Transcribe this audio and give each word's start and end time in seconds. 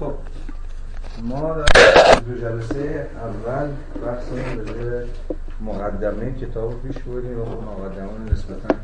خب 0.00 0.12
ما 1.22 1.54
دو 2.26 2.38
جلسه 2.40 3.06
اول 3.22 3.68
بحثمون 4.06 4.64
به 4.64 5.06
مقدمه 5.60 6.32
کتاب 6.40 6.82
پیش 6.82 6.98
بودیم 6.98 7.40
و 7.40 7.44
خب 7.44 7.62
مقدمه 7.62 8.32
نسبتا 8.32 8.74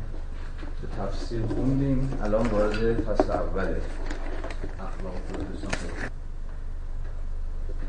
به 0.81 1.03
تفسیر 1.03 1.41
خوندیم. 1.55 2.19
الان 2.23 2.47
وارد 2.47 3.01
فصل 3.01 3.31
اوله 3.31 3.75
اخلاق 4.79 5.13
پروتستان 5.33 6.09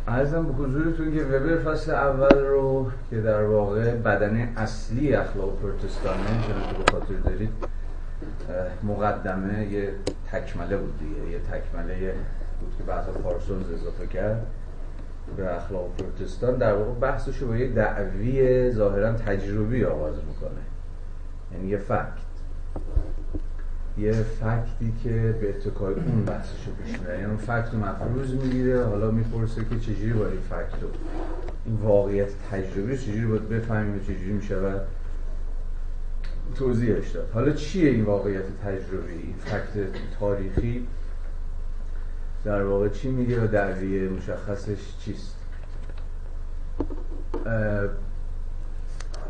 ارزم 0.09 0.46
به 0.46 0.52
حضورتون 0.52 1.14
که 1.14 1.25
وبر 1.25 1.59
فصل 1.59 1.91
اول 1.91 2.39
رو 2.39 2.91
که 3.11 3.21
در 3.21 3.43
واقع 3.43 3.95
بدنه 3.95 4.52
اصلی 4.57 5.14
اخلاق 5.14 5.57
پروتستانه 5.57 6.46
که 6.46 6.52
به 6.52 6.93
خاطر 6.93 7.14
دارید 7.14 7.50
مقدمه 8.82 9.66
یه 9.66 9.93
تکمله 10.32 10.77
بود 10.77 10.98
دیگه 10.98 11.30
یه 11.30 11.39
تکمله 11.39 12.14
بود 12.61 12.75
که 12.79 12.85
بعد 12.85 13.05
پارسونز 13.05 13.71
اضافه 13.71 14.07
کرد 14.07 14.46
به 15.37 15.57
اخلاق 15.57 15.96
پروتستان. 15.99 16.57
در 16.57 16.75
واقع 16.75 17.01
بحثش 17.01 17.39
رو 17.39 17.49
با 17.49 17.57
یه 17.57 17.68
دعوی 17.68 18.71
ظاهرا 18.71 19.13
تجربی 19.13 19.85
آغاز 19.85 20.14
می‌کنه. 20.29 20.61
یعنی 21.53 21.68
یه 21.68 21.77
فکت. 21.77 22.31
یه 23.99 24.13
فکتی 24.13 24.95
که 25.04 25.35
به 25.41 25.49
اتکای 25.49 25.95
اون 25.95 26.25
بحثش 26.25 26.67
رو 26.67 26.73
پیش 26.73 27.01
میره 27.01 27.21
یعنی 27.21 27.37
فکت 27.37 27.68
رو 27.73 27.79
مفروض 27.79 28.35
می‌گیره. 28.35 28.85
حالا 28.85 29.11
می‌پرسه 29.11 29.65
که 29.65 29.79
چجوری 29.79 30.13
باید 30.13 30.32
این 30.32 30.40
فکت 30.40 30.82
رو 30.82 30.89
این 31.67 31.77
واقعیت 31.77 32.29
تجربی 32.51 32.98
چجوری 32.98 33.27
باید 33.27 33.48
بفهمیم 33.48 33.97
و 33.97 33.98
چجوری 33.98 34.33
می‌شود 34.33 34.81
توضیحش 36.55 37.11
داد. 37.11 37.31
حالا 37.34 37.53
چیه 37.53 37.91
این 37.91 38.05
واقعیت 38.05 38.45
تجربی؟ 38.65 39.12
این 39.12 39.34
فکت 39.39 39.89
تاریخی 40.20 40.87
در 42.44 42.62
واقع 42.62 42.89
چی 42.89 43.11
میگه 43.11 43.44
و 43.44 43.47
دعوی 43.47 44.08
مشخصش 44.08 44.97
چیست؟ 44.98 45.36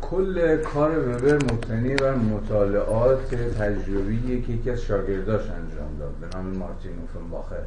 کل 0.01 0.57
کار 0.57 0.99
وبر 0.99 1.33
مبتنی 1.33 1.95
بر 1.95 2.15
مطالعات 2.15 3.35
تجربی 3.35 4.41
که 4.41 4.53
یکی 4.53 4.69
از 4.69 4.81
شاگرداش 4.81 5.41
انجام 5.41 5.97
داد 5.99 6.11
به 6.11 6.37
نام 6.37 6.45
مارتین 6.45 6.91
اوفنباخر 6.99 7.63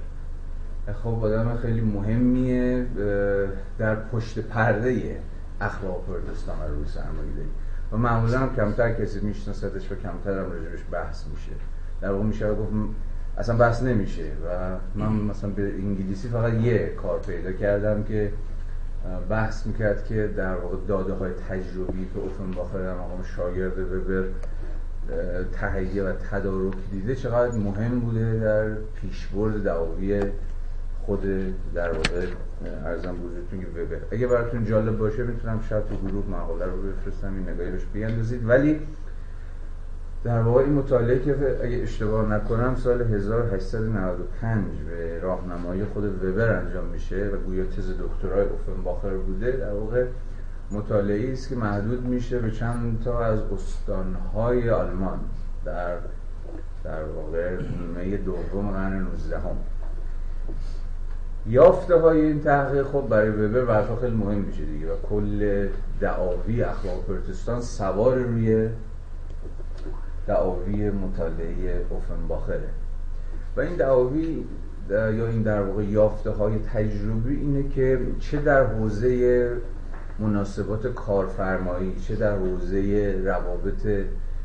خب 1.02 1.24
آدم 1.24 1.56
خیلی 1.56 1.80
مهمیه 1.80 2.86
در 3.78 3.94
پشت 3.94 4.38
پرده 4.38 5.20
اخلاق 5.60 6.04
پردستان 6.06 6.60
و 6.60 6.74
روی 6.74 6.86
سرمایه 6.86 7.46
و 7.92 7.96
معمولا 7.96 8.38
هم 8.38 8.56
کمتر 8.56 8.92
کسی 8.92 9.20
میشناستش 9.20 9.92
و 9.92 9.94
کمتر 9.94 10.38
هم 10.38 10.52
راجبش 10.52 10.80
بحث 10.90 11.24
میشه. 11.26 11.52
در 12.00 12.12
واقع 12.12 12.24
میشه 12.24 12.54
گفت 12.54 12.72
اصلا 13.38 13.56
بحث 13.56 13.82
نمیشه 13.82 14.22
و 14.22 14.76
من 14.94 15.12
مثلا 15.12 15.50
به 15.50 15.62
انگلیسی 15.62 16.28
فقط 16.28 16.52
یه 16.52 16.86
کار 17.02 17.18
پیدا 17.18 17.52
کردم 17.52 18.02
که 18.02 18.32
بحث 19.28 19.66
می‌کرد 19.66 20.04
که 20.04 20.30
در 20.36 20.54
واقع 20.56 20.76
داده 20.88 21.12
های 21.12 21.30
تجربی 21.48 22.08
که 22.14 22.20
اوفنباخر 22.20 22.78
در 22.78 22.94
مقام 22.94 23.22
شاگرد 23.36 23.78
وبر 23.78 24.24
تهیه 25.52 26.04
و 26.04 26.12
تدارک 26.12 26.74
دیده 26.92 27.14
چقدر 27.14 27.58
مهم 27.58 28.00
بوده 28.00 28.38
در 28.38 28.74
پیشبرد 29.00 29.62
دعاوی 29.62 30.22
خود 31.06 31.22
در 31.74 31.92
واقع 31.92 32.26
ارزم 32.84 33.16
بزرگتون 33.16 33.60
که 33.60 33.66
وبر. 33.66 33.96
اگه 34.10 34.26
براتون 34.26 34.64
جالب 34.64 34.98
باشه 34.98 35.22
می‌تونم 35.22 35.60
شاید 35.68 35.84
تو 35.86 35.96
گروه 35.96 36.26
مقاله 36.26 36.64
رو 36.64 36.82
بفرستم 36.82 37.34
این 37.34 37.48
نگاهی 37.48 37.70
بهش 37.70 37.84
بیاندازید. 37.92 38.48
ولی 38.48 38.80
در 40.24 40.42
واقع 40.42 40.62
این 40.62 40.72
مطالعه 40.72 41.18
که 41.18 41.58
اگه 41.62 41.76
اشتباه 41.76 42.32
نکنم 42.32 42.76
سال 42.76 43.02
1895 43.02 44.64
به 44.90 45.20
راهنمایی 45.20 45.84
خود 45.84 46.24
وبر 46.24 46.52
انجام 46.52 46.84
میشه 46.84 47.26
و 47.26 47.36
گویا 47.36 47.64
تز 47.64 47.90
دکترای 47.90 48.46
اوفنباخر 48.48 49.16
بوده 49.16 49.52
در 49.52 49.72
واقع 49.72 50.06
مطالعه 50.70 51.32
است 51.32 51.48
که 51.48 51.56
محدود 51.56 52.06
میشه 52.06 52.38
به 52.38 52.50
چند 52.50 53.02
تا 53.04 53.24
از 53.24 53.38
استانهای 53.40 54.70
آلمان 54.70 55.18
در 55.64 55.96
در 56.84 57.04
واقع 57.04 57.56
نیمه 57.56 58.16
دوم 58.16 58.70
قرن 58.70 59.02
19 59.02 59.38
هم. 59.38 59.56
یافته 61.46 61.96
های 61.96 62.20
این 62.20 62.40
تحقیق 62.40 62.86
خب 62.86 63.06
برای 63.08 63.30
وبر 63.30 63.64
برای 63.64 63.96
خیلی 64.00 64.16
مهم 64.16 64.38
میشه 64.38 64.64
دیگه 64.64 64.92
و 64.92 64.96
کل 65.10 65.68
دعاوی 66.00 66.62
اخلاق 66.62 67.04
پرتستان 67.06 67.60
سوار 67.60 68.18
روی 68.18 68.68
دعاوی 70.26 70.90
مطالعه 70.90 71.86
اوفنباخره. 71.90 72.68
و 73.56 73.60
این 73.60 73.76
دعاوی 73.76 74.44
یا 74.90 75.26
این 75.26 75.42
در 75.42 75.62
واقع 75.62 75.84
یافته 75.84 76.30
های 76.30 76.58
تجربی 76.58 77.36
اینه 77.36 77.68
که 77.68 78.00
چه 78.20 78.38
در 78.38 78.66
حوزه 78.66 79.50
مناسبات 80.18 80.86
کارفرمایی 80.86 81.96
چه 82.08 82.16
در 82.16 82.36
حوزه 82.36 83.12
روابط 83.24 83.86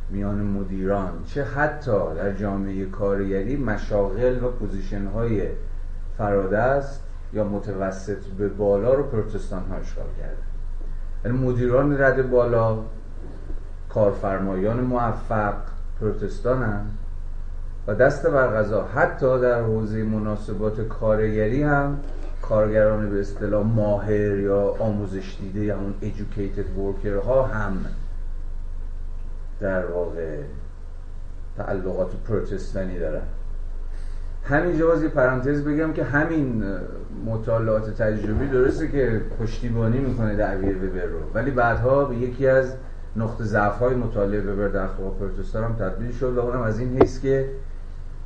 میان 0.09 0.41
مدیران 0.41 1.23
چه 1.25 1.43
حتی 1.43 2.15
در 2.15 2.33
جامعه 2.33 2.85
کارگری 2.85 3.57
مشاغل 3.57 4.43
و 4.43 4.47
پوزیشن 4.47 5.05
های 5.05 5.47
فراده 6.17 6.57
است 6.57 7.03
یا 7.33 7.43
متوسط 7.43 8.17
به 8.37 8.47
بالا 8.47 8.93
رو 8.93 9.03
پروتستان 9.03 9.63
ها 9.69 9.75
اشغال 9.75 10.05
کرده 10.19 10.37
یعنی 11.25 11.37
مدیران 11.37 12.01
رد 12.01 12.29
بالا 12.29 12.77
کارفرمایان 13.89 14.79
موفق 14.79 15.53
پروتستان 15.99 16.63
هم 16.63 16.85
و 17.87 17.95
دست 17.95 18.27
بر 18.27 18.47
غذا 18.47 18.83
حتی 18.83 19.39
در 19.39 19.61
حوزه 19.61 20.03
مناسبات 20.03 20.81
کارگری 20.81 21.63
هم 21.63 21.99
کارگران 22.41 23.09
به 23.09 23.19
اصطلاح 23.19 23.65
ماهر 23.65 24.37
یا 24.37 24.75
آموزش 24.79 25.37
دیده 25.41 25.59
یا 25.59 25.77
اون 25.77 25.93
educated 26.01 26.79
worker 26.79 27.25
ها 27.25 27.43
هم 27.43 27.85
در 29.59 29.85
واقع 29.85 30.37
تعلقات 31.57 32.11
پروتستانی 32.27 32.99
دارن. 32.99 33.21
همین 34.43 34.77
جواز 34.77 35.03
یه 35.03 35.09
پرانتز 35.09 35.63
بگم 35.63 35.93
که 35.93 36.03
همین 36.03 36.63
مطالعات 37.25 37.89
تجربی 37.89 38.47
درسته 38.47 38.87
که 38.87 39.21
پشتیبانی 39.39 39.99
می‌کنه 39.99 40.35
دعوی 40.35 40.73
وبر 40.73 41.05
رو. 41.05 41.19
ولی 41.33 41.51
بعدها 41.51 42.05
به 42.05 42.15
یکی 42.15 42.47
از 42.47 42.73
نقطه 43.15 43.43
ضعف 43.43 43.79
های 43.79 43.95
مطالعه 43.95 44.41
وبر 44.41 44.67
در 44.67 44.83
اخلاق 44.83 45.17
پروتستان 45.17 45.63
هم 45.63 45.73
تبدیل 45.73 46.11
شد 46.11 46.37
و 46.37 46.39
اونم 46.39 46.61
از 46.61 46.79
این 46.79 47.01
حیث 47.01 47.21
که 47.21 47.49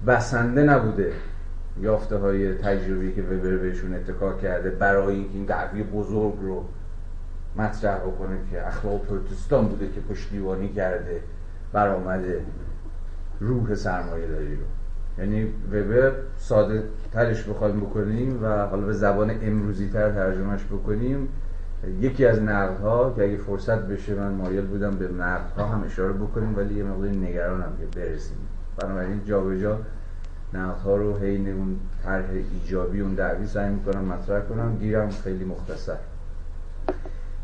بسنده 0.08 0.64
نبوده 0.64 1.14
یافته 1.82 2.18
های 2.18 2.56
تجربی 2.56 3.14
که 3.14 3.22
وبر 3.22 3.58
بهشون 3.58 3.94
اتکا 3.94 4.34
کرده 4.34 4.70
برای 4.70 5.16
اینکه 5.16 5.34
این 5.34 5.46
دعوی 5.46 5.84
بزرگ 5.84 6.34
رو 6.42 6.64
مطرح 7.58 7.98
بکنه 7.98 8.38
که 8.52 8.68
اخلاق 8.68 9.06
پروتستان 9.06 9.68
بوده 9.68 9.88
که 9.88 10.02
پشتیبانی 10.02 10.70
کرده 10.70 11.22
برآمده 11.74 12.42
روح 13.40 13.76
سرمایه 13.76 14.28
داری 14.28 14.56
رو. 14.56 14.64
یعنی 15.18 15.44
وبر 15.72 16.12
ساده 16.38 16.84
ترش 17.12 17.44
بخوایم 17.44 17.80
بکنیم 17.80 18.44
و 18.44 18.66
حالا 18.66 18.86
به 18.86 18.94
زبان 18.94 19.32
امروزی 19.42 19.90
تر 19.90 20.12
ترجمهش 20.12 20.64
بکنیم 20.64 21.28
یکی 22.02 22.26
از 22.26 22.42
نقدها 22.42 23.14
که 23.16 23.24
اگه 23.24 23.38
فرصت 23.38 23.80
بشه 23.80 24.16
من 24.16 24.32
مایل 24.32 24.66
بودم 24.66 24.92
به 24.92 25.08
نقدها 25.08 25.66
هم 25.66 25.84
اشاره 25.84 26.14
بکنیم 26.14 26.58
ولی 26.58 26.74
یه 26.74 26.84
مقداری 26.84 27.18
نگرانم 27.18 27.74
که 27.80 28.00
برسیم. 28.00 28.38
بنابراین 28.78 29.22
جابجا 29.26 29.80
نقدها 30.54 30.98
رو 30.98 31.18
حین 31.18 31.54
اون 31.54 31.80
طرح 32.04 32.26
ایجابی 32.64 33.02
اون 33.02 33.14
دعوی 33.14 33.48
سعی 33.48 33.70
می‌کنم 33.70 34.06
مطرح 34.06 34.42
کنم. 34.42 34.78
گیرم 34.80 35.10
خیلی 35.10 35.46
مختصر. 35.46 35.98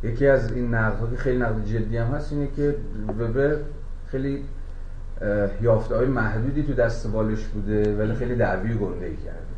یکی 0.03 0.27
از 0.27 0.51
این 0.51 0.73
نقدها 0.75 1.07
که 1.07 1.15
خیلی 1.15 1.39
نقد 1.39 1.65
جدی 1.65 1.97
هم 1.97 2.07
هست 2.07 2.33
اینه 2.33 2.47
که 2.55 2.75
وبر 3.19 3.55
خیلی 4.07 4.43
یافته 5.61 5.95
های 5.95 6.05
محدودی 6.05 6.63
تو 6.63 6.73
دست 6.73 7.07
بالش 7.07 7.47
بوده 7.47 7.97
ولی 7.97 8.13
خیلی 8.13 8.35
دعوی 8.35 8.73
گنده 8.73 9.05
ای 9.05 9.15
کرده 9.15 9.48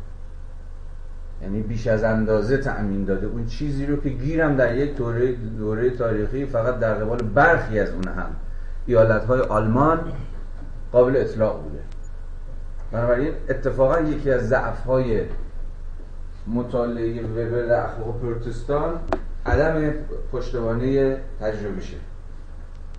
یعنی 1.42 1.62
بیش 1.62 1.86
از 1.86 2.04
اندازه 2.04 2.56
تأمین 2.56 3.04
داده. 3.04 3.26
اون 3.26 3.46
چیزی 3.46 3.86
رو 3.86 3.96
که 3.96 4.08
گیرم 4.08 4.56
در 4.56 4.76
یک 4.76 4.96
دوره, 4.96 5.32
دوره 5.32 5.90
تاریخی 5.90 6.46
فقط 6.46 6.78
در 6.78 6.94
قبال 6.94 7.18
برخی 7.18 7.80
از 7.80 7.90
اون 7.90 8.08
هم. 8.08 8.30
ایالت 8.86 9.24
های 9.24 9.40
آلمان 9.40 10.00
قابل 10.92 11.16
اطلاق 11.16 11.62
بوده. 11.62 11.78
بنابراین 12.92 13.32
اتفاقا 13.48 14.00
یکی 14.00 14.30
از 14.30 14.48
ضعف 14.48 14.84
های 14.84 15.22
مطالعه 16.46 17.22
وبر 17.22 17.84
اخلاق 17.84 18.20
پروتستان 18.20 18.94
عدم 19.46 19.92
پشتوانه 20.32 21.16
تجربیشه 21.40 21.96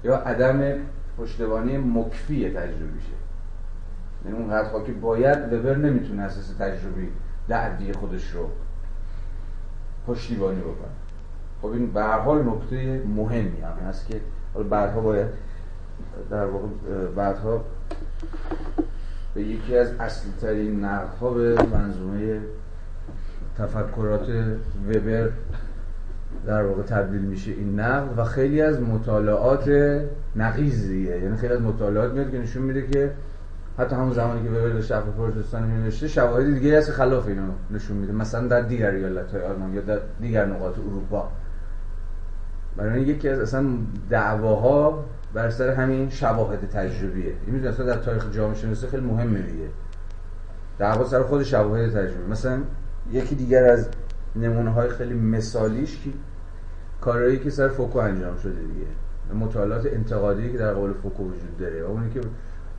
یا 0.03 0.15
عدم 0.15 0.61
پشتوانه 1.17 1.77
مکفی 1.77 2.49
تجربیشه 2.49 3.13
یعنی 4.25 4.37
اون 4.37 4.49
حرفا 4.49 4.79
که 4.79 4.91
باید 4.91 5.53
وبر 5.53 5.75
نمی‌تونه 5.75 6.21
اساس 6.21 6.53
تجربی 6.59 7.09
دعوی 7.47 7.93
خودش 7.93 8.31
رو 8.31 8.49
پشتیبانی 10.07 10.59
بکنه. 10.59 10.93
خب 11.61 11.67
این 11.67 11.93
به 11.93 12.01
هر 12.03 12.19
حال 12.19 12.45
نکته 12.45 13.03
مهمی 13.15 13.61
هم 13.61 13.87
هست 13.87 14.07
که 14.07 14.21
حالا 14.53 14.67
بعدها 14.67 15.01
باید 15.01 15.27
در 16.29 16.45
واقع 16.45 16.67
بعدها 17.15 17.61
به 19.33 19.41
یکی 19.41 19.77
از 19.77 19.91
اصلی 19.99 20.31
ترین 20.41 20.85
نقد 20.85 21.13
ها 21.21 21.29
به 21.29 21.63
منظومه 21.73 22.39
تفکرات 23.57 24.29
وبر 24.89 25.29
در 26.45 26.63
واقع 26.63 26.81
تبدیل 26.81 27.21
میشه 27.21 27.51
این 27.51 27.79
نقد 27.79 28.19
و 28.19 28.23
خیلی 28.23 28.61
از 28.61 28.81
مطالعات 28.81 29.69
نقیزیه 30.35 31.17
یعنی 31.17 31.37
خیلی 31.37 31.53
از 31.53 31.61
مطالعات 31.61 32.11
میاد 32.11 32.31
که 32.31 32.37
نشون 32.37 32.63
میده 32.63 32.87
که 32.87 33.11
حتی 33.77 33.95
همون 33.95 34.13
زمانی 34.13 34.43
که 34.43 34.49
وبر 34.49 34.69
داشته 34.69 34.95
اف 34.95 35.03
پروتستانی 35.03 35.73
نوشته 35.73 36.07
شواهد 36.07 36.53
دیگه 36.53 36.77
هست 36.77 36.91
خلاف 36.91 37.27
اینو 37.27 37.51
نشون 37.71 37.97
میده. 37.97 38.13
مثلا 38.13 38.47
در 38.47 38.61
دیگر 38.61 38.89
ایالت 38.89 39.31
های 39.31 39.41
آلمان 39.41 39.73
یا 39.73 39.81
در 39.81 39.99
دیگر 40.21 40.45
نقاط 40.45 40.79
اروپا. 40.79 41.29
برای 42.77 43.01
یکی 43.01 43.29
از 43.29 43.39
اصلا 43.39 43.65
دعواها 44.09 45.03
بر 45.33 45.49
سر 45.49 45.69
همین 45.69 46.09
شواهد 46.09 46.69
تجربیه. 46.69 47.25
این 47.25 47.55
می‌دونی 47.55 47.67
اصلا 47.67 47.85
در 47.85 47.97
تاریخ 47.97 48.31
جامعه 48.31 48.55
شناسی 48.55 48.87
خیلی 48.87 49.05
مهمه 49.05 49.41
دیگه. 49.41 49.67
دعوا 50.77 51.05
سر 51.05 51.23
خود 51.23 51.43
شواهد 51.43 51.89
تجربی 51.89 52.31
مثلا 52.31 52.59
یکی 53.11 53.35
دیگر 53.35 53.63
از 53.63 53.87
نمونه 54.35 54.69
های 54.69 54.89
خیلی 54.89 55.13
مثالیش 55.13 56.03
که 56.03 56.09
کارهایی 57.01 57.39
که 57.39 57.49
سر 57.49 57.67
فوکو 57.67 57.99
انجام 57.99 58.37
شده 58.37 58.61
دیگه. 58.61 58.87
مطالعات 59.39 59.85
انتقادی 59.85 60.51
که 60.51 60.57
در 60.57 60.73
قول 60.73 60.93
فوکو 60.93 61.23
وجود 61.23 61.57
داره. 61.59 61.79
اونی 61.79 62.09
که 62.09 62.21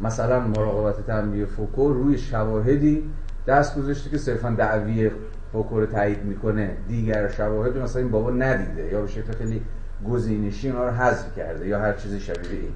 مثلا 0.01 0.41
مراقبت 0.41 1.07
تنبیه 1.07 1.47
فوکو 1.47 1.93
روی 1.93 2.19
شواهدی 2.19 3.11
دست 3.47 3.79
گذاشته 3.79 4.11
که 4.11 4.19
صرفا 4.19 4.51
دعوی 4.51 5.11
فوکو 5.53 5.81
رو 5.81 5.87
تایید 5.87 6.25
می‌کنه. 6.25 6.77
دیگر 6.89 7.29
شواهد 7.29 7.79
مثلا 7.79 8.03
این 8.03 8.11
بابا 8.11 8.31
ندیده 8.31 8.93
یا 8.93 9.01
به 9.01 9.07
شکل 9.07 9.33
خیلی 9.33 9.63
گزینشی 10.09 10.71
اونا 10.71 10.85
رو 10.85 10.91
حذف 10.91 11.37
کرده 11.37 11.69
یا 11.69 11.81
هر 11.81 11.93
چیز 11.93 12.15
شبیه 12.15 12.51
این. 12.51 12.73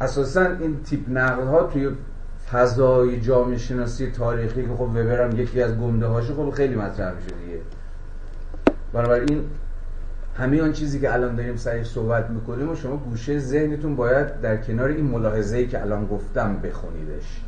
اساسا 0.00 0.42
این 0.42 0.82
تیپ 0.82 1.00
نقل 1.08 1.46
ها 1.46 1.62
توی 1.62 1.90
فضای 2.52 3.20
جامعه 3.20 3.56
شناسی 3.56 4.10
تاریخی 4.10 4.62
که 4.62 4.74
خب 4.74 4.80
وبر 4.80 5.22
هم 5.22 5.40
یکی 5.40 5.62
از 5.62 5.78
گنده 5.78 6.06
هاشه 6.06 6.34
خب 6.34 6.50
خیلی 6.50 6.74
مطرح 6.74 7.14
میشه 7.14 7.26
دیگه. 7.26 7.60
بنابراین 8.92 9.44
همه 10.38 10.62
آن 10.62 10.72
چیزی 10.72 11.00
که 11.00 11.12
الان 11.12 11.36
داریم 11.36 11.56
سرش 11.56 11.86
صحبت 11.86 12.30
می‌کنیم 12.30 12.70
و 12.70 12.74
شما 12.74 12.96
گوشه 12.96 13.38
ذهنتون 13.38 13.96
باید 13.96 14.40
در 14.40 14.56
کنار 14.56 14.88
این 14.88 15.04
ملاحظه‌ای 15.04 15.66
که 15.66 15.80
الان 15.80 16.06
گفتم 16.06 16.56
بخونیدش. 16.56 17.40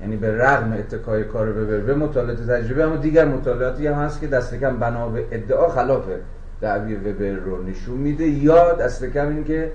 یعنی 0.00 0.16
به 0.16 0.38
رغم 0.38 0.72
اتکای 0.72 1.24
کار 1.24 1.52
ببر 1.52 1.80
به 1.80 1.94
مطالعات 1.94 2.50
تجربه 2.50 2.84
اما 2.84 2.96
دیگر 2.96 3.24
مطالعاتی 3.24 3.86
هم 3.86 3.94
هست 3.94 4.20
که 4.20 4.26
دست 4.26 4.54
کم 4.54 4.76
بنا 4.76 5.08
به 5.08 5.26
ادعا 5.30 5.68
خلاف 5.68 6.04
دعوی 6.60 6.94
وبر 6.94 7.30
رو 7.30 7.62
نشون 7.62 7.96
میده 7.96 8.24
یا 8.24 8.72
دست 8.72 9.04
کم 9.04 9.28
این 9.28 9.44
که 9.44 9.72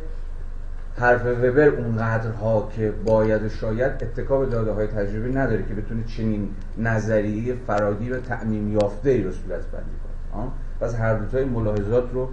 حرف 0.97 1.25
وبر 1.25 1.67
اونقدرها 1.67 2.69
که 2.75 2.93
باید 3.05 3.43
و 3.43 3.49
شاید 3.49 3.91
اتکا 4.01 4.39
به 4.39 4.45
داده 4.45 4.71
های 4.71 4.87
تجربی 4.87 5.31
نداره 5.31 5.63
که 5.63 5.73
بتونه 5.73 6.03
چنین 6.03 6.49
نظریه 6.77 7.55
فراگیر 7.67 8.17
و 8.17 8.19
تعمیم 8.19 8.73
یافته 8.73 9.09
ای 9.09 9.23
رو 9.23 9.31
صورت 9.31 9.61
بندی 9.61 9.95
کنه 10.33 10.43
پس 10.81 10.95
هر 10.95 11.13
دوتای 11.13 11.45
ملاحظات 11.45 12.13
رو 12.13 12.29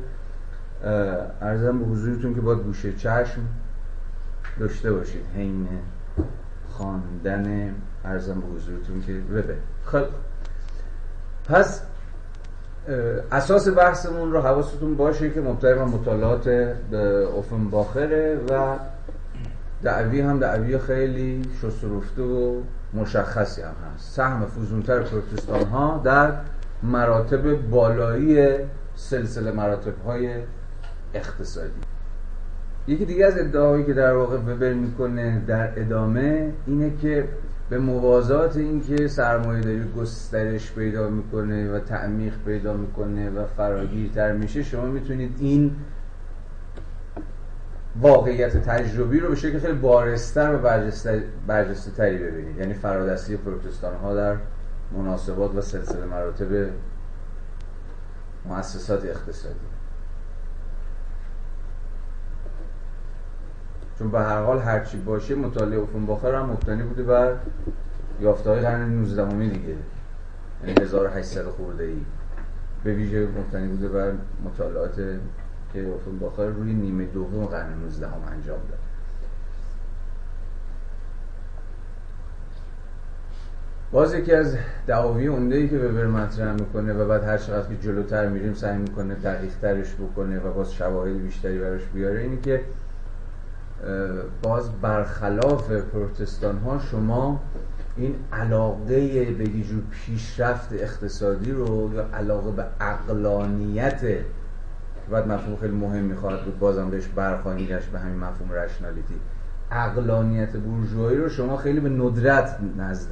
ارزم 1.41 1.79
به 1.79 1.85
حضورتون 1.85 2.35
که 2.35 2.41
باید 2.41 2.59
گوشه 2.59 2.93
چشم 2.93 3.43
داشته 4.59 4.93
باشید 4.93 5.23
حین 5.37 5.69
خواندن 6.71 7.75
ارزم 8.05 8.41
به 8.41 8.47
حضورتون 8.47 9.03
که 9.03 9.13
وبر 9.13 9.55
خب. 9.85 10.05
پس 11.49 11.83
اساس 13.33 13.69
بحثمون 13.69 14.33
رو 14.33 14.41
حواستون 14.41 14.97
باشه 14.97 15.31
که 15.31 15.41
مبتنی 15.41 15.75
بر 15.75 15.85
مطالعات 15.85 16.75
باخره 17.71 18.41
و 18.51 18.77
دعوی 19.83 20.21
هم 20.21 20.39
دعوی 20.39 20.79
خیلی 20.79 21.43
شسترفته 21.63 22.23
و 22.23 22.61
مشخصی 22.95 23.63
هم 23.63 23.75
هست. 23.95 24.15
سهم 24.15 24.47
فوزونتر 24.47 25.01
پروتستان 25.01 25.65
ها 25.65 26.01
در 26.05 26.33
مراتب 26.85 27.71
بالایی 27.71 28.49
سلسله 28.95 29.53
مراتب 29.53 29.99
های 30.07 30.35
اقتصادی. 31.15 31.81
یکی 32.87 33.05
دیگه 33.05 33.27
از 33.27 33.39
ادعاهایی 33.39 33.85
که 33.85 33.93
در 33.93 34.13
واقع 34.13 34.37
وبر 34.37 34.73
می‌کنه 34.73 35.43
در 35.47 35.81
ادامه 35.81 36.53
اینه 36.67 36.93
که 37.03 37.29
به 37.71 37.79
موازات 37.79 38.57
اینکه 38.57 39.09
سرمایه 39.09 39.61
داری 39.61 39.85
گسترش 39.97 40.73
پیدا 40.73 41.09
می‌کنه 41.09 41.73
و 41.73 41.79
تعمیق 41.79 42.35
پیدا 42.47 42.77
می‌کنه 42.77 43.31
و 43.31 43.45
فراگیرتر 43.57 44.33
میشه 44.33 44.63
شما 44.63 44.87
می‌تونید 44.87 45.37
این 45.41 45.77
واقعیت 48.01 48.57
تجربی 48.57 49.21
رو 49.21 49.29
به 49.29 49.35
شکل 49.35 49.59
خیلی 49.59 49.73
بارستر 49.79 50.55
و 50.55 50.59
برجسته 51.47 51.91
تری 51.97 52.19
ببینید. 52.19 52.59
یعنی 52.59 52.75
فرادستی 52.75 53.37
پروتستان 53.37 53.95
ها 53.95 54.15
در 54.15 54.37
مناسبات 54.99 55.55
و 55.55 55.61
سلسله 55.61 56.05
مراتب 56.05 56.71
مؤسسات 58.45 59.05
اقتصادی. 59.05 59.55
چون 63.99 64.11
به 64.11 64.21
هر 64.21 64.43
حال 64.43 64.59
هرچی 64.59 64.97
باشه 64.99 65.35
مطالعه 65.35 65.81
باخر 65.81 66.35
هم 66.35 66.51
مبتنی 66.51 66.83
بوده 66.83 67.03
بر 67.03 67.37
یافته 68.21 68.51
های 68.51 68.61
قرن 68.61 68.89
19 68.89 69.49
دیگه. 69.49 69.77
یعنی 70.67 70.83
1800 70.83 71.45
خورده 71.45 71.85
ای 71.85 71.97
به 72.85 72.95
ویژه 72.95 73.27
مبتنی 73.27 73.69
بوده 73.69 73.89
بر 73.89 74.13
مطالعات 74.45 74.97
که 75.73 75.87
باخر 76.21 76.47
روی 76.47 76.73
نیمه 76.73 77.05
دوم 77.05 77.47
قرن 77.47 77.79
19 77.79 78.07
هم 78.07 78.13
انجام 78.33 78.59
داد. 78.71 78.84
باز 83.95 84.15
یکی 84.15 84.33
از 84.33 84.57
دعاوی 84.87 85.27
اونده 85.27 85.57
ای 85.57 85.69
که 85.69 85.79
وبر 85.79 86.07
مطرح 86.07 86.53
می‌کنه 86.53 86.93
و 86.93 87.09
بعد 87.09 87.25
هر 87.25 87.39
چقدر 87.39 87.69
که 87.69 87.77
جلوتر 87.77 88.29
میریم 88.29 88.55
سعی 88.55 88.79
می‌کنه 88.79 89.15
دقیق 89.15 89.53
ترش 89.63 89.95
بکنه 89.95 90.39
و 90.39 90.53
باز 90.53 90.73
شواهد 90.73 91.23
بیشتری 91.23 91.59
براش 91.59 91.83
بیاره 91.95 92.21
اینی 92.21 92.37
که 92.41 92.61
باز 94.43 94.71
برخلاف 94.81 95.71
پروتستان 95.71 96.59
ها 96.59 96.79
شما 96.79 97.41
این 97.97 98.15
علاقه 98.33 99.25
به 99.25 99.49
یه 99.49 99.65
جور 99.65 99.83
پیشرفت 99.91 100.73
اقتصادی 100.73 101.53
رو 101.53 101.91
یا 101.95 102.07
علاقه 102.15 102.51
به 102.51 102.65
اقلانیت 102.81 104.01
که 104.01 104.25
بعد 105.11 105.29
مفهوم 105.29 105.57
خیلی 105.57 105.75
مهم 105.75 106.05
می‌خواهد 106.05 106.45
بود 106.45 106.59
بازم 106.59 106.91
بهش 106.91 107.07
برخواهیم 107.07 107.67
گشت 107.67 107.89
به 107.89 107.99
همین 107.99 108.19
مفهوم 108.19 108.53
رشنالیتی 108.53 109.15
اقلانیت 109.71 110.57
بورژوایی 110.57 111.19
رو 111.19 111.29
شما 111.29 111.57
خیلی 111.57 111.81
به 111.81 111.89
ندرت 111.89 112.59
نزد 112.79 113.11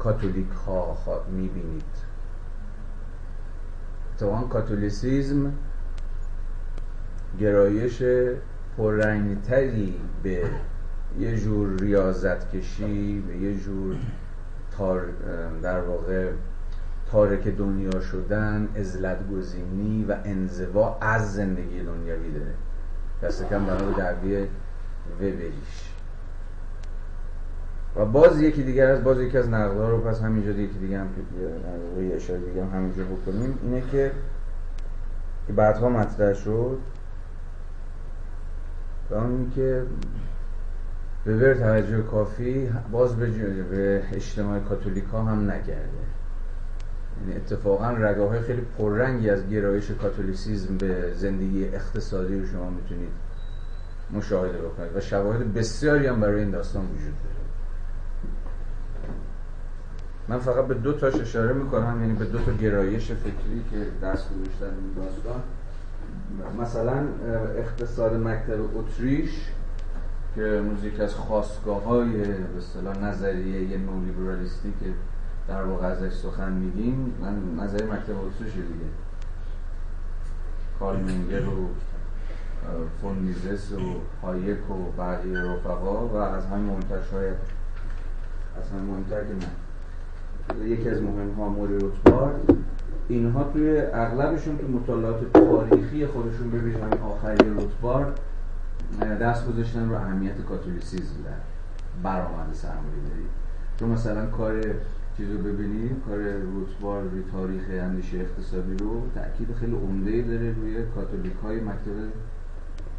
کاتولیک 0.00 0.50
ها 0.66 0.96
می‌بینید. 1.30 1.82
اتفاقا 4.14 4.42
کاتولیسیزم 4.42 5.52
گرایش 7.40 8.02
پررنگتری 8.76 10.00
به 10.22 10.44
یه 11.18 11.36
جور 11.36 11.76
ریاضت 11.80 12.50
کشی 12.50 13.20
به 13.20 13.36
یه 13.36 13.60
جور 13.60 13.96
تار 14.70 15.06
در 15.62 15.80
واقع 15.80 16.32
تارک 17.10 17.48
دنیا 17.48 18.00
شدن 18.00 18.68
ازلت 18.76 19.28
گزینی 19.28 20.04
و 20.04 20.16
انزوا 20.24 20.98
از 21.00 21.34
زندگی 21.34 21.82
دنیاوی 21.82 22.32
داره. 22.32 22.54
دست 23.22 23.48
کم 23.48 23.64
بنا 23.64 23.92
به 25.18 25.32
و 27.96 28.04
باز 28.04 28.40
یکی 28.40 28.62
دیگر 28.62 28.90
از 28.90 29.04
باز 29.04 29.20
یکی 29.20 29.38
از 29.38 29.48
نقدها 29.48 29.88
رو 29.88 30.00
پس 30.00 30.22
همینجا 30.22 30.50
یکی 30.50 30.78
دیگه 30.78 30.98
هم 30.98 31.08
که 31.08 32.16
اشاره 32.16 32.40
دیگه 32.40 32.64
هم 32.64 32.70
همینجا 32.70 33.04
بکنیم 33.04 33.58
اینه 33.62 33.82
که 33.92 34.12
که 35.46 35.52
بعدها 35.52 35.88
مطرح 35.88 36.34
شد 36.34 36.78
و 39.10 39.14
اون 39.14 39.52
که 39.54 39.82
به 41.24 41.36
بر 41.36 41.54
توجه 41.54 42.02
کافی 42.02 42.70
باز 42.92 43.16
به, 43.16 43.26
به 43.70 44.02
اجتماع 44.12 44.58
کاتولیک 44.58 45.04
ها 45.04 45.22
هم 45.22 45.50
نکرده 45.50 45.88
یعنی 47.20 47.36
اتفاقا 47.36 47.90
رگاه 47.90 48.28
های 48.28 48.40
خیلی 48.40 48.62
پررنگی 48.78 49.30
از 49.30 49.48
گرایش 49.48 49.90
کاتولیسیزم 49.90 50.76
به 50.76 51.12
زندگی 51.14 51.64
اقتصادی 51.64 52.40
رو 52.40 52.46
شما 52.46 52.70
می‌تونید 52.70 53.10
مشاهده 54.12 54.58
بکنید 54.58 54.96
و 54.96 55.00
شواهد 55.00 55.54
بسیاری 55.54 56.06
هم 56.06 56.20
برای 56.20 56.40
این 56.40 56.50
داستان 56.50 56.84
وجود 56.84 57.14
داره. 57.22 57.29
من 60.30 60.38
فقط 60.38 60.66
به 60.66 60.74
دو 60.74 60.92
تاش 60.92 61.14
اشاره 61.14 61.52
می‌کنم 61.52 62.00
یعنی 62.00 62.14
به 62.14 62.24
دو 62.24 62.38
تا 62.38 62.52
گرایش 62.52 63.12
فکری 63.12 63.64
که 63.70 64.06
دست 64.06 64.28
گذاشتن 64.30 64.76
این 64.76 64.92
داستان. 64.96 65.40
مثلا 66.60 67.04
اقتصاد 67.56 68.14
مکتب 68.14 68.76
اتریش 68.76 69.30
که 70.34 70.62
موزیک 70.64 71.00
از 71.00 71.14
خواستگاه 71.14 71.84
های 71.84 72.12
به 72.22 72.58
اصطلاح 72.58 72.98
نظریه 72.98 73.78
نولیبرالیستی 73.78 74.72
که 74.80 74.86
در 75.48 75.62
واقع 75.62 75.86
ازش 75.86 76.12
سخن 76.12 76.52
میگیم 76.52 77.14
من 77.20 77.64
نظریه 77.64 77.86
مکتب 77.86 78.24
اتریش 78.24 78.52
دیگه. 78.52 78.90
کارل 80.78 81.00
منگر 81.00 81.48
و 81.48 81.68
فون 83.00 83.16
میزس 83.16 83.72
و 83.72 84.00
هایک 84.22 84.70
و 84.70 84.92
بقیه 84.98 85.38
رفقا 85.38 86.06
و 86.06 86.16
از 86.16 86.46
همین 86.46 86.66
منتش 86.66 87.08
های 87.12 87.28
از 88.56 88.72
مهمتر 88.72 89.24
که 89.24 89.34
نه 89.34 89.69
یکی 90.64 90.88
از 90.88 91.02
مهم 91.02 91.30
ها 91.30 91.48
موری 91.48 91.78
روتبارد 91.78 92.54
اینها 93.08 93.44
توی 93.44 93.80
اغلبشون 93.80 94.58
تو 94.58 94.68
مطالعات 94.68 95.32
تاریخی 95.32 96.06
خودشون 96.06 96.50
همین 96.52 97.00
آخری 97.02 97.50
روتبارد 97.50 98.20
دست 99.20 99.48
گذاشتن 99.48 99.88
رو 99.88 99.94
اهمیت 99.94 100.40
کاتولیسیزم 100.48 101.22
در 101.24 101.30
برآمد 102.02 102.52
سرمایه 102.52 103.02
داری 103.08 103.26
تو 103.78 103.86
مثلا 103.86 104.26
کار 104.26 104.60
چیزو 105.16 105.38
ببینید 105.38 106.02
کار 106.08 106.18
روتبار 106.32 107.02
روی 107.02 107.22
تاریخ 107.32 107.62
اندیشه 107.70 108.18
اقتصادی 108.18 108.76
رو 108.76 109.02
تاکید 109.14 109.56
خیلی 109.60 109.76
عمده 109.76 110.22
داره 110.22 110.54
روی 110.54 110.76
کاتولیک 110.94 111.36
های 111.42 111.60
مکتب 111.60 111.96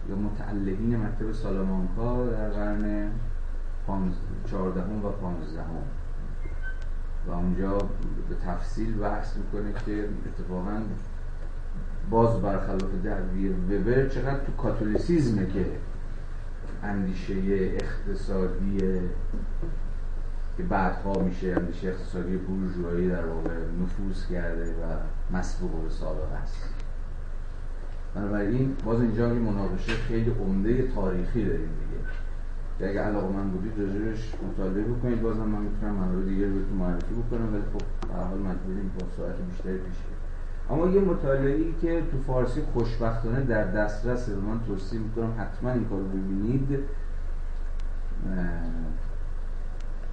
یا 0.09 0.15
متعلقین 0.15 0.97
مکتب 0.97 1.31
سالامانکا 1.31 2.25
در 2.25 2.49
قرن 2.49 3.11
14 4.51 4.81
و 4.81 5.11
15 5.11 5.61
و 7.27 7.31
اونجا 7.31 7.77
به 8.29 8.35
تفصیل 8.45 8.97
بحث 8.97 9.37
می‌کنه 9.37 9.73
که 9.85 10.09
اتفاقا 10.25 10.81
باز 12.09 12.41
برخلاف 12.41 12.91
دعوی 13.03 13.49
وبر 13.49 14.07
چقدر 14.07 14.39
تو 14.45 14.51
کاتولیسیزمه 14.51 15.45
که 15.45 15.65
اندیشه 16.83 17.33
اقتصادی 17.81 18.77
که 20.57 20.63
بعدها 20.63 21.23
میشه 21.23 21.55
اندیشه 21.57 21.87
اقتصادی 21.87 22.37
بورژوایی 22.37 23.09
در 23.09 23.25
واقع 23.25 23.49
نفوذ 23.83 24.27
کرده 24.31 24.71
و 24.71 24.97
مسبوق 25.37 25.83
به 25.83 25.89
سابقه 25.89 26.35
است. 26.43 26.69
بنابراین 28.15 28.75
باز 28.85 29.01
اینجا 29.01 29.27
یه 29.27 29.39
مناقشه 29.39 29.93
خیلی 29.93 30.29
عمده 30.29 30.87
تاریخی 30.95 31.45
داریم 31.45 31.69
دیگه. 31.69 32.03
که 32.81 32.89
اگه 32.89 32.99
علاقه 33.01 33.27
من 33.27 33.49
بودید 33.49 33.73
راجبش 33.79 34.33
مطالعه 34.49 34.83
بکنید 34.83 35.21
بازم 35.21 35.43
من 35.43 35.61
می‌تونم 35.61 35.93
منابع 35.93 36.23
دیگه 36.23 36.47
رو 36.47 36.53
بهتون 36.53 36.77
معرفی 36.77 37.13
بکنم 37.13 37.53
ولی 37.53 37.63
خب 37.73 38.07
به 38.07 38.13
حال 38.13 38.37
مجبوریم 38.37 38.91
با 38.99 39.05
ساعت 39.17 39.35
بیشتری 39.49 39.77
پیش 39.77 39.95
اما 40.69 40.87
یه 40.87 41.01
مطالعه 41.01 41.55
ای 41.55 41.73
که 41.81 42.03
تو 42.11 42.17
فارسی 42.27 42.61
خوشبختانه 42.73 43.41
در 43.41 43.63
دسترس 43.63 44.29
و 44.29 44.41
من 44.41 44.59
توصیه 44.67 44.99
می‌کنم 44.99 45.33
حتما 45.37 45.71
این 45.71 45.85
کارو 45.85 46.03
ببینید. 46.03 46.79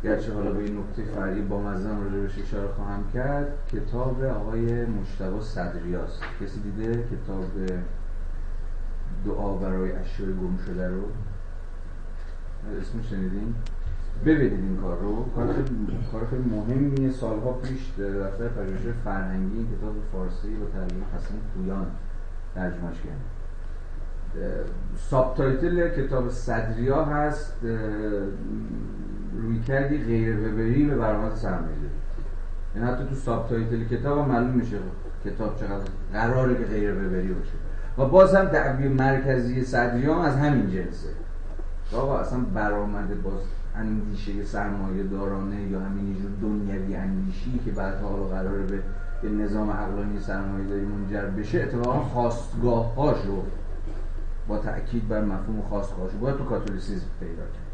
گرچه 0.05 0.33
حالا 0.33 0.53
به 0.53 0.59
این 0.59 0.79
نکته 0.79 1.03
فرعی 1.03 1.43
با 1.43 1.61
مزم 1.61 2.01
راجبش 2.05 2.39
اشاره 2.39 2.69
خواهم 2.69 3.11
کرد 3.15 3.47
کتاب 3.73 4.25
آقای 4.25 4.87
مجتبی 4.87 5.41
صدریاست 5.41 6.23
کسی 6.41 6.61
دیده 6.61 6.93
کتاب 6.93 7.45
دعا 9.27 9.57
برای 9.57 9.93
اشیاء 9.93 10.31
گم 10.31 10.57
شده 10.67 10.89
رو؟ 10.89 11.03
اسمش 12.81 13.11
شنیدین؟ 13.11 13.55
ببینید 14.27 14.53
این 14.53 14.77
کار 14.77 14.99
رو. 14.99 15.25
کار 16.13 16.27
خیلی, 16.31 16.43
مهمیه. 16.43 17.11
سالها 17.11 17.53
پیش 17.53 17.93
دفتر 17.99 18.49
پژوهش 18.49 18.95
فرهنگی 19.05 19.57
این 19.57 19.67
کتاب 19.79 19.95
فارسی 20.13 20.55
با 20.55 20.67
ترجمه 20.67 21.05
حسن 21.17 21.35
پویان 21.55 21.87
ترجمهش 22.55 22.97
کرد. 22.97 23.21
subtitle 24.97 25.89
کتاب 25.89 26.29
صدریا 26.29 27.05
هست. 27.05 27.55
رویکردی 29.43 29.99
غیر 29.99 30.39
وبری 30.39 30.85
به 30.85 30.97
برآمد 30.97 31.35
سرمایه 31.35 31.75
این 32.75 32.85
یعنی 32.85 32.95
حتی 32.95 33.05
تو 33.05 33.15
subtitle 33.15 33.85
کتاب 33.85 34.29
معلوم 34.29 34.51
میشه 34.51 34.77
کتاب 35.25 35.57
چقدر 35.57 35.85
قراره 36.13 36.55
که 36.55 36.65
غیر 36.65 36.93
وبری 36.93 37.33
باشه. 37.33 37.53
و 37.99 38.05
باز 38.05 38.35
هم 38.35 38.45
دعوی 38.45 38.89
مرکزی 38.89 39.65
صدریا 39.65 40.25
از 40.25 40.37
همین 40.37 40.71
جنسه. 40.71 41.09
آقا 41.93 42.19
اصلا 42.19 42.39
برآمده 42.39 43.15
باز 43.15 43.41
اندیشه 43.75 44.45
سرمایه 44.45 45.03
دارانه 45.03 45.63
یا 45.63 45.81
همین 45.81 46.17
جور 46.23 46.31
دنیوی 46.43 46.97
اندیشی 46.97 47.61
که 47.65 47.71
بعدها 47.71 48.09
حالا 48.09 48.25
قراره 48.25 48.63
به 48.63 48.83
یه 49.25 49.31
نظام 49.31 49.71
عقلانی 49.71 50.21
سرمایه 50.21 50.69
داری 50.69 50.85
منجر 50.85 51.27
بشه 51.27 51.63
اتفاقا 51.63 52.01
خاستگاه 52.01 53.25
رو 53.27 53.43
با 54.49 54.59
تاکید 54.59 55.09
بر 55.09 55.21
مفهوم 55.21 55.63
خواستگاهاش 55.69 56.13
باید 56.21 56.37
تو 56.37 56.45
کاتولیسیزم 56.45 57.07
پیدا 57.21 57.43
کرد. 57.43 57.69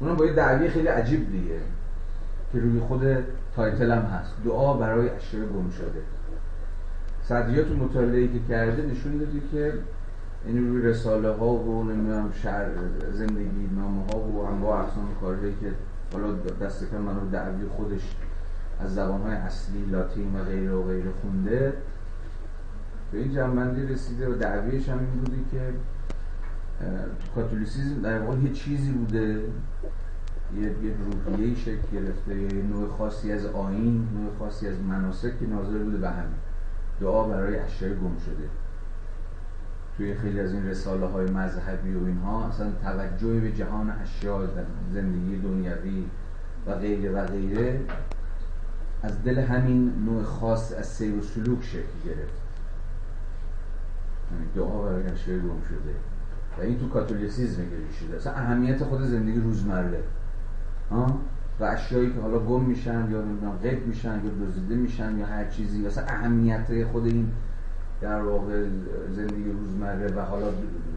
اونم 0.00 0.14
با 0.16 0.26
یه 0.26 0.32
دعوی 0.32 0.68
خیلی 0.68 0.88
عجیب 0.88 1.32
دیگه 1.32 1.60
که 2.52 2.58
روی 2.58 2.80
خود 2.80 3.02
تایتل 3.56 3.90
هم 3.90 4.02
هست. 4.02 4.32
دعا 4.44 4.74
برای 4.74 5.10
اشیاء 5.10 5.46
گم 5.46 5.70
شده 5.70 6.02
صدریات 7.22 7.70
مطالعه 7.70 8.26
که 8.26 8.38
کرده 8.48 8.82
نشون 8.82 9.18
داده 9.18 9.40
که 9.52 9.72
یعنی 10.46 10.68
روی 10.68 10.82
رساله 10.82 11.30
ها 11.30 11.54
و 11.54 11.84
نمی‌دونم 11.84 12.32
شهر 12.32 12.68
زندگی 13.12 13.70
نامه 13.76 14.04
ها 14.12 14.18
و 14.18 14.44
انواع 14.46 14.78
اقسام 14.78 15.08
کارهایی 15.20 15.54
که 15.60 15.72
حالا 16.12 16.32
دست 16.60 16.90
کم 16.90 16.96
من 16.96 17.28
دعوی 17.32 17.66
خودش 17.66 18.16
از 18.80 18.94
زبان 18.94 19.20
های 19.20 19.34
اصلی 19.34 19.84
لاتین 19.84 20.40
و 20.40 20.44
غیره 20.44 20.72
و 20.72 20.82
غیره 20.82 21.10
خونده 21.22 21.72
به 23.12 23.18
این 23.18 23.34
جنبندی 23.34 23.86
رسیده 23.86 24.28
و 24.28 24.34
دعویش 24.34 24.88
هم 24.88 24.98
این 24.98 25.20
بودی 25.20 25.44
که 25.50 25.72
کاتولیسیزم 27.34 28.02
در 28.02 28.18
واقع 28.18 28.38
یه 28.38 28.52
چیزی 28.52 28.92
بوده 28.92 29.42
یه, 30.56 30.62
یه 30.62 30.94
روحیه 31.26 31.54
شکل 31.54 31.82
گرفته 31.92 32.40
یه 32.40 32.62
نوع 32.62 32.88
خاصی 32.88 33.32
از 33.32 33.46
آین 33.46 34.08
نوع 34.14 34.38
خاصی 34.38 34.68
از 34.68 34.80
مناسک 34.80 35.38
که 35.38 35.46
ناظر 35.46 35.78
بوده 35.78 35.96
به 35.96 36.10
همین. 36.10 36.34
دعا 37.00 37.28
برای 37.28 37.58
اشیاء 37.58 37.94
گم 37.94 38.16
شده. 38.18 38.48
توی 40.00 40.14
خیلی 40.14 40.40
از 40.40 40.52
این 40.52 40.66
رساله 40.66 41.06
های 41.06 41.30
مذهبی 41.30 41.94
و 41.94 42.04
اینها 42.04 42.48
اصلا 42.48 42.72
توجه 42.82 43.40
به 43.40 43.52
جهان 43.52 43.90
اشیا 43.90 44.48
زندگی 44.92 45.38
دنیوی 45.38 46.04
و 46.66 46.74
غیره 46.74 47.10
و 47.10 47.26
غیره 47.26 47.80
از 49.02 49.22
دل 49.22 49.38
همین 49.38 49.92
نوع 50.04 50.22
خاص 50.22 50.72
از 50.72 50.86
سیر 50.86 51.14
و 51.14 51.22
سلوک 51.22 51.62
شکل 51.62 51.98
گرفت. 52.04 52.40
یعنی 54.32 54.46
دعا 54.54 54.82
برای 54.82 55.06
اشیاء 55.06 55.38
گم 55.38 55.62
شده. 55.68 55.94
و 56.58 56.60
این 56.60 56.78
تو 56.78 56.88
کاتولیسیزم 56.88 57.62
گریش 57.62 57.96
شده. 58.00 58.16
اصلا 58.16 58.32
اهمیت 58.32 58.84
خود 58.84 59.02
زندگی 59.02 59.40
روزمره. 59.40 60.02
و 61.60 61.64
اشیایی 61.64 62.12
که 62.12 62.20
حالا 62.20 62.38
گم 62.38 62.64
میشن 62.64 63.10
یا 63.10 63.22
نمی‌دونم 63.22 63.58
غیب 63.62 63.86
میشن 63.86 64.20
یا 64.24 64.46
دزدیده 64.46 64.74
میشن 64.74 65.18
یا 65.18 65.26
هر 65.26 65.44
چیزی 65.44 65.86
مثلا 65.86 66.04
اهمیت 66.04 66.84
خود 66.84 67.06
این 67.06 67.32
در 68.00 68.22
واقع 68.22 68.64
زندگی 69.14 69.52
روزمره 69.52 70.12
و 70.16 70.20
حالا 70.20 70.46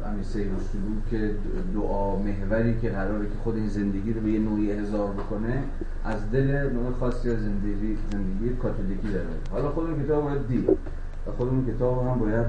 همین 0.05 0.23
سیر 0.23 0.47
و 0.47 0.59
سلوک 0.59 1.31
دعا 1.73 2.15
محوری 2.15 2.79
که 2.81 2.89
قراره 2.89 3.25
که 3.25 3.35
خود 3.43 3.55
این 3.55 3.67
زندگی 3.67 4.13
رو 4.13 4.21
به 4.21 4.29
یه 4.29 4.39
نوعی 4.39 4.71
هزار 4.71 5.11
بکنه 5.11 5.63
از 6.05 6.31
دل 6.31 6.69
نوع 6.73 6.91
خاصی 6.99 7.29
از 7.29 7.41
زندگی 7.41 7.97
زندگی 8.11 8.55
کاتولیکی 8.55 9.07
داره. 9.07 9.25
حالا 9.51 9.69
خود 9.69 9.89
این 9.89 10.03
کتاب 10.03 10.23
باید 10.23 10.47
دید 10.47 10.69
و 10.69 11.31
خود 11.37 11.47
این 11.47 11.75
کتاب 11.75 12.07
هم 12.07 12.19
باید 12.19 12.45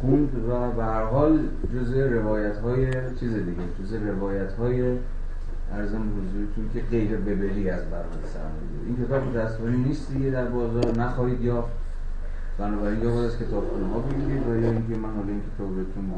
خوند 0.00 0.48
و 0.48 0.70
به 0.70 0.84
هر 0.84 1.04
حال 1.04 1.38
جزء 1.74 2.08
روایت 2.08 2.56
های 2.56 2.86
چیز 3.20 3.34
دیگه 3.34 3.62
جزء 3.82 3.98
روایت 3.98 4.52
های 4.52 4.98
ارزم 5.72 6.02
حضورتون 6.02 6.70
که 6.74 6.80
غیر 6.90 7.16
ببری 7.16 7.70
از 7.70 7.84
برنامه 7.84 8.26
سرمایه 8.34 8.86
این 8.86 9.06
کتاب 9.06 9.36
دستوری 9.36 9.76
نیست 9.76 10.12
دیگه 10.12 10.30
در 10.30 10.46
بازار 10.46 10.98
نخواهید 10.98 11.40
یافت. 11.40 11.83
بنابراین 12.58 13.02
یا 13.02 13.10
باید 13.10 13.24
از 13.24 13.38
کتاب 13.38 13.64
ها 13.92 13.98
بگیرید 13.98 14.48
و 14.48 14.56
یا 14.56 14.70
اینکه 14.70 14.96
من 14.96 15.14
حالا 15.14 15.28
این 15.28 15.42
کتاب 15.54 15.76
بهتون 15.76 16.12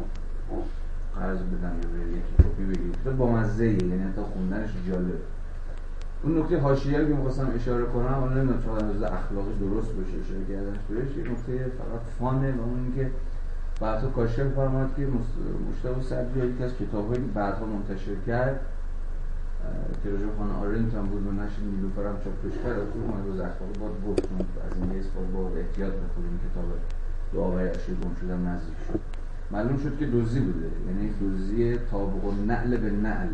قرض 1.16 1.38
بدم 1.38 1.75
یا 1.83 1.88
به 1.93 1.99
یکی 2.19 2.35
کپی 2.38 2.64
بگیرید. 2.64 2.97
کتاب 3.02 3.16
با 3.16 3.33
مزه 3.33 3.66
یعنی 3.66 4.02
حتی 4.02 4.21
خوندنش 4.21 4.71
جالب. 4.88 5.21
اون 6.23 6.38
نکته 6.38 6.59
حاشیه‌ای 6.59 7.07
که 7.07 7.14
می‌خواستم 7.14 7.50
اشاره 7.55 7.85
کنم 7.85 8.14
حالا 8.21 8.35
نمی‌دونم 8.35 8.62
چقدر 8.62 8.87
از 8.87 9.02
اخلاقی 9.02 9.55
درست 9.61 9.93
باشه 9.93 10.16
اشاره 10.25 10.45
کردنش 10.49 10.78
بهش 10.88 11.16
یه 11.16 11.33
نکته 11.33 11.52
فقط 11.78 12.00
فانه 12.19 12.52
و 12.52 12.61
اون 12.61 12.81
اینکه 12.85 13.11
بعدها 13.81 14.09
کاشف 14.09 14.49
فرماد 14.49 14.95
که 14.97 15.07
مشتاق 15.71 16.02
صدری 16.02 16.49
یکی 16.49 16.64
از 16.64 16.73
کتاب‌هایی 16.76 17.21
که 17.21 17.31
بعدها 17.35 17.66
منتشر 17.66 18.14
کرد. 18.26 18.61
راجع 20.04 20.26
خانه 20.38 20.52
آرنت 20.52 20.94
هم 20.94 21.06
بود 21.06 21.26
و 21.26 21.32
نشر 21.32 21.62
نیلوفر 21.75 22.06
هم 22.06 22.16
چاپش 22.25 22.56
کرد. 22.64 22.78
از 22.78 22.88
اون 22.94 23.25
روز 23.26 23.40
اخلاقی 23.40 23.78
باید 23.80 23.96
گفت 24.06 24.28
از 24.66 24.76
این 24.76 24.90
حیث 24.90 25.06
با 25.34 25.50
احتیاط 25.56 25.92
بخود 25.92 26.25
این 26.25 26.38
کتاب 26.50 26.64
دعاوی 27.32 27.68
اشیر 27.68 27.94
گم 27.94 28.14
شدم 28.20 28.48
نزدیک 28.48 28.75
شد. 28.88 29.00
معلوم 29.50 29.76
شد 29.76 29.98
که 29.98 30.06
دوزی 30.06 30.40
بوده. 30.40 30.70
یعنی 30.86 31.10
دوزی 31.20 31.78
تابق 31.90 32.25
و 32.25 32.32
نعل 32.46 32.76
به 32.76 32.90
نعل. 32.90 33.28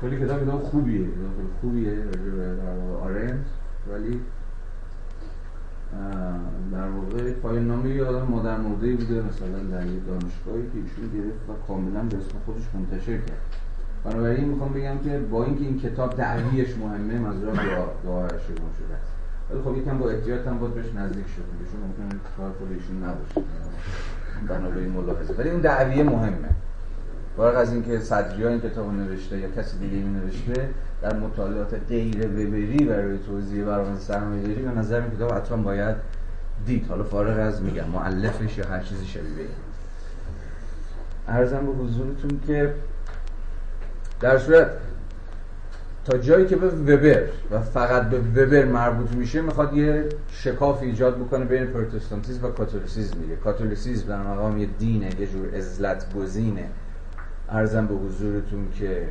خیلی 0.00 0.24
کتاب 0.24 0.44
کتاب 0.44 0.62
خوبیه. 0.62 1.04
کتاب 1.04 1.50
خوبیه. 1.60 1.98
آرنت 3.02 3.44
ولی 3.92 4.20
در 6.72 6.88
واقع 6.88 7.32
پایان 7.32 7.66
نامه 7.66 7.90
یه 7.90 8.04
آدم 8.04 8.26
مادر 8.26 8.56
مرده 8.56 8.94
بوده. 8.94 9.22
مثلا 9.22 9.58
در 9.58 9.86
یه 9.86 10.00
دانشگاهی 10.00 10.62
که 10.62 10.78
ایشون 10.78 11.10
گرفت 11.14 11.48
و 11.48 11.66
کاملا 11.68 12.02
به 12.02 12.16
اسم 12.16 12.38
خودش 12.46 12.62
منتشر 12.74 13.18
کرد. 13.18 13.61
بنابراین 14.04 14.44
می‌خوام 14.48 14.72
بگم 14.72 14.98
که 14.98 15.18
با 15.18 15.44
اینکه 15.44 15.64
این 15.64 15.80
کتاب 15.80 16.16
دعویش 16.16 16.76
مهمه 16.76 17.18
منظورم 17.18 17.54
دعا 17.54 17.86
دعا 18.04 18.28
شما 18.28 18.68
شده. 18.78 18.94
است 18.94 19.12
ولی 19.50 19.62
خب 19.62 19.76
یکم 19.76 19.98
با 19.98 20.10
احتیاط 20.10 20.46
هم 20.46 20.58
باید 20.58 20.74
بهش 20.74 20.86
نزدیک 20.86 21.26
شد 21.26 21.42
ایشون 21.60 21.80
ممکنه 21.80 22.20
کار 22.36 22.52
خود 22.58 22.72
ایشون 22.72 22.96
نباشه. 22.96 23.48
بنابراین 24.48 24.88
ملاحظه. 24.88 25.34
ولی 25.34 25.50
اون 25.50 25.60
دعویه 25.60 26.02
مهمه. 26.02 26.48
فارغ 27.36 27.56
از 27.56 27.72
اینکه 27.72 27.98
صدری 27.98 28.46
این 28.46 28.60
کتاب 28.60 28.92
نوشته 28.92 29.38
یا 29.38 29.48
کسی 29.48 29.78
دیگه 29.78 29.96
می 29.96 30.20
نوشته 30.20 30.68
در 31.02 31.16
مطالعات 31.16 31.74
غیر 31.88 32.26
وبری 32.26 32.84
برای 32.84 33.18
توضیح 33.18 33.64
برنامه 33.64 33.98
سرمایه 33.98 34.42
داری 34.42 34.62
به 34.62 34.70
نظر 34.70 35.00
می 35.00 35.16
کتاب 35.16 35.32
حتما 35.32 35.62
باید 35.62 35.96
دید. 36.66 36.86
حالا 36.88 37.04
فارغ 37.04 37.38
از 37.38 37.62
میگم 37.62 37.88
معلفش 37.88 38.58
یا 38.58 38.66
هر 38.66 38.80
چیزی 38.80 39.06
شبیه 39.06 39.46
ارزم 41.28 41.66
به 41.66 41.72
حضورتون 41.72 42.40
که 42.46 42.74
در 44.22 44.38
صورت 44.38 44.70
تا 46.04 46.18
جایی 46.18 46.46
که 46.46 46.56
به 46.56 46.68
وبر 46.68 47.22
و 47.50 47.60
فقط 47.60 48.10
به 48.10 48.18
وبر 48.18 48.64
مربوط 48.64 49.10
میشه 49.10 49.40
می‌خواد 49.40 49.74
یه 49.74 50.08
شکاف 50.28 50.82
ایجاد 50.82 51.18
بکنه 51.18 51.44
بین 51.44 51.66
پروتستانتیسم 51.66 52.44
و 52.44 52.48
کاتولیسیسم 52.48 53.18
میگه 53.18 53.36
کاتولیسیسم 53.36 54.08
در 54.08 54.22
مقام 54.22 54.58
یه 54.58 54.68
دینه 54.78 55.20
یه 55.20 55.26
جور 55.26 55.54
ازلت 55.54 56.14
گزینه 56.14 56.68
ارزم 57.48 57.86
به 57.86 57.94
حضورتون 57.94 58.68
که 58.78 59.08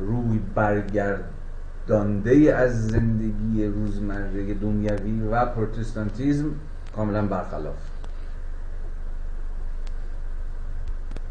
روی 0.00 0.40
برگردانده 0.54 2.54
از 2.54 2.88
زندگی 2.88 3.66
روزمره 3.66 4.54
دنیوی 4.54 5.28
و 5.32 5.46
پروتستانتیزم 5.46 6.50
کاملا 6.96 7.26
برخلاف. 7.26 7.97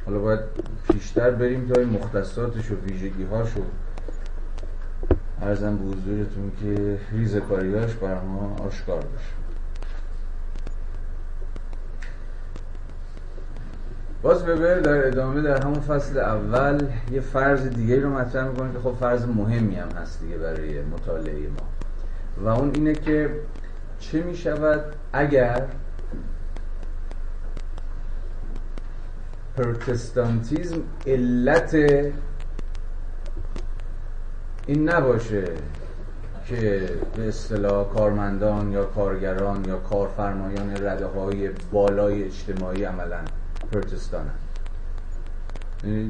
حالا 0.08 0.20
باید 0.20 0.40
پیشتر 0.90 1.32
بریم 1.32 1.68
تا 1.74 1.80
این 1.80 1.90
مختصاتش 1.90 2.72
و 2.72 2.76
ویژگی 2.76 3.24
هاشو 3.24 3.62
ارزم 5.42 5.78
به 5.78 5.84
حضورتون 5.84 6.52
که 6.62 6.98
ریزکاریاش 7.12 7.94
بر 7.94 8.22
ما 8.22 8.56
آشکار 8.68 9.00
بشه 9.00 9.34
باز 14.22 14.46
ببر 14.46 14.80
در 14.80 15.08
ادامه 15.08 15.42
در 15.42 15.64
همون 15.64 15.80
فصل 15.80 16.18
اول 16.18 16.88
یه 17.12 17.22
فرض 17.22 17.68
دیگه 17.68 18.00
رو 18.00 18.10
مطرح 18.10 18.48
می‌کنه 18.48 18.74
که 18.74 18.80
خب 18.80 18.94
فرض 19.00 19.26
مهمی 19.26 19.76
هم 19.76 19.90
هست 19.90 20.22
دیگه 20.22 20.38
برای 20.38 20.82
مطالعه 20.82 21.48
ما. 21.48 21.68
و 22.46 22.48
اون 22.48 22.72
اینه 22.74 22.94
که 22.94 23.30
چه 24.00 24.24
می‌شود 24.24 24.82
اگر 25.14 25.64
پروتستانتیزم 29.58 30.82
علت 31.08 31.74
این 34.68 34.90
نباشه 34.90 35.44
که 36.46 36.90
به 37.16 37.28
اصطلاح 37.28 37.94
کارمندان 37.94 38.72
یا 38.72 38.86
کارگران 38.86 39.66
یا 39.66 39.78
کارفرمایان 39.78 40.86
رده 40.86 41.06
های 41.06 41.50
بالای 41.72 42.24
اجتماعی 42.24 42.84
عملا 42.84 43.20
پروتستان 43.72 44.30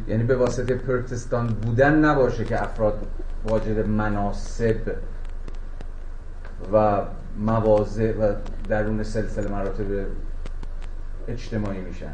یعنی 0.08 0.24
به 0.24 0.36
واسطه 0.36 0.76
پروتستان 0.76 1.48
بودن 1.48 1.96
نباشه 2.06 2.46
که 2.46 2.64
افراد 2.64 3.08
واجد 3.46 3.88
مناسب 3.88 4.96
و 6.74 7.02
مواضع 7.38 8.12
و 8.12 8.34
درون 8.70 9.04
سلسله 9.04 9.52
مراتب 9.52 10.06
اجتماعی 11.28 11.82
میشن. 11.82 12.14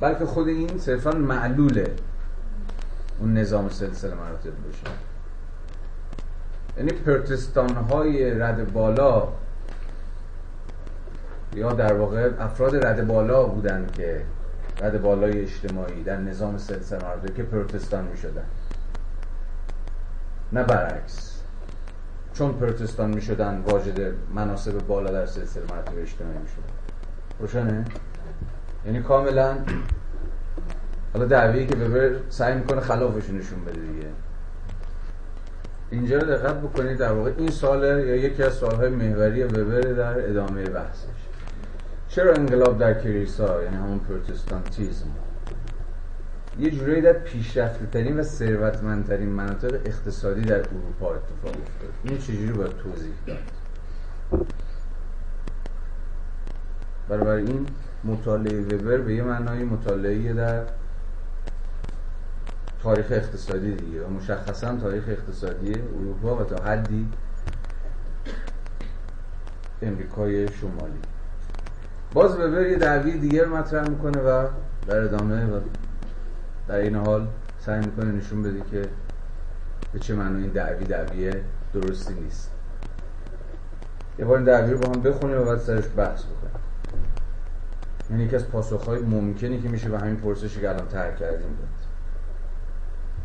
بلکه 0.00 0.26
خود 0.26 0.48
این 0.48 0.78
صرفا 0.78 1.10
معلوله. 1.10 1.94
اون 3.20 3.34
نظام 3.34 3.68
سلسله 3.68 4.14
مراتب 4.14 4.50
باشه. 4.64 4.94
یعنی 6.76 6.92
پرتستان 6.92 7.74
های 7.74 8.30
رد 8.30 8.72
بالا 8.72 9.28
یا 11.54 11.72
در 11.72 11.92
واقع 11.92 12.30
افراد 12.38 12.86
رد 12.86 13.06
بالا 13.06 13.44
بودن 13.44 13.86
که 13.96 14.22
رد 14.82 15.02
بالای 15.02 15.40
اجتماعی 15.40 16.02
در 16.02 16.16
نظام 16.16 16.58
سلسله 16.58 17.04
مراتب 17.04 17.34
که 17.34 17.42
پروتستان 17.42 18.04
می 18.04 18.16
شدن 18.16 18.44
نه 20.52 20.64
برعکس. 20.64 21.40
چون 22.34 22.52
پروتستان 22.52 23.10
می 23.10 23.22
شدن 23.22 23.62
واجد 23.66 24.14
مناسب 24.34 24.86
بالا 24.86 25.10
در 25.10 25.26
سلسله 25.26 25.62
مراتب 25.70 25.98
اجتماعی 25.98 26.38
می 26.38 26.48
شدن 26.48 26.74
روشنه؟ 27.38 27.84
یعنی 28.86 29.02
کاملا 29.02 29.58
حالا 31.12 31.24
دعویی 31.24 31.66
که 31.66 31.74
ببر 31.74 32.16
سعی 32.28 32.54
می‌کنه 32.54 32.80
خلافش 32.80 33.30
نشون 33.30 33.64
بده 33.64 33.80
دیگه. 33.80 34.06
اینجا 35.90 36.18
رو 36.18 36.26
دقت 36.26 36.60
بکنید 36.60 36.98
در 36.98 37.12
واقع 37.12 37.32
این 37.38 37.50
سال 37.50 37.82
یا 37.82 38.16
یکی 38.16 38.42
از 38.42 38.54
سالهای 38.54 38.88
محوری 38.90 39.44
وبر 39.44 39.80
در 39.80 40.28
ادامه 40.28 40.64
بحثش. 40.64 41.06
چرا 42.08 42.32
انقلاب 42.32 42.78
در 42.78 42.94
کلیسا 42.94 43.62
یعنی 43.62 43.76
همون 43.76 43.98
پروتستانتیزم 43.98 45.10
یه 46.58 46.70
جورایی 46.70 47.00
در 47.00 47.12
پیشرفته 47.12 47.86
ترین 47.86 48.20
و 48.20 48.22
ثروتمندترین 48.22 49.28
مناطق 49.28 49.74
اقتصادی 49.84 50.40
در 50.40 50.58
اروپا 50.58 51.14
اتفاق 51.14 51.62
افتاد؟ 51.62 51.92
این 52.04 52.18
چجوری 52.18 52.52
باید 52.52 52.76
توضیح 52.76 53.12
داد؟ 53.26 53.38
برای 57.08 57.42
این 57.42 57.66
مطالعه 58.04 58.60
وبر 58.60 58.96
به 58.96 59.14
یه 59.14 59.22
معنای 59.22 59.64
مطالعه 59.64 60.32
در 60.32 60.62
تاریخ 62.82 63.06
اقتصادی 63.10 63.74
دیگه 63.74 64.04
و 64.04 64.10
مشخصا 64.10 64.76
تاریخ 64.76 65.04
اقتصادی 65.08 65.74
اروپا 65.74 66.36
و 66.36 66.44
تا 66.44 66.64
حدی 66.64 67.08
امریکای 69.82 70.48
شمالی. 70.48 71.00
باز 72.12 72.34
وبر 72.34 72.66
یه 72.66 72.76
دعوی 72.76 73.18
دیگر 73.18 73.46
مطرح 73.46 73.88
می‌کنه 73.88 74.18
و 74.18 74.46
در 74.86 75.00
ادامه 75.00 75.46
و 75.46 75.60
در 76.68 76.76
این 76.76 76.96
حال 76.96 77.26
سعی 77.58 77.80
می‌کنه 77.80 78.12
نشون 78.12 78.42
بده 78.42 78.60
که 78.70 78.88
به 79.92 79.98
چه 79.98 80.14
معنی 80.14 80.42
این 80.42 80.52
دعوی 80.52 80.84
دعوی 80.84 81.32
درستی 81.74 82.14
نیست. 82.14 82.50
یه 84.18 84.24
بار 84.24 84.36
این 84.36 84.46
دعوی 84.46 84.72
رو 84.72 84.78
با 84.78 84.92
هم 84.92 85.02
بخونیم 85.02 85.40
و 85.40 85.44
بعد 85.44 85.58
سرش 85.58 85.84
بحث 85.96 86.22
بکنیم. 86.22 86.59
یعنی 88.10 88.24
یکی 88.24 88.36
از 88.36 88.48
پاسخهای 88.48 89.02
ممکنی 89.02 89.60
که 89.60 89.68
میشه 89.68 89.88
به 89.88 89.98
همین 89.98 90.16
پرسشی 90.16 90.60
که 90.60 90.68
الان 90.70 90.88
ترک 90.88 91.16
کردیم 91.16 91.48
بود 91.48 91.68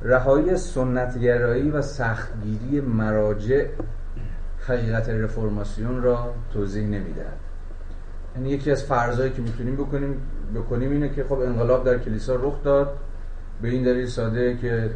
رهایی 0.01 0.57
سنتگرایی 0.57 1.69
و 1.69 1.81
سختگیری 1.81 2.81
مراجع 2.81 3.65
حقیقت 4.67 5.09
رفرماسیون 5.09 6.03
را 6.03 6.33
توضیح 6.53 6.83
نمی‌دهد. 6.83 7.37
یعنی 8.35 8.49
یکی 8.49 8.71
از 8.71 8.83
فرضایی 8.83 9.31
که 9.31 9.41
می‌تونیم 9.41 9.75
بکنیم 9.75 10.21
بکنیم 10.55 10.91
اینه 10.91 11.09
که 11.09 11.23
خب 11.23 11.39
انقلاب 11.39 11.85
در 11.85 11.97
کلیسا 11.97 12.35
رخ 12.35 12.63
داد. 12.63 12.97
به 13.61 13.69
این 13.69 13.83
دلیل 13.83 14.05
ساده 14.05 14.57
که 14.57 14.89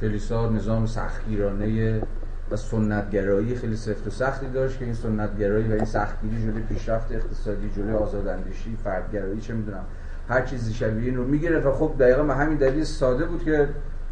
کلیسا 0.00 0.48
نظام 0.48 0.86
سختگیرانه 0.86 2.00
و 2.50 2.56
سنتگرایی 2.56 3.54
خیلی 3.54 3.76
سفت 3.76 4.06
و 4.06 4.10
سختی 4.10 4.46
داشت 4.46 4.78
که 4.78 4.84
این 4.84 4.94
سنتگرایی 4.94 5.68
و 5.68 5.72
این 5.72 5.84
سختگیری 5.84 6.42
جلوی 6.42 6.62
پیشرفت 6.62 7.12
اقتصادی 7.12 7.70
جلوی 7.76 7.92
آزاداندیشی 7.92 8.76
فردگرایی 8.84 9.40
چه 9.40 9.54
می‌دونم 9.54 9.84
هر 10.28 10.40
چیزی 10.42 10.74
شبیه 10.74 11.04
این 11.04 11.16
رو 11.16 11.24
می‌گیره 11.24 11.60
و 11.60 11.72
خب 11.72 11.94
دقیقا 11.98 12.22
به 12.22 12.34
همین 12.34 12.58
دلیل 12.58 12.84
ساده 12.84 13.24
بود 13.24 13.44
که 13.44 13.68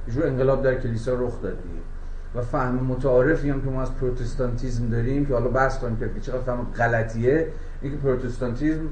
جو 0.09 0.23
انقلاب 0.25 0.63
در 0.63 0.75
کلیسا 0.75 1.15
رخ 1.15 1.43
داد 1.43 1.59
و 2.35 2.43
فهم 2.43 2.75
متعارفی 2.75 3.51
هم 3.51 3.63
که 3.63 3.71
ما 3.71 3.83
از 3.83 3.95
پروتستانتیزم 3.95 4.89
داریم 4.89 5.27
که 5.27 5.35
حالا 5.35 5.49
بحث 5.49 5.79
کنیم 5.79 5.97
که 5.97 6.21
چقدر 6.21 6.43
فهم 6.43 6.67
غلطیه 6.77 7.49
اینکه 7.83 7.99
پروتستانتیزم 7.99 8.89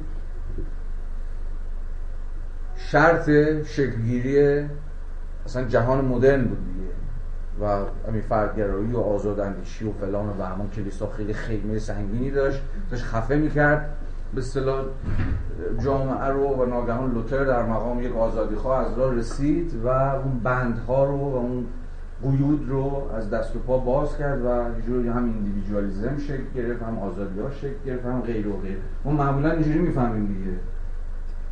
شرط 2.77 3.31
شکلگیری 3.67 4.67
اصلا 5.45 5.65
جهان 5.65 6.05
مدرن 6.05 6.45
بود 6.45 6.59
دیگه. 6.65 7.00
و 7.61 7.67
همین 8.09 8.21
فردگرایی 8.21 8.93
و 8.93 8.99
آزاداندیشی 8.99 9.89
و 9.89 9.93
فلان 9.93 10.29
و 10.39 10.45
همون 10.45 10.71
کلیسا 10.71 11.07
خیلی 11.07 11.33
خیمه 11.33 11.79
سنگینی 11.79 12.31
داشت. 12.31 12.63
داشت 12.91 13.05
خفه 13.05 13.37
می‌کرد. 13.37 13.91
به 14.35 14.41
اصطلاح 14.41 14.85
جامعه 15.85 16.27
رو 16.27 16.47
و 16.49 16.65
ناگهان 16.67 17.15
لوتر 17.15 17.45
در 17.45 17.63
مقام 17.63 18.03
یک 18.03 18.17
آزادی 18.17 18.55
خواه 18.55 18.87
از 18.87 18.99
راه 18.99 19.15
رسید 19.15 19.75
و 19.85 19.89
اون 19.89 20.41
بندها 20.43 21.05
رو 21.05 21.17
و 21.17 21.37
اون 21.37 21.67
قیود 22.23 22.69
رو 22.69 23.11
از 23.15 23.31
دست 23.31 23.57
و 23.57 23.59
پا 23.59 23.79
باز 23.79 24.19
کرد 24.19 24.45
و 24.45 24.81
جوری 24.87 25.09
هم 25.09 25.25
individualism 25.25 26.19
شکل 26.19 26.43
گرفت 26.55 26.83
هم 26.83 26.99
آزادی 26.99 27.41
ها 27.41 27.51
شکل 27.51 27.85
گرفت 27.87 28.07
هم 28.07 28.21
غیره 28.21 28.49
و 28.49 28.61
غیره. 28.61 28.79
ما 29.05 29.13
معمولا 29.13 29.51
اینجوری 29.51 29.79
می‌فهمیم 29.79 30.27
دیگه. 30.27 30.57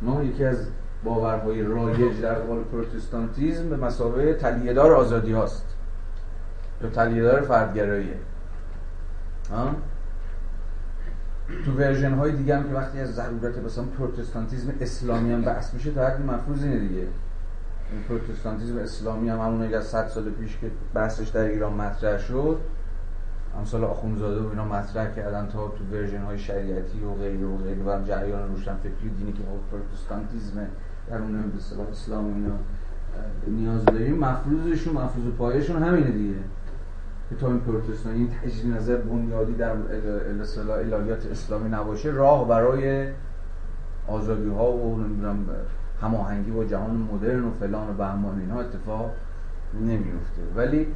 ما 0.01 0.23
یکی 0.23 0.45
از 0.45 0.67
باورهای 1.03 1.63
رایج 1.63 2.21
در 2.21 2.33
قبال 2.33 2.63
پروتستانتیزم 2.63 3.69
به 3.69 3.77
مثابه 3.77 4.33
طلیعه‌دار 4.33 4.93
آزادی 4.93 5.31
هاست. 5.31 5.78
طلیعه‌دار 6.87 7.41
فردگراییه. 7.41 8.17
تو 11.65 11.71
version 11.71 12.13
های 12.13 12.31
دیگه 12.31 12.57
هم 12.57 12.63
که 12.63 12.73
وقتی 12.73 12.99
از 12.99 13.15
ضرورت 13.15 13.57
مثلا 13.57 13.83
پروتستانتیزم 13.83 14.73
اسلامی 14.81 15.31
هم 15.31 15.41
بحث 15.41 15.73
میشه 15.73 15.91
تا 15.91 16.07
حد 16.07 16.21
مفروض 16.25 16.63
اینه 16.63 16.79
دیگه. 16.79 17.07
پروتستانتیزم 18.09 18.77
اسلامی 18.77 19.29
هم 19.29 19.39
همون 19.39 19.73
از 19.73 19.85
100 19.85 20.07
سال 20.07 20.29
پیش 20.29 20.57
که 20.57 20.71
بحثش 20.93 21.27
در 21.27 21.41
ایران 21.41 21.73
مطرح 21.73 22.17
شد 22.17 22.59
امثال 23.57 23.83
آخونزاده 23.83 24.41
و 24.41 24.49
اینا 24.49 24.65
مطرح 24.65 25.15
کردن 25.15 25.47
تا 25.47 25.67
تو 25.67 25.83
ورژن 25.91 26.21
های 26.21 26.39
شریعتی 26.39 27.03
و 27.03 27.13
غیر 27.13 27.45
و 27.45 27.57
غیر 27.57 27.77
و 27.79 28.03
جریان 28.03 28.49
روشن 28.49 28.75
فکری 28.75 29.09
دینی 29.17 29.33
که 29.33 29.39
پروتستانتیزم 29.71 30.67
درون 31.09 31.41
به 31.77 31.91
اسلام 31.91 32.25
اینا 32.25 32.55
نیاز 33.47 33.85
داریم 33.85 34.17
مفروضشون 34.17 34.93
مفروض 34.93 35.33
پایشون 35.37 35.83
همینه 35.83 36.11
دیگه. 36.11 36.35
که 37.29 37.35
تا 37.35 37.47
این 38.11 38.29
تجدید 38.43 38.75
نظر 38.75 38.95
بنیادی 38.95 39.53
در 39.53 39.71
الهیات 40.69 41.25
اسلامی 41.31 41.69
نباشه 41.69 42.09
راه 42.09 42.47
برای 42.47 43.07
آزادی 44.07 44.49
ها 44.49 44.71
و 44.71 44.97
نمی‌دونم 44.97 45.45
هماهنگی 46.01 46.51
با 46.51 46.65
جهان 46.65 47.07
مدرن 47.13 47.43
و 47.43 47.51
فلان 47.51 47.89
و 47.89 47.93
بهمان 47.93 48.39
اینها 48.39 48.59
اتفاق 48.59 49.11
نمیفته 49.73 50.41
ولی 50.55 50.87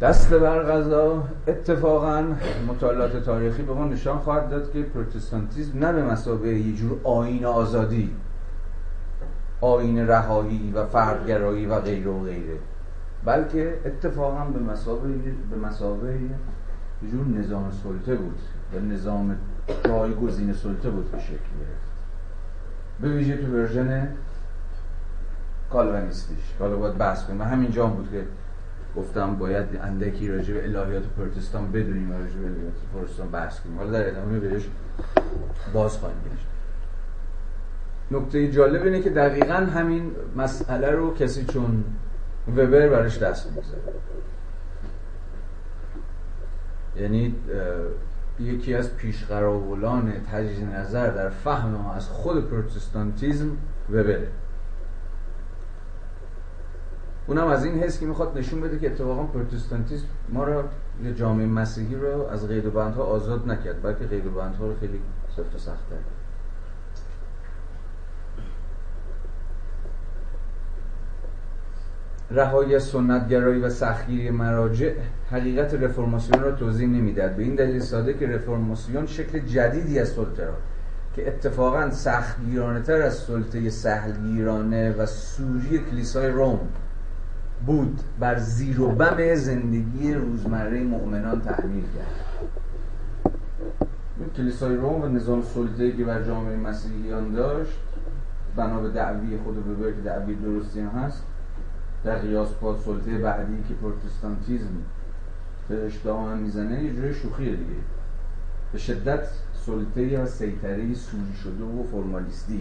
دست 0.00 0.34
بر 0.34 0.62
غذا 0.62 1.22
اتفاقا 1.46 2.24
مطالعات 2.68 3.16
تاریخی 3.16 3.62
به 3.62 3.74
ما 3.74 3.84
نشان 3.84 4.18
خواهد 4.18 4.50
داد 4.50 4.72
که 4.72 4.82
پروتستانتیزم 4.82 5.78
نه 5.78 5.92
به 5.92 6.02
مسابقه 6.02 6.48
یه 6.48 6.76
جور 6.76 7.00
آین 7.04 7.44
آزادی 7.44 8.10
آین 9.60 10.08
رهایی 10.08 10.72
و 10.74 10.86
فردگرایی 10.86 11.66
و 11.66 11.80
غیره 11.80 12.10
و 12.10 12.20
غیره. 12.24 12.58
بلکه 13.24 13.78
اتفاقا 13.84 14.44
به 14.44 14.58
مسابقه 14.58 15.08
به 15.50 15.56
مسابقه 15.56 16.18
جور 17.10 17.26
نظام 17.26 17.70
سلطه 17.70 18.14
بود 18.14 18.38
و 18.74 18.80
نظام 18.80 19.36
جایگزین 19.84 20.52
سلطه 20.52 20.90
بود 20.90 21.12
به 21.12 21.18
شکل 21.18 21.34
گرفت. 21.34 21.94
به 23.00 23.08
ویژه 23.08 23.36
تو 23.36 23.46
ورژن 23.46 24.08
کالوانیستیش 25.70 26.54
حالا 26.58 26.76
باید 26.76 26.98
بحث 26.98 27.24
کنیم. 27.26 27.40
و 27.40 27.44
همینجا 27.44 27.86
بود 27.86 28.10
که 28.10 28.24
گفتم 28.96 29.36
باید 29.36 29.66
اندکی 29.82 30.28
راجع 30.28 30.54
به 30.54 30.64
الهیات 30.64 31.02
پروتستان 31.02 31.72
بدونیم 31.72 32.10
و 32.10 32.14
راجع 32.14 32.38
به 32.38 32.46
الهیات 32.46 32.74
پروتستان 32.94 33.28
بحث 33.28 33.60
کنیم. 33.60 33.78
حالا 33.78 33.90
در 33.90 34.08
ادامه 34.08 34.38
بهش 34.38 34.68
باز 35.72 35.98
خواهیم 35.98 36.18
گشت. 36.18 36.46
نکته 38.10 38.50
جالب 38.50 38.82
اینه 38.82 39.00
که 39.00 39.10
دقیقا 39.10 39.54
همین 39.54 40.10
مسئله 40.36 40.90
رو 40.90 41.14
کسی 41.14 41.44
چون 41.44 41.84
وبر 42.48 42.88
برش 42.88 43.18
دست 43.18 43.46
می‌گذاره 43.46 43.82
یعنی 46.96 47.34
یکی 48.40 48.74
از 48.74 48.96
پیشقراولان 48.96 50.12
تجدید 50.32 50.68
نظر 50.68 51.10
در 51.10 51.28
فهم 51.28 51.86
از 51.86 52.08
خود 52.08 52.50
پروتستانتیزم 52.50 53.50
وبره. 53.90 54.28
اونم 57.26 57.46
از 57.46 57.64
این 57.64 57.74
حس 57.74 58.00
که 58.00 58.06
می‌خواد 58.06 58.38
نشون 58.38 58.60
بده 58.60 58.78
که 58.78 58.90
اتفاقا 58.90 59.22
پروتستانتیسم 59.22 60.06
ما 60.28 60.44
را 60.44 60.64
یه 61.04 61.14
جامعه 61.14 61.46
مسیحی 61.46 61.94
رو 61.94 62.26
از 62.26 62.48
قید 62.48 62.66
و 62.66 62.70
بندها 62.70 63.02
آزاد 63.02 63.50
نکرد 63.50 63.82
بلکه 63.82 64.06
قید 64.06 64.26
و 64.26 64.30
بندها 64.30 64.66
رو 64.66 64.74
خیلی 64.80 65.00
سفت 65.36 65.54
و 65.54 65.58
سخت 65.58 65.90
کرد. 65.90 66.04
رهایی 72.34 72.78
سنتگرایی 72.78 73.60
و 73.60 73.68
سختگیری 73.68 74.30
مراجع 74.30 74.92
حقیقت 75.30 75.74
رفرماسیون 75.74 76.42
را 76.42 76.52
توضیح 76.52 76.88
نمی‌داد 76.88 77.36
به 77.36 77.42
این 77.42 77.54
دلیل 77.54 77.80
ساده 77.80 78.14
که 78.14 78.26
رفرماسیون 78.26 79.06
شکل 79.06 79.38
جدیدی 79.38 79.98
از 79.98 80.08
سلطه 80.08 80.44
را 80.44 80.54
که 81.16 81.28
اتفاقا 81.28 81.90
سختگیرانه 81.90 82.80
تر 82.80 83.02
از 83.02 83.14
سلطه 83.14 83.70
سهلگیرانه 83.70 84.92
و 84.92 85.06
سوری 85.06 85.78
کلیسای 85.90 86.30
روم 86.30 86.60
بود 87.66 88.00
بر 88.20 88.38
زیر 88.38 88.80
و 88.80 88.88
بم 88.88 89.34
زندگی 89.34 90.14
روزمره 90.14 90.82
مؤمنان 90.82 91.40
تحمیل 91.40 91.84
کرد. 91.84 92.48
کلیسای 94.36 94.76
روم 94.76 95.02
و 95.02 95.08
نظام 95.08 95.42
سلطه‌ای 95.42 95.96
که 95.96 96.04
بر 96.04 96.22
جامعه 96.22 96.56
مسیحیان 96.56 97.32
داشت 97.32 97.78
بنا 98.56 98.80
به 98.80 98.88
دعوی 98.88 99.38
خود 99.44 99.78
به 99.78 99.92
که 99.92 100.00
دعوی 100.00 100.34
درستی 100.34 100.80
هم 100.80 100.88
هست 100.88 101.22
در 102.04 102.18
قیاس 102.18 102.52
با 102.52 102.78
سلطه 102.78 103.18
بعدی 103.18 103.64
که 103.68 103.74
پروتستانتیزم 103.74 104.68
بهش 105.68 105.96
دامن 105.96 106.38
می‌زنه 106.38 106.84
یه 106.84 106.94
جوری 106.94 107.14
شوخیه 107.14 107.50
دیگه. 107.50 107.80
به 108.72 108.78
شدت 108.78 109.28
سلطه 109.66 110.22
و 110.22 110.26
سیطره 110.26 110.94
سوری 110.94 111.34
شده 111.42 111.64
و 111.64 111.82
فرمالیستیه. 111.92 112.60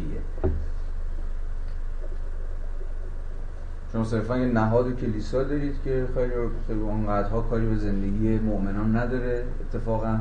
شما 3.93 4.03
صرفا 4.03 4.37
یه 4.37 4.45
نهاد 4.45 4.99
کلیسا 4.99 5.43
دارید 5.43 5.75
که 5.83 6.07
خیلی 6.15 6.33
خیلی 6.67 6.79
اونقدرها 6.79 7.41
کاری 7.41 7.65
به 7.65 7.75
زندگی 7.75 8.39
مؤمنان 8.39 8.95
نداره. 8.95 9.43
اتفاقا 9.61 10.19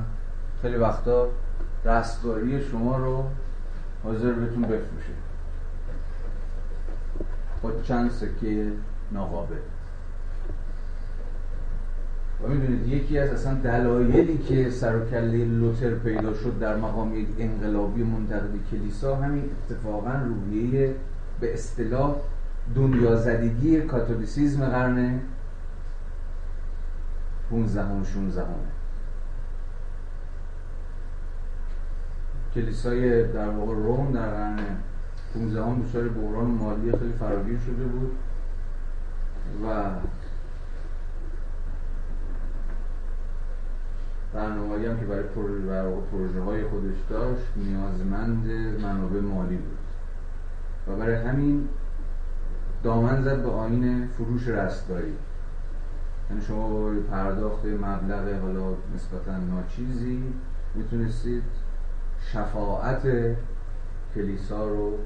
خیلی 0.62 0.76
وقتا 0.76 1.28
رستگاری 1.84 2.64
شما 2.64 2.96
رو 2.96 3.24
حاضر 4.04 4.32
بهتون 4.32 4.62
بفروشه. 4.62 5.12
با 7.62 7.72
چند 7.82 8.10
سکه 8.10 8.72
ناقابل. 9.12 9.56
و 12.42 12.48
می‌دونید 12.48 12.88
یکی 12.88 13.18
از 13.18 13.30
اصلا 13.30 13.54
دلایلی 13.54 14.38
که 14.38 14.70
سر 14.70 14.96
و 14.96 15.04
کله 15.10 15.44
لوتر 15.44 15.94
پیدا 15.94 16.34
شد 16.34 16.58
در 16.58 16.76
مقام 16.76 17.16
یک 17.16 17.28
انقلابی 17.38 18.02
منتقد 18.02 18.50
کلیسا 18.70 19.16
همین 19.16 19.44
اتفاقا 19.70 20.12
روحیه 20.26 20.94
به 21.40 21.54
اصطلاح 21.54 22.16
دنیا 22.74 23.16
زدگی 23.16 23.80
کاتولیسیزم 23.80 24.66
قرن 24.66 25.20
15 27.50 27.82
و 27.82 28.04
16 28.04 28.42
کلیسای 32.54 33.24
در 33.32 33.48
واقع 33.48 33.74
روم 33.74 34.12
در 34.12 34.30
قرن 34.30 34.58
15 35.34 35.62
هم 35.64 35.82
دچار 35.82 36.08
بحران 36.08 36.50
مالی 36.50 36.92
خیلی 36.92 37.12
فراگیر 37.18 37.58
شده 37.58 37.84
بود. 37.84 38.16
و 39.64 39.90
برنامه‌ای 44.34 44.86
هم 44.86 45.00
که 45.00 45.06
برای 45.06 45.22
پروژه 46.10 46.40
های 46.40 46.64
خودش 46.64 46.96
داشت 47.10 47.46
نیازمند 47.56 48.46
منابع 48.82 49.20
مالی 49.20 49.56
بود. 49.56 49.78
و 50.88 50.96
برای 50.96 51.14
همین 51.14 51.68
دامن 52.82 53.22
زد 53.22 53.42
به 53.42 53.50
آین 53.50 54.06
فروش 54.06 54.48
رستگاری. 54.48 55.14
یعنی 56.30 56.42
شما 56.42 56.68
با 56.68 56.90
پرداخت 57.10 57.64
مبلغ 57.64 58.40
حالا 58.42 58.74
نسبتا 58.94 59.36
ناچیزی 59.36 60.22
می‌تونستید 60.74 61.42
شفاعت 62.32 63.02
کلیسا 64.14 64.68
رو 64.68 64.98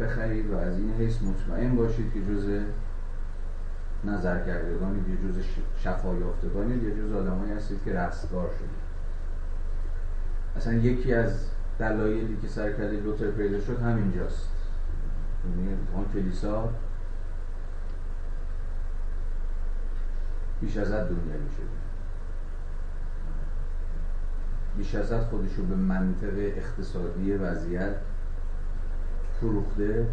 بخرید 0.00 0.50
و 0.50 0.56
از 0.56 0.78
این 0.78 0.92
حیث 0.98 1.22
مطمئن 1.22 1.76
باشید 1.76 2.12
که 2.12 2.20
جز 2.20 2.60
نظر 4.04 4.46
کردگانید 4.46 5.08
یه 5.08 5.16
جز 5.16 5.44
شفا 5.78 6.14
یافتگانید 6.14 6.82
یه 6.82 6.90
جز 6.90 7.12
آدمایی 7.12 7.52
هستید 7.52 7.84
که 7.84 7.92
رستگار 7.92 8.50
شدید. 8.58 8.88
اصلا 10.56 10.72
یکی 10.72 11.14
از 11.14 11.46
دلایلی 11.78 12.36
که 12.42 12.48
سرکرده 12.48 13.00
لوتر 13.00 13.30
پیدا 13.30 13.60
شد 13.60 13.82
همینجاست. 13.82 14.48
یعنی 15.44 15.76
آن 15.96 16.04
کلیسا 16.14 16.68
بیش 20.60 20.76
ازت 20.76 21.08
دنیوی 21.08 21.50
شده. 21.56 21.78
بیش 24.76 24.94
ازت 24.94 25.20
خودشو 25.20 25.66
به 25.66 25.74
منطق 25.74 26.34
اقتصادی 26.36 27.32
وضعیت 27.32 27.94
فروخته 29.40 30.06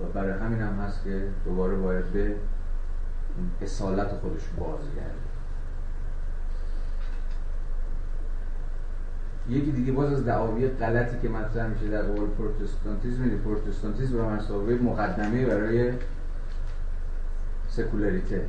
و 0.00 0.04
برای 0.14 0.32
همین 0.32 0.60
هم 0.60 0.72
هست 0.72 1.04
که 1.04 1.28
دوباره 1.44 1.76
باید 1.76 2.04
به 2.04 2.34
اصالت 3.62 4.08
خودش 4.08 4.42
بازگرده. 4.58 5.28
یکی 9.48 9.72
دیگه 9.72 9.92
باز 9.92 10.12
از 10.12 10.24
دعاوی 10.24 10.68
غلطی 10.68 11.16
که 11.22 11.28
مطرح 11.28 11.66
میشه 11.66 11.88
در 11.88 12.02
قبال 12.02 12.26
پروتستانتیزم 12.26 13.22
اینه 13.22 13.36
پروتستانتیزم 13.36 14.16
به 14.16 14.22
مثابه 14.22 14.74
مقدمه 14.74 15.46
برای 15.46 15.92
سکولاریته. 17.68 18.44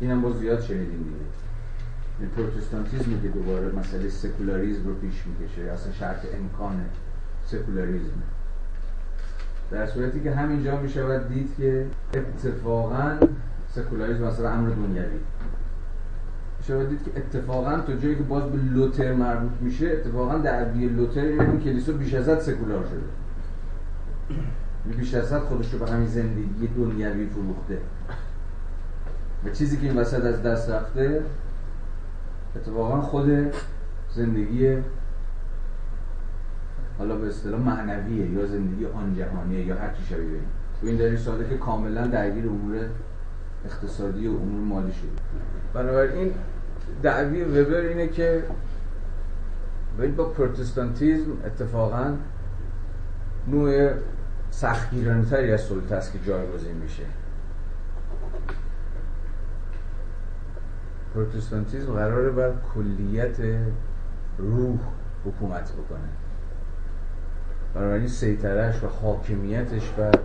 این 0.00 0.10
هم 0.10 0.22
باز 0.22 0.38
زیاد 0.38 0.60
شنیدیم 0.60 1.02
دیگه. 1.02 1.16
این 2.20 2.28
پروتستانتیزم 2.28 3.20
که 3.22 3.28
دوباره 3.28 3.72
مسئله 3.72 4.08
سکولاریزم 4.08 4.86
رو 4.86 4.94
پیش 4.94 5.22
می‌کشه 5.26 5.62
اصلا 5.62 5.92
شرط 5.92 6.26
امکان 6.34 6.84
سکولاریزم 7.46 8.22
در 9.70 9.86
صورتی 9.86 10.20
که 10.20 10.34
همینجا 10.34 10.80
می‌شود 10.80 11.28
دید 11.28 11.48
که 11.58 11.86
اتفاقا 12.14 13.16
سکولاریزم 13.70 14.24
مثلا 14.24 14.50
امر 14.50 14.68
دنیوی. 14.68 15.18
می‌شود 16.58 16.88
دید 16.88 17.04
که 17.04 17.10
اتفاقا 17.16 17.78
تو 17.80 17.92
جایی 17.92 18.14
که 18.14 18.22
باز 18.22 18.42
به 18.42 18.58
لوتر 18.58 19.14
مربوط 19.14 19.52
میشه 19.60 19.86
اتفاقا 19.86 20.38
دعوی 20.38 20.88
لوتر 20.88 21.20
این 21.20 21.60
کلیسا 21.60 21.92
بیش 21.92 22.14
ازت 22.14 22.40
سکولار 22.40 22.84
شده. 22.84 23.02
بیش 24.96 25.14
ازت 25.14 25.40
خودش 25.40 25.72
رو 25.72 25.78
به 25.78 25.90
همین 25.90 26.08
زندگی 26.08 26.68
دنیوی 26.76 27.26
فروخته. 27.26 27.78
و 29.44 29.50
چیزی 29.50 29.76
که 29.76 29.86
این 29.86 29.96
وسط 29.96 30.24
از 30.24 30.42
دست 30.42 30.70
رفته 30.70 31.22
اتفاقا 32.56 33.00
خود 33.00 33.52
زندگی 34.14 34.76
حالا 36.98 37.16
به 37.16 37.28
اصطلاح 37.28 37.60
معنویه 37.60 38.30
یا 38.30 38.46
زندگی 38.46 38.86
آن 38.86 39.14
جهانیه 39.14 39.66
یا 39.66 39.76
هر 39.76 39.94
چی 39.94 40.04
شبیه 40.04 40.40
تو 40.80 40.86
این 40.86 40.96
دلیل 40.96 41.16
ساده 41.16 41.48
که 41.48 41.56
کاملا 41.56 42.06
درگیر 42.06 42.48
امور 42.48 42.88
اقتصادی 43.64 44.28
و 44.28 44.30
امور 44.30 44.60
مالی 44.60 44.92
شده. 44.92 45.08
بنابراین 45.74 46.32
دعوی 47.02 47.44
وبر 47.44 47.80
اینه 47.80 48.08
که 48.08 48.42
با 50.16 50.24
پروتستانتیزم 50.24 51.32
اتفاقا 51.44 52.16
نوع 53.48 53.90
سختگیرانتری 54.50 55.52
از 55.52 55.60
سلطه 55.60 55.94
است 55.94 56.12
که 56.12 56.18
جایگزین 56.26 56.76
میشه. 56.76 57.02
پروتستانتیزم 61.14 61.92
قراره 61.92 62.30
بر 62.30 62.52
کلیت 62.74 63.36
روح 64.38 64.78
حکومت 65.24 65.72
بکنه. 65.72 66.25
بنابراین 67.76 68.08
سیطرش 68.08 68.84
و 68.84 68.86
حاکمیتش 68.86 69.90
بر 69.90 70.18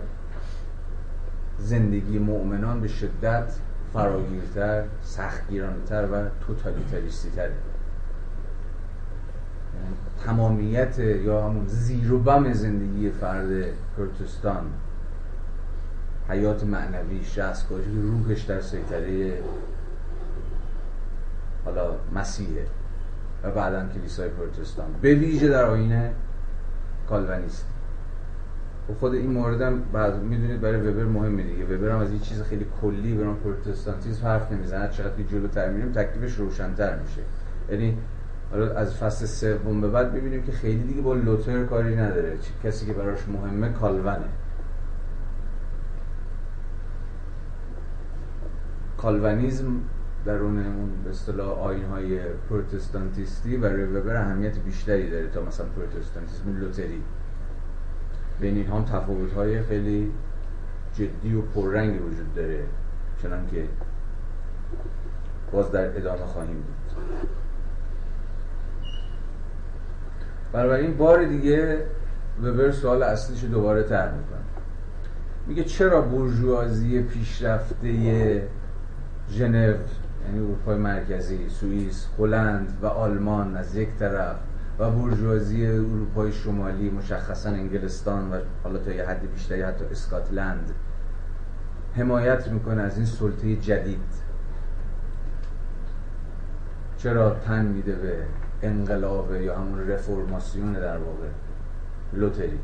زندگی 1.58 2.18
مؤمنان 2.18 2.80
به 2.80 2.88
شدت 2.88 3.52
فراگیرتر 3.92 4.84
سختگیرانتر 5.02 6.08
و 6.12 6.28
توتالیتریستی 6.46 7.30
تره 7.30 7.44
یعنی 7.44 7.56
تمامیت 10.24 10.98
یا 10.98 11.46
همون 11.46 11.66
زیر 11.66 12.12
و 12.12 12.18
بم 12.18 12.52
زندگی 12.52 13.10
فرد 13.10 13.48
پروتستان 13.96 14.64
حیات 16.28 16.64
معنوی 16.64 17.24
شخصگاهی 17.24 18.02
روحش 18.02 18.42
در 18.42 18.60
سیطره 18.60 19.38
حالا 21.64 21.90
مسیحه 22.14 22.66
و 23.42 23.50
بعدا 23.50 23.88
کلیسای 23.88 24.28
پروتستان 24.28 24.86
به 25.02 25.14
ویژه 25.14 25.48
در 25.48 25.64
آینه 25.64 26.12
کالوانیست 27.08 27.66
و 28.90 28.94
خود 28.94 29.14
این 29.14 29.30
مورد 29.30 29.60
هم 29.60 29.82
بعد 29.92 30.22
می‌دونید 30.22 30.60
برای 30.60 30.80
وبر 30.80 31.04
مهمه 31.04 31.42
دیگه. 31.42 31.64
وبر 31.64 31.90
هم 31.90 31.98
از 31.98 32.10
این 32.10 32.20
چیز 32.20 32.42
خیلی 32.42 32.66
کلی 32.82 33.14
به 33.14 33.24
نام 33.24 33.36
پروتستانتیسم 33.36 34.26
حرف 34.26 34.52
نمی‌زنه. 34.52 34.88
چقدر 34.88 35.16
که 35.16 35.24
جلوتر 35.24 35.70
میریم 35.70 35.92
تکلیفش 35.92 36.36
روشنتر 36.36 36.98
میشه. 36.98 37.20
یعنی 37.70 37.98
حالا 38.50 38.74
از 38.74 38.96
فصل 38.96 39.26
سوم 39.26 39.80
به 39.80 39.88
بعد 39.88 40.14
می‌بینیم 40.14 40.42
که 40.42 40.52
خیلی 40.52 40.82
دیگه 40.82 41.00
با 41.00 41.14
لوتر 41.14 41.64
کاری 41.64 41.96
نداره. 41.96 42.38
کسی 42.64 42.86
که 42.86 42.92
براش 42.92 43.18
مهمه 43.28 43.72
کالونه. 43.72 44.24
کالوانیزم 48.98 49.66
درون 50.24 50.58
اون 50.58 50.90
به 51.04 51.10
اصطلاح 51.10 51.58
آین 51.58 51.84
های 51.84 52.18
پروتستانتیستی 52.50 53.56
و 53.56 53.96
وبر 53.98 54.16
اهمیت 54.16 54.58
بیشتری 54.58 55.10
داره 55.10 55.26
تا 55.26 55.42
مثلا 55.42 55.66
پروتستانتیسم 55.66 56.60
لوتری. 56.60 57.02
بین 58.40 58.56
این 58.56 58.66
هم 58.66 58.84
تفاوت 58.84 59.32
های 59.32 59.62
خیلی 59.62 60.12
جدی 60.94 61.34
و 61.34 61.42
پررنگی 61.42 61.98
وجود 61.98 62.34
داره 62.34 62.64
چنان 63.22 63.46
که 63.50 63.64
باز 65.52 65.72
در 65.72 65.96
ادامه 65.96 66.24
خواهیم 66.24 66.56
دید 66.56 67.02
این 70.54 70.96
بار 70.96 71.24
دیگه 71.24 71.86
وبر 72.42 72.70
سوال 72.70 73.02
اصلیش 73.02 73.44
دوباره 73.44 73.82
تر 73.82 74.10
می‌کنه. 74.10 74.38
میگه 75.46 75.64
چرا 75.64 76.00
برجوازی 76.00 77.02
پیشرفته 77.02 78.48
ژنو 79.30 79.74
یعنی 80.26 80.38
اروپای 80.38 80.76
مرکزی 80.78 81.48
سوئیس 81.48 82.06
هلند 82.18 82.78
و 82.82 82.86
آلمان 82.86 83.56
از 83.56 83.76
یک 83.76 83.88
طرف 83.98 84.36
و 84.78 84.90
برجوازی 84.90 85.66
اروپای 85.66 86.32
شمالی 86.32 86.90
مشخصا 86.90 87.50
انگلستان 87.50 88.32
و 88.32 88.36
حالا 88.62 88.78
تا 88.78 88.90
یه 88.92 89.06
حدی 89.06 89.26
بیشتری 89.26 89.62
حتی 89.62 89.84
اسکاتلند 89.84 90.70
حمایت 91.96 92.48
می‌کنه 92.48 92.82
از 92.82 92.96
این 92.96 93.06
سلطه 93.06 93.56
جدید. 93.56 94.22
چرا 96.96 97.30
تن 97.30 97.64
میده 97.64 97.92
به 97.92 98.16
انقلاب 98.62 99.34
یا 99.34 99.56
همون 99.58 99.88
رفرماسیون 99.88 100.72
در 100.72 100.98
واقع؟ 100.98 101.28
لوتری. 102.12 102.58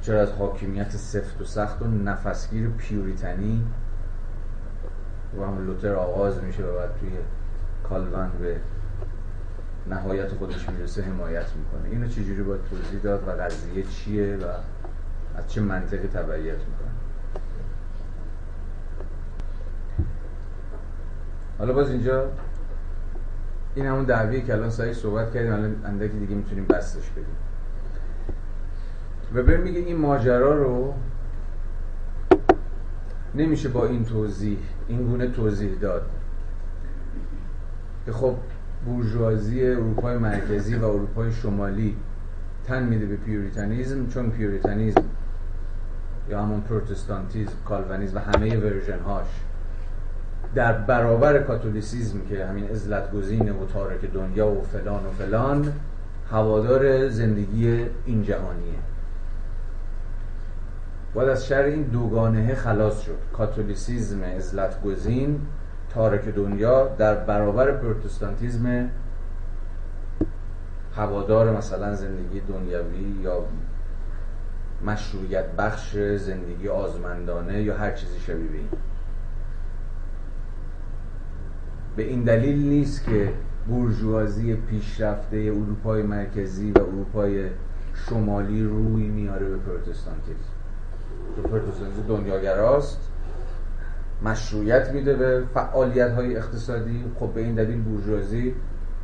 چرا 0.00 0.20
از 0.20 0.32
حاکمیت 0.32 0.90
سفت 0.90 1.40
و 1.40 1.44
سخت 1.44 1.82
و 1.82 1.86
نفسگیر 1.86 2.68
پیوریتنی 2.68 3.66
و 5.38 5.44
همون 5.44 5.66
لوتر 5.66 5.94
آغاز 5.94 6.42
میشه 6.42 6.62
و 6.62 6.76
بعد 6.76 6.90
توی 7.00 7.10
کالوان 7.88 8.30
به 8.40 8.56
نهایت 9.86 10.28
خودش 10.28 10.68
می‌رسه 10.68 11.02
حمایت 11.02 11.46
می‌کنه. 11.56 11.90
اینو 11.90 12.08
چجوری 12.08 12.42
باید 12.42 12.60
توضیح 12.70 13.00
داد 13.00 13.28
و 13.28 13.30
قضیه 13.30 13.82
چیه 13.82 14.36
و 14.36 14.44
از 15.38 15.48
چه 15.48 15.60
منطقی 15.60 16.08
تبعیت 16.08 16.58
می‌کنه؟ 16.58 16.90
حالا 21.58 21.72
باز 21.72 21.90
اینجا 21.90 22.28
این 23.74 23.86
همون 23.86 24.04
دعویه 24.04 24.40
که 24.40 24.52
الان 24.52 24.70
سایی 24.70 24.94
صحبت 24.94 25.32
کردیم 25.32 25.52
الان 25.52 25.76
اندکی 25.84 26.18
دیگه 26.18 26.34
می‌تونیم 26.34 26.66
بستش 26.66 27.10
بدیم. 27.10 27.36
وبر 29.34 29.56
میگه 29.56 29.78
این 29.78 29.96
ماجرا 29.96 30.54
رو 30.54 30.94
نمیشه 33.34 33.68
با 33.68 33.86
این 33.86 34.04
توضیح 34.04 34.58
این 34.88 35.02
گونه 35.02 35.26
توضیح 35.26 35.74
داد. 35.80 36.02
که 38.06 38.12
خب 38.12 38.34
بورژوازی 38.86 39.66
اروپای 39.66 40.18
مرکزی 40.18 40.74
و 40.74 40.84
اروپای 40.84 41.32
شمالی 41.32 41.96
تن 42.66 42.82
میده 42.82 43.06
به 43.06 43.16
پیوریتانیزم 43.16 44.06
چون 44.06 44.30
پیوریتانیزم 44.30 45.04
یا 46.30 46.42
همون 46.42 46.60
پروتستانتیزم 46.60 47.52
کالوانیزم 47.64 48.16
و 48.16 48.20
همه 48.20 48.56
ورژن 48.56 48.98
هاش 48.98 49.26
در 50.54 50.72
برابر 50.72 51.38
کاتولیسیزم 51.38 52.20
که 52.28 52.46
همین 52.46 52.70
عزلت 52.70 53.12
گزینه 53.12 53.52
و 53.52 53.66
تارک 53.66 54.12
دنیا 54.14 54.48
و 54.48 54.62
فلان 54.62 55.06
و 55.06 55.10
فلان 55.18 55.72
هوادار 56.30 57.08
زندگی 57.08 57.86
این 58.06 58.22
جهانیه. 58.22 58.93
باید 61.14 61.28
از 61.28 61.46
شر 61.46 61.62
این 61.62 61.82
دوگانه 61.82 62.54
خلاص 62.54 63.00
شد. 63.00 63.18
کاتولیسیزم 63.32 64.22
ازلت 64.22 64.82
گزین 64.82 65.40
تارک 65.90 66.24
دنیا 66.28 66.88
در 66.88 67.14
برابر 67.14 67.72
پروتستانتیزم 67.72 68.90
هوادار 70.96 71.56
مثلا 71.56 71.94
زندگی 71.94 72.40
دنیوی 72.40 73.22
یا 73.22 73.44
مشروعیت 74.86 75.52
بخش 75.52 75.96
زندگی 75.96 76.68
آزمندانه 76.68 77.62
یا 77.62 77.76
هر 77.76 77.92
چیزی 77.92 78.20
شبیه 78.20 78.50
این. 78.50 78.68
به 81.96 82.02
این 82.02 82.22
دلیل 82.22 82.68
نیست 82.68 83.04
که 83.04 83.32
بورژوازی 83.68 84.54
پیشرفته 84.54 85.36
اروپای 85.36 86.02
مرکزی 86.02 86.72
و 86.72 86.78
اروپای 86.78 87.50
شمالی 87.94 88.64
روی 88.64 89.08
میاره 89.08 89.48
به 89.48 89.56
پروتستانتیزم. 89.56 90.53
پروتستانتیزم 91.50 92.02
دنیاگراست. 92.08 93.10
مشروعیت 94.22 94.90
میده 94.90 95.14
به 95.14 95.44
فعالیت 95.54 96.12
های 96.12 96.36
اقتصادی. 96.36 97.04
خب 97.20 97.32
به 97.34 97.40
این 97.40 97.54
دلیل 97.54 97.82
بورژوازی 97.82 98.54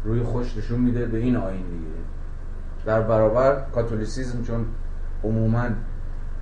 روی 0.04 0.22
خوش 0.22 0.56
نشون 0.56 0.80
میده 0.80 1.06
به 1.06 1.18
این 1.18 1.36
آین 1.36 1.62
دیگه. 1.62 2.00
در 2.86 3.02
برابر 3.02 3.64
کاتولیسیزم 3.74 4.42
چون 4.42 4.66
عموما 5.24 5.66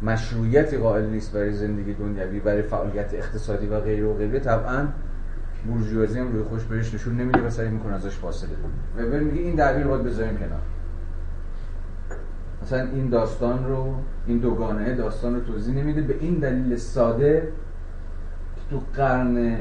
مشروعیتی 0.02 0.76
قائل 0.76 1.06
نیست 1.06 1.32
برای 1.32 1.52
زندگی 1.52 1.94
دنیوی 1.94 2.40
برای 2.40 2.62
فعالیت 2.62 3.14
اقتصادی 3.14 3.66
و 3.66 3.80
غیر 3.80 4.04
و 4.04 4.14
غیره 4.14 4.40
طبعا 4.40 4.88
بورژوازی 5.66 6.18
هم 6.18 6.32
روی 6.32 6.42
خوش 6.42 6.64
بهش 6.64 6.94
نشون 6.94 7.16
نمیده 7.16 7.46
و 7.46 7.50
سعی 7.50 7.68
می‌کنه 7.68 7.94
ازش 7.94 8.16
فاصله 8.16 8.50
و 8.96 9.02
میگه 9.02 9.40
این 9.40 9.54
دعوی 9.54 9.82
رو 9.82 9.90
باید 9.90 10.04
بذاریم 10.04 10.36
کنار. 10.36 10.60
مثلا 12.62 12.80
این 12.80 13.08
داستان 13.08 13.66
رو 13.66 13.94
این 14.28 14.38
دوگانه 14.38 14.94
داستان 14.94 15.34
رو 15.34 15.40
توضیح 15.40 15.74
نمیده. 15.74 16.02
به 16.02 16.14
این 16.20 16.34
دلیل 16.34 16.76
ساده 16.76 17.48
تو 18.70 18.80
قرن 18.94 19.56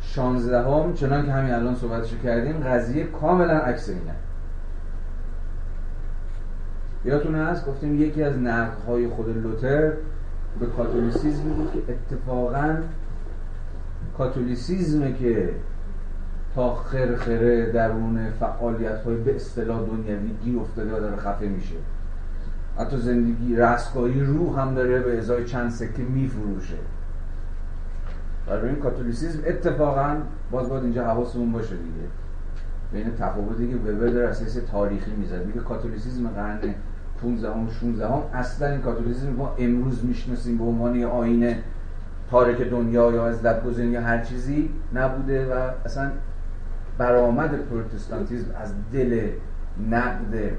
16 0.00 0.62
هم 0.62 0.94
چنان 0.94 1.26
که 1.26 1.32
همین 1.32 1.54
الان 1.54 1.74
صحبتشو 1.74 2.18
کردیم 2.18 2.52
قضیه 2.52 3.04
کاملا 3.04 3.58
عکس 3.58 3.88
اینه. 3.88 4.14
یادتون 7.04 7.34
هست؟ 7.34 7.66
گفتیم 7.66 8.02
یکی 8.02 8.22
از 8.22 8.34
های 8.86 9.08
خود 9.08 9.28
لوتر 9.28 9.92
به 10.60 10.66
کاتولیسیزم 10.76 11.42
بود 11.42 11.72
که 11.72 11.92
اتفاقا 11.92 12.76
کاتولیسیزمه 14.18 15.12
که 15.12 15.50
تا 16.54 16.74
خرخره 16.74 17.72
درون 17.72 18.30
فعالیت 18.30 19.02
های 19.02 19.16
به 19.16 19.36
اصطلاح 19.36 19.80
دنیوی 19.80 20.30
گیر 20.44 20.58
افتاده 20.58 20.96
و 20.96 21.00
داره 21.00 21.16
خفه 21.16 21.46
میشه. 21.46 21.74
حتی 22.78 22.96
زندگی 22.96 23.56
رستگاهی 23.56 24.20
روح 24.20 24.60
هم 24.60 24.74
داره 24.74 25.00
به 25.00 25.18
ازای 25.18 25.44
چند 25.44 25.70
سکه 25.70 26.02
میفروشه. 26.02 26.76
برای 28.46 28.68
این 28.68 28.78
کاتولیسیزم 28.78 29.42
اتفاقا 29.46 30.16
باز 30.50 30.68
باید 30.68 30.84
اینجا 30.84 31.04
حواسمون 31.04 31.52
باشه 31.52 31.76
دیگه. 31.76 32.08
بین 32.92 33.14
تفاوتی 33.14 33.68
که 33.68 33.76
وبر 33.76 34.06
داره 34.06 34.28
اساس 34.28 34.54
تاریخی 34.54 35.10
می‌زد. 35.10 35.46
میگه 35.46 35.60
کاتولیسیسم 35.60 36.28
قرن 36.28 36.58
15 37.22 37.52
هم 37.52 37.68
16 37.80 38.08
هم 38.08 38.22
اصلا 38.34 38.68
این 38.68 38.80
کاتولیسیسم 38.80 39.30
ما 39.30 39.54
امروز 39.58 40.04
می‌شناسیم 40.04 40.58
به 40.58 40.64
عنوان 40.64 40.96
یه 40.96 41.06
آینه 41.06 41.62
تارک 42.30 42.60
دنیا 42.60 43.12
یا 43.12 43.26
از 43.26 43.42
گذاری 43.42 43.88
یا 43.88 44.00
هر 44.00 44.24
چیزی 44.24 44.70
نبوده 44.94 45.54
و 45.54 45.70
اصلا 45.84 46.10
برآمد 46.98 47.54
پروتستانتیزم 47.54 48.54
از 48.62 48.72
دل 48.92 49.30
نقد 49.90 50.52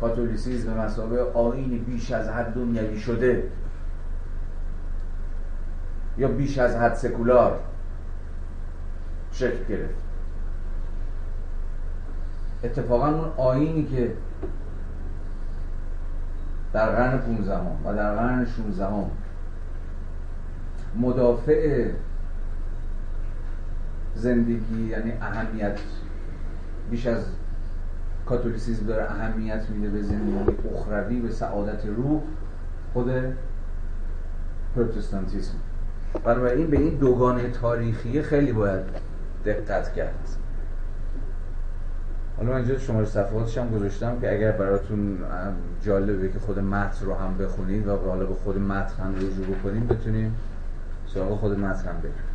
کاتولیسیزم 0.00 0.74
به 0.74 0.80
مسابقه 0.80 1.38
آینی 1.38 1.78
بیش 1.78 2.12
از 2.12 2.28
حد 2.28 2.54
دنیوی 2.54 2.98
شده. 2.98 3.44
یا 6.18 6.28
بیش 6.28 6.58
از 6.58 6.76
حد 6.76 6.94
سکولار 6.94 7.60
شکل 9.32 9.64
گرفت. 9.68 9.94
اتفاقا 12.64 13.08
اون 13.08 13.32
آینی 13.36 13.84
که 13.84 14.12
در 16.72 16.90
قرن 16.90 17.18
15 17.18 17.58
و 17.84 17.94
در 17.96 18.14
قرن 18.14 18.44
16 18.44 18.86
مدافع 20.94 21.90
زندگی 24.14 24.86
یعنی 24.88 25.12
اهمیت 25.12 25.78
بیش 26.90 27.06
از 27.06 27.24
کاتولیسیزم 28.26 28.86
داره 28.86 29.10
اهمیت 29.10 29.62
میده 29.70 29.90
به 29.90 30.02
زندگی 30.02 30.68
اخروی 30.74 31.20
به 31.20 31.30
سعادت 31.30 31.86
روح 31.86 32.22
خود 32.92 33.10
پروتستانتیسم. 34.76 35.54
بنابراین 36.24 36.70
به 36.70 36.78
این 36.78 36.94
دوگانه 36.94 37.50
تاریخی 37.50 38.22
خیلی 38.22 38.52
باید 38.52 38.82
دقت 39.44 39.94
کرد. 39.94 40.28
حالا 42.36 42.50
من 42.50 42.56
اینجا 42.56 42.78
شماره 42.78 43.06
صفحاتش 43.06 43.58
هم 43.58 43.70
گذاشتم 43.70 44.20
که 44.20 44.32
اگر 44.32 44.52
براتون 44.52 45.18
جالبه 45.82 46.28
که 46.28 46.38
خود 46.38 46.58
متن 46.58 47.06
رو 47.06 47.14
هم 47.14 47.38
بخونید 47.38 47.86
و 47.86 47.96
حالا 47.96 48.26
به 48.26 48.34
خود 48.34 48.58
متن 48.58 49.02
هم 49.02 49.14
رجوع 49.16 49.56
بکنیم 49.56 49.86
بتونیم 49.86 50.36
سراغ 51.06 51.38
خود 51.38 51.58
متن 51.58 51.88
هم 51.88 52.00
بریم. 52.00 52.29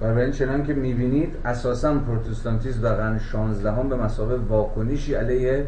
این 0.00 0.30
چنان 0.30 0.64
که 0.64 0.74
می‌بینید 0.74 1.36
اساسا 1.44 1.94
پروتستانتیسم 1.98 2.80
در 2.82 2.94
قرن 2.94 3.18
16 3.18 3.72
هم 3.72 3.88
به 3.88 3.96
مسابقه 3.96 4.44
واکنشی 4.48 5.14
علیه 5.14 5.66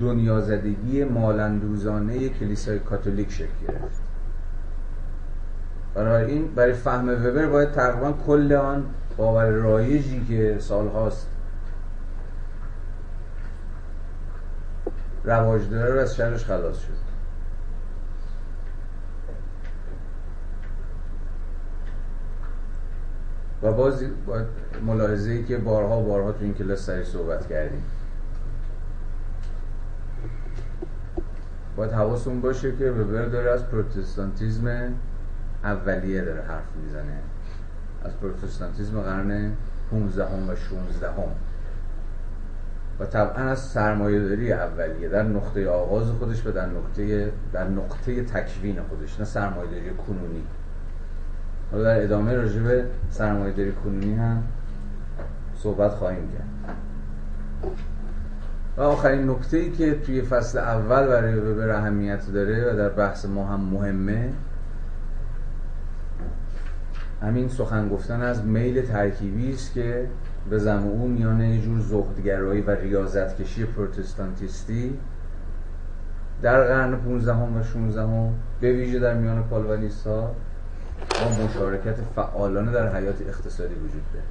دنیازدگی 0.00 1.04
مالندوزانه 1.04 2.28
کلیسای 2.28 2.78
کاتولیک 2.78 3.32
شکل 3.32 3.66
گرفت. 3.68 4.02
این 5.96 6.54
برای 6.54 6.72
فهم 6.72 7.08
وبر 7.08 7.46
باید 7.46 7.72
تقریبا 7.72 8.12
کل 8.12 8.52
آن 8.52 8.84
باور 9.16 9.50
رایجی 9.50 10.24
که 10.28 10.56
سالهاست 10.58 11.26
رواج 15.24 15.70
داره 15.70 15.94
رو 15.94 16.00
از 16.00 16.16
شرش 16.16 16.44
خلاص 16.44 16.78
شد. 16.78 17.07
و 23.62 23.72
باز 23.72 24.04
ملاحظه 24.86 25.30
ای 25.30 25.44
که 25.44 25.56
بارها 25.58 26.00
بارها 26.00 26.32
تو 26.32 26.44
این 26.44 26.54
کلاس 26.54 26.86
سری 26.86 27.04
صحبت 27.04 27.48
کردیم. 27.48 27.82
باید 31.76 31.92
حواسون 31.92 32.40
باشه 32.40 32.76
که 32.76 32.90
وبر 32.90 33.24
داره 33.24 33.50
از 33.50 33.68
پروتستانتیزم 33.68 34.94
اولیه 35.64 36.24
داره 36.24 36.42
حرف 36.42 36.76
می‌زنه. 36.84 37.18
از 38.04 38.16
پروتستانتیزم 38.16 39.00
قرن 39.00 39.52
15 39.90 40.24
و 40.24 40.56
16 40.56 41.08
هم. 41.08 41.22
و 43.00 43.06
طبعا 43.06 43.44
از 43.44 43.58
سرمایه 43.58 44.20
داری 44.20 44.52
اولیه. 44.52 45.08
در 45.08 45.22
نقطه 45.22 45.68
آغاز 45.68 46.10
خودش 46.10 46.46
و 46.46 46.52
در 46.52 46.66
نقطه 46.66 47.32
در 47.52 47.68
نقطه 47.68 48.24
تکوین 48.24 48.82
خودش. 48.82 49.20
نه 49.20 49.24
سرمایه 49.24 49.70
داری 49.70 49.90
کنونی. 50.06 50.44
حالا 51.72 51.84
در 51.84 52.02
ادامه 52.02 52.34
راجع 52.34 52.60
به 52.60 52.84
سرمایه 53.10 53.52
داری 53.52 53.72
کنونی 53.72 54.14
هم 54.14 54.42
صحبت 55.56 55.90
خواهیم 55.90 56.28
کرد. 56.28 56.76
و 58.76 58.80
آخرین 58.82 59.30
نکته 59.30 59.56
ای 59.56 59.70
که 59.70 59.94
توی 59.94 60.22
فصل 60.22 60.58
اول 60.58 61.06
برای 61.06 61.34
وبر 61.34 61.70
اهمیت 61.70 62.32
داره 62.32 62.72
و 62.72 62.76
در 62.76 62.88
بحث 62.88 63.26
ما 63.26 63.46
هم 63.46 63.60
مهمه 63.60 64.32
همین 67.22 67.48
سخن 67.48 67.88
گفتن 67.88 68.20
از 68.20 68.44
میل 68.44 68.82
ترکیبی 68.82 69.52
است 69.52 69.72
که 69.72 70.06
به 70.50 70.58
زم 70.58 70.82
او 70.86 71.08
میانه 71.08 71.50
یه 71.50 71.62
جور 71.62 71.80
زهدگرایی 71.80 72.60
و 72.60 72.70
ریاضتکشی 72.70 73.64
پروتستانتیستی 73.64 74.98
در 76.42 76.64
قرن 76.64 76.96
15 76.96 77.32
و 77.32 77.62
16 77.62 78.30
به 78.60 78.72
ویژه 78.72 78.98
در 78.98 79.14
میان 79.14 79.42
پالوالیستا 79.42 80.34
با 81.10 81.44
مشارکت 81.44 81.96
فعالانه 82.16 82.72
در 82.72 82.96
حیات 82.96 83.20
اقتصادی 83.28 83.74
وجود 83.74 84.02
داره. 84.12 84.24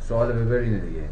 سوال 0.00 0.32
ببر 0.32 0.56
اینه 0.56 0.78
دیگه. 0.78 1.02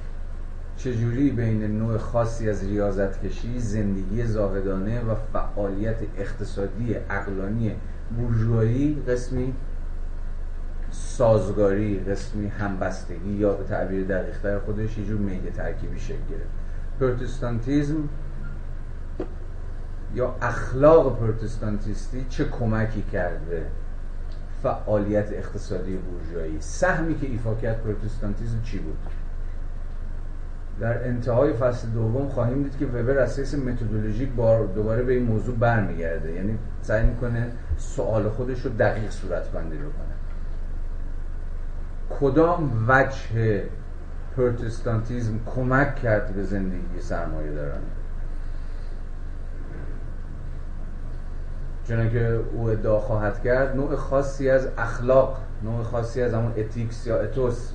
چجوری 0.76 1.30
بین 1.30 1.78
نوع 1.78 1.98
خاصی 1.98 2.50
از 2.50 2.64
ریاضت 2.64 3.26
کشی 3.26 3.60
زندگی 3.60 4.24
زاهدانه 4.24 5.00
و 5.00 5.14
فعالیت 5.32 5.96
اقتصادی 6.18 6.96
اقلانی 7.10 7.76
بورژوایی 8.16 9.02
قسمی 9.08 9.54
سازگاری 10.90 11.98
قسمی 11.98 12.48
همبستگی 12.48 13.32
یا 13.32 13.52
به 13.52 13.64
تعبیر 13.64 14.04
دقیقتر 14.04 14.58
خودش 14.58 14.98
یه 14.98 15.04
جور 15.04 15.20
میگه 15.20 15.50
ترکیبی 15.50 16.00
شکل 16.00 16.14
گرفت؟ 16.30 16.50
پروتستانتیزم 17.00 18.08
یا 20.14 20.34
اخلاق 20.42 21.18
پروتستانتیستی 21.18 22.26
چه 22.28 22.44
کمکی 22.44 23.02
کرده؟ 23.02 23.66
فعالیت 24.62 25.32
اقتصادی 25.32 25.96
بورژوایی. 25.96 26.56
سهمی 26.60 27.14
که 27.14 27.26
ایفا 27.26 27.54
کرد 27.54 27.82
پروتستانتیزم 27.82 28.62
چی 28.62 28.78
بود؟ 28.78 28.98
در 30.80 31.08
انتهای 31.08 31.52
فصل 31.52 31.88
دوم 31.88 32.28
خواهیم 32.28 32.62
دید 32.62 32.78
که 32.78 32.86
وبر 32.86 33.18
اساس 33.18 33.54
متدولوژیک 33.54 34.32
بار 34.32 34.66
دوباره 34.66 35.02
به 35.02 35.12
این 35.12 35.22
موضوع 35.22 35.56
برمیگرده. 35.56 36.32
یعنی 36.32 36.58
سعی 36.82 37.06
می‌کنه 37.06 37.52
سوال 37.78 38.28
خودش 38.28 38.60
رو 38.60 38.70
دقیق 38.70 39.10
صورت 39.10 39.48
بندی 39.48 39.76
رو 39.76 39.90
کنه 39.92 40.14
کدام 42.20 42.84
وجه 42.88 43.62
پروتستانتیزم 44.36 45.40
کمک 45.46 45.96
کرد 45.96 46.34
به 46.34 46.42
زندگی 46.42 47.00
سرمایه 47.00 47.52
دارانه 47.52 47.99
چون 51.90 52.10
که 52.10 52.40
او 52.52 52.68
ادعا 52.68 53.00
خواهد 53.00 53.42
کرد 53.42 53.76
نوع 53.76 53.96
خاصی 53.96 54.50
از 54.50 54.68
اخلاق 54.78 55.36
نوع 55.64 55.82
خاصی 55.82 56.22
از 56.22 56.34
همون 56.34 56.52
اتیکس 56.56 57.06
یا 57.06 57.20
اتوس 57.20 57.72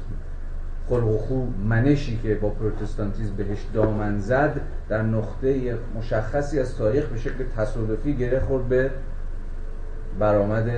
خلق 0.90 1.08
و 1.08 1.18
خوب 1.18 1.54
منشی 1.70 2.20
که 2.24 2.36
با 2.36 2.50
پروتستانتیزم 2.50 3.36
بهش 3.36 3.66
دامن 3.74 4.20
زد 4.20 4.62
در 4.90 5.02
نقطه 5.02 5.78
مشخصی 5.96 6.60
از 6.60 6.78
تاریخ 6.78 7.06
به 7.06 7.18
شکل 7.18 7.44
تصادفی 7.58 8.14
گره 8.14 8.40
خورد 8.40 8.64
به 8.64 8.92
برآمد 10.20 10.72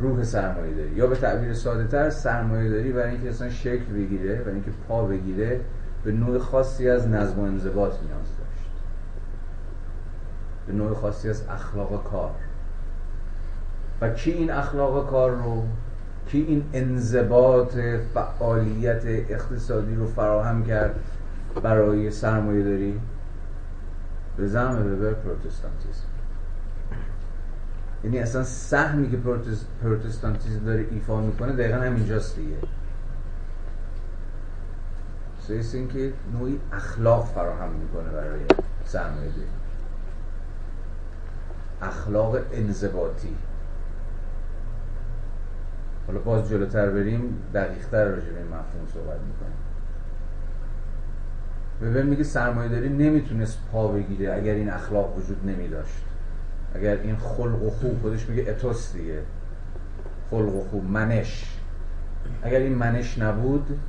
روح 0.00 0.22
سرمایه 0.22 0.74
داری 0.74 0.90
یا 0.90 1.06
به 1.06 1.16
تعبیر 1.16 1.54
ساده 1.54 1.86
تر 1.86 2.10
سرمایه 2.10 2.70
داری 2.70 2.92
برای 2.92 3.10
اینکه 3.10 3.28
اصلا 3.28 3.50
شکل 3.50 3.92
بگیره 3.94 4.34
برای 4.34 4.54
اینکه 4.54 4.70
پا 4.88 5.04
بگیره 5.04 5.60
به 6.04 6.12
نوع 6.12 6.38
خاصی 6.38 6.88
از 6.88 7.08
نظم 7.08 7.40
و 7.40 7.42
انضباط 7.42 7.92
نیاز 7.92 8.38
داشت 8.38 8.43
به 10.66 10.72
نوع 10.72 10.94
خاصی 10.94 11.30
از 11.30 11.42
اخلاق 11.48 12.04
کار. 12.04 12.30
و 14.00 14.10
کی 14.10 14.30
این 14.30 14.50
اخلاق 14.50 15.10
کار 15.10 15.30
رو؟ 15.30 15.62
کی 16.26 16.38
این 16.38 16.64
انضباط 16.72 17.76
فعالیت 18.14 19.06
اقتصادی 19.06 19.94
رو 19.94 20.06
فراهم 20.06 20.64
کرد 20.64 20.94
برای 21.62 22.10
سرمایه 22.10 22.64
داری؟ 22.64 23.00
به 24.36 24.46
زمه 24.46 24.82
به 24.82 25.10
پروتستانتیزم 25.10 26.04
یعنی 28.04 28.18
اصلا 28.18 28.42
سهمی 28.42 29.10
که 29.10 29.16
پروتستانتیزم 29.82 30.64
داره 30.64 30.86
ایفا 30.90 31.20
می‌کنه 31.20 31.52
دقیقا 31.52 31.76
همینجاست 31.76 32.36
دیگه 32.36 32.56
این 35.48 35.88
که 35.88 36.12
نوعی 36.38 36.60
اخلاق 36.72 37.24
فراهم 37.24 37.70
می‌کنه 37.70 38.10
برای 38.12 38.40
سرمایه 38.84 39.30
اخلاق 41.84 42.36
انضباطی. 42.52 43.36
حالا 46.06 46.18
باز 46.18 46.48
جلوتر 46.48 46.90
بریم 46.90 47.38
دقیقتر 47.54 48.04
راجع 48.04 48.30
به 48.30 48.38
این 48.38 48.46
مفهوم 48.46 48.86
صحبت 48.94 49.18
می‌کنیم. 49.20 49.56
ببین 51.82 52.06
میگه 52.06 52.24
سرمایه 52.24 52.68
داری 52.68 52.88
نمی‌تونست 52.88 53.58
پا 53.72 53.88
بگیره 53.88 54.34
اگر 54.34 54.54
این 54.54 54.70
اخلاق 54.70 55.18
وجود 55.18 55.46
نمی 55.46 55.68
داشت 55.68 56.04
اگر 56.74 56.96
این 56.96 57.16
خلق 57.16 57.62
و 57.62 57.70
خوب 57.70 58.00
خودش 58.02 58.28
میگه 58.28 58.50
اتوس 58.50 58.92
دیگه. 58.92 59.22
خلق 60.30 60.54
و 60.54 60.64
خوب 60.70 60.84
منش. 60.84 61.58
اگر 62.42 62.58
این 62.58 62.74
منش 62.74 63.18
نبود 63.18 63.80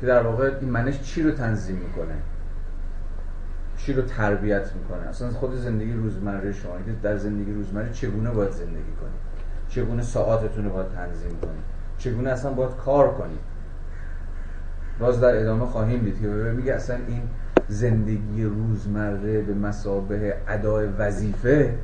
که 0.00 0.06
در 0.06 0.22
واقع 0.22 0.52
این 0.60 0.70
منش 0.70 1.02
چی 1.02 1.22
رو 1.22 1.30
تنظیم 1.30 1.76
می‌کنه؟ 1.76 2.14
چی 3.86 3.92
رو 3.92 4.02
تربیت 4.02 4.72
می‌کنه؟ 4.74 5.08
اصلا 5.08 5.30
خود 5.30 5.54
زندگی 5.54 5.92
روزمره 5.92 6.52
شما 6.52 6.76
که 6.76 6.92
در 7.02 7.16
زندگی 7.16 7.52
روزمره 7.52 7.92
چگونه 7.92 8.30
باید 8.30 8.50
زندگی 8.50 8.92
کنید 9.00 9.34
چگونه 9.68 10.02
ساعاتتون 10.02 10.64
رو 10.64 10.70
باید 10.70 10.88
تنظیم 10.88 11.30
کنید 11.30 11.64
چگونه 11.98 12.30
اصلا 12.30 12.50
باید 12.50 12.76
کار 12.76 13.14
کنید 13.14 13.38
باز 14.98 15.20
در 15.20 15.40
ادامه 15.40 15.66
خواهیم 15.66 16.00
دید 16.00 16.20
که 16.20 16.26
میگه 16.26 16.72
اصلا 16.72 16.96
این 17.08 17.22
زندگی 17.68 18.44
روزمره 18.44 19.42
به 19.42 19.54
مسابه 19.54 20.36
ادای 20.48 20.86
وظیفه 20.86 21.74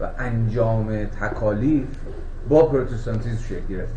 و 0.00 0.08
انجام 0.18 1.04
تکالیف 1.04 1.86
با 2.48 2.66
پروتستانتیزم 2.66 3.42
شکل 3.42 3.66
گرفت. 3.68 3.94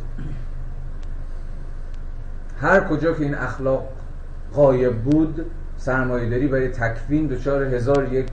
هر 2.61 2.79
کجا 2.79 3.13
که 3.13 3.23
این 3.23 3.35
اخلاق 3.35 3.89
غایب 4.53 5.01
بود 5.01 5.45
سرمایهداری 5.81 6.47
برای 6.47 6.67
تکفین 6.67 7.27
دچار 7.27 7.63
هزار 7.63 8.13
یک 8.13 8.27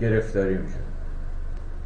گرفتاری 0.00 0.58
میشه 0.58 0.78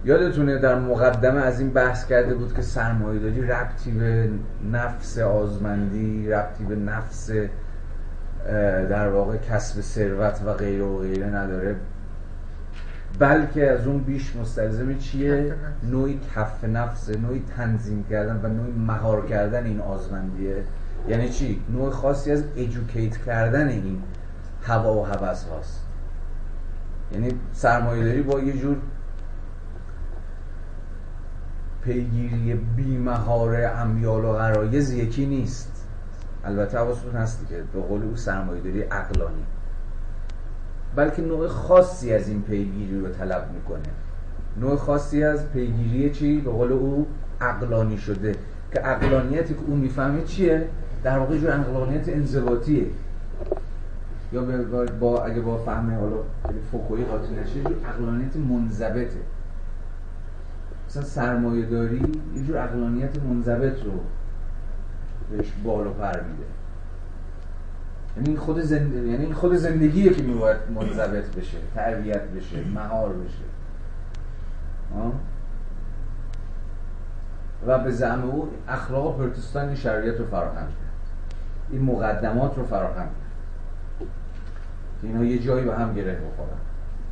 یادتونه 0.05 0.59
در 0.59 0.79
مقدمه 0.79 1.41
از 1.41 1.61
این 1.61 1.71
بحث 1.71 2.07
کرده 2.07 2.35
بود 2.35 2.55
که 2.55 2.62
سرمایهداری 2.62 3.43
ربطی 3.43 3.91
به 3.91 4.29
نفس 4.73 5.18
آزمندی 5.18 6.29
ربطی 6.29 6.64
به 6.64 6.77
نفس 6.77 7.31
در 8.91 9.09
واقع 9.09 9.37
کسب 9.37 9.81
ثروت 9.81 10.41
و 10.47 10.55
غیره 10.55 10.85
و 10.85 10.99
غیره 10.99 11.27
نداره. 11.27 11.77
بلکه 13.18 13.71
از 13.71 13.87
اون 13.87 13.99
بیش 13.99 14.37
مستلزم 14.37 14.99
چیه؟ 14.99 15.55
نوعی 15.91 16.21
کف 16.37 16.64
نفس 16.64 17.11
نوعی 17.11 17.45
تنظیم 17.57 18.05
کردن 18.11 18.41
و 18.43 18.49
نوعی 18.49 18.73
مهار 18.73 19.27
کردن 19.27 19.64
این 19.64 19.81
آزمندیه. 19.81 20.57
یعنی 21.09 21.28
چی؟ 21.28 21.62
نوع 21.72 21.90
خاصی 21.90 22.32
از 22.32 22.44
ایژوکیت 22.55 23.16
کردن 23.16 23.68
این 23.68 24.03
هوا 24.62 24.94
و 24.94 25.07
هوس 25.07 25.44
هاست. 25.44 25.86
یعنی 27.12 27.28
سرمایه 27.53 28.05
داری 28.05 28.22
با 28.22 28.40
یه 28.40 28.53
جور 28.53 28.76
پیگیری 31.82 32.55
بیمهار 32.55 33.64
امیال 33.64 34.24
و 34.24 34.32
غرایز 34.32 34.92
یکی 34.92 35.26
نیست. 35.26 35.86
البته 36.44 36.78
حواستون 36.78 37.12
هستی 37.12 37.46
که 37.46 37.62
به 37.74 37.80
قول 37.80 38.03
او 38.03 38.16
سرمایه 38.16 38.61
داری 38.61 38.82
اقلانی 38.82 39.44
بلکه 40.96 41.22
نوع 41.22 41.48
خاصی 41.48 42.12
از 42.14 42.28
این 42.28 42.42
پیگیری 42.42 43.01
رو 43.01 43.09
طلب 43.09 43.51
می‌کنه. 43.55 43.92
نوع 44.61 44.76
خاصی 44.76 45.24
از 45.24 45.51
پیگیری 45.53 46.11
چی؟ 46.11 46.40
به 46.40 46.51
قول 46.51 46.72
او 46.72 47.07
اقلانی 47.40 47.98
شده. 47.98 48.34
که 48.72 48.88
اقلانیتی 48.88 49.55
که 49.55 49.61
او 49.66 49.76
می‌فهمه 49.76 50.22
چیه؟ 50.22 50.68
در 51.05 51.18
واقع 51.18 51.38
جور 51.38 51.51
اقلانیت 51.51 52.09
انضباطیه 52.09 52.86
یا 54.32 54.42
با 55.01 55.24
اگه 55.24 55.40
با 55.40 55.57
فهم 55.57 55.94
حالا 55.94 56.16
فوکوی 56.72 57.05
قاطی 57.05 57.34
نشه 57.34 57.62
جور 57.62 57.76
اقلانیت 57.88 58.36
منضبطه. 58.36 59.20
مثلا 60.88 61.03
سرمایه 61.03 61.66
داری 61.66 62.03
یه 62.34 62.42
جور 62.42 62.59
اقلانیت 62.59 63.22
منضبط 63.22 63.84
رو 63.84 63.92
بهش 65.30 65.53
بال 65.64 65.86
و 65.86 65.90
پر 65.90 66.20
میده. 66.20 66.44
یعنی 68.16 68.36
خود 68.36 68.61
زندگی 68.61 69.11
یعنی 69.11 69.32
خود 69.32 69.55
زندگیه 69.55 70.14
که 70.14 70.22
میباید 70.22 70.57
منضبط 70.74 71.36
بشه 71.36 71.59
تربیت 71.74 72.22
بشه 72.22 72.57
مهار 72.74 73.12
بشه. 73.12 73.44
و 77.66 77.78
به 77.78 77.90
زعم 77.90 78.22
او 78.22 78.48
اخلاق 78.68 79.16
پروتستان 79.16 79.66
این 79.66 79.76
شرایط 79.76 80.18
رو 80.18 80.26
فراهم 80.26 80.55
کرد. 80.55 80.89
این 81.73 81.83
مقدمات 81.83 82.59
رو 82.59 82.66
فراهم 82.66 83.09
اینا 85.03 85.25
یه 85.25 85.39
جایی 85.39 85.64
به 85.64 85.75
هم 85.75 85.95
گره 85.95 86.14
بخورن. 86.14 86.59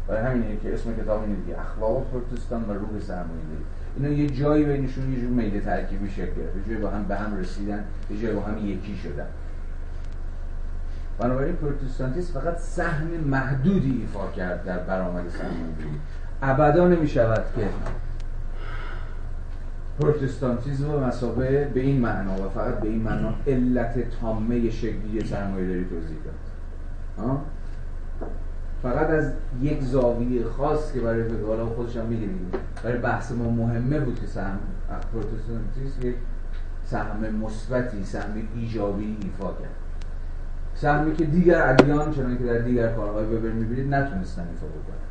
برای 0.08 0.22
همینه 0.22 0.56
که 0.56 0.74
اسم 0.74 0.96
کتاب 0.96 1.22
اینه 1.22 1.34
دیگه 1.34 1.60
اخلاق 1.60 2.06
پروتستان 2.10 2.64
و 2.64 2.72
روح 2.72 3.00
سرمایه 3.00 3.42
اینا 3.96 4.08
یه 4.08 4.30
جایی 4.30 4.64
بینشون 4.64 5.12
یه 5.12 5.20
جور 5.20 5.30
میل 5.30 5.60
ترکیبی 5.60 6.10
شکل 6.10 6.24
گرفت. 6.24 6.56
یه 6.56 6.64
جایی 6.66 6.78
با 6.78 6.90
هم 6.90 7.04
به 7.04 7.16
هم 7.16 7.38
رسیدن 7.38 7.84
یه 8.10 8.20
جایی 8.20 8.34
با 8.34 8.42
هم 8.42 8.66
یکی 8.66 8.96
شدن. 8.96 9.26
بنابراین 11.18 11.56
پروتستانتیسم 11.56 12.40
فقط 12.40 12.58
سهم 12.58 13.06
محدودی 13.06 13.98
ایفا 14.00 14.30
کرد 14.36 14.64
در 14.64 14.78
برآمد 14.78 15.28
سرمایه‌داری 15.28 16.00
ابدا 16.42 16.88
نمی 16.88 17.08
شود 17.08 17.44
که 17.56 17.68
پروتستانتیزم 20.00 20.90
و 20.90 20.98
مسابه 20.98 21.64
به 21.74 21.80
این 21.80 22.00
معنا 22.00 22.46
و 22.46 22.48
فقط 22.48 22.80
به 22.80 22.88
این 22.88 23.02
معنا 23.02 23.34
علت 23.46 24.20
تامه 24.20 24.70
شکلی 24.70 25.24
سرمایه 25.24 25.66
داری 25.66 25.84
توضیح 25.84 26.16
داد. 26.24 27.38
فقط 28.82 29.10
از 29.10 29.32
یک 29.62 29.82
زاویه 29.82 30.44
خاص 30.44 30.92
که 30.92 31.00
برای 31.00 31.42
حالا 31.46 31.66
خودش 31.66 31.96
هم 31.96 32.06
میگیم 32.06 32.50
برای 32.84 32.98
بحث 32.98 33.32
ما 33.32 33.50
مهمه 33.50 34.00
بود 34.00 34.20
که 34.20 34.26
سهم 34.26 34.58
پروتستانتیسم 35.12 36.08
یک 36.08 36.14
سهم 36.84 37.34
مثبتی 37.44 38.04
سهم 38.04 38.32
ایجابی 38.56 39.16
ایفا 39.22 39.46
کرد. 39.46 39.70
سهمی 40.74 41.14
که 41.14 41.24
دیگر 41.24 41.68
ادیان 41.68 42.12
چنان 42.12 42.38
که 42.38 42.44
در 42.44 42.58
دیگر 42.58 42.92
کارهای 42.92 43.26
ببر 43.26 43.48
می‌بینید 43.48 43.94
نتونستن 43.94 44.42
ایفا 44.42 44.66
بکنن. 44.66 45.08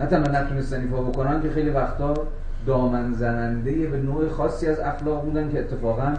نه 0.00 0.06
تنها 0.06 0.42
نتونستن 0.42 0.80
ایفا 0.80 1.02
بکنن 1.02 1.42
که 1.42 1.50
خیلی 1.50 1.70
وقتا 1.70 2.14
دامن 2.66 3.12
زننده 3.12 3.86
به 3.86 3.98
نوع 3.98 4.28
خاصی 4.28 4.66
از 4.66 4.80
اخلاق 4.80 5.24
بودن 5.24 5.52
که 5.52 5.60
اتفاقا 5.60 6.14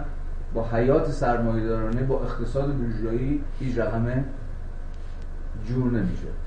با 0.54 0.68
حیات 0.68 1.10
سرمایه‌دارانه 1.10 2.02
با 2.02 2.22
اقتصاد 2.22 2.74
بورژوایی 2.74 3.44
هیچ 3.58 3.78
رقم 3.78 4.24
جور 5.68 5.92
نمی‌شد. 5.92 6.46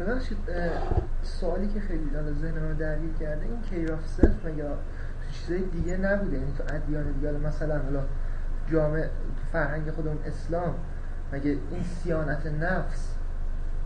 ببخشید 0.00 0.38
سوالی 1.22 1.68
که 1.68 1.80
خیلی 1.80 2.10
داره 2.10 2.32
ذهن 2.32 2.58
من 2.58 2.72
درگیر 2.72 3.12
کرده 3.20 3.44
این 3.44 3.60
کیراف 3.70 4.08
سلف 4.08 4.58
یا 4.58 4.66
چیزای 5.32 5.62
دیگه 5.62 5.96
نبوده؟ 5.96 6.36
یعنی 6.36 6.52
تو 6.58 6.74
ادیان 6.74 7.12
دیگه 7.12 7.32
مثلا 7.32 7.78
حالا 7.78 8.00
جامعه 8.72 9.02
تو 9.02 9.42
فرهنگ 9.52 9.90
خودمون 9.90 10.18
اسلام 10.26 10.74
مگه 11.32 11.50
این 11.50 11.82
سیانت 11.82 12.46
نفس 12.46 13.13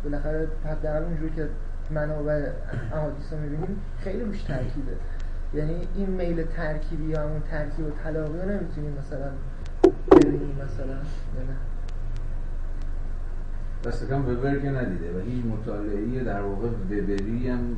بالاخره 0.05 0.49
حداقل 0.65 1.03
اونجور 1.03 1.31
که 1.31 1.49
منابع 1.91 2.51
احادیث 2.93 3.33
رو 3.33 3.39
می‌بینیم 3.39 3.83
خیلی 3.99 4.21
روش 4.21 4.43
ترکیبه. 4.43 4.93
یعنی 5.55 5.89
این 5.95 6.11
میل 6.11 6.43
ترکیبی 6.43 7.05
یا 7.05 7.23
همون 7.23 7.43
ترکیب 7.51 7.87
و 7.87 7.91
تلاقی 8.05 8.39
رو 8.39 8.51
نمی‌تونیم 8.51 8.99
مثلا 8.99 9.31
ببینیم 10.11 10.57
مثلا 10.65 10.95
نه؟ 10.95 11.57
دست 13.85 14.09
کم 14.09 14.29
وبر 14.29 14.59
که 14.59 14.71
ندیده 14.71 15.19
و 15.19 15.21
هیچ 15.21 15.45
مطالعه 15.45 16.25
در 16.25 16.41
واقع 16.41 16.69
وبری 16.69 17.49
هم 17.49 17.77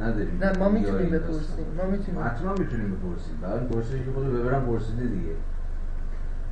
نداریم. 0.00 0.38
نه 0.42 0.58
ما 0.58 0.68
می‌تونیم 0.68 1.10
بپرسیم. 1.10 1.66
ما 1.78 1.86
می‌تونیم. 1.86 2.22
حتما 2.22 2.52
می‌تونیم 2.52 2.96
بپرسیم. 2.96 3.38
بعد 3.42 3.68
پرسش 3.68 3.92
که 3.92 4.12
خود 4.14 4.34
ببرم 4.34 4.66
پرسیده 4.66 5.06
دیگه. 5.06 5.34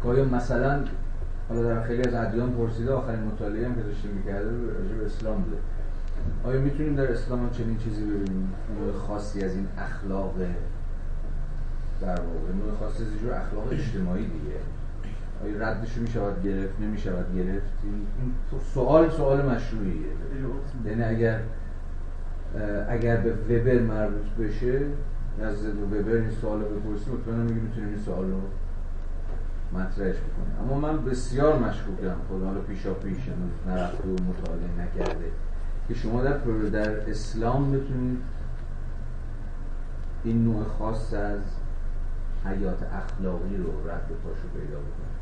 که 0.02 0.08
مثلا 0.08 0.84
حالا 1.48 1.62
در 1.62 1.82
خیلی 1.82 2.02
از 2.02 2.14
ادیان 2.14 2.52
پرسیده 2.52 2.92
آخرین 2.92 3.20
مطالعه 3.20 3.66
هم 3.68 3.74
که 3.74 3.80
داشته 3.82 4.08
می‌کرده 4.08 4.50
راجع 4.50 4.94
به 4.94 5.06
اسلام 5.06 5.42
بوده 5.42 5.56
آیا 6.44 6.60
می‌تونیم 6.60 6.94
در 6.94 7.12
اسلام 7.12 7.42
هم 7.42 7.50
چنین 7.50 7.78
چیزی 7.78 8.04
ببینیم؟ 8.04 8.52
نوع 8.80 8.92
خاصی 8.92 9.44
از 9.44 9.54
این 9.54 9.66
اخلاق 9.78 10.34
در 12.00 12.06
واقع. 12.06 12.52
نوع 12.58 12.78
خاصی 12.80 13.02
از 13.02 13.08
این 13.22 13.32
اخلاق 13.32 13.68
اجتماعی 13.72 14.24
دیگه. 14.24 14.58
آیا 15.44 15.68
ردش 15.68 15.96
می‌شود 15.96 16.42
گرفت 16.42 16.80
نمی‌شود 16.80 17.36
گرفت؟ 17.36 17.72
این 17.84 18.32
سوال 18.74 19.10
سوال 19.10 19.46
مشروعیه. 19.46 20.06
یعنی 20.86 21.02
اگر 21.02 21.40
اگر 22.88 23.16
به 23.16 23.32
وبر 23.32 23.78
مربوط 23.82 24.26
بشه 24.40 24.80
از 25.42 25.66
وبر 25.66 26.12
این 26.12 26.30
سوال 26.30 26.60
رو 26.60 26.66
بپرسیم 26.66 27.14
مطمئنم 27.14 27.40
میگه 27.40 27.60
می‌تونیم 27.60 27.88
این 27.88 27.98
سوال 27.98 28.30
رو 28.30 28.40
مطرحش 29.72 30.16
بکنیم 30.16 30.56
اما 30.60 30.80
من 30.80 31.04
بسیار 31.04 31.58
مشکوکم. 31.58 32.16
خود 32.28 32.44
حالا 32.44 32.60
پیشا 32.60 32.94
پیش 32.94 33.18
نرفته 33.66 34.08
و 34.08 34.12
مطالعه 34.12 34.68
نکرده. 34.78 35.30
که 35.88 35.94
شما 35.94 36.22
در 36.22 36.36
در 36.72 37.10
اسلام 37.10 37.72
بتونید 37.72 38.18
این 40.24 40.44
نوع 40.44 40.64
خاص 40.78 41.14
از 41.14 41.40
حیات 42.44 42.82
اخلاقی 42.82 43.56
رو 43.56 43.90
رد 43.90 44.08
پاشو 44.24 44.48
پیدا 44.54 44.78
بکنید. 44.78 45.18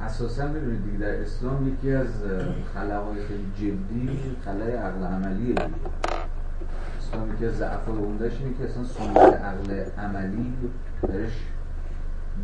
اساسا 0.00 0.46
ببینید 0.46 0.84
دیگه 0.84 0.98
در 0.98 1.20
اسلام 1.20 1.68
یکی 1.68 1.92
از 1.92 2.06
خلاهای 2.74 3.24
خیلی 3.24 3.52
جدی 3.56 4.36
خلای 4.44 4.72
عقل 4.72 5.04
عملی 5.04 5.54
اسلام 6.98 7.34
یکی 7.34 7.46
از 7.46 7.56
ضعف 7.56 7.88
عمدهش 7.88 8.32
اینه 8.40 8.58
که 8.58 8.64
اصلا 8.64 8.84
سنت 8.84 9.16
عقل 9.16 9.84
عملی 9.98 10.54
درش 11.08 11.32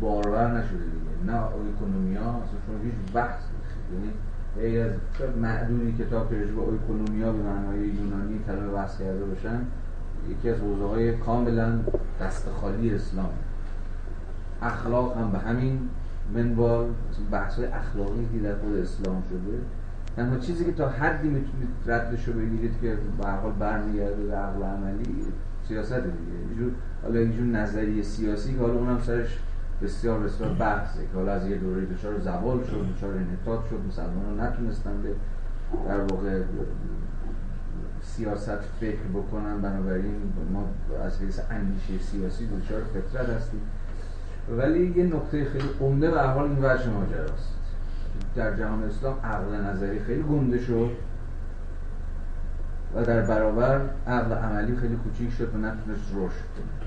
بارور 0.01 0.51
نشده 0.51 0.77
دیگه. 0.77 1.33
نه 1.33 1.41
اکونومیا 1.41 2.21
اصلا 2.21 2.59
شما 2.67 2.77
هیچ 2.83 3.13
بحث 3.13 3.41
یعنی 3.93 4.11
ای 4.55 4.79
از 4.79 4.91
معدودی 5.41 6.03
کتاب 6.03 6.29
که 6.29 6.35
به 6.35 6.45
به 6.45 7.31
معنای 7.31 7.79
یونانی 7.79 8.39
طلب 8.47 8.73
بحث 8.73 8.99
کرده 8.99 9.25
باشن 9.25 9.61
یکی 10.29 10.49
از 10.49 10.59
حوزه 10.59 10.85
های 10.85 11.17
کاملا 11.17 11.79
دست 12.21 12.49
خالی 12.61 12.95
اسلام. 12.95 13.29
اخلاق 14.61 15.17
هم 15.17 15.31
به 15.31 15.37
همین 15.37 15.79
منوال 16.33 16.85
بحث 17.31 17.55
های 17.55 17.65
اخلاقی 17.65 18.27
که 18.33 18.39
در 18.39 18.55
خود 18.55 18.77
اسلام 18.77 19.23
شده. 19.29 19.59
تنها 20.15 20.37
چیزی 20.37 20.65
که 20.65 20.71
تا 20.71 20.89
حدی 20.89 21.27
می‌تونید 21.27 21.69
ردش 21.85 22.27
رو 22.27 22.33
بگیرید 22.33 22.71
که 22.81 22.97
به 23.21 23.27
حال 23.27 23.51
برمیگرده 23.51 24.23
به 24.23 24.35
عقل 24.35 24.63
عملی 24.63 25.25
سیاست 25.67 25.93
دیگه. 25.93 26.39
اینجور 26.49 26.71
حالا 27.03 27.19
اینجور 27.19 27.45
نظریه 27.45 28.03
سیاسی 28.03 28.53
که 28.53 28.59
حالا 28.59 28.73
اونم 28.73 28.99
سرش 28.99 29.39
بسیار 29.81 30.19
بسیار 30.19 30.49
بحثه 30.49 30.99
که 30.99 31.13
حالا 31.15 31.31
از 31.31 31.47
یه 31.47 31.57
دوره 31.57 31.85
دچار 31.85 32.19
زوال 32.19 32.63
شد 32.63 32.85
دچار 32.95 33.13
انحطاط 33.17 33.69
شد 33.69 33.79
مسلمان 33.87 34.39
ها 34.39 34.47
نتونستن 34.47 35.01
به 35.01 35.09
در 35.87 35.99
واقع 35.99 36.41
سیاست 38.01 38.59
فکر 38.79 39.03
بکنن. 39.13 39.61
بنابراین 39.61 40.33
ما 40.53 40.69
از 41.05 41.21
حیث 41.21 41.39
اندیشه 41.49 42.03
سیاسی 42.03 42.47
دچار 42.47 42.81
فطرت 42.83 43.29
هستیم. 43.29 43.61
ولی 44.57 44.93
یه 44.97 45.03
نقطه 45.03 45.45
خیلی 45.45 45.69
عمده 45.81 46.11
به 46.11 46.21
حال 46.21 46.43
این 46.43 46.57
وجه 46.57 46.89
ماجراست. 46.89 47.55
در 48.35 48.57
جهان 48.57 48.83
اسلام 48.83 49.15
عقل 49.23 49.55
نظری 49.55 49.99
خیلی 49.99 50.23
گنده 50.23 50.59
شد 50.59 50.91
و 52.95 53.05
در 53.05 53.21
برابر 53.21 53.81
عقل 54.07 54.33
عملی 54.33 54.75
خیلی 54.75 54.95
کوچیک 54.95 55.31
شد 55.33 55.55
و 55.55 55.57
نتونست 55.57 56.11
رشد 56.15 56.45
کنه. 56.55 56.80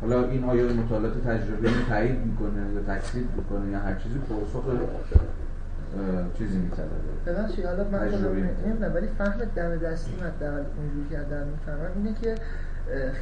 حالا 0.00 0.28
این 0.28 0.44
آیا 0.44 0.72
مطالعات 0.72 1.24
تجربی 1.24 1.68
تایید 1.88 2.26
می‌کنه 2.26 2.74
یا 2.74 2.94
تکذیب 2.94 3.26
می‌کنه 3.36 3.70
یا 3.70 3.78
هر 3.78 3.94
چیزی 3.94 4.18
پاسخ 4.18 4.64
چیزی 6.38 6.58
میطلبه 6.58 6.90
ببخشید 7.26 7.64
حالا 7.66 7.84
من 7.84 8.08
نمی‌دونم 8.66 8.94
ولی 8.94 9.06
فهم 9.18 9.40
دم 9.56 9.76
دستی 9.76 10.12
حداقل 10.12 10.62
اونجوری 10.76 11.08
که 11.10 11.16
در 11.16 11.44
می‌فهمم 11.44 11.90
اینه 11.96 12.14
که 12.22 12.34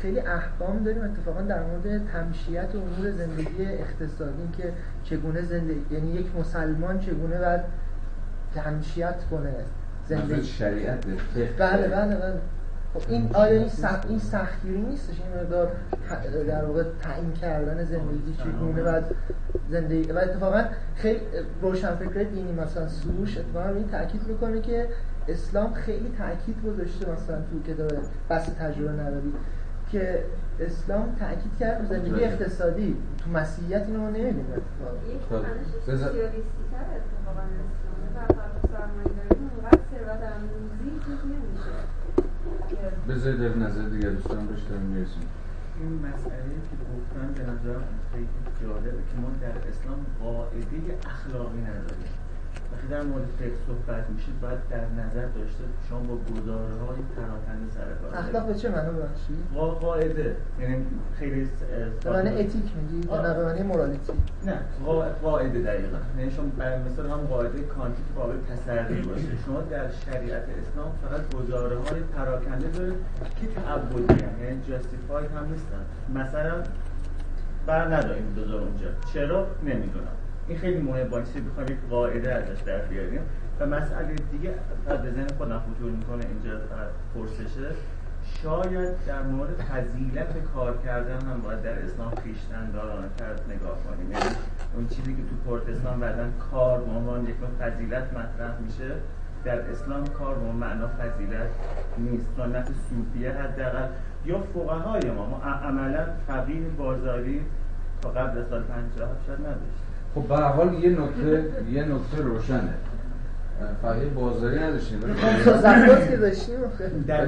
خیلی 0.02 0.20
احکام 0.20 0.82
داریم 0.84 1.02
اتفاقا 1.02 1.40
در 1.42 1.62
مورد 1.62 2.06
تمشیت 2.12 2.68
و 2.74 2.78
امور 2.78 3.10
زندگی 3.10 3.64
اقتصادی 3.64 4.48
که 4.58 4.72
چگونه 5.04 5.42
زندگی 5.42 5.94
یعنی 5.94 6.12
یک 6.12 6.26
مسلمان 6.40 6.98
چگونه 6.98 7.38
باید 7.38 7.60
تمشیت 8.54 9.16
کنه 9.30 9.54
زندگی. 10.08 10.42
شریعت 10.44 11.04
بله 11.58 11.88
بله 11.88 12.16
بله. 12.16 12.40
خب 12.98 13.10
این 13.10 13.30
آیا 13.34 13.58
این 13.60 13.68
سخت 13.68 14.06
این 14.10 14.18
سختگیری 14.18 14.80
نیستش 14.80 15.20
این 15.20 15.42
مقدار 15.42 15.72
در 16.48 16.64
واقع 16.64 16.84
تعیین 17.02 17.32
کردن 17.32 17.84
زندگی 17.84 18.34
چگونه 18.38 18.82
بعد 18.82 19.04
زندگی 19.70 20.12
و 20.12 20.18
اتفاقا 20.18 20.64
خیلی 20.96 21.20
روشن 21.62 21.94
فکر 21.94 22.22
دینی 22.22 22.52
مثلا 22.52 22.88
سروش 22.88 23.38
اتفاقا 23.38 23.68
این 23.68 23.88
تاکید 23.88 24.26
می‌کنه 24.26 24.60
که 24.60 24.88
اسلام 25.28 25.74
خیلی 25.74 26.12
تاکید 26.18 26.56
گذاشته 26.66 27.12
مثلا 27.12 27.36
تو 27.36 27.72
کتاب 27.72 27.92
بس 28.30 28.46
تجربه 28.46 28.92
نداری 28.92 29.32
که 29.92 30.24
اسلام 30.60 31.16
تاکید 31.20 31.58
کرد 31.60 31.86
زندگی. 31.88 32.24
اقتصادی. 32.24 32.96
تو 33.24 33.30
مسیحیت 33.30 33.86
اینو 33.86 34.00
ما 34.00 34.10
نمی‌بینیم 34.10 34.46
اتفاقا 34.52 34.96
بذارید 43.08 43.40
در 43.40 43.56
نظر 43.56 43.88
دیگر 43.88 44.10
دوستان 44.10 44.46
بشترم 44.46 44.80
می‌رسیم. 44.80 45.28
این 45.80 45.92
مسئله 45.98 46.54
که 46.70 46.76
گفتن 46.92 47.32
به 47.34 47.42
نظر 47.42 47.78
خیلی 48.12 48.28
جالبه 48.62 48.90
که 48.90 49.20
ما 49.22 49.30
در 49.40 49.68
اسلام 49.68 50.06
قاعده 50.20 50.98
اخلاقی 51.06 51.60
نداریم. 51.60 52.12
وقتی 52.78 52.88
در 52.90 53.02
مورد 53.02 53.24
فقه 53.38 53.52
صحبت 53.66 54.10
میشه 54.10 54.28
باید 54.42 54.58
در 54.70 54.84
نظر 55.04 55.26
داشته 55.26 55.64
شما 55.88 55.98
با 55.98 56.14
گزاره 56.14 56.74
های 56.74 56.98
پراکنده 57.16 57.70
سر 57.74 57.84
کار 58.02 58.18
اخلاق 58.18 58.46
به 58.46 58.54
چه 58.54 58.68
معنی 58.68 58.90
بخشی؟ 58.90 59.34
قاعده. 59.80 60.36
یعنی 60.60 60.86
خیلی 61.18 61.48
به 62.04 62.10
معنی 62.10 62.28
اتیک 62.28 62.64
میگی؟ 62.76 63.08
یا 63.08 63.22
نه 63.22 63.34
به 63.34 63.44
معنی 63.44 63.62
مورالیتی 63.62 64.12
نه 64.46 64.58
قاعده 65.22 65.62
دقیقا. 65.62 65.98
یعنی 66.18 66.30
شما 66.30 66.44
مثل 66.86 67.02
هم 67.06 67.20
قاعده 67.20 67.62
کانتی 67.62 68.02
که 68.02 68.20
قابل 68.20 68.36
تسری 68.50 69.02
باشه. 69.02 69.26
شما 69.46 69.60
در 69.60 69.90
شریعت 69.90 70.42
اسلام 70.42 70.92
فقط 71.02 71.34
گزاره 71.34 71.76
های 71.76 72.00
پراکنده 72.00 72.68
دارید 72.68 72.96
که 73.40 73.46
تعبدی 73.46 74.24
یعنی 74.42 74.60
جاستیفای 74.68 75.26
هم 75.26 75.46
نیستن. 75.52 75.84
مثلا 76.14 76.54
بر 77.66 77.94
نداریم 77.94 78.32
دو 78.36 78.56
اونجا. 78.56 78.88
چرا؟ 79.14 79.46
نمی‌دونم. 79.62 80.17
این 80.48 80.58
خیلی 80.58 80.80
مهمه 80.80 81.04
با 81.04 81.20
چیزی 81.20 81.40
بخوایم 81.40 81.68
یک 81.68 81.78
قاعده 81.90 82.34
ازش 82.34 82.60
در 82.60 82.78
بیاریم. 82.78 83.20
و 83.60 83.66
مسئله 83.66 84.14
دیگه 84.32 84.54
از 84.86 85.00
ذهن 85.02 85.26
خودم 85.38 85.58
خطور 85.58 85.90
می‌کنه 85.90 86.24
اینجا 86.26 86.60
پرسشه. 87.14 87.70
شاید 88.42 89.04
در 89.06 89.22
مورد 89.22 89.60
فضیلت 89.60 90.44
کار 90.54 90.78
کردن 90.84 91.26
هم 91.26 91.40
باید 91.40 91.62
در 91.62 91.78
اسلام 91.82 92.10
خیشتن 92.10 92.70
دارانه 92.70 93.08
کرد 93.18 93.40
نگاه 93.48 93.78
کنیم. 93.84 94.12
یعنی 94.12 94.24
اون 94.74 94.88
چیزی 94.88 95.14
که 95.16 95.22
تو 95.22 95.36
پروتستان 95.46 96.00
بعدا 96.00 96.24
کار 96.50 96.80
به 96.80 96.90
عنوان 96.90 97.24
یک 97.24 97.34
فضیلت 97.60 98.12
مطرح 98.12 98.58
میشه 98.66 98.90
در 99.44 99.60
اسلام 99.60 100.06
کار 100.06 100.34
به 100.34 100.52
معنا 100.52 100.88
فضیلت 100.88 101.50
نیست. 101.98 102.26
سنت 102.36 102.68
صوفیه 102.88 103.32
حداقل. 103.32 103.88
یا 104.24 104.40
فقهای 104.40 105.10
ما. 105.10 105.26
ما 105.26 105.36
عملا 105.42 106.06
فقیه 106.26 106.68
بازاری 106.68 107.44
تا 108.02 108.08
قبل 108.08 108.44
سال 108.50 108.62
50 108.62 109.08
شاید 109.26 109.40
نداشت 109.40 109.87
خب 110.14 110.22
به 110.28 110.36
حال 110.36 110.74
یه 110.74 110.90
نکته 110.90 111.44
یه 111.72 111.82
نکته 111.82 112.22
روشنه. 112.22 112.74
فقیه 113.82 114.04
بازاری 114.04 114.58
نداشتیم. 114.58 115.00
ولی 115.02 115.14
زکات 115.42 116.10
که 116.10 116.16
داشتیم 116.16 116.56
در 117.06 117.26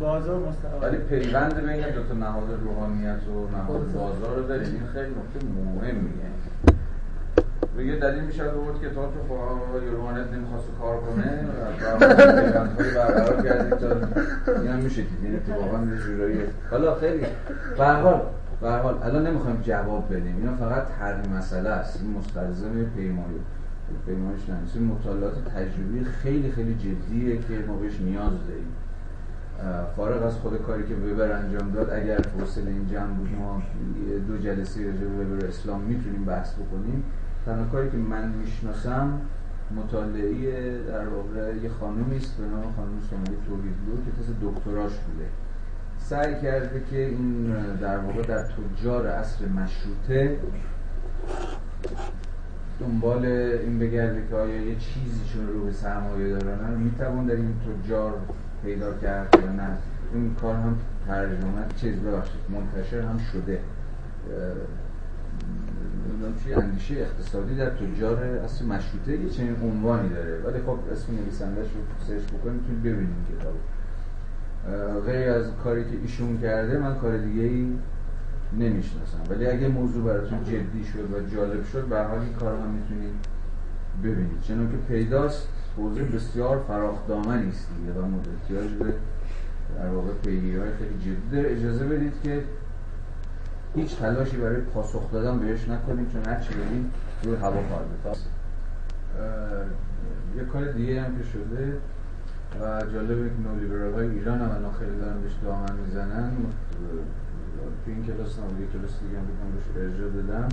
بازار 0.00 0.40
ولی 0.82 0.96
پیوند 0.96 1.66
بین 1.66 1.90
دو 1.90 2.02
تا 2.02 2.14
نهاد 2.14 2.60
روحانیت 2.64 3.28
و 3.28 3.56
نهاد 3.56 3.86
خب. 3.86 3.98
بازار 3.98 4.36
رو 4.36 4.42
داریم. 4.42 4.66
این 4.66 4.86
خیلی 4.92 5.10
نکته 5.10 5.46
مهمیه. 5.76 6.30
یه 7.78 7.96
دلیل 7.96 8.24
میشه 8.24 8.44
بود 8.44 8.80
که 8.80 8.88
تا 8.88 9.06
تو 9.06 9.22
فقهای 9.28 9.88
روحانیت 9.90 10.26
نمی‌خواست 10.32 10.66
کار 10.80 10.96
کنه 11.00 11.44
و 12.00 12.14
پیوندهای 12.14 12.94
برقرار 12.94 13.42
کردید 13.42 13.74
تا 14.46 14.52
این 14.60 14.70
هم 14.70 14.78
میشه 14.78 15.02
دید 15.02 15.18
این 15.22 15.36
اتفاقا 15.36 15.78
یه 15.78 15.98
جورایی 16.06 16.38
حالا 16.70 16.94
خیلی 16.94 17.26
به 17.78 17.84
به 18.60 18.70
حال 18.70 18.98
الان 19.02 19.26
نمی‌خوایم 19.26 19.60
جواب 19.62 20.14
بدیم. 20.14 20.36
اینا 20.36 20.56
فقط 20.56 20.90
حل 21.00 21.28
مسئله 21.28 21.68
است. 21.68 22.02
این 22.02 22.10
مستلزم 22.18 22.84
پیمایی. 22.84 23.40
پیمایش 24.06 24.40
این 24.74 24.84
مطالعات 24.84 25.44
تجربی 25.44 26.04
خیلی 26.04 26.50
خیلی 26.50 26.74
جدیه 26.74 27.38
که 27.38 27.64
ما 27.68 27.76
بهش 27.76 28.00
نیاز 28.00 28.32
داریم. 28.48 28.72
فارغ 29.96 30.22
از 30.22 30.34
خود 30.34 30.62
کاری 30.62 30.84
که 30.86 30.94
وبر 30.94 31.32
انجام 31.32 31.70
داد 31.70 31.90
اگر 31.90 32.20
حوصله 32.38 32.70
این 32.70 32.86
جمع 32.86 33.14
بود 33.14 33.28
ما 33.38 33.62
دو 34.28 34.38
جلسه 34.38 34.84
به 34.84 35.06
وبر 35.06 35.46
اسلام 35.46 35.80
می‌تونیم 35.80 36.24
بحث 36.24 36.54
بکنیم. 36.54 37.04
تنها 37.46 37.64
کاری 37.64 37.90
که 37.90 37.96
من 37.96 38.28
می‌شناسم 38.28 39.20
مطالعه 39.76 40.78
در 40.88 41.08
واقع 41.08 41.56
یه 41.62 41.68
خانومی 41.68 42.16
است 42.16 42.36
به 42.36 42.46
نام 42.46 42.62
خانم 42.76 43.00
سومری 43.10 43.36
توحیدلو 43.46 44.04
که 44.04 44.22
تز 44.22 44.28
دکتراش 44.42 44.92
بوده. 44.92 45.26
سعی 46.00 46.34
کرده 46.42 46.82
که 46.90 47.06
این 47.06 47.52
در 47.80 47.98
واقع 47.98 48.22
در 48.22 48.42
تجار 48.42 49.06
عصر 49.06 49.44
مشروطه 49.46 50.36
دنبال 52.80 53.24
این 53.24 53.78
بگرده 53.78 54.26
که 54.30 54.36
آیا 54.36 54.60
یه 54.60 54.76
چیزی 54.76 55.20
چون 55.32 55.46
رو 55.46 55.64
به 55.64 55.72
سرمایه 55.72 56.36
دارن 56.36 56.74
می‌توان 56.74 57.26
در 57.26 57.34
این 57.34 57.54
تجار 57.84 58.14
پیدا 58.64 58.94
کرد 58.94 59.38
یا 59.42 59.52
نه. 59.52 59.68
این 60.14 60.34
کار 60.34 60.54
هم 60.54 60.78
ترجمه 61.06 61.64
چیز 61.76 61.98
ببخشید 61.98 62.40
منتشر 62.48 63.00
هم 63.00 63.18
شده. 63.32 63.58
چی 66.44 66.54
اندیشه 66.54 66.94
اقتصادی 66.94 67.56
در 67.56 67.70
تجار 67.70 68.24
اصل 68.24 68.64
مشروطه 68.64 69.12
یه 69.12 69.28
چنین 69.28 69.56
عنوانی 69.62 70.08
داره. 70.08 70.40
ولی 70.44 70.58
خب 70.58 70.78
اسم 70.92 71.12
نویسندهش 71.12 71.66
رو 71.66 72.06
سرچ 72.06 72.22
بکنید 72.22 72.60
می‌تونید 72.60 72.82
ببینید 72.82 73.16
کتابو. 73.38 73.58
غیر 75.06 75.30
از 75.30 75.44
کاری 75.64 75.84
که 75.84 75.96
ایشون 76.02 76.38
کرده 76.38 76.78
من 76.78 76.94
کار 76.94 77.18
دیگه 77.18 77.42
ای 77.42 77.72
نمی‌شناسم. 78.58 79.18
ولی 79.30 79.46
اگه 79.46 79.68
موضوع 79.68 80.04
براتون 80.04 80.44
جدی 80.44 80.84
شد 80.84 81.14
و 81.14 81.36
جالب 81.36 81.64
شد 81.64 81.84
به 81.84 82.02
حال 82.02 82.18
این 82.18 82.32
کار 82.32 82.56
هم 82.56 82.70
می‌تونید 82.70 83.14
ببینید. 84.02 84.40
چون 84.48 84.70
که 84.70 84.76
پیداست 84.88 85.48
حوزه 85.76 86.02
بسیار 86.02 86.64
فراخ 86.68 87.08
دامنی 87.08 87.48
است 87.48 87.68
دیگه 87.78 88.00
و 88.00 88.04
احتیاج 88.04 88.70
به 88.70 88.94
در 89.78 89.88
واقع 89.88 90.12
پیگیری 90.24 90.56
های 90.56 90.70
خیلی 90.78 90.98
جدی 90.98 91.36
داره. 91.36 91.56
اجازه 91.56 91.84
بدید 91.84 92.12
که 92.22 92.42
هیچ 93.74 93.96
تلاشی 93.96 94.36
برای 94.36 94.60
پاسخ 94.60 95.12
دادن 95.12 95.38
بهش 95.38 95.68
نکنیم 95.68 96.06
چون 96.12 96.24
هر 96.26 96.40
چی 96.40 96.54
بگیم 96.54 96.90
روی 97.22 97.36
هوا 97.36 97.50
خواهد 97.50 98.16
یه 100.36 100.44
کار 100.44 100.72
دیگه 100.72 101.02
هم 101.02 101.18
که 101.18 101.24
شده 101.24 101.72
و 102.60 102.82
جالبه 102.92 103.28
که 103.28 103.48
نولیبرال 103.48 103.92
های 103.92 104.08
ایران 104.08 104.38
هم 104.38 104.50
الان 104.50 104.72
خیلی 104.78 104.96
دارن 105.00 105.20
بهش 105.20 105.32
دامن 105.44 105.76
می‌زنن. 105.86 106.30
تو 107.84 107.90
این 107.90 108.04
کلاس 108.06 108.38
هم 108.38 108.60
یه 108.60 108.66
کلاس 108.72 109.00
دیگه 109.00 109.18
هم 109.18 109.24
بکنم 109.24 109.50
بهش 109.54 109.84
ارجاع 109.84 110.08
بدم. 110.08 110.48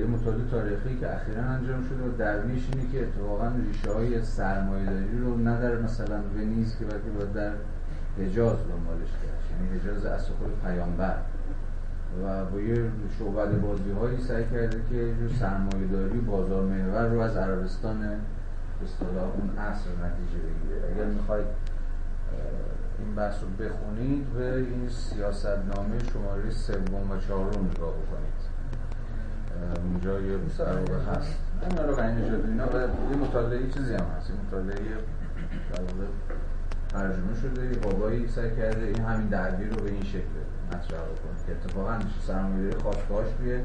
یه 0.00 0.06
مطالعه 0.06 0.50
تاریخی 0.50 0.98
که 1.00 1.14
اخیرا 1.14 1.42
انجام 1.42 1.82
شده 1.82 2.02
و 2.04 2.16
درویش 2.18 2.68
اینه 2.72 2.92
که 2.92 3.02
اتفاقا 3.02 3.52
ریشه 3.66 3.92
های 3.92 4.22
سرمایه 4.22 4.84
داری 4.84 5.18
رو 5.18 5.36
نه 5.38 5.60
در 5.60 5.76
مثلا 5.76 6.20
ونیز 6.36 6.76
که 6.78 6.84
بلکه 6.84 7.10
باید 7.18 7.32
در 7.32 7.52
حجاز 8.18 8.56
دنبالش 8.56 9.12
کرد. 9.22 9.42
یعنی 9.50 9.78
حجاز 9.78 10.04
اصل 10.04 10.32
خود 10.32 10.60
پیامبر. 10.64 11.16
و 12.24 12.44
با 12.44 12.60
یه 12.60 12.76
شعبد 13.18 13.60
بازی 13.60 13.90
هایی 14.00 14.20
سعی 14.20 14.44
کرده 14.44 14.80
که 14.90 15.14
سرمایه 15.40 15.86
داری 15.92 16.18
بازار 16.18 16.62
محور 16.62 17.08
رو 17.08 17.20
از 17.20 17.36
عربستان 17.36 17.96
به 18.82 19.22
اون 19.22 19.58
عصر 19.58 19.90
نتیجه 19.90 20.38
بگیره. 20.38 20.94
اگر 20.94 21.04
می‌خواید 21.04 21.46
این 22.98 23.14
بحث 23.14 23.42
رو 23.42 23.48
بخونید 23.48 24.26
و 24.36 24.38
این 24.40 24.88
سیاست 24.88 25.46
نامه 25.46 25.98
شماره 26.12 26.50
سوم 26.50 27.10
و 27.10 27.16
چهارم 27.18 27.48
نگاه 27.48 27.92
بکنید. 27.92 28.52
اونجا 29.84 30.20
یه 30.20 30.36
در 30.36 30.94
هست. 31.16 31.36
این 31.62 31.78
رو 31.88 31.94
غنی 31.94 32.22
نژاد 32.22 32.46
اینا 32.46 32.66
یه 33.10 33.16
مطالعه 33.16 33.70
چیزی 33.70 33.94
هم 33.94 34.06
هست. 34.16 34.30
مطالعه 34.46 34.76
در 35.72 35.82
ترجمه 36.88 37.34
شده. 37.42 37.66
یه 37.66 37.78
بابایی 37.78 38.28
سعی 38.28 38.56
کرده 38.56 38.86
این 38.86 39.00
همین 39.00 39.28
درگیر 39.28 39.68
رو 39.68 39.84
به 39.84 39.90
این 39.90 40.04
شکل 40.04 40.34
مطرح 40.68 41.00
بکنه 41.00 41.46
که 41.46 41.52
اتفاقا 41.52 41.98
سرمایه‌داری 42.26 42.82
خواستگاهش 42.82 43.28
توی 43.38 43.60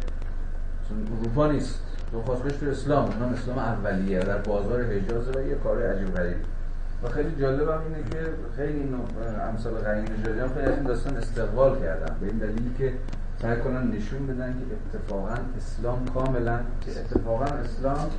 اروپا 1.19 1.51
نیست. 1.51 1.79
تو 2.11 2.21
خواستگاهش 2.21 2.55
توی 2.55 2.69
اسلام 2.69 3.05
اونم 3.05 3.33
اسلام 3.33 3.57
اولیه 3.57 4.19
در 4.19 4.37
بازار 4.37 4.83
حجاز 4.83 5.35
و 5.35 5.41
یه 5.41 5.55
کار 5.55 5.83
عجیب 5.83 6.15
غریب. 6.15 6.37
و 7.03 7.07
خیلی 7.07 7.35
جالب 7.39 7.69
هم 7.69 7.81
اینه 7.81 8.09
که 8.11 8.19
خیلی 8.55 8.95
امثال 9.49 9.73
غنی 9.73 10.01
نژادی 10.01 10.39
هم 10.39 10.47
خیلی 10.47 10.71
این 10.71 10.83
داستان 10.83 11.17
استقبال 11.17 11.79
کردن. 11.79 12.15
به 12.21 12.27
این 12.27 12.37
دلیل 12.37 12.73
که 12.77 12.93
سعی 13.41 13.59
کنن 13.59 13.91
نشون 13.91 14.27
بدن 14.27 14.53
که 14.53 14.97
اتفاقا 14.97 15.35
اسلام 15.57 16.05
کاملا 16.05 16.59
که 16.81 16.91
اتفاقا 16.91 17.45
اسلام 17.45 18.09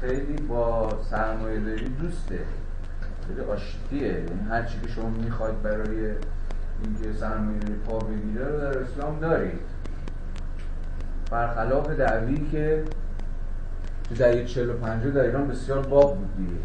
خیلی 0.00 0.36
با 0.48 0.90
سرمایه 1.10 1.60
داری 1.60 1.88
دوسته. 1.88 2.38
خیلی 3.28 3.40
آشتیه. 3.40 4.12
یعنی 4.12 4.48
هر 4.50 4.62
چی 4.62 4.80
که 4.80 4.88
شما 4.88 5.08
می‌خواید 5.08 5.62
برای 5.62 6.10
اینکه 6.82 7.18
سرمایه 7.20 7.58
داری 7.58 7.74
پا 7.74 7.98
بگیره 7.98 8.48
رو 8.48 8.60
در 8.60 8.78
اسلام 8.78 9.20
دارید. 9.20 9.60
برخلاف 11.30 11.90
دعوی 11.90 12.48
که 12.52 12.84
دهه 14.10 14.44
45 14.44 15.06
در 15.06 15.20
ایران 15.20 15.48
بسیار 15.48 15.86
باب 15.86 16.18
بود 16.18 16.36
دیگه. 16.36 16.60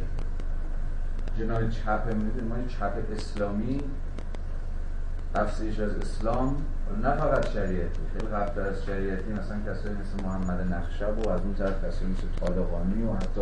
جنای 1.38 1.70
چپ 1.70 2.02
می‌دونید 2.08 2.44
ما 2.44 2.56
چپ 2.68 2.94
اسلامی 3.14 3.82
تفسیرش 5.34 5.80
از 5.80 5.96
اسلام 5.96 6.58
نه 7.04 7.16
فقط 7.16 7.50
شریعتی 7.50 8.00
خیلی 8.14 8.28
قبل 8.28 8.62
از 8.62 8.84
شریعتی 8.86 9.34
مثلا 9.34 9.58
کسایی 9.74 9.96
مثل 9.96 10.26
محمد 10.26 10.74
نخشب 10.74 11.28
و 11.28 11.30
از 11.30 11.42
اون 11.42 11.54
طرف 11.54 11.86
کسایی 11.86 12.12
مثل 12.12 12.46
طالقانی 12.46 13.04
و 13.04 13.14
حتی 13.14 13.42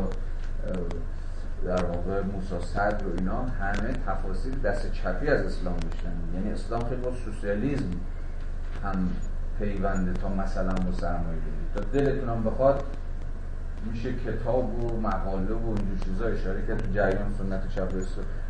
در 1.66 1.84
واقع 1.86 2.22
موسا 2.22 2.62
صدر 2.62 3.08
و 3.08 3.14
اینا 3.18 3.44
همه 3.44 3.94
تفاصیل 4.08 4.60
دست 4.62 4.92
چپی 4.92 5.28
از 5.28 5.46
اسلام 5.46 5.78
داشتن. 5.78 6.14
یعنی 6.34 6.52
اسلام 6.52 6.84
خیلی 6.90 7.02
با 7.02 7.12
سوسیالیزم 7.26 7.92
هم 8.84 9.10
پیونده 9.60 10.14
تا 10.14 10.30
مثلا 10.30 10.74
با 10.74 10.92
سرمایه 10.92 11.40
تا 11.76 11.82
دلتون 11.82 12.44
بخواد 12.44 12.84
میشه 13.92 14.14
کتاب 14.14 14.84
و 14.84 15.02
مقاله 15.02 15.54
و 15.54 15.68
اینجور 15.68 15.98
چیزا 16.06 16.26
اشاره 16.26 16.62
کرد 16.68 16.78
تو 16.78 16.92
جریان 16.94 17.34
سنت 17.38 17.70
چپ 17.70 17.92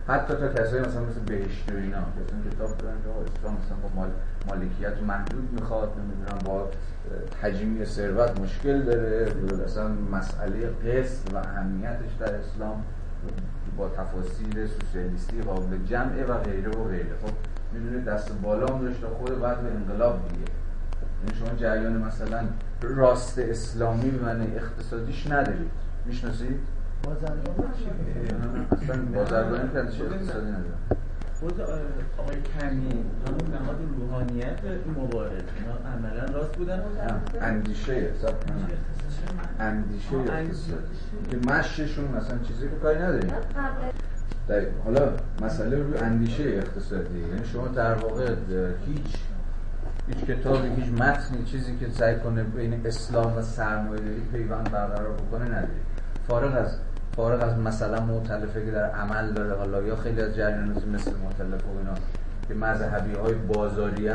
حتی 0.07 0.33
تا 0.33 0.47
کسایی 0.47 0.81
مثلا 0.81 1.03
مثل 1.03 1.19
بهشتی 1.19 1.71
و 1.71 1.77
اینا 1.77 1.97
مثلا 1.99 2.51
کتاب 2.51 2.77
دارن 2.77 2.95
که 3.03 3.09
اسلام 3.09 3.53
مثلا 3.53 3.77
با 3.83 3.89
مال 3.95 4.09
مالکیت 4.47 5.03
محدود 5.07 5.49
می‌خواد 5.53 5.93
نمی‌دونم 5.99 6.39
با 6.45 6.69
تجمیع 7.41 7.85
ثروت 7.85 8.39
مشکل 8.39 8.81
داره 8.81 9.31
اصلا 9.65 9.87
مسئله 9.87 10.67
قسط 10.67 11.33
و 11.33 11.37
اهمیتش 11.37 12.13
در 12.19 12.35
اسلام 12.35 12.83
با 13.77 13.89
تفاصیل 13.89 14.67
سوسیالیستی 14.67 15.41
قابل 15.41 15.77
جمعه 15.85 16.25
و 16.25 16.33
غیره 16.37 16.69
و 16.69 16.83
غیره. 16.83 17.15
خب 17.21 17.33
می‌دونید 17.73 18.05
دست 18.05 18.31
بالا 18.41 18.67
هم 18.67 18.85
داشت 18.85 19.05
خود 19.05 19.41
بعد 19.41 19.61
به 19.61 19.71
انقلاب 19.71 20.27
دیگه. 20.27 20.51
یعنی 21.23 21.39
شما 21.39 21.57
جریان 21.57 21.97
مثلا 21.97 22.43
راست 22.81 23.39
اسلامی 23.39 24.09
به 24.09 24.25
معنی 24.25 24.55
اقتصادیش 24.55 25.27
ندارید. 25.27 25.71
می‌شناسید؟ 26.05 26.59
بازرگان 27.03 27.55
اصلا 28.71 29.01
بازرگانی 29.15 29.69
که 29.71 29.77
اقتصادی 29.77 30.23
ندارم 30.23 30.77
خود 31.39 31.61
آقای 31.61 32.35
کمی 32.59 32.89
همون 33.27 33.61
نهاد 33.61 33.77
روحانیت 33.97 34.59
مبارز 34.97 35.31
اینا 35.31 35.75
عملا 35.93 36.33
راست 36.33 36.57
بودن. 36.57 36.81
اندیشه 37.41 38.11
اندیشه 39.59 40.15
اقتصادی. 40.15 40.83
که 41.31 41.37
مششون 41.37 42.05
مثلا 42.05 42.37
چیزی 42.37 42.69
که 42.69 42.75
کاری 42.75 42.99
نداریم. 42.99 43.31
حالا 44.83 45.11
مسئله 45.41 45.77
روی 45.77 45.97
اندیشه 45.97 46.43
اقتصادی. 46.43 47.19
یعنی 47.19 47.45
شما 47.53 47.67
در 47.67 47.93
واقع 47.93 48.35
هیچ 48.85 49.15
هیچ 50.07 50.25
کتابی 50.25 50.81
هیچ 50.81 50.93
متنی 51.01 51.43
چیزی 51.45 51.77
که 51.77 51.87
سعی 51.89 52.15
کنه 52.15 52.43
بین 52.43 52.81
اسلام 52.85 53.37
و 53.37 53.41
سرمایه 53.41 54.01
پیوند 54.31 54.71
برقرار 54.71 55.13
بکنه 55.13 55.45
نداری. 55.45 55.81
فارغ 56.27 56.57
از 56.57 56.77
فارغ 57.15 57.43
از 57.43 57.57
مثلا 57.57 58.05
معتلفه 58.05 58.65
که 58.65 58.71
در 58.71 58.89
عمل 58.89 59.33
داره 59.33 59.55
حالا 59.55 59.81
یا 59.81 59.95
خیلی 59.95 60.21
از 60.21 60.35
جریانات 60.35 60.87
مثل 60.87 61.11
معتلفه 61.23 61.67
و 61.67 61.77
اینا 61.77 61.93
که 62.47 62.53
مذهبی 62.53 63.13
های 63.13 63.33
بازاری 63.33 64.09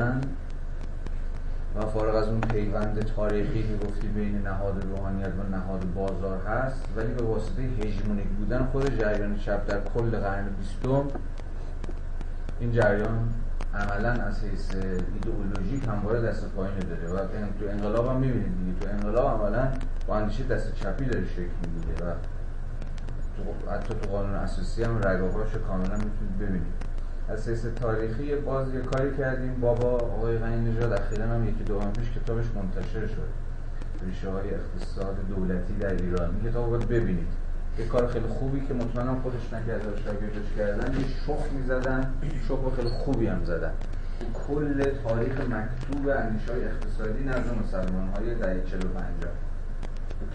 و 1.77 1.81
فارغ 1.81 2.15
از 2.15 2.29
اون 2.29 2.41
پیوند 2.41 3.13
تاریخی 3.17 3.63
که 3.63 3.87
گفتی 3.87 4.09
بین 4.09 4.43
نهاد 4.43 4.85
روحانیت 4.91 5.27
و 5.27 5.57
نهاد 5.57 5.95
بازار 5.95 6.39
هست 6.47 6.85
ولی 6.97 7.15
به 7.15 7.23
واسطه 7.23 7.63
هژمونیک 7.63 8.27
بودن 8.27 8.69
خود 8.73 8.99
جریان 8.99 9.37
چپ 9.37 9.67
در 9.67 9.81
کل 9.95 10.11
قرن 10.11 10.45
بیستم 10.59 11.05
این 12.61 12.73
جریان 12.73 13.29
عملا 13.75 14.11
از 14.11 14.45
حیث 14.45 14.75
ایدئولوژیک 15.15 15.89
همواره 15.89 16.21
دست 16.21 16.49
پایین 16.49 16.79
داره 16.79 17.09
و 17.09 17.27
تو 17.61 17.69
انقلاب 17.71 18.07
هم 18.07 18.17
می‌بینید 18.17 18.59
دیگه. 18.59 18.79
تو 18.81 18.89
انقلاب 18.91 19.43
عملا 19.43 19.69
با 20.07 20.17
اندیشه 20.17 20.45
دست 20.45 20.75
چپی 20.75 21.05
داره 21.05 21.27
شکل 21.27 21.51
می‌گیره 21.75 22.07
و 22.07 22.13
تو 23.37 23.71
حتی 23.71 23.95
تو 23.95 24.11
قانون 24.11 24.35
اساسی 24.35 24.83
هم 24.83 24.99
رگاهاش 24.99 25.55
کاملا 25.69 25.95
می‌تونید 25.95 26.39
ببینید. 26.41 26.73
از 27.29 27.49
حیث 27.49 27.67
تاریخی 27.67 28.37
باز 28.37 28.75
یه 28.75 28.81
کاری 28.81 29.17
کردیم. 29.17 29.61
بابا 29.61 29.89
آقای 29.89 30.39
غنی 30.39 30.71
نژاد 30.71 30.93
اخیرا 30.93 31.27
هم 31.27 31.49
یکی 31.49 31.65
دو 31.65 31.79
پیش 31.79 32.11
کتابش 32.11 32.45
منتشر 32.55 33.07
شد. 33.07 33.29
ریشه 34.07 34.31
های 34.31 34.55
اقتصاد 34.55 35.17
دولتی 35.29 35.75
در 35.81 35.93
ایران. 35.93 36.31
این 36.31 36.51
کتاب 36.51 36.71
باید 36.71 36.89
ببینید. 36.89 37.42
یه 37.79 37.87
کار 37.87 38.07
خیلی 38.07 38.27
خوبی 38.27 38.67
که 38.67 38.75
مطمئنم 38.75 39.21
خودش 39.23 39.53
نکرده 39.53 39.89
و 39.89 39.97
شاگردش 39.97 40.53
کردن 40.59 41.01
یه 41.01 41.07
شخ 41.27 41.53
می‌زدن. 41.53 42.15
شخ 42.49 42.77
خیلی 42.77 42.89
خوبی 42.89 43.27
هم 43.27 43.45
زدن. 43.45 43.73
کل 44.47 44.85
تاریخ 44.85 45.41
مکتوب 45.41 46.09
اندیشه 46.09 46.53
های 46.53 46.65
اقتصادی 46.65 47.25
نزد 47.25 47.59
مسلمان 47.65 48.09
های 48.09 48.35
دهه 48.35 48.65
45 48.71 49.05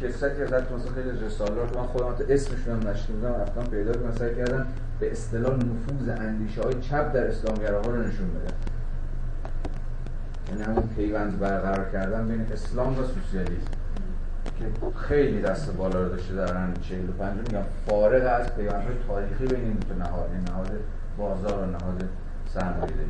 کسایی 0.01 0.43
از 0.43 0.53
حتی 0.53 0.73
مثلا 0.73 0.91
خیلی 0.91 1.25
رساله 1.25 1.55
رو 1.55 1.79
من 1.79 1.88
خودم 1.88 2.15
اسمشون 2.29 2.81
هم 2.81 2.89
نشنیدم 2.89 3.33
رفتم 3.33 3.63
پیدا 3.63 3.93
کردم 3.93 4.11
سعی 4.11 4.35
کردم 4.35 4.67
به 4.99 5.11
اصطلاح 5.11 5.55
نفوذ 5.55 6.09
اندیشه 6.09 6.61
های 6.61 6.73
چپ 6.73 7.13
در 7.13 7.27
اسلامگراها 7.27 7.91
رو 7.91 8.03
نشون 8.03 8.27
بده 8.29 8.53
یعنی 10.49 10.63
همون 10.63 10.89
پیوند 10.95 11.39
برقرار 11.39 11.89
کردن 11.91 12.27
بین 12.27 12.47
اسلام 12.53 12.99
و 12.99 13.03
سوسیالیسم. 13.03 13.86
که 14.59 14.65
خیلی 14.97 15.41
دست 15.41 15.77
بالا 15.77 16.03
رو 16.03 16.09
داشته 16.09 16.35
در 16.35 16.45
قرن 16.45 16.73
45 16.81 17.37
میگم 17.37 17.63
فارغ 17.87 18.41
از 18.41 18.55
پیوندهای 18.55 18.95
تاریخی 19.07 19.45
بین 19.45 19.63
این 19.63 19.77
دو 19.89 19.95
نهاد 19.95 20.29
یعنی 20.31 20.43
نهاد 20.43 20.71
بازار 21.17 21.63
و 21.63 21.65
نهاد 21.65 22.03
سرمایه‌داری 22.53 23.09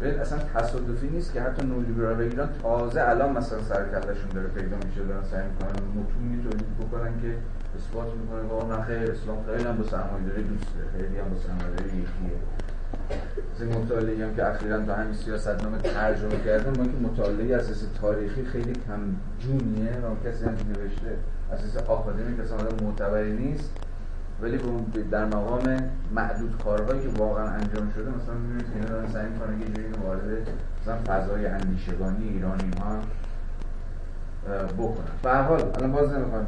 ببین 0.00 0.20
اصلا 0.20 0.38
تصادفی 0.38 1.08
نیست 1.08 1.32
که 1.32 1.40
حتی 1.40 1.66
نولیبرال 1.66 2.20
ایران 2.20 2.48
تازه 2.62 3.02
الان 3.02 3.32
مثلا 3.32 3.62
سر 3.62 3.84
داره 3.84 4.48
پیدا 4.48 4.76
میشه 4.86 5.04
دارن 5.08 5.24
سعی 5.30 5.42
می‌کنن 5.48 6.02
متونی 6.02 6.42
تولید 6.42 6.78
بکنن 6.80 7.20
که 7.22 7.34
اثبات 7.76 8.08
می‌کنه 8.14 8.76
نه 8.76 8.82
خیر 8.82 9.10
اسلام 9.10 9.38
خیلی 9.46 9.64
هم 9.64 9.76
با 9.76 9.84
سرمایه‌داری 9.84 10.42
دوسته 10.42 10.80
خیلی 10.96 11.18
هم 11.18 11.28
با 11.28 11.36
سرمایه‌داری 11.36 11.88
یکیه. 11.88 12.38
از 13.54 13.62
این 13.62 13.78
مطالعه 13.78 14.26
هم 14.26 14.34
که 14.34 14.46
اخیرا 14.46 14.80
تو 14.80 14.92
همین 14.92 15.14
سیاست 15.14 15.62
نامه 15.62 15.78
ترجمه 15.78 16.36
کردن 16.44 16.78
ما 16.78 16.84
که 16.84 16.96
مطالعه 17.02 17.56
اساس 17.56 17.84
تاریخی 18.00 18.44
خیلی 18.44 18.72
کم 18.72 19.00
جونیه 19.38 19.90
و 19.90 20.28
کسی 20.28 20.44
هم 20.44 20.54
نوشته 20.68 21.16
اساس 21.52 21.76
آکادمیک 21.76 22.40
اصلا 22.40 22.56
آدم 22.56 22.86
معتبری 22.86 23.32
نیست 23.32 23.70
ولی 24.42 24.60
در 25.10 25.24
مقام 25.24 25.90
محدود 26.14 26.62
کارهایی 26.64 27.00
که 27.02 27.08
واقعا 27.18 27.48
انجام 27.48 27.90
شده 27.90 28.10
مثلا 28.10 28.34
می‌بینید 28.34 28.66
که 28.72 28.92
دارن 28.92 29.08
سعی 29.08 29.28
می‌کنن 29.28 29.60
یه 29.60 29.66
جوری 29.66 29.88
وارد 30.04 30.48
مثلا 30.82 30.96
فضای 31.06 31.46
اندیشگانی 31.46 32.28
ایرانی 32.28 32.70
ها 32.80 32.98
بکنن. 34.78 35.04
به 35.22 35.36
حال 35.36 35.62
الان 35.74 35.92
باز 35.92 36.12
نمی‌خوام 36.12 36.46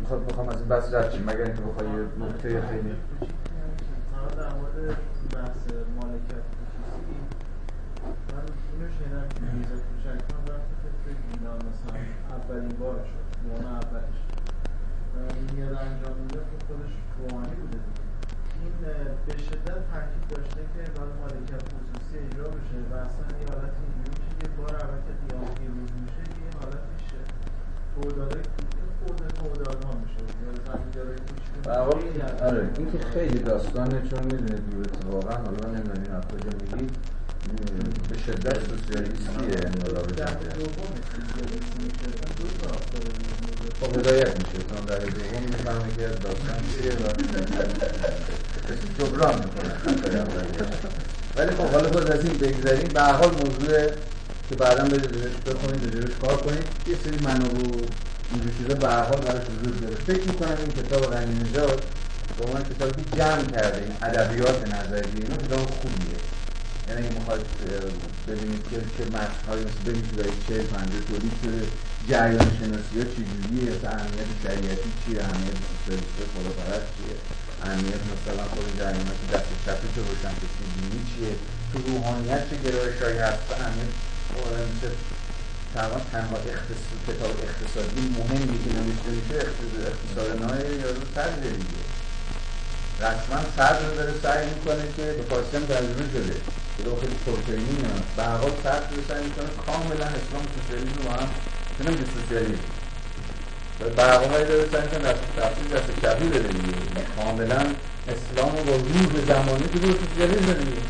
می‌خواد 0.00 0.26
بخوام 0.26 0.48
از 0.48 0.56
این 0.56 0.68
بحث 0.68 0.94
رد 0.94 1.14
مگر 1.26 1.44
اینکه 1.44 1.62
بخوای 1.62 1.88
نکته 2.20 2.48
خیلی 2.48 2.94
اولین 12.50 12.78
بار 12.78 13.04
شد 13.04 13.26
اولش 13.64 14.16
میاد 15.54 15.72
انجام 15.72 16.16
میده 16.18 16.38
که 16.38 16.56
خودش 16.66 16.92
روحانی 17.18 17.54
بوده 17.54 17.78
این 18.62 18.72
به 19.26 19.32
شدت 19.38 19.80
تاکید 19.90 20.24
داشته 20.28 20.60
که 20.74 21.00
مالکیت 21.20 21.62
خصوصی 21.62 22.18
اجرا 22.18 22.48
بشه 22.48 22.78
و 22.90 22.94
اصلا 22.94 23.26
یه 23.40 23.46
حالت 23.52 23.72
که 24.40 24.48
بار 24.48 24.76
اول 24.76 24.98
که 25.06 25.12
قیام 25.22 25.54
پیروز 25.54 25.90
میشه 26.02 26.22
یه 26.44 26.50
حالت 26.60 26.82
میشه. 26.94 28.69
آره 32.42 32.68
این 32.78 32.92
که 32.92 32.98
خیلی 33.14 33.38
داستانه 33.38 34.02
چون 34.10 34.24
می‌دونید 34.24 34.62
اتفاقا 34.80 35.34
حالا 35.36 35.68
نمی‌دونم 35.68 36.16
از 36.16 36.24
کجا 36.24 36.50
میگید 36.60 36.90
به 38.10 38.18
شدت 38.26 38.58
سوسیالیستیه 38.68 39.66
انقلاب 39.66 40.06
جمعیت 40.06 40.54
خب 43.80 43.98
هدایت 43.98 44.28
میشه 44.38 44.58
تا 44.68 44.80
در 44.80 44.98
دوم 44.98 45.42
می‌فهمه 45.42 45.94
که 45.96 46.02
داستان 46.02 46.60
چیه 46.72 46.92
و 46.92 47.06
جبران 48.98 49.34
می‌کنه 49.34 49.70
ولی 51.36 51.50
خب 51.50 51.66
حالا 51.74 51.88
باز 51.88 52.10
از 52.10 52.24
این 52.24 52.38
بگذاریم 52.38 52.88
به 52.94 53.00
حال 53.00 53.30
موضوع 53.30 53.88
که 54.48 54.54
بعدا 54.58 54.84
برید 54.84 55.44
بخونید 55.44 55.94
روش 55.94 56.14
کار 56.22 56.36
کنید 56.36 56.64
یه 56.86 56.96
سری 57.04 57.18
منابع 57.24 57.86
اینجور 58.30 58.52
چیزا 58.58 58.74
به 58.74 58.88
هر 58.88 59.04
حال 59.10 59.20
براش 59.20 59.46
وجود 59.54 59.80
داره. 59.80 59.94
فکر 59.94 60.24
می‌کنم 60.30 60.56
این 60.62 60.72
کتاب 60.80 61.02
غنی 61.12 61.34
نژاد 61.42 61.82
به 62.38 62.44
عنوان 62.44 62.62
کتابی 62.70 63.02
که 63.02 63.16
جمع 63.18 63.44
کرده 63.54 63.78
این 63.84 63.96
ادبیات 64.02 64.58
نظری 64.74 65.10
اینو 65.14 65.36
کتاب 65.46 65.66
خوبیه. 65.80 66.18
یعنی 66.88 67.06
اگه 67.06 67.14
می‌خواید 67.18 67.42
ببینید 68.28 68.62
که 68.70 68.76
چه 68.94 69.02
متنهایی 69.16 69.64
مثل 69.64 69.80
برای 70.16 70.36
چه 70.46 70.54
پنجه 70.72 71.00
تولید 71.08 71.34
شده 71.42 71.62
جریان 72.08 72.50
شناسی 72.58 72.94
ها 72.98 73.04
چجوریه 73.14 73.70
مثلا 73.74 73.90
اهمیت 73.98 74.30
شریعتی 74.42 74.90
چیه 75.00 75.18
اهمیت 75.24 75.56
سوسیالیست 75.68 76.18
خداپرست 76.34 76.88
چیه 76.96 77.16
اهمیت 77.66 78.02
مثلا 78.12 78.44
خود 78.52 78.66
جریانات 78.78 79.20
دست 79.32 79.48
چپی 79.64 79.88
که 79.94 80.00
روشن 80.08 80.34
کسی 80.42 80.64
دینی 80.74 81.00
چیه 81.10 81.32
تو 81.70 81.76
روحانیت 81.88 82.42
چه 82.50 82.56
گرایشهایی 82.64 83.18
هست 83.18 83.44
اهمیت 83.60 83.90
چه 84.80 84.88
تقریبا 85.74 86.00
تنها 86.12 86.36
اختصاص 86.36 86.90
کتاب 87.08 87.34
اقتصادی 87.48 88.02
مهمی 88.18 88.56
که 88.62 88.70
نوشته 88.78 89.10
میشه 89.16 89.36
اقتصاد 89.90 90.28
نای 90.42 90.60
یارو 90.82 91.04
صدر 91.14 91.50
دیگه. 91.62 91.82
رسما 93.00 93.38
صدر 93.56 93.86
رو 93.86 93.94
داره 93.96 94.14
سعی 94.22 94.46
می‌کنه 94.54 94.84
که 94.96 95.04
به 95.18 95.22
فارسی 95.30 95.56
هم 95.56 95.66
ترجمه 95.66 96.06
شده. 96.14 96.36
به 96.84 97.00
خیلی 97.00 97.16
پروتئینی 97.26 97.74
میاد. 97.80 98.04
به 98.16 98.22
هر 98.22 98.36
حال 98.42 98.52
صدر 98.64 98.90
رو 98.96 99.02
سعی 99.08 99.22
می‌کنه 99.28 99.50
کاملا 99.66 100.06
اسلام 100.18 100.44
سوسیالیسم 100.54 101.02
رو 101.04 101.10
هم 101.10 101.28
چنان 101.78 101.94
که 101.98 102.04
سوسیالیسم 102.14 102.68
به 103.96 104.02
هر 104.02 104.18
حال 104.18 104.44
داره 104.50 104.68
سعی 104.72 104.82
می‌کنه 104.82 105.14
تفصیل 105.36 105.66
دست 105.74 105.90
کبی 106.02 106.28
بده 106.28 106.48
دیگه 106.48 106.72
کاملا 107.16 107.60
اسلام 108.14 108.52
رو 108.56 108.62
با 108.64 108.76
روح 108.76 109.12
زمانی 109.26 109.66
که 109.72 109.78
رو 109.86 109.92
سوسیالیسم 110.02 110.52
دیگه 110.52 110.82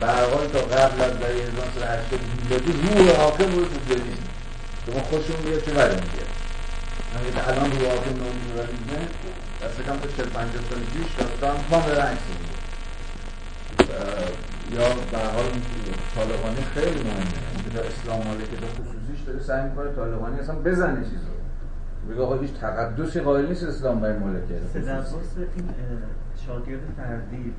به 0.00 0.06
حال 0.06 0.46
تا 0.52 0.58
قبل 0.58 1.00
از 1.00 1.12
برای 1.12 1.40
1980 1.40 2.20
میلادی 2.42 2.72
روح 2.72 3.16
حاکم 3.16 3.44
رو 3.44 3.64
سوسیالیسم 3.64 4.26
که 4.86 4.92
ما 4.92 5.00
خوشمون 5.00 5.42
بیاد 5.44 5.64
چه 5.64 5.70
بدمون 5.70 6.08
بیاد 6.12 6.30
همین 7.14 7.32
که 7.34 7.48
الان 7.48 7.70
روح 7.70 7.88
حاکم 7.90 8.10
نولیبرالیسمه 8.10 9.08
دست 9.62 9.82
کم 9.86 9.96
تا 9.96 10.08
40 10.16 10.26
50 10.26 10.62
سال 10.70 10.78
پیش 10.78 11.14
داستان 11.18 11.56
کاملا 11.70 12.02
عکس 12.02 12.20
یا 14.72 14.88
به 15.12 15.18
حال 15.18 15.44
طالبانی 16.14 16.64
خیلی 16.74 17.02
مهمه. 17.02 17.24
اینکه 17.54 17.70
در 17.74 17.86
اسلام 17.86 18.20
که 18.20 18.56
خصوصیش 18.66 19.20
داره 19.26 19.42
سعی 19.42 19.62
می‌کنه 19.68 19.92
طالبانی 19.92 20.38
اصلا 20.40 20.54
بزنه 20.54 21.04
چیزو. 21.04 21.30
بگه 22.10 22.22
آقا 22.22 22.36
هیچ 22.36 22.50
تقدسی 22.60 23.20
قائل 23.20 23.46
نیست 23.46 23.64
اسلام 23.64 24.00
برای 24.00 24.18
مالکیت 24.18 24.72
تدبس 24.72 25.14
این 25.56 25.68
شاگرد 26.46 26.80
فردی 26.96 27.54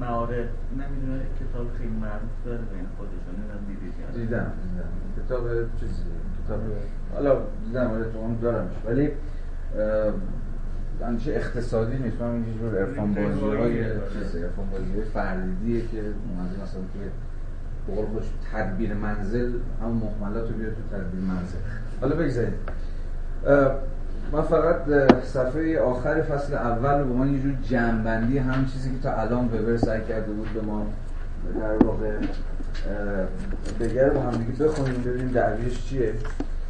معارف 0.00 0.48
نمی‌دونه 0.72 1.22
کتاب 1.40 1.66
خیلی 1.78 1.90
معروف 1.90 2.34
داره 2.44 2.58
بین 2.58 2.86
خودشون 2.96 3.34
نمی‌دونم 3.38 3.64
دیدید 3.68 3.92
دیدم 4.14 4.52
دیدم. 4.62 5.26
کتاب 5.26 5.44
چیزی 5.80 6.02
کتاب 6.44 6.60
حالا 7.14 7.36
دیدم 7.66 7.90
ولی 7.90 8.04
تو 8.12 8.18
اون 8.18 8.38
دارمش. 8.42 8.72
ولی 8.86 9.10
اندیشه 11.02 11.32
اقتصادی 11.32 11.96
نیست. 11.96 12.20
من 12.20 12.30
اینجور 12.30 12.70
جور 12.70 12.78
ارفان 12.78 13.14
بازی 13.14 13.40
های 13.40 13.84
ارفان 13.84 14.70
بازی 14.72 14.92
های 14.92 15.04
فردیه 15.04 15.80
که 15.80 16.02
منظور 16.38 16.62
مثلا 16.62 16.80
که 16.80 17.10
بقول 17.92 18.06
خوش 18.06 18.24
تدبیر 18.52 18.94
منزل 18.94 19.52
هم 19.82 19.90
محملات 19.90 20.50
رو 20.50 20.56
بیاد 20.56 20.72
تو 20.74 20.96
تدبیر 20.96 21.20
منزل. 21.20 21.58
حالا 22.00 22.16
بگذاریم. 22.16 22.54
من 24.32 24.42
فقط 24.42 24.76
صفحه 25.22 25.80
آخر 25.80 26.22
فصل 26.22 26.54
اول 26.54 26.98
رو 26.98 27.04
به 27.04 27.14
من 27.14 27.34
یه 27.34 27.40
جنبندی 27.62 28.38
هم 28.38 28.66
چیزی 28.66 28.90
که 28.90 28.98
تا 29.02 29.12
الان 29.12 29.44
وبر 29.44 29.76
سعی 29.76 30.00
کرده 30.08 30.32
بود 30.32 30.48
به 30.54 30.60
ما 30.60 30.86
در 31.60 31.84
واقع 31.86 32.10
بگر 33.80 34.10
با 34.10 34.20
هم 34.20 34.30
دیگه 34.30 34.64
بخونیم 34.64 35.02
ببینیم 35.02 35.28
دعویش 35.28 35.84
چیه. 35.84 36.14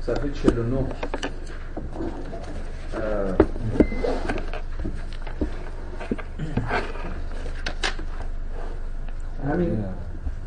صفحه 0.00 0.30
49 0.30 0.76
همین 9.52 9.84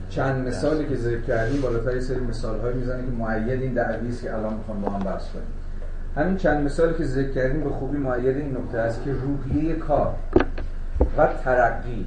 چند 0.09 0.47
مثالی 0.47 0.89
که 0.89 0.95
ذکر 0.95 1.21
کردیم 1.21 1.61
بالاتر 1.61 1.95
یه 1.95 2.01
سری 2.01 2.19
مثال 2.19 2.59
های 2.59 2.73
می‌زنه 2.73 3.05
که 3.05 3.11
معید 3.11 3.61
این 3.61 3.79
است 3.79 4.21
که 4.21 4.35
الان 4.35 4.53
می‌خوام 4.53 4.81
با 4.81 4.89
هم 4.89 4.99
بحث 4.99 5.29
کنیم. 5.29 5.66
همین 6.17 6.37
چند 6.37 6.65
مثالی 6.65 6.93
که 6.93 7.03
ذکر 7.03 7.31
کردیم 7.31 7.63
به 7.63 7.69
خوبی 7.69 7.97
معید 7.97 8.37
این 8.37 8.57
نکته 8.57 8.77
است 8.77 9.03
که 9.03 9.11
روحیه 9.13 9.75
کار 9.75 10.15
و 11.17 11.27
ترقی 11.43 12.05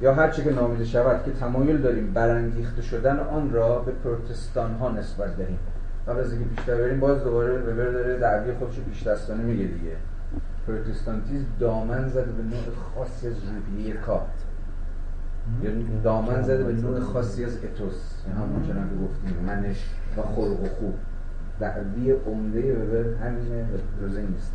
یا 0.00 0.14
هر 0.14 0.30
چه 0.30 0.44
که 0.44 0.50
نامیده 0.50 0.84
شود 0.84 1.24
که 1.24 1.30
تمایل 1.30 1.78
داریم 1.78 2.12
برانگیخته 2.12 2.82
شدن 2.82 3.18
آن 3.18 3.52
را 3.52 3.78
به 3.78 3.92
پروتستان 3.92 4.74
ها 4.74 4.90
نسبت 4.90 5.36
دهیم. 5.36 5.58
قبل 6.08 6.20
از 6.20 6.32
اینکه 6.32 6.48
بیشتر 6.48 6.74
بریم 6.74 7.00
باز 7.00 7.24
دوباره 7.24 7.58
وبر 7.58 7.90
داره 7.90 8.18
دعوی 8.18 8.52
خودش 8.52 8.76
رو 8.76 8.84
پیش 8.84 9.06
دستانه 9.06 9.42
میگه 9.42 9.64
دیگه. 9.64 9.96
پروتستانتیزم 10.66 11.46
دامن 11.60 12.08
زده 12.08 12.32
به 12.32 12.42
نوع 12.42 12.76
خاصی 12.94 13.28
از 13.28 13.34
روحیه 13.44 13.94
کار. 13.94 14.22
یعنی 15.64 15.86
دامن 16.04 16.42
زده 16.42 16.64
به 16.64 16.72
نوع 16.72 17.00
خاصی 17.00 17.44
از 17.44 17.56
اتوس. 17.56 17.94
یعنی 18.26 18.40
همون 18.40 18.62
که 18.62 18.72
گفتیم 19.04 19.44
منش 19.46 19.90
و 20.16 20.22
خلق 20.22 20.60
و 20.60 20.68
خوب. 20.78 20.94
دعوی 21.62 22.12
عمده 22.12 22.74
وبر 22.74 23.26
همینه 23.26 23.66
روزه 24.00 24.20
نیست. 24.20 24.52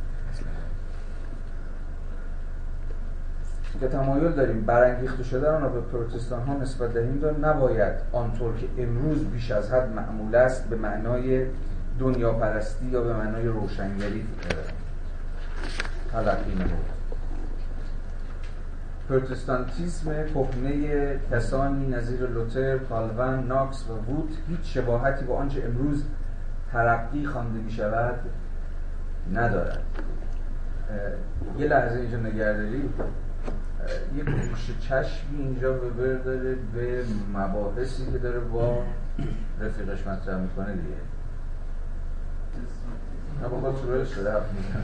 که 3.80 3.88
تمایل 3.88 4.32
داریم 4.32 4.62
برانگیخته 4.62 5.24
شدن 5.24 5.56
آن 5.56 5.62
را 5.62 5.70
به 5.70 5.82
پروتستان 5.82 6.42
ها 6.42 6.54
نسبت 6.54 6.94
دهیم 6.94 7.20
دار 7.20 7.38
نباید 7.38 7.94
آنطور 8.12 8.56
که 8.56 8.84
امروز 8.84 9.26
بیش 9.26 9.52
از 9.52 9.72
حد 9.72 9.94
معمول 9.96 10.36
است 10.36 10.70
به 10.70 10.76
معنای 10.76 11.46
دنیا 12.00 12.34
پرستی 12.34 12.86
یا 12.86 13.02
به 13.02 13.14
معنای 13.14 13.48
روشنگری 13.48 14.26
تلقی 16.12 16.56
نمود. 16.56 16.86
پروتستانتیسم 19.10 20.12
کهنه 20.26 21.20
کسانی 21.32 21.88
نظیر 21.88 22.28
لوتر، 22.28 22.78
کالون، 22.78 23.48
ناکس 23.48 23.84
و 23.90 24.12
ووت 24.12 24.30
هیچ 24.50 24.60
شباهتی 24.64 25.26
با 25.26 25.36
آنچه 25.38 25.64
امروز 25.66 26.04
ترقی 26.74 27.26
خوانده 27.26 27.60
می 27.60 27.72
شود 27.72 28.16
ندارد 29.34 29.84
یه 31.58 31.68
لحظه 31.68 32.00
اینجا 32.00 32.18
نگرداری 32.18 32.90
یه 34.18 34.24
گوش 34.24 34.80
چشمی 34.80 35.38
اینجا 35.38 35.74
ببر 35.74 36.14
داره 36.24 36.56
به 36.74 37.04
مباحثی 37.34 38.12
که 38.12 38.18
داره 38.18 38.40
با 38.40 38.84
رفیقش 39.62 40.08
مطرح 40.08 40.38
می‌کنه 40.38 40.72
دیگه. 40.72 40.96
نه 43.42 43.48
با 43.48 43.58
خود 43.58 43.76
سروش 43.76 44.08
شده؟ 44.08 44.32
حرف 44.32 44.52
میزن 44.54 44.84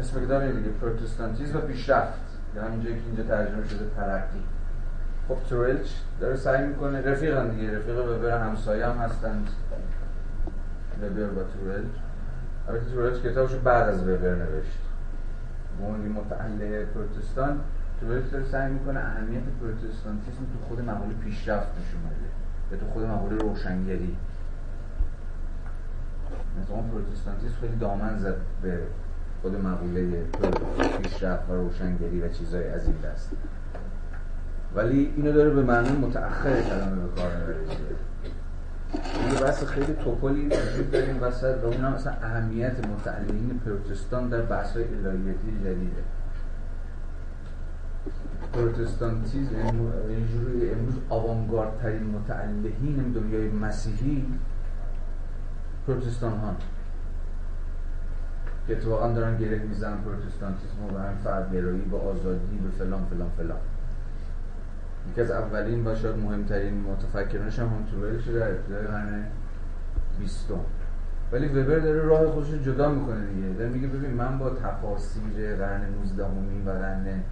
اسم 0.00 0.26
کتاب 0.26 0.46
دیگه 0.46 0.68
پروتستانتیزم 0.68 1.58
و 1.58 1.60
پیشرفت. 1.60 2.18
که 2.54 2.60
همینجایی 2.60 2.94
که 2.94 3.02
اینجا 3.06 3.22
ترجمه 3.22 3.68
شده 3.68 3.90
ترقی. 3.96 4.42
خب 5.28 5.36
تورلچ 5.48 5.88
داره 6.20 6.36
سعی 6.36 6.66
می‌کنه 6.66 7.00
رفیق 7.00 7.36
هم 7.36 7.48
دیگه 7.48 7.78
رفیق 7.78 7.98
وبر 7.98 8.38
همسایه 8.38 8.86
هم 8.86 8.96
هستند. 8.96 9.48
وبر 11.02 11.26
با 11.26 11.42
تورلچ 11.42 11.94
البته 12.68 12.90
تورلچ 12.90 13.22
کتابشو 13.22 13.60
بعد 13.60 13.88
از 13.88 14.02
وبر 14.02 14.34
نوشت. 14.34 14.78
مهندی 15.80 16.08
متعلق 16.08 16.84
پروتستان 16.84 17.60
تورلچ 18.00 18.30
داره 18.32 18.44
سعی 18.44 18.72
می‌کنه 18.72 19.00
اهمیت 19.00 19.42
پروتستانتیسم 19.60 20.44
تو 20.52 20.68
خود 20.68 20.80
مقوله 20.80 21.14
پیشرفت 21.14 21.68
نشون 21.68 22.00
بده 22.00 22.28
یا 22.72 22.78
تو 22.78 22.86
خود 22.92 23.04
مقوله 23.04 23.36
روشنگری. 23.36 24.16
مثلا 26.62 26.76
پروتستانتیسم 26.76 27.54
خیلی 27.60 27.76
دامن 27.76 28.18
زد 28.18 28.36
به 28.62 28.78
خود 29.42 29.56
مقوله 29.64 30.24
پیشرفت 31.02 31.50
و 31.50 31.52
روشنگری 31.52 32.20
و 32.20 32.28
چیزهای 32.28 32.68
از 32.68 32.86
این 32.86 32.96
دست. 33.04 33.30
ولی 34.74 35.12
اینو 35.16 35.32
داره 35.32 35.50
به 35.50 35.62
معنی 35.62 35.90
متأخر 35.90 36.62
کلمه 36.62 37.02
به 37.02 37.20
کار 37.20 37.30
یه 38.94 39.40
بحث 39.40 39.64
خیلی 39.64 39.92
توپلی 40.04 40.46
وجود 40.46 40.90
داریم 40.90 41.22
وسط 41.22 41.58
و 41.62 41.66
اونم 41.66 41.92
مثلا 41.92 42.12
اهمیت 42.12 42.86
متعلقین 42.86 43.60
پروتستان 43.64 44.28
در 44.28 44.42
بحث 44.42 44.72
های 44.76 44.84
الهیاتی 44.84 45.58
جدیده. 45.64 46.02
پروتستانتیزم 48.52 49.92
اینجوری 50.08 50.70
امروز 50.70 50.94
آوانگارد 51.08 51.78
ترین 51.82 52.02
متعلقین 52.02 53.12
دنیای 53.14 53.48
مسیحی 53.48 54.26
پروتستان 55.86 56.32
ها 56.32 56.54
که 58.66 58.76
اتفاقا 58.76 59.12
دارن 59.12 59.38
گره 59.38 59.58
می‌زنن 59.58 59.96
پروتستانتیسم 59.96 60.94
و 60.94 60.98
هم 60.98 61.18
فردگرایی 61.24 61.80
به 61.80 61.96
آزادی 61.96 62.56
به 62.56 62.84
فلان 62.84 63.04
فلان 63.10 63.30
فلان. 63.36 63.58
یکی 65.12 65.20
از 65.20 65.30
اولین 65.30 65.84
و 65.84 65.94
مهمترین 66.16 66.80
متفکرانش 66.80 67.58
هم 67.58 67.66
هم 67.66 67.84
شده 68.20 68.38
در 68.38 68.50
ابتدای 68.50 68.86
قرن 68.86 69.24
بیستم. 70.18 70.60
ولی 71.32 71.48
وبر 71.48 71.78
داره 71.78 72.02
راه 72.02 72.26
خودش 72.26 72.48
جدا 72.48 72.90
می‌کنه 72.90 73.26
دیگه. 73.26 73.48
داره 73.48 73.70
میگه 73.70 73.86
ببین 73.86 74.10
من 74.10 74.38
با 74.38 74.50
تفاسیر 74.50 75.56
قرن 75.56 75.80
19 75.94 76.24
و 76.24 76.72
قرن 76.72 77.22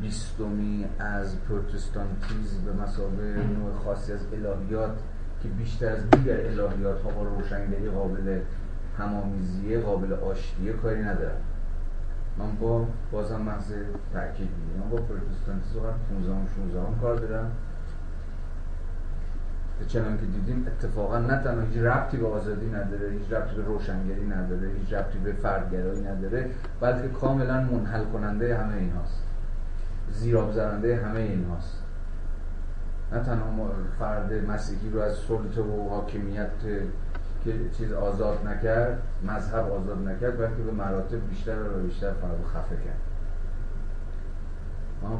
بیستمی 0.00 0.86
از 0.98 1.36
پروتستانتیزم 1.48 2.64
به 2.64 2.82
مسابقه 2.82 3.42
نوع 3.58 3.74
خاصی 3.84 4.12
از 4.12 4.20
الهیات 4.32 4.98
که 5.42 5.48
بیشتر 5.48 5.88
از 5.88 6.10
دیگر 6.10 6.36
الهیات 6.36 7.02
ها 7.02 7.10
با 7.10 7.22
روشنگری 7.22 7.90
قابل 7.90 8.40
همامیزیه 8.98 9.80
قابل 9.80 10.12
آشتیه 10.12 10.72
کاری 10.72 11.02
ندارم 11.02 11.40
من 12.38 12.56
با 12.60 12.86
بازم 13.12 13.40
محض 13.40 13.72
تاکید 14.12 14.48
میگم 14.48 14.90
با 14.90 14.96
پروتستانتیسم 14.96 15.94
15 16.10 16.32
و 16.32 16.66
16 16.68 16.80
هم 16.80 17.00
کار 17.00 17.16
دارم. 17.16 17.50
چنان 19.88 20.18
که 20.18 20.26
دیدیم 20.26 20.66
اتفاقا 20.66 21.18
نه 21.18 21.42
تنها 21.42 21.60
هیچ 21.60 21.82
ربطی 21.82 22.16
به 22.16 22.26
آزادی 22.26 22.66
نداره 22.66 23.10
هیچ 23.10 23.32
ربطی 23.32 23.56
به 23.56 23.62
روشنگری 23.62 24.26
نداره 24.26 24.70
هیچ 24.80 24.92
ربطی 24.92 25.18
به 25.18 25.32
فردگرایی 25.32 26.00
نداره 26.00 26.50
بلکه 26.80 27.08
کاملا 27.08 27.60
منحل 27.60 28.04
کننده 28.04 28.58
همه 28.58 28.74
این 28.74 28.92
هاست 28.92 29.22
زیراب 30.10 30.52
زننده 30.52 30.96
همه 30.96 31.20
این 31.20 31.44
هاست 31.44 31.82
نه 33.12 33.20
تنها 33.20 33.70
فرد 33.98 34.32
مسیحی 34.32 34.90
رو 34.90 35.00
از 35.00 35.14
سلطه 35.16 35.62
و 35.62 35.88
حاکمیت 35.88 36.50
که 37.46 37.52
چیز 37.78 37.92
آزاد 37.92 38.46
نکرد 38.46 39.02
مذهب 39.22 39.72
آزاد 39.72 40.08
نکرد 40.08 40.38
بلکه 40.38 40.62
به 40.62 40.72
مراتب 40.72 41.28
بیشتر 41.28 41.56
و 41.62 41.82
بیشتر 41.86 42.12
فرد 42.12 42.44
خفه 42.54 42.76
کرد. 42.76 43.00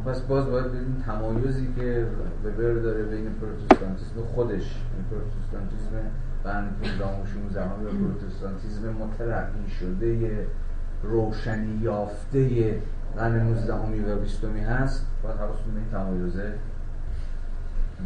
پس 0.07 0.21
باز 0.21 0.47
باید 0.47 0.67
بدیم 0.67 1.03
تمایزی 1.07 1.69
که 1.77 2.07
وبر 2.45 2.75
داره 2.75 3.03
بین 3.03 3.35
پروتستانتیسم 3.41 4.21
خودش. 4.35 4.81
پروتستانتیسم 5.11 5.93
قرن 6.45 6.69
15 6.83 7.05
و 7.05 7.27
16 7.27 7.65
و 7.65 7.69
پروتستانتیسم 7.77 8.89
مترقی 8.89 9.71
شده 9.81 10.47
روشنی 11.03 11.79
یافته 11.83 12.79
قرن 13.17 13.43
19 13.43 13.75
و 13.75 14.21
20 14.21 14.45
هست. 14.45 15.07
باید 15.23 15.37
حواستون 15.37 15.75
به 15.75 15.81
این 15.81 15.89
تمایزه 15.91 16.53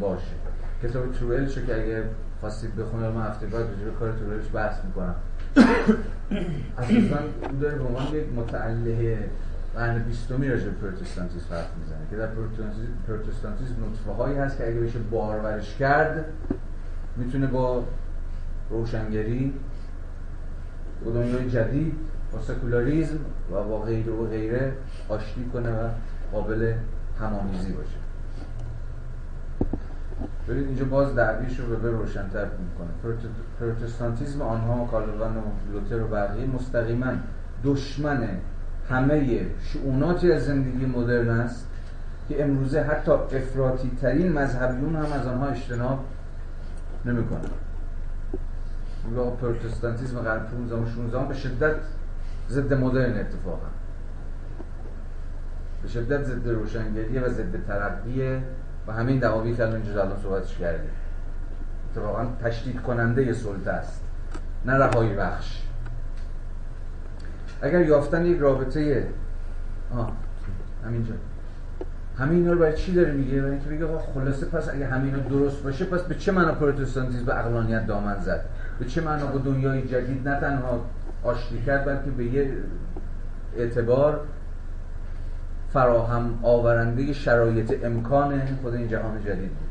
باشه. 0.01 0.33
کتاب 0.83 1.13
تروئل 1.13 1.47
که 1.47 1.83
اگه 1.83 2.05
خواستید 2.41 2.77
بخونه 2.77 3.09
من 3.09 3.27
هفته 3.27 3.47
بعد 3.47 3.67
به 3.67 3.91
کار 3.99 4.13
تروئلش 4.13 4.45
بحث 4.55 4.85
می‌کنم. 4.85 5.15
اساسا 6.79 7.19
اون 7.43 7.59
داره 7.61 7.79
به 7.79 7.85
عنوان 7.85 8.15
یک 8.15 8.25
متعله 8.37 9.19
قرن 9.75 10.03
بیستمی 10.03 10.49
راجع 10.49 10.65
به 10.65 10.71
پروتستانتیسم 10.71 11.55
حرف 11.55 11.71
می‌زنه 11.81 11.99
که 12.11 12.17
در 12.17 12.27
پروتستانتیسم 13.07 13.75
نطفه 13.91 14.13
هایی 14.13 14.37
هست 14.37 14.59
که 14.59 14.69
اگه 14.69 14.81
بشه 14.81 14.99
بارورش 14.99 15.77
کرد 15.77 16.25
می‌تونه 17.17 17.47
با 17.47 17.85
روشنگری 18.71 19.55
با 21.05 21.11
دنیای 21.11 21.51
جدید 21.51 21.95
با 22.33 22.43
سکولاریزم 22.43 23.19
و 23.53 23.65
با 23.65 23.83
غیره 23.83 24.13
و 24.13 24.27
غیره 24.27 24.73
آشتی 25.09 25.51
کنه 25.53 25.71
و 25.71 25.89
قابل 26.33 26.75
همامیزی 27.21 27.73
باشه. 27.73 28.10
ببینید 30.49 30.67
اینجا 30.67 30.85
باز 30.85 31.15
دعویش 31.15 31.61
رو 31.61 31.77
به 31.77 31.91
روشنتر 31.91 32.45
می‌کنه. 32.45 33.17
پروتستانتیزم 33.61 34.43
آنها 34.43 34.87
کالوان 34.87 35.37
و 35.37 35.41
لوتر 35.73 36.03
و 36.03 36.09
بقیه 36.09 36.47
مستقیما 36.47 37.13
دشمن 37.65 38.29
همه 38.91 39.47
شعوناتی 39.61 40.33
از 40.33 40.45
زندگی 40.45 40.87
مدرن 40.87 41.31
است 41.31 41.67
که 42.29 42.45
امروزه 42.45 42.83
حتی 42.83 43.13
افراطی 43.13 43.91
ترین 44.01 44.33
مذهبیون 44.33 44.97
هم 44.97 45.13
از 45.13 45.27
آنها 45.27 45.47
اجتناب 45.47 46.05
نمی‌کنن 47.05 47.51
و 49.17 49.31
پروتستانتیزم 49.31 50.19
قرن 50.19 50.41
15 50.41 50.77
و 50.77 50.87
16 50.87 51.29
به 51.29 51.35
شدت 51.35 51.77
ضد 52.49 52.75
مدرن 52.75 53.19
اتفاقا. 53.19 53.67
به 55.83 55.89
شدت 55.89 56.25
ضد 56.25 56.49
روشنگریه 56.49 57.21
و 57.21 57.29
ضد 57.29 57.67
ترقیه 57.67 58.43
و 58.87 58.93
همین 58.93 59.19
دعاوی 59.19 59.55
که 59.55 59.63
الان 59.63 59.83
اینجا 59.83 60.03
الان 60.03 60.19
صحبتش 60.23 60.59
کردیم. 60.59 60.91
اتفاقا 61.91 62.27
تشدید 62.43 62.83
کننده 62.83 63.33
سلطه 63.33 63.71
است 63.71 64.03
نه 64.65 64.73
رهایی 64.73 65.15
بخش. 65.15 65.63
اگر 67.63 67.81
یافتن 67.81 68.27
یک 68.27 68.39
رابطه 68.39 69.09
آه 69.97 70.13
همینجا. 70.85 71.15
همین 72.19 72.51
رو 72.51 72.59
برای 72.59 72.77
چی 72.77 72.95
داره 72.95 73.13
میگه؟ 73.13 73.41
برای 73.41 73.51
اینکه 73.51 73.69
بگه 73.69 73.87
خلاصه 74.15 74.47
پس 74.47 74.69
اگه 74.69 74.87
همین 74.87 75.15
درست 75.15 75.63
باشه 75.63 75.85
پس 75.85 76.01
به 76.01 76.15
چه 76.15 76.33
معنا 76.33 76.53
پروتستانتیسم 76.53 77.25
به 77.25 77.39
اقلانیت 77.39 77.87
دامن 77.87 78.21
زد؟ 78.21 78.45
به 78.79 78.85
چه 78.85 79.01
معنا 79.01 79.27
با 79.27 79.39
دنیای 79.39 79.89
جدید 79.89 80.29
نه 80.29 80.41
تنها 80.41 80.85
آشتی 81.25 81.63
کرد 81.63 81.85
بلکه 81.85 82.11
به 82.11 82.25
یه 82.25 82.53
اعتبار 83.57 84.21
فراهم 85.73 86.39
آورنده 86.43 87.13
شرایط 87.13 87.85
امکان 87.85 88.43
خود 88.63 88.75
این 88.75 88.89
جهان 88.89 89.21
جدید 89.21 89.49
بود. 89.49 89.71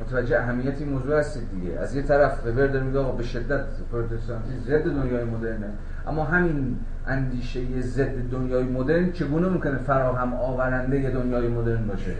متوجه 0.00 0.38
اهمیت 0.38 0.80
این 0.80 0.88
موضوع 0.88 1.18
هستید 1.18 1.50
دیگه. 1.50 1.78
از 1.78 1.96
یه 1.96 2.02
طرف 2.02 2.46
وبر 2.46 2.66
داره 2.66 2.84
میگه 2.84 3.12
به 3.16 3.22
شدت 3.22 3.64
پروتستانتی 3.92 4.58
ضد 4.66 4.84
دنیای 4.84 5.24
مدرنه. 5.24 5.66
اما 6.06 6.24
همین 6.24 6.76
اندیشه 7.06 7.80
ضد 7.80 8.30
دنیای 8.30 8.64
مدرن 8.64 9.12
چگونه 9.12 9.48
ممکنه 9.48 9.78
فراهم 9.78 10.34
آورنده 10.34 11.10
دنیای 11.10 11.48
مدرن 11.48 11.86
باشه؟ 11.86 12.14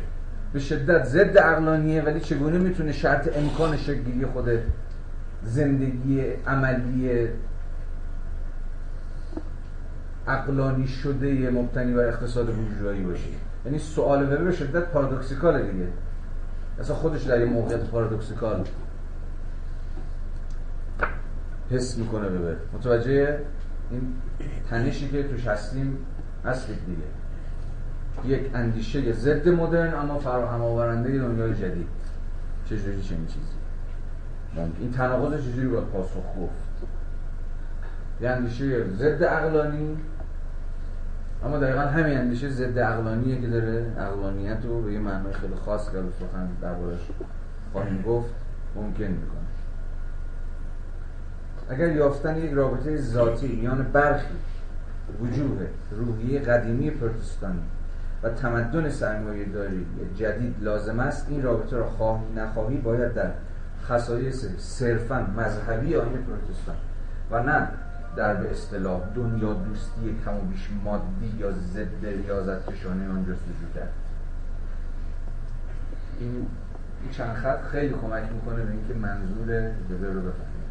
به 0.53 0.59
شدت 0.59 1.05
ضد 1.05 1.39
عقلانیه 1.39 2.03
ولی 2.03 2.21
چگونه 2.21 2.59
می‌تونه 2.59 2.93
شرط 2.93 3.37
امکان 3.37 3.77
شکلی 3.77 4.27
خود 4.33 4.49
زندگی 5.43 6.21
عملی 6.47 7.29
عقلانی 10.29 10.87
شده 10.89 11.51
مبتنی 11.51 11.95
بر 11.95 12.09
اقتصاد 12.09 12.47
بورژوایی 12.47 13.03
باشه. 13.03 13.29
یعنی 13.65 13.79
سوال 13.79 14.23
وبر 14.23 14.37
به 14.37 14.53
شدت 14.53 14.85
پارادوکسیکاله 14.85 15.73
دیگه. 15.73 15.87
اصلا 16.81 16.97
خودش 16.97 17.23
در 17.23 17.41
یه 17.41 17.47
موقعیت 17.47 17.81
پارادوکسیکال 17.81 18.65
حس 21.71 21.99
می‌کنه 21.99 22.29
ببر 22.29 22.57
متوجه 22.75 23.39
این 23.91 24.03
تنشی 24.71 25.09
که 25.09 25.23
توش 25.23 25.47
هستیم 25.47 25.99
هستید 26.45 26.77
دیگه. 26.87 28.37
یک 28.37 28.51
اندیشه 28.55 29.13
ضد 29.13 29.49
مدرن 29.49 29.95
اما 29.95 30.19
فراهم 30.19 30.63
آورنده 30.63 31.19
دنیای 31.19 31.55
جدید. 31.55 31.89
چجوری 32.65 33.03
چنین 33.03 33.27
چیزی؟ 33.27 33.57
این 34.81 34.93
تناقض 34.93 35.45
چجوری 35.45 35.69
باید 35.69 35.85
پاسخ 35.85 36.17
گفت؟ 36.41 36.87
یه 38.21 38.31
اندیشه 38.31 38.85
ضد 38.91 39.25
عقلانی 39.25 39.97
اما 41.45 41.59
دقیقا 41.59 41.81
همین 41.81 42.19
اندیشه 42.19 42.49
ضد 42.49 42.79
عقلانیه 42.79 43.41
که 43.41 43.47
داره. 43.47 43.87
عقلانیت 43.99 44.59
رو 44.65 44.83
به 44.83 44.93
یه 44.93 44.99
معنای 44.99 45.33
خیلی 45.33 45.55
خاص 45.55 45.91
که 45.91 45.99
سخن 46.21 46.49
دربارش 46.63 47.01
خواهیم 47.73 48.03
گفت 48.03 48.31
ممکن 48.77 49.05
می‌کنه. 49.05 49.47
اگر 51.71 51.93
یافتن 51.93 52.37
یک 52.37 52.53
رابطه 52.53 52.97
ذاتی 52.97 53.49
میان 53.49 53.87
برخی 53.93 54.35
وجوه 55.21 55.67
روحی 55.91 56.39
قدیمی 56.39 56.91
پروتستانی 56.91 57.63
و 58.23 58.31
تمدن 58.31 58.91
سرمایه 58.91 59.45
داری 59.45 59.87
جدید 60.17 60.55
لازم 60.61 61.01
است 61.01 61.27
این 61.31 61.43
رابطه 61.43 61.77
را 61.77 61.87
خواهی 61.87 62.25
نخواهی 62.37 62.77
باید 62.77 63.15
در 63.15 63.31
خصایص 63.85 64.45
صرفا 64.59 65.27
مذهبی 65.37 65.97
آین 65.97 66.13
پروتستان 66.13 66.77
و 67.31 67.43
نه 67.43 67.69
در 68.17 68.35
به 68.35 68.51
اصطلاح 68.51 69.01
دنیا 69.15 69.53
دوستی 69.53 70.17
کم 70.25 70.35
و 70.35 70.41
بیش 70.41 70.69
مادی 70.85 71.37
یا 71.39 71.53
ضد 71.53 72.07
ریاضت 72.07 72.73
کشانه 72.73 73.09
آن 73.09 73.23
جستجو 73.23 73.75
کرد. 73.75 73.93
این 76.21 76.47
چند 77.13 77.37
خط 77.37 77.65
خیلی 77.73 77.95
کمک 77.95 78.23
می‌کنه 78.33 78.65
به 78.65 78.73
اینکه 78.73 78.95
منظور 78.95 79.71
وبر 79.91 80.07
رو 80.07 80.21
بفهمیم. 80.21 80.67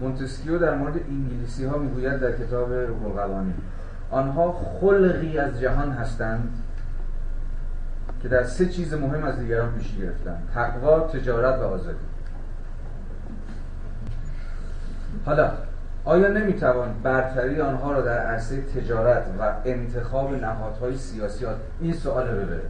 مونتسکیو 0.00 0.58
در 0.58 0.74
مورد 0.74 0.94
انگلیسی 0.96 1.64
ها 1.64 1.78
می‌گوید 1.78 2.20
در 2.20 2.32
کتاب 2.32 2.72
روح 2.72 3.44
آنها 4.10 4.52
خلقی 4.52 5.38
از 5.38 5.60
جهان 5.60 5.92
هستند 5.92 6.48
که 8.22 8.28
در 8.28 8.44
سه 8.44 8.66
چیز 8.66 8.94
مهم 8.94 9.24
از 9.24 9.38
دیگران 9.38 9.72
پیش 9.72 9.96
گرفتن 9.96 10.42
تقوا 10.54 11.00
تجارت 11.00 11.58
و 11.58 11.62
آزادی. 11.62 11.98
حالا 15.26 15.52
آیا 16.04 16.28
نمی‌توان 16.28 16.94
برتری 17.02 17.60
آنها 17.60 17.92
را 17.92 18.00
در 18.00 18.18
عرصه 18.18 18.62
تجارت 18.62 19.26
و 19.40 19.52
انتخاب 19.64 20.34
نهادهای 20.34 20.96
سیاسی 20.96 21.46
این 21.80 21.92
سوال 21.92 22.26
ببره 22.26 22.62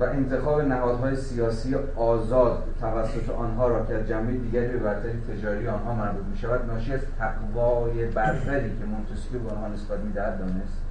و 0.00 0.04
انتخاب 0.04 0.60
نهادهای 0.60 1.16
سیاسی 1.16 1.76
آزاد 1.96 2.62
توسط 2.80 3.30
آنها 3.30 3.68
را 3.68 3.86
که 3.86 3.94
از 3.94 4.08
جنبه 4.08 4.32
دیگری 4.32 4.68
به 4.68 4.78
برتری 4.78 5.20
تجاری 5.20 5.68
آنها 5.68 5.94
مربوط 5.94 6.24
می 6.24 6.38
شود 6.38 6.70
ناشی 6.70 6.92
از 6.92 7.00
تقوای 7.18 8.06
برتری 8.06 8.78
که 8.78 8.84
مونتسکیو 8.84 9.40
به 9.40 9.50
آنها 9.50 9.68
نسبت 9.68 9.98
می‌دهد 9.98 10.38
دانست 10.38 10.82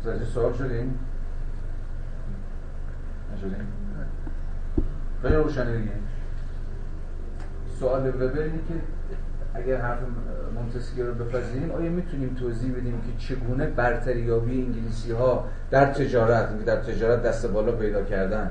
متوجه 0.00 0.24
سوال 0.24 0.52
شدیم؟ 0.52 0.98
نشدیم؟ 3.34 3.66
خیلی 5.22 5.34
روشنه 5.34 5.76
دیگه 5.76 6.03
سوال 7.80 8.08
وبر 8.08 8.38
اینه 8.42 8.58
که 8.68 8.74
اگر 9.54 9.80
حرف 9.80 9.98
مونتسکیو 10.54 11.06
رو 11.06 11.14
بپذیریم 11.14 11.70
آیا 11.70 11.90
می‌تونیم 11.90 12.36
توضیح 12.40 12.72
بدیم 12.72 13.00
که 13.00 13.26
چگونه 13.26 13.66
برتری 13.66 14.20
یابی 14.20 14.62
انگلیسی 14.62 15.12
ها 15.12 15.44
در 15.70 15.92
تجارت 15.92 16.64
در 16.64 16.76
تجارت 16.76 17.22
دست 17.22 17.46
بالا 17.46 17.72
پیدا 17.72 18.02
کردن 18.02 18.50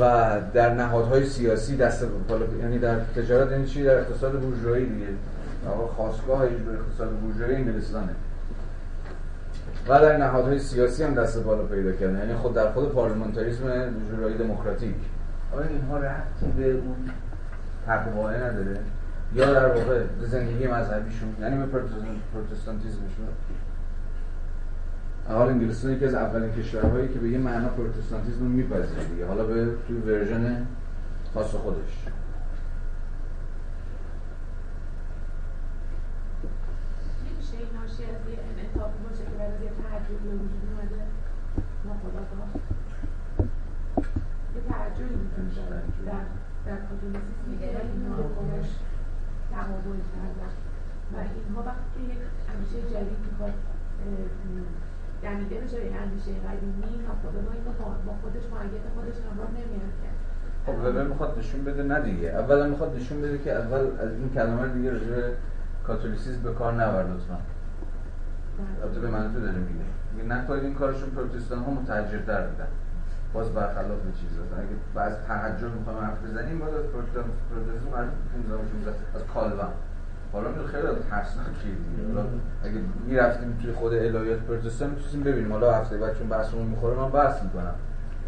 و 0.00 0.30
در 0.54 0.74
نهادهای 0.74 1.26
سیاسی 1.26 1.76
دست 1.76 2.04
بالا 2.28 2.46
یعنی 2.60 2.78
در 2.78 3.00
تجارت 3.00 3.50
یعنی 3.50 3.66
چی؟ 3.66 3.84
در 3.84 3.98
اقتصاد 3.98 4.40
بورژوایی 4.40 4.86
دیگه. 4.86 5.06
آقا 5.68 5.86
خاصگاه 5.86 6.42
اقتصاد 6.42 7.10
بورژوایی 7.10 7.54
انگلستانه. 7.54 8.14
و 9.88 10.00
در 10.00 10.16
نهادهای 10.16 10.58
سیاسی 10.58 11.02
هم 11.04 11.14
دست 11.14 11.42
بالا 11.42 11.62
پیدا 11.62 11.92
کردن. 11.92 12.18
یعنی 12.18 12.34
خود 12.34 12.54
در 12.54 12.72
خود 12.72 12.92
پارلمانتاریسم 12.92 13.94
جورایی 14.10 14.38
دموکراتیک. 14.38 14.94
آیا 15.52 15.68
اینها 15.68 15.98
ربطی 15.98 16.46
به 16.56 16.70
اون 16.70 16.96
تقواه 17.86 18.36
نداره. 18.36 18.80
یا 19.34 19.52
در 19.52 19.66
واقع 19.66 20.02
به 20.02 20.26
زندگی 20.26 20.66
مذهبیشون 20.66 21.36
یعنی 21.40 21.56
به 21.56 21.66
پروتستانتیزمشون. 22.32 23.26
حال 25.28 25.48
انگلستان 25.48 25.92
یکی 25.92 26.04
از 26.04 26.14
اولین 26.14 26.52
کشورهایی 26.52 27.08
که 27.08 27.18
به 27.18 27.28
یه 27.28 27.38
معنا 27.38 27.68
پروتستانتیزم 27.68 28.40
رو 28.40 28.48
میپذیره 28.48 29.04
دیگه. 29.04 29.26
حالا 29.26 29.44
به 29.44 29.66
توی 29.88 29.96
ورژن 29.96 30.66
خاص 31.34 31.50
خودش. 31.50 32.06
نمیشه 37.24 37.56
این 37.56 37.66
ناشی 37.80 38.02
از 38.02 38.20
یه 38.30 38.38
انعطافی 38.50 38.98
باشه 39.08 39.24
که 39.24 39.36
برای 39.38 39.64
یه 39.64 39.70
تعجب 39.82 40.20
به 40.24 40.30
وجود 40.30 40.62
اومده 40.70 41.02
ناخداگاه 41.84 42.48
یه 44.54 44.62
تعجبی 44.70 45.14
وجود 45.14 45.54
داره 46.06 46.22
در 46.66 46.78
کاتولیسیسم 46.88 47.48
که 47.60 47.66
اینها 47.66 48.22
خودش 48.36 48.68
تقابل 49.52 50.00
کردن 50.12 50.52
و 51.12 51.16
اینها 51.18 51.62
وقتی 51.68 52.00
یک 52.12 52.22
اندیشه 52.50 52.78
جدید 52.92 53.20
می‌خواد 53.30 53.54
دمیده 55.22 55.56
بشه 55.60 55.76
به 55.80 55.94
اندیشه 56.04 56.30
قدیمی 56.48 56.92
ناخداگاه 57.06 57.54
اینو 57.54 57.72
با 58.06 58.12
خودش 58.22 58.44
معید 58.52 58.84
خودش 58.94 59.16
همراه 59.30 59.50
نمیاد 59.50 59.94
کرد 60.02 60.18
خب 60.66 60.76
وبر 60.84 61.04
می‌خواد 61.12 61.38
نشون 61.38 61.64
بده 61.64 61.82
نه 61.82 62.00
دیگه. 62.00 62.28
اولا 62.28 62.66
می‌خواد 62.66 62.96
نشون 62.96 63.22
بده 63.22 63.38
که 63.38 63.52
اول 63.52 63.80
از 64.04 64.10
این 64.10 64.30
کلمه 64.34 64.68
دیگه 64.68 64.90
راجع 64.90 65.32
کاتولیسیسم 65.86 66.42
به 66.42 66.52
کار 66.52 66.72
نبر 66.72 67.02
لطفا. 67.02 67.38
البته 68.82 69.00
به 69.00 69.08
من 69.08 69.32
تو 69.32 69.40
داره 69.40 69.58
میگه 69.58 69.84
میگه 70.14 70.28
نکنید 70.28 70.64
این 70.64 70.74
کارشون 70.74 71.10
پروتستان 71.10 71.58
ها 71.58 71.70
متحجرتر 71.70 72.46
بودن. 72.46 72.68
باز 73.34 73.54
برخلاف 73.54 74.00
چیز 74.20 74.30
هست 74.30 74.52
اگه 74.58 74.76
بعض 74.94 75.12
تحجر 75.28 75.68
می‌خوام 75.68 76.04
حرف 76.04 76.24
بزنیم 76.24 76.58
باز 76.58 76.74
از 76.74 76.84
پروتستان 76.84 77.24
مربوط 77.92 78.70
15 78.74 78.90
از 79.14 79.22
کالوان 79.34 79.72
حالا 80.32 80.48
می 80.48 80.66
خیلی 80.66 80.86
ترسناکه 81.10 81.50
دیگه 81.62 82.08
حالا 82.08 82.26
اگه 82.64 82.80
می‌رفتیم 83.06 83.58
توی 83.62 83.72
خود 83.72 83.94
الهیات 83.94 84.38
پروتستان 84.38 84.90
می‌تونیم 84.90 85.24
ببینیم. 85.24 85.52
حالا 85.52 85.74
هفته 85.74 85.98
بعد 85.98 86.18
چون 86.18 86.28
بحثمون 86.28 86.66
می‌خوره 86.66 86.96
من 86.96 87.10
بحث 87.10 87.42
می‌کنم 87.42 87.74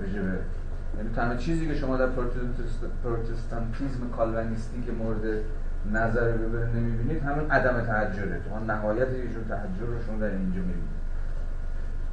راجبه 0.01 0.39
یعنی 0.97 1.11
تنها 1.17 1.37
چیزی 1.37 1.67
که 1.67 1.75
شما 1.75 1.97
در 1.97 2.09
پروتستانتیزم 3.05 4.09
کالوانیستی 4.17 4.83
که 4.83 4.93
مورد 4.93 5.41
نظر 5.93 6.33
ببره 6.33 6.71
نمی‌بینید 6.77 7.23
همین 7.23 7.51
عدم 7.51 7.81
تحجره 7.81 8.41
تو 8.49 8.65
نهایت 8.65 9.09
ایشون 9.09 9.45
تحجر 9.49 9.87
رو 9.87 10.03
شما 10.07 10.19
در 10.19 10.31
اینجا 10.31 10.61
می‌بینید. 10.61 11.04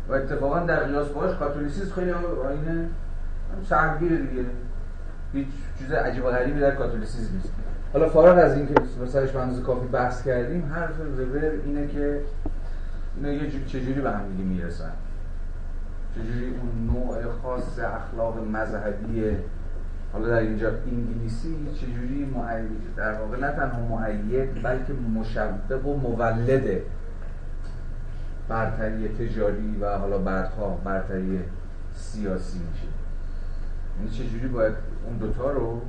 و 0.09 0.13
اتفاقا 0.13 0.59
در 0.59 0.83
قیاس 0.83 1.07
باش 1.07 1.35
کاتولیسیسم 1.35 1.95
خیلی 1.95 2.11
آینه 2.11 2.87
سهمگیر 3.69 4.09
دیگه. 4.09 4.45
هیچ 5.33 5.47
چیز 5.79 5.91
عجیب 5.91 6.25
و 6.25 6.27
غریبی 6.31 6.59
در 6.59 6.75
کاتولیسیسم 6.75 7.35
نیست. 7.35 7.49
حالا 7.93 8.09
فارغ 8.09 8.37
از 8.37 8.57
اینکه 8.57 8.73
سرش 9.07 9.29
به 9.29 9.61
کافی 9.65 9.87
بحث 9.87 10.23
کردیم 10.23 10.71
حرف 10.73 10.99
وبر 10.99 11.51
اینه 11.65 11.87
که 11.87 12.21
اینا 13.15 13.29
یه 13.29 13.51
چجوری 13.67 14.01
به 14.01 14.11
هم 14.11 14.31
دیگه 14.31 14.43
می‌رسن؟ 14.43 14.91
چجوری 16.15 16.45
اون 16.45 16.95
نوع 16.95 17.31
خاص 17.43 17.79
اخلاق 17.79 18.47
مذهبی 18.47 19.37
حالا 20.13 20.27
در 20.27 20.39
اینجا 20.39 20.67
انگلیسی 20.67 21.55
چجوری 21.75 22.25
معید 22.25 22.95
در 22.97 23.13
واقع 23.13 23.39
نه 23.39 23.51
تنها 23.51 23.81
معید 23.81 24.63
بلکه 24.63 24.93
مشبه 25.15 25.75
و 25.75 25.97
مولد 25.97 26.81
برتری 28.51 29.07
تجاری 29.07 29.77
و 29.81 29.97
حالا 29.97 30.17
بعدها 30.17 30.69
برتری 30.83 31.39
سیاسی 31.95 32.59
میشه. 32.59 32.87
یعنی 33.97 34.11
چجوری 34.11 34.47
باید 34.47 34.73
اون 35.07 35.17
دوتا 35.17 35.51
رو 35.51 35.81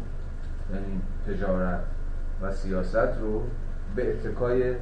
یعنی 0.73 1.01
تجارت 1.27 1.81
و 2.43 2.53
سیاست 2.53 3.19
رو 3.21 3.43
به 3.97 4.13
اتکای 4.13 4.75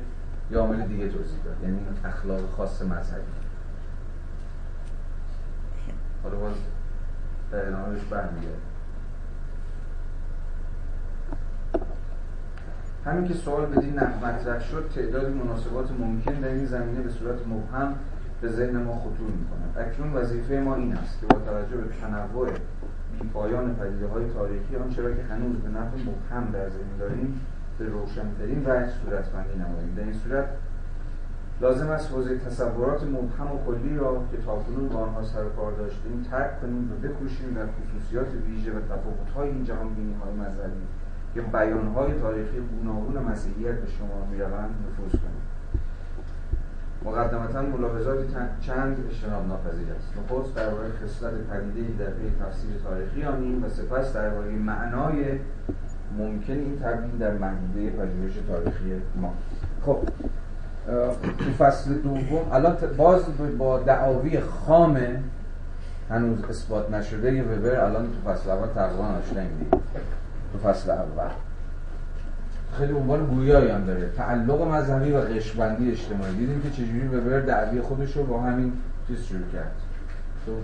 یا 0.51 0.61
عامل 0.61 0.87
دیگه 0.87 1.09
توضیح 1.09 1.39
داد. 1.45 1.57
یعنی 1.63 1.79
اخلاق 2.05 2.51
خاص 2.57 2.83
مذهبی. 2.83 3.23
حالا 6.23 6.37
باز 6.37 6.55
در 7.53 7.69
ادامه 7.69 7.95
بهش 7.95 8.05
برمیگرد 8.11 8.70
همین 13.05 13.29
که 13.29 13.35
سوال 13.35 13.67
بدین 13.67 14.01
مطرح 14.01 14.61
شد 14.61 14.91
تعداد 14.95 15.33
مناسبات 15.33 15.91
ممکن 15.91 16.33
در 16.33 16.49
این 16.49 16.67
زمینه 16.67 17.01
به 17.01 17.11
صورت 17.11 17.39
مبهم 17.47 17.95
به 18.41 18.49
ذهن 18.49 18.77
ما 18.77 18.93
خطور 18.93 19.31
می‌کنند 19.31 19.89
اکنون 19.89 20.13
وظیفه 20.13 20.55
ما 20.55 20.75
این 20.75 20.93
است 20.93 21.21
که 21.21 21.27
با 21.27 21.39
توجه 21.39 21.77
به 21.77 21.95
تنوع 22.01 22.49
پایان 23.35 23.75
پدیده 23.75 24.07
های 24.07 24.25
تاریخی 24.31 24.77
آنچه 24.77 25.03
را 25.03 25.15
که 25.15 25.23
هنوز 25.23 25.57
به 25.57 25.69
نحو 25.69 25.97
مبهم 25.99 26.53
در 26.53 26.69
ذهن 26.69 26.97
داریم 26.99 27.41
به 27.79 27.85
روشنترین 27.85 28.61
وجه 28.61 28.89
صورتبندی 29.05 29.59
نماییم. 29.59 29.95
در 29.97 30.03
این 30.03 30.13
صورت 30.13 30.49
لازم 31.61 31.91
است 31.91 32.13
حوزه 32.13 32.39
تصورات 32.39 33.03
مبهم 33.03 33.53
و 33.53 33.59
کلی 33.67 33.97
را 33.97 34.23
که 34.31 34.37
تاکنون 34.37 34.89
با 34.89 34.99
آنها 34.99 35.23
سر 35.23 35.45
کار 35.57 35.73
داشتیم 35.73 36.27
ترک 36.31 36.61
کنیم 36.61 36.93
و 36.93 37.07
بکوشیم 37.07 37.55
در 37.55 37.67
خصوصیات 37.67 38.27
ویژه 38.47 38.73
و 38.73 38.81
تفاوت‌های 38.81 39.49
این 39.49 39.65
جهان 39.65 39.95
بینی 39.95 40.15
های 40.25 40.35
مذهبی. 40.35 40.83
که 41.35 41.41
بیانهای 41.41 42.21
تاریخی 42.21 42.61
گوناگون 42.61 43.19
مسیحیت 43.23 43.75
به 43.75 43.87
شما 43.87 44.27
می‌روند 44.31 44.75
نفوذ 44.87 45.21
کنیم 45.21 45.51
مقدمتا 47.05 47.63
ملاحظاتی 47.63 48.35
چند 48.61 48.97
اجتناب 49.11 49.47
ناپذیر 49.49 49.87
است. 49.97 50.09
نخست 50.17 50.55
درباره 50.55 50.89
خصلت 50.89 51.33
پدیده 51.33 52.05
در 52.05 52.11
پی 52.11 52.33
تفسیر 52.41 52.71
تاریخی 52.85 53.25
آنیم 53.25 53.65
و 53.65 53.69
سپس 53.69 54.13
درباره 54.13 54.51
معنای 54.51 55.39
ممکن 56.19 56.53
این 56.53 56.81
تبیین 56.81 57.17
در 57.19 57.33
محدوده 57.33 57.91
پژوهش 57.91 58.33
تاریخی 58.49 59.03
ما. 59.21 59.33
خب 59.87 59.99
تو 61.39 61.51
فصل 61.59 61.95
دوم 61.95 62.53
الان 62.53 62.77
باز 62.97 63.23
با 63.59 63.79
دعاوی 63.79 64.41
خام 64.41 64.99
هنوز 66.11 66.45
اثبات 66.45 66.91
نشده 66.91 67.43
وبر 67.43 67.85
الان 67.85 68.07
تو 68.07 68.31
فصل 68.31 68.51
اول 68.51 68.67
تقریبا 68.67 69.09
دیگه 69.35 69.83
تو 70.53 70.59
فصل 70.59 70.91
اول. 70.91 71.31
خیلی 72.79 72.93
عنوان 72.93 73.27
گویایی 73.27 73.71
هم 73.71 73.85
داره. 73.85 74.09
تعلق 74.17 74.63
مذهبی 74.63 75.13
و 75.13 75.19
قشبندی 75.19 75.91
اجتماعی. 75.91 76.35
دیدیم 76.35 76.63
که 76.63 76.71
چجوری 76.71 77.09
وبر 77.09 77.41
دعوی 77.41 77.81
خودش 77.81 78.17
رو 78.17 78.25
با 78.25 78.41
همین 78.41 78.73
چیز 79.09 79.23
شروع 79.23 79.49
کرد. 79.53 79.73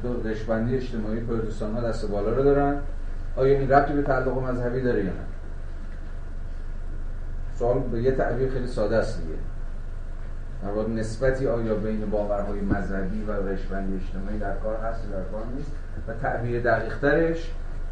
تو 0.02 0.08
قشبندی 0.08 0.76
اجتماعی 0.76 1.20
پروتستان 1.20 1.74
ها 1.74 1.80
دست 1.80 2.08
بالا 2.10 2.32
رو 2.32 2.42
دارن. 2.42 2.78
آیا 3.36 3.58
این 3.58 3.70
ربطی 3.70 3.92
به 3.92 4.02
تعلق 4.02 4.38
مذهبی 4.38 4.80
داره 4.80 4.98
یا 4.98 5.10
نه؟ 5.10 5.26
سوال 7.58 7.78
به 7.78 8.02
یه 8.02 8.12
تعبیر 8.12 8.50
خیلی 8.50 8.66
ساده 8.66 8.96
است 8.96 9.22
دیگه. 9.22 9.34
در 10.62 10.88
نسبتی 10.94 11.46
آیا 11.46 11.74
بین 11.74 12.10
باورهای 12.10 12.60
مذهبی 12.60 13.24
و 13.24 13.32
قشبندی 13.32 13.94
اجتماعی 13.94 14.38
در 14.38 14.56
کار 14.56 14.76
هست 14.76 15.02
در 15.12 15.22
کار 15.32 15.46
نیست؟ 15.56 15.70
و 16.08 16.12
تعبیر 16.12 16.62
دقیقترش 16.62 17.50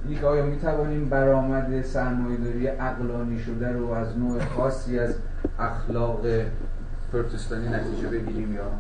یک 0.09 0.25
آیا 0.25 0.47
می 0.47 0.57
توانیم 0.57 1.09
برآمد 1.09 1.83
سرمایه‌داری 1.83 2.67
عقلانی 2.67 3.39
شده 3.39 3.73
رو 3.73 3.91
از 3.91 4.19
نوع 4.19 4.45
خاصی 4.45 4.99
از 4.99 5.15
اخلاق 5.59 6.27
پروتستانی 7.13 7.69
نتیجه 7.69 8.09
بگیریم 8.09 8.55
یا؟ 8.55 8.71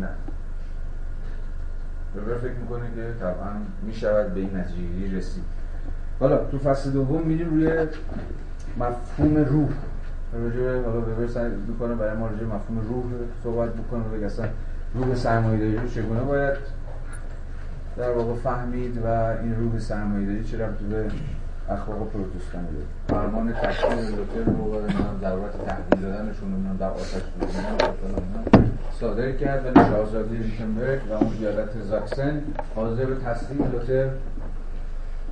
نه. 0.00 0.08
وبر 2.16 2.38
فکر 2.38 2.52
می‌کنه 2.52 2.84
که 2.94 3.14
طبعا 3.20 3.50
می‌شود 3.82 4.34
به 4.34 4.40
این 4.40 4.56
نتیجه 4.56 5.16
رسید. 5.18 5.44
حالا 6.20 6.44
تو 6.44 6.58
فصل 6.58 6.90
دوم 6.90 7.22
میریم 7.22 7.50
روی 7.50 7.86
مفهوم 8.78 9.36
روح. 9.36 9.68
راجع 10.32 10.82
حالا 10.82 11.00
وبر 11.00 11.26
سعی 11.26 11.50
می‌کنه 11.68 11.94
برای 11.94 12.16
ما 12.16 12.26
راجع 12.26 12.44
مفهوم 12.44 12.78
روح 12.88 13.04
صحبت 13.44 13.70
بکنه 13.74 14.02
و 14.02 14.24
اصلا 14.24 14.48
روح 14.94 15.14
سرمایه‌داری 15.14 15.88
چگونه 15.88 16.20
باید 16.20 16.56
در 17.96 18.10
واقع 18.10 18.34
فهمید 18.34 18.98
و 19.04 19.06
این 19.42 19.56
روح 19.56 19.78
سرمایه‌داری 19.78 20.44
چه 20.44 20.58
ربطی 20.58 20.84
به 20.84 21.04
اخلاق 21.68 22.10
پروتستانی 22.10 22.66
داره؟ 22.72 22.86
فرمان 23.08 23.52
تشکیل 23.52 24.16
لوتر 24.16 24.50
رو 24.50 24.74
و 24.74 24.88
ضرورت 25.20 25.64
تحویل 25.66 26.00
دادنشون 26.02 26.76
در 26.76 26.90
آتش 26.90 27.22
صادر 29.00 29.32
کرد 29.32 29.66
ولی 29.66 29.90
شاهزاده 29.90 30.38
ریشنبرگ 30.38 31.00
و 31.10 31.12
اون 31.12 31.32
ایالت 31.40 31.82
زاکسن 31.82 32.42
حاضر 32.74 33.04
به 33.04 33.14
تسلیم 33.14 33.72
لوتر 33.72 34.10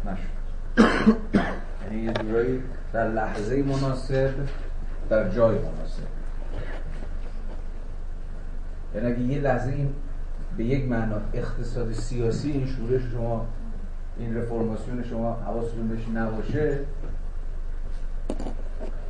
نشد. 0.06 0.38
یعنی 1.84 2.04
یه 2.04 2.12
جورایی 2.12 2.62
در 2.92 3.08
لحظه 3.08 3.62
مناسب 3.62 4.30
در 5.10 5.28
جای 5.28 5.58
مناسب. 5.58 6.02
یعنی 8.94 9.06
اگه 9.06 9.20
یه 9.20 9.40
لحظه 9.40 9.72
این 9.72 9.94
به 10.58 10.64
یک 10.64 10.88
معنا 10.88 11.16
اقتصاد 11.34 11.92
سیاسی 11.92 12.50
این 12.50 12.66
شورش 12.66 13.02
شما 13.12 13.46
این 14.18 14.36
رفرماسیون 14.36 15.04
شما 15.04 15.32
حواستون 15.32 15.88
بهش 15.88 16.08
نباشه 16.14 16.78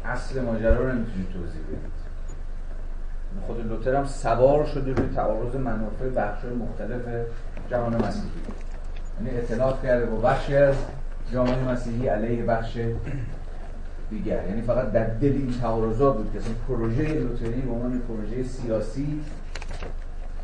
اصل 0.05 0.40
ماجرا 0.40 0.76
رو 0.76 0.92
نمی‌تونید 0.92 1.28
توضیح 1.32 1.62
بدید. 1.62 1.99
خود 3.46 3.66
لوتر 3.66 3.94
هم 3.94 4.05
سوار 4.05 4.66
شده 4.66 4.92
روی 4.92 5.09
تعارض 5.14 5.55
منافع 5.55 6.09
بخش 6.09 6.44
مختلف 6.44 7.26
جهان 7.70 7.96
مسیحی. 7.96 8.28
یعنی 9.24 9.36
اعتناق 9.36 9.82
کرده 9.82 10.07
با 10.07 10.16
بخشی 10.16 10.57
از 10.57 10.74
جامعه 11.32 11.68
مسیحی 11.68 12.09
علیه 12.09 12.44
بخش 12.44 12.78
دیگر. 14.11 14.49
یعنی 14.49 14.62
فقط 14.62 14.92
در 14.92 15.07
دل 15.07 15.32
این 15.32 15.55
تعارضات 15.61 16.16
بود 16.16 16.32
که 16.32 16.38
پروژه 16.68 17.03
لوتری 17.03 17.61
به 17.61 17.72
عنوان 17.72 17.99
پروژه 17.99 18.42
سیاسی 18.42 19.20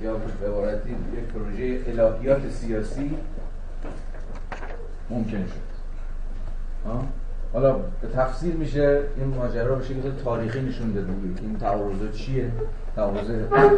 یا 0.01 0.17
به 0.41 0.49
عبارتی 0.49 0.91
یک 0.91 1.25
پروژه 1.35 1.81
الهیات 1.87 2.51
سیاسی 2.51 3.17
ممکن 5.11 5.47
شد. 5.47 5.75
حالا 7.53 7.73
به 7.73 8.09
تفسیر 8.15 8.55
میشه 8.55 9.01
این 9.17 9.27
ماجرا 9.27 9.75
به 9.75 9.85
شکل 9.85 10.13
تاریخی 10.25 10.61
نشون 10.61 10.93
داده 10.93 11.13
بود. 11.13 11.39
این 11.43 11.59
تعارض 11.59 12.17
چیه؟ 12.17 12.51
تعارض 12.97 13.31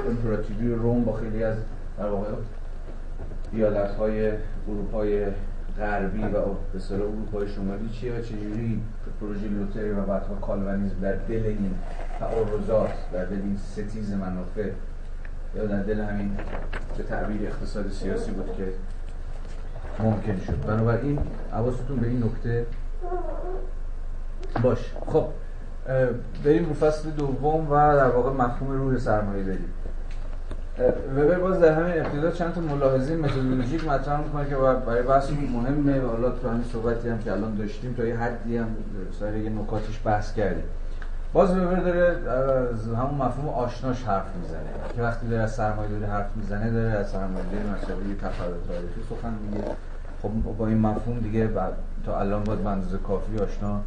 امپراتوری 0.08 0.74
روم 0.74 1.04
با 1.04 1.12
خیلی 1.12 1.44
از 1.44 1.56
در 1.98 2.08
واقع 2.08 2.28
ایالت 3.52 3.90
های 3.90 4.32
اروپای 4.68 5.26
غربی 5.78 6.22
و 6.22 6.30
به 6.30 6.76
اصطلاح 6.76 7.00
اروپای 7.02 7.48
شمالی 7.48 7.88
چیه 7.88 8.12
و 8.12 8.20
چجوری 8.20 8.80
پروژه 9.20 9.48
لوتری 9.48 9.90
و 9.90 10.00
بعدها 10.00 10.34
کالوانیزم 10.34 11.00
در 11.02 11.12
دل 11.12 11.46
این 11.46 11.74
تعارضات 12.18 12.90
در 13.12 13.24
دل 13.24 13.36
این 13.36 13.56
ستیز 13.56 14.12
منافع 14.12 14.70
یا 15.54 15.66
در 15.66 15.82
دل 15.82 16.00
همین 16.00 16.36
به 16.96 17.02
تعبیر 17.02 17.48
اقتصاد 17.48 17.90
سیاسی 17.90 18.30
بود 18.30 18.56
که 18.56 18.72
ممکن 20.02 20.40
شد. 20.46 20.66
بنابراین 20.66 21.18
حواستون 21.52 21.96
به 21.96 22.06
این 22.06 22.24
نکته 22.24 22.66
باش 24.62 24.92
خب 25.06 25.26
بریم 26.44 26.66
رو 26.66 26.74
فصل 26.74 27.10
دوم 27.10 27.70
و 27.70 27.96
در 27.96 28.08
واقع 28.08 28.32
مفهوم 28.32 28.70
روح 28.70 28.98
سرمایه 28.98 29.44
داریم. 29.44 29.72
وبر 31.16 31.38
باز 31.38 31.60
در 31.60 31.72
همین 31.72 32.06
ابتدا 32.06 32.30
چند 32.30 32.54
تا 32.54 32.60
ملاحظه 32.60 33.16
متدولوژیک 33.16 33.88
مطرح 33.88 34.20
می‌کنه 34.20 34.48
که 34.48 34.56
برای 34.56 35.02
بحث 35.02 35.30
مهمه 35.30 36.00
و 36.00 36.08
حالا 36.08 36.30
تو 36.30 36.48
همین 36.48 36.64
صحبتی 36.64 37.08
هم 37.08 37.18
که 37.18 37.32
الان 37.32 37.54
داشتیم 37.54 37.94
تا 37.94 38.04
یه 38.04 38.16
حدی 38.16 38.56
هم 38.56 38.66
سر 39.20 39.36
یه 39.36 39.50
نکاتش 39.50 40.00
بحث 40.04 40.34
کردیم. 40.34 40.64
باز 41.32 41.56
وبر 41.56 41.80
داره 41.80 42.28
از 42.70 42.86
همون 42.88 43.14
مفهوم 43.14 43.48
آشناش 43.48 44.02
حرف 44.02 44.36
می‌زنه. 44.42 44.94
که 44.96 45.02
وقتی 45.02 45.28
داره 45.28 45.42
از 45.42 45.54
سرمایه 45.54 45.88
داری 45.88 46.04
حرف 46.04 46.36
می‌زنه 46.36 46.70
داره 46.70 46.90
از 46.90 47.10
سرمایه 47.10 47.44
داری 47.44 47.68
مسئله 47.68 48.14
تفاوت 48.14 48.68
تاریخی 48.68 49.00
سخن 49.10 49.32
میگه 49.42 49.64
خب 50.22 50.28
با 50.58 50.66
این 50.66 50.78
مفهوم 50.78 51.20
دیگه 51.20 51.50
تا 52.06 52.20
الان 52.20 52.44
باید 52.44 52.60
به 52.60 52.68
اندازه 52.68 52.98
کافی 52.98 53.38
آشنا 53.38 53.80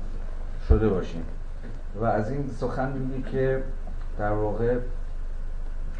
شده 0.67 0.89
باشیم. 0.89 1.23
و 2.01 2.05
از 2.05 2.31
این 2.31 2.49
سخن 2.59 2.91
میگه 2.91 3.29
که 3.29 3.63
در 4.19 4.31
واقع 4.31 4.77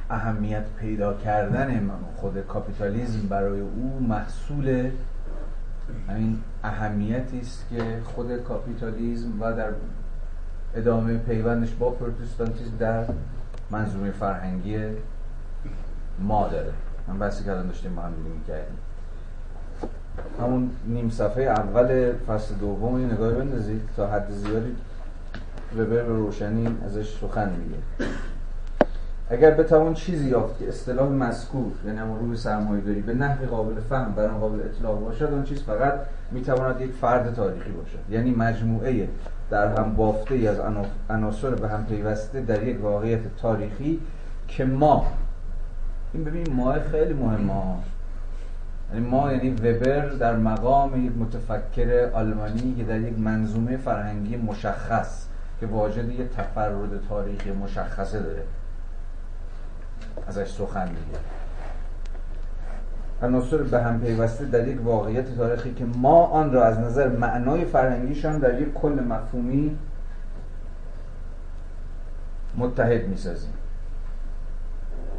اهمیت 0.10 0.64
پیدا 0.80 1.14
کردن 1.14 1.92
خود 2.16 2.42
کاپیتالیزم 2.48 3.28
برای 3.28 3.60
او 3.60 4.06
محصول 4.10 4.92
همین 6.10 6.40
اهمیتی 6.64 7.40
است 7.40 7.66
که 7.70 8.02
خود 8.04 8.38
کاپیتالیزم 8.38 9.42
و 9.42 9.54
در 9.54 9.70
ادامه 10.76 11.18
پیوندش 11.18 11.74
با 11.80 11.90
پروتستانتیزم 11.90 12.78
در 12.80 13.04
منظومه 13.72 14.12
فرهنگی 14.12 14.78
ما 16.20 16.48
داره. 16.48 16.72
من 17.08 17.20
بحثی 17.20 17.50
الان 17.50 17.68
داشتیم 17.68 17.96
با 17.96 18.02
هم 18.02 18.12
می‌کردیم. 18.12 18.78
همون 20.42 20.70
نیم 20.86 21.10
صفحه 21.10 21.44
اول 21.44 22.14
فصل 22.28 22.56
دوم 22.56 22.96
این 22.96 23.12
نگاه 23.12 23.34
بندازید 23.34 23.82
تا 23.98 24.08
حد 24.08 24.32
زیادی 24.32 24.76
وبر 25.78 25.86
به 25.86 26.04
روشنی 26.04 26.68
ازش 26.86 27.18
سخن 27.22 27.50
میگه. 27.50 28.10
اگر 29.30 29.52
بتوان 29.52 29.94
چیزی 29.94 30.30
یافت 30.30 30.60
که 30.60 30.68
اصطلاح 30.68 31.10
مذکور 31.10 31.72
یعنی 31.86 31.98
همون 31.98 32.20
روی 32.20 32.38
سرمایه 32.38 32.82
داری 32.82 33.02
به 33.02 33.14
نحو 33.14 33.46
قابل 33.46 33.82
فهم 33.82 34.12
بر 34.12 34.28
قابل 34.28 34.60
اطلاق 34.60 35.02
باشد 35.02 35.26
اون 35.26 35.44
چیز 35.44 35.64
فقط 35.64 35.94
می‌تواند 36.32 36.82
یک 36.82 36.92
فرد 36.92 37.34
تاریخی 37.34 37.72
باشد. 37.72 38.00
یعنی 38.10 38.32
مجموعه 38.32 39.08
در 39.50 39.76
هم 39.76 39.96
بافته 39.96 40.36
ای 40.36 40.48
از 40.48 40.60
عناصر 41.10 41.50
به 41.50 41.70
هم 41.70 41.86
پیوسته 41.86 42.42
در 42.42 42.64
یک 42.64 42.84
واقعیت 42.84 43.20
تاریخی 43.42 44.00
که 44.48 44.66
ما 44.66 45.08
این 46.14 46.24
ببین 46.24 46.54
ما 46.54 46.74
خیلی 46.92 47.14
مهمه. 47.14 47.54
یعنی 48.94 49.08
ما 49.08 49.32
یعنی 49.32 49.50
وبر 49.50 50.06
در 50.06 50.36
مقام 50.36 51.06
یک 51.06 51.12
متفکر 51.18 52.10
آلمانی 52.14 52.76
که 52.78 52.84
در 52.84 53.00
یک 53.00 53.20
منظومه 53.20 53.78
فرهنگی 53.78 54.38
مشخص 54.38 55.26
که 55.60 55.66
واجد 55.66 56.10
یک 56.10 56.30
تفرد 56.30 57.08
تاریخی 57.10 57.52
مشخصه 57.52 58.20
داره. 58.20 58.44
ازش 60.28 60.52
سخن 60.52 60.88
میگه. 60.88 61.20
عناصر 63.24 63.58
به 63.58 63.84
هم 63.84 64.02
پیوسته 64.02 64.46
در 64.46 64.68
یک 64.68 64.86
واقعیت 64.86 65.36
تاریخی 65.36 65.74
که 65.74 65.86
ما 65.86 66.26
آن 66.26 66.54
را 66.54 66.66
از 66.66 66.80
نظر 66.80 67.08
معنای 67.08 67.66
فرهنگیشان 67.66 68.40
در 68.40 68.62
یک 68.62 68.74
کل 68.74 69.00
مفهومی 69.10 69.78
متحد 72.58 73.08
می‌سازیم. 73.08 73.54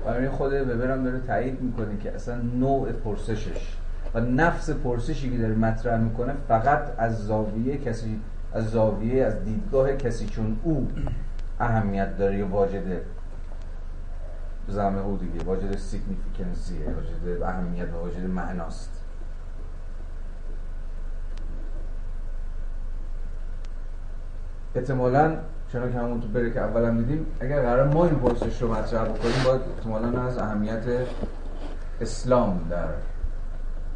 برای 0.07 0.29
خود 0.29 0.51
ببرم 0.51 1.05
داره 1.05 1.21
تایید 1.27 1.61
می‌کنه 1.61 1.99
که 2.03 2.15
اصلا 2.15 2.37
نوع 2.37 2.93
پرسشش 2.93 3.77
و 4.15 4.21
نفس 4.21 4.71
پرسشی 4.71 5.31
که 5.31 5.39
داره 5.39 5.55
مطرح 5.55 6.01
می‌کنه 6.01 6.33
فقط 6.49 6.83
از 6.99 7.27
زاویه 7.27 7.79
کسی 7.79 8.21
از 8.55 8.71
زاویه 8.71 9.25
از 9.25 9.45
دیدگاه 9.45 9.93
کسی 9.93 10.27
چون 10.27 10.57
او 10.63 10.89
اهمیت 11.61 12.19
داره 12.19 12.39
یا 12.39 12.47
واجده. 12.47 13.03
زمه 14.71 15.01
او 15.01 15.17
دیگه. 15.17 15.45
واجد 15.45 15.77
سیگنیفیکنسیه 15.77 16.87
واجد 16.87 17.43
اهمیت 17.43 17.89
و 17.89 17.97
واجد 17.97 18.27
معناست. 18.27 18.91
احتمالا 24.75 25.37
چون 25.73 25.93
که 25.93 25.99
همون 25.99 26.21
تو 26.21 26.29
بره 26.29 26.51
که 26.51 26.61
اولا 26.61 26.91
دیدیم 26.91 27.27
اگر 27.41 27.63
قرار 27.63 27.89
ما 27.95 28.05
این 28.05 28.15
پرسش 28.15 28.63
رو 28.63 28.75
مطرح 28.75 29.05
بکنیم 29.05 29.45
باید 29.45 29.61
احتمالا 29.77 30.23
از 30.23 30.39
اهمیت 30.39 30.83
اسلام 32.01 32.67
در 32.71 32.89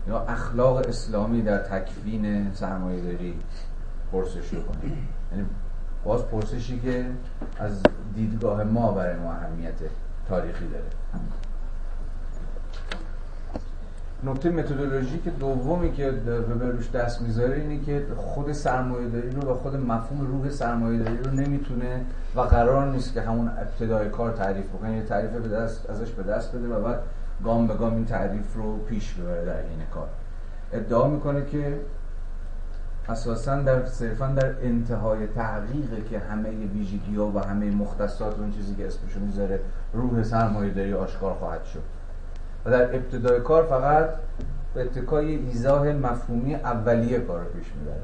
یا 0.08 0.20
اخلاق 0.20 0.76
اسلامی 0.76 1.42
در 1.42 1.58
تکوین 1.58 2.52
سرمایه 2.52 3.02
داری 3.02 3.40
پرسش 4.12 4.54
رو 4.54 4.62
کنیم. 4.62 5.08
یعنی 5.32 5.46
باز 6.04 6.26
پرسشی 6.26 6.80
که 6.80 7.06
از 7.58 7.82
دیدگاه 8.14 8.64
ما 8.64 8.92
برای 8.92 9.16
ما 9.16 9.32
اهمیت 9.32 9.74
تاریخی 10.28 10.68
داره. 10.68 10.84
نکته 14.24 14.50
متدولوژیک 14.50 15.24
دومی 15.24 15.92
که 15.92 16.10
به 16.10 16.70
روش 16.70 16.90
دست 16.90 17.22
می‌ذاره 17.22 17.54
اینه 17.54 17.84
که 17.84 18.06
خود 18.16 18.52
سرمایه 18.52 19.08
داری 19.08 19.30
رو 19.30 19.50
و 19.50 19.54
خود 19.54 19.76
مفهوم 19.76 20.26
روح 20.26 20.50
سرمایه 20.50 20.98
داری 20.98 21.16
رو 21.16 21.30
نمی‌تونه 21.30 22.04
و 22.36 22.40
قرار 22.40 22.86
نیست 22.86 23.14
که 23.14 23.20
همون 23.20 23.48
ابتدای 23.48 24.08
کار 24.08 24.32
تعریف 24.32 24.68
بکنه. 24.68 24.96
یه 24.96 25.02
تعریف 25.02 25.30
به 25.30 25.48
دست 25.48 25.90
ازش 25.90 26.10
به 26.10 26.22
دست 26.22 26.56
بده 26.56 26.68
و 26.68 26.80
بعد 26.80 26.98
گام 27.44 27.66
به 27.66 27.74
گام 27.74 27.94
این 27.94 28.04
تعریف 28.04 28.54
رو 28.54 28.78
پیش 28.78 29.14
ببره 29.14 29.44
در 29.44 29.56
این 29.56 29.78
کار. 29.94 30.08
ادعا 30.72 31.08
می‌کنه 31.08 31.46
که 31.46 31.78
اساسا 33.08 33.56
در 33.56 33.86
صرفا 33.86 34.26
در 34.26 34.54
انتهای 34.62 35.26
تحقیقه 35.26 36.02
که 36.10 36.18
همه 36.18 36.50
ویژگی 36.50 37.16
ها 37.16 37.26
و 37.26 37.38
همه 37.38 37.70
مختصات 37.70 38.38
اون 38.38 38.50
چیزی 38.50 38.74
که 38.74 38.86
اسمشو 38.86 39.20
می‌ذاره 39.20 39.60
روح 39.92 40.22
سرمایه 40.22 40.72
داری 40.72 40.94
آشکار 40.94 41.34
خواهد 41.34 41.64
شد. 41.64 41.82
و 42.64 42.70
در 42.70 42.94
ابتدای 42.94 43.40
کار 43.40 43.62
فقط 43.62 44.08
به 44.74 44.82
اتکای 44.82 45.34
ایزاه 45.34 45.92
مفهومی 45.92 46.54
اولیه 46.54 47.18
کار 47.18 47.40
رو 47.40 47.46
پیش 47.46 47.66
می‌بره. 47.80 48.02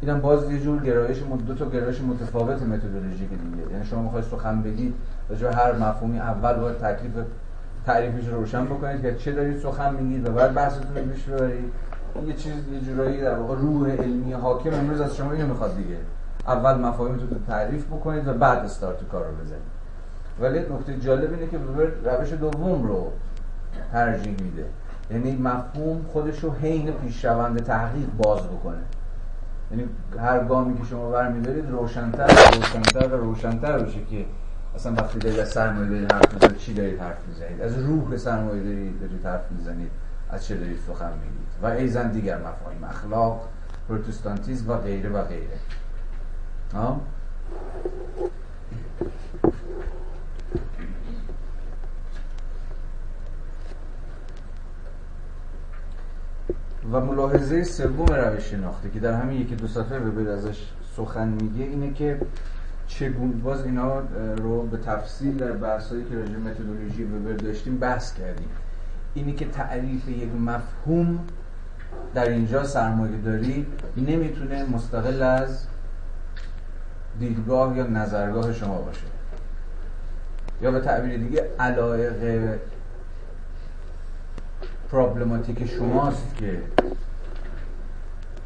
اینم 0.00 0.20
باز 0.20 0.50
یه 0.50 0.60
جور 0.60 0.82
گرایش 0.82 1.22
دو 1.46 1.54
تا 1.54 1.70
گرایش 1.70 2.00
متفاوت 2.00 2.62
متدولوژیک 2.62 3.28
دیگه. 3.28 3.72
یعنی 3.72 3.84
شما 3.84 4.02
می‌خواید 4.02 4.24
سخن 4.24 4.62
بگید 4.62 4.94
راجع 5.28 5.48
هر 5.48 5.72
مفهومی 5.72 6.18
اول 6.18 6.54
باید 6.54 6.78
تکلیف 6.78 7.12
تعریفش 7.86 8.28
رو 8.28 8.34
روشن 8.34 8.64
بکنید 8.64 9.02
که 9.02 9.14
چه 9.14 9.32
دارید 9.32 9.58
سخن 9.58 9.94
میگید 9.94 10.28
و 10.28 10.32
بعد 10.32 10.54
بحثتون 10.54 10.96
رو 10.96 11.02
پیش 11.12 11.24
ببرید. 11.24 11.72
یه 12.26 12.34
چیز 12.34 12.52
یه 12.72 12.80
جورایی 12.80 13.20
در 13.20 13.34
واقع 13.34 13.54
روح 13.54 13.90
علمی 13.90 14.32
حاکم 14.32 14.74
امروز 14.74 15.00
از 15.00 15.16
شما 15.16 15.32
اینو 15.32 15.46
می‌خواد 15.46 15.76
دیگه. 15.76 15.96
اول 16.46 16.74
مفاهیمتون 16.74 17.28
رو 17.30 17.36
تعریف 17.46 17.86
بکنید 17.86 18.28
و 18.28 18.34
بعد 18.34 18.58
استارت 18.58 19.08
کار 19.08 19.24
رو 19.24 19.44
بزنید. 19.44 19.80
ولی 20.40 20.58
نکته 20.58 20.96
جالب 20.96 21.32
اینه 21.32 21.46
که 21.46 21.58
روش 22.04 22.32
دوم 22.32 22.88
رو 22.88 23.12
ترجیح 23.92 24.36
میده. 24.42 24.64
یعنی 25.10 25.36
مفهوم 25.36 26.02
خودش 26.12 26.38
رو 26.38 26.52
حین 26.52 26.92
پیشروند 26.92 27.62
تحقیق 27.62 28.08
باز 28.18 28.40
بکنه. 28.42 28.82
یعنی 29.70 29.88
هر 30.18 30.44
گامی 30.44 30.78
که 30.78 30.84
شما 30.84 31.10
برمیدارید 31.10 31.70
روشنتر 31.70 32.24
و 32.24 32.56
روشنتر 32.56 33.06
و 33.06 33.16
روشنتر 33.20 33.78
بشه 33.78 34.04
که 34.10 34.24
اصلا 34.74 34.92
وقتی 34.92 35.18
دارید 35.18 35.38
از 35.38 35.48
سرمایه 35.48 35.88
دارید 35.88 36.12
حرف 36.12 36.32
می‌زنید 36.34 36.56
چی 36.56 36.74
دارید 36.74 37.00
حرف 37.00 37.28
می‌زنید؟ 37.28 37.60
از 37.60 37.78
روح 37.78 38.16
سرمایه 38.16 38.62
دارید 38.62 39.00
دارید 39.00 39.26
حرف 39.26 39.52
می‌زنید 39.52 39.90
از 40.30 40.46
چه 40.46 40.56
دارید 40.56 40.78
سخن 40.88 41.12
میگید؟ 41.12 41.39
و 41.62 41.66
ایزن 41.66 42.10
دیگر 42.10 42.38
مفاهیم 42.38 42.84
اخلاق 42.84 43.48
پروتستانتیزم 43.88 44.70
و 44.70 44.76
غیره 44.76 45.10
و 45.10 45.22
غیره. 45.22 45.58
و 56.92 57.00
ملاحظه 57.00 57.64
سوم 57.64 58.06
روش 58.06 58.42
شناخته 58.42 58.90
که 58.90 59.00
در 59.00 59.12
همین 59.12 59.40
یکی 59.40 59.54
دو 59.54 59.66
صفحه 59.66 59.98
به 59.98 60.30
ازش 60.30 60.68
سخن 60.96 61.28
میگه 61.28 61.64
اینه 61.64 61.92
که 61.92 62.20
چگونه 62.86 63.32
باز 63.32 63.64
اینا 63.64 64.00
رو 64.36 64.62
به 64.62 64.76
تفصیل 64.76 65.36
در 65.36 65.52
بحثایی 65.52 66.04
که 66.04 66.14
راجع 66.14 66.36
متدولوژی 66.36 67.04
وبر 67.04 67.32
داشتیم 67.32 67.78
بحث 67.78 68.14
کردیم. 68.14 68.48
اینی 69.14 69.32
که 69.32 69.44
تعریف 69.44 70.08
یک 70.08 70.28
مفهوم 70.34 71.20
در 72.14 72.28
اینجا 72.28 72.64
سرمایه 72.64 73.16
داری 73.16 73.66
نمی‌تونه 73.96 74.64
مستقل 74.64 75.22
از 75.22 75.66
دیدگاه 77.18 77.76
یا 77.76 77.86
نظرگاه 77.86 78.52
شما 78.52 78.78
باشه. 78.78 79.06
یا 80.62 80.70
به 80.70 80.80
تعبیر 80.80 81.16
دیگه 81.16 81.50
علایق 81.58 82.58
پرابلماتیک 84.92 85.66
شماست 85.66 86.36
که 86.36 86.62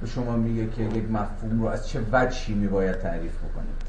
به 0.00 0.06
شما 0.06 0.36
میگه 0.36 0.70
که 0.70 0.82
یک 0.82 1.10
مفهوم 1.10 1.60
رو 1.60 1.66
از 1.66 1.88
چه 1.88 2.00
وجهی 2.12 2.54
میباید 2.54 2.98
تعریف 2.98 3.32
بکنید. 3.38 3.82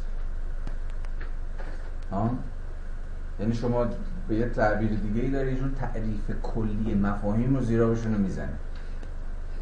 ها؟ 2.11 2.29
یعنی 3.39 3.53
شما 3.53 3.87
به 4.27 4.35
یه 4.35 4.49
تعبیر 4.49 4.89
دیگه 4.89 5.21
ای 5.21 5.31
داره 5.31 5.53
یه 5.53 5.59
تعریف 5.79 6.31
کلی 6.43 6.95
مفاهیم 6.95 7.55
رو 7.55 7.61
زیرا 7.61 7.87
بهشون 7.87 8.13
رو 8.13 8.19
می‌زنه 8.19 8.53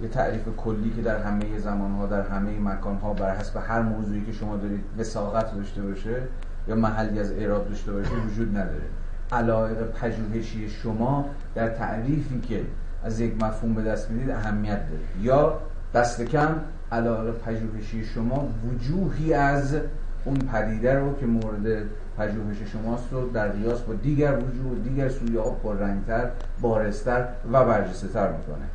یه 0.02 0.08
تعریف 0.08 0.42
کلی 0.58 0.94
که 0.96 1.02
در 1.02 1.24
همه 1.24 1.60
زمان 1.60 1.92
ها 1.92 2.06
در 2.06 2.22
همه 2.22 2.60
مکان 2.60 2.98
ها 2.98 3.14
بر 3.14 3.36
حسب 3.36 3.60
هر 3.68 3.82
موضوعی 3.82 4.26
که 4.26 4.32
شما 4.32 4.58
دارید 4.58 4.84
وساقت 4.98 5.56
داشته 5.56 5.82
باشه 5.82 6.22
یا 6.68 6.76
محلی 6.76 7.20
از 7.20 7.32
اعراب 7.32 7.70
داشته 7.70 7.92
باشه 7.92 8.12
وجود 8.28 8.58
نداره. 8.58 8.84
علایق 9.32 9.84
پژوهشی 9.84 10.70
شما 10.70 11.26
در 11.56 11.70
تعریفی 11.70 12.40
که 12.40 12.62
از 13.04 13.20
یک 13.20 13.44
مفهوم 13.44 13.74
به 13.74 13.84
دست 13.84 14.12
می‌دید 14.12 14.30
اهمیت 14.30 14.80
داره. 14.90 15.02
یا 15.22 15.60
دست 15.94 16.22
کم 16.22 16.56
علایق 16.92 17.34
پژوهشی 17.34 18.06
شما 18.06 18.48
وجوهی 18.70 19.34
از 19.34 19.76
اون 20.26 20.38
پدیده 20.38 20.94
رو 20.94 21.16
که 21.16 21.26
مورد 21.26 21.84
پژوهش 22.18 22.58
شماست 22.74 23.08
رو 23.12 23.30
در 23.30 23.48
قیاس 23.48 23.82
با 23.82 23.94
دیگر 23.94 24.38
وجوه 24.38 24.80
دیگر 24.84 25.10
سویه 25.10 25.42
ها 25.42 25.50
پررنگتر 25.50 26.30
بارستر 26.62 27.28
و 27.52 27.66
برجسته 27.66 28.08
تر 28.08 28.32
می‌کنه. 28.32 28.66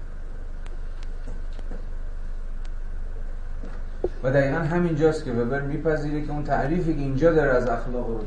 و 4.22 4.30
دقیقا 4.30 4.58
همینجاست 4.58 5.24
که 5.24 5.32
وبر 5.32 5.60
میپذیره 5.60 6.22
که 6.22 6.32
اون 6.32 6.44
تعریفی 6.44 6.94
که 6.94 7.00
اینجا 7.00 7.32
داره 7.32 7.50
از 7.50 7.68
اخلاق 7.68 8.24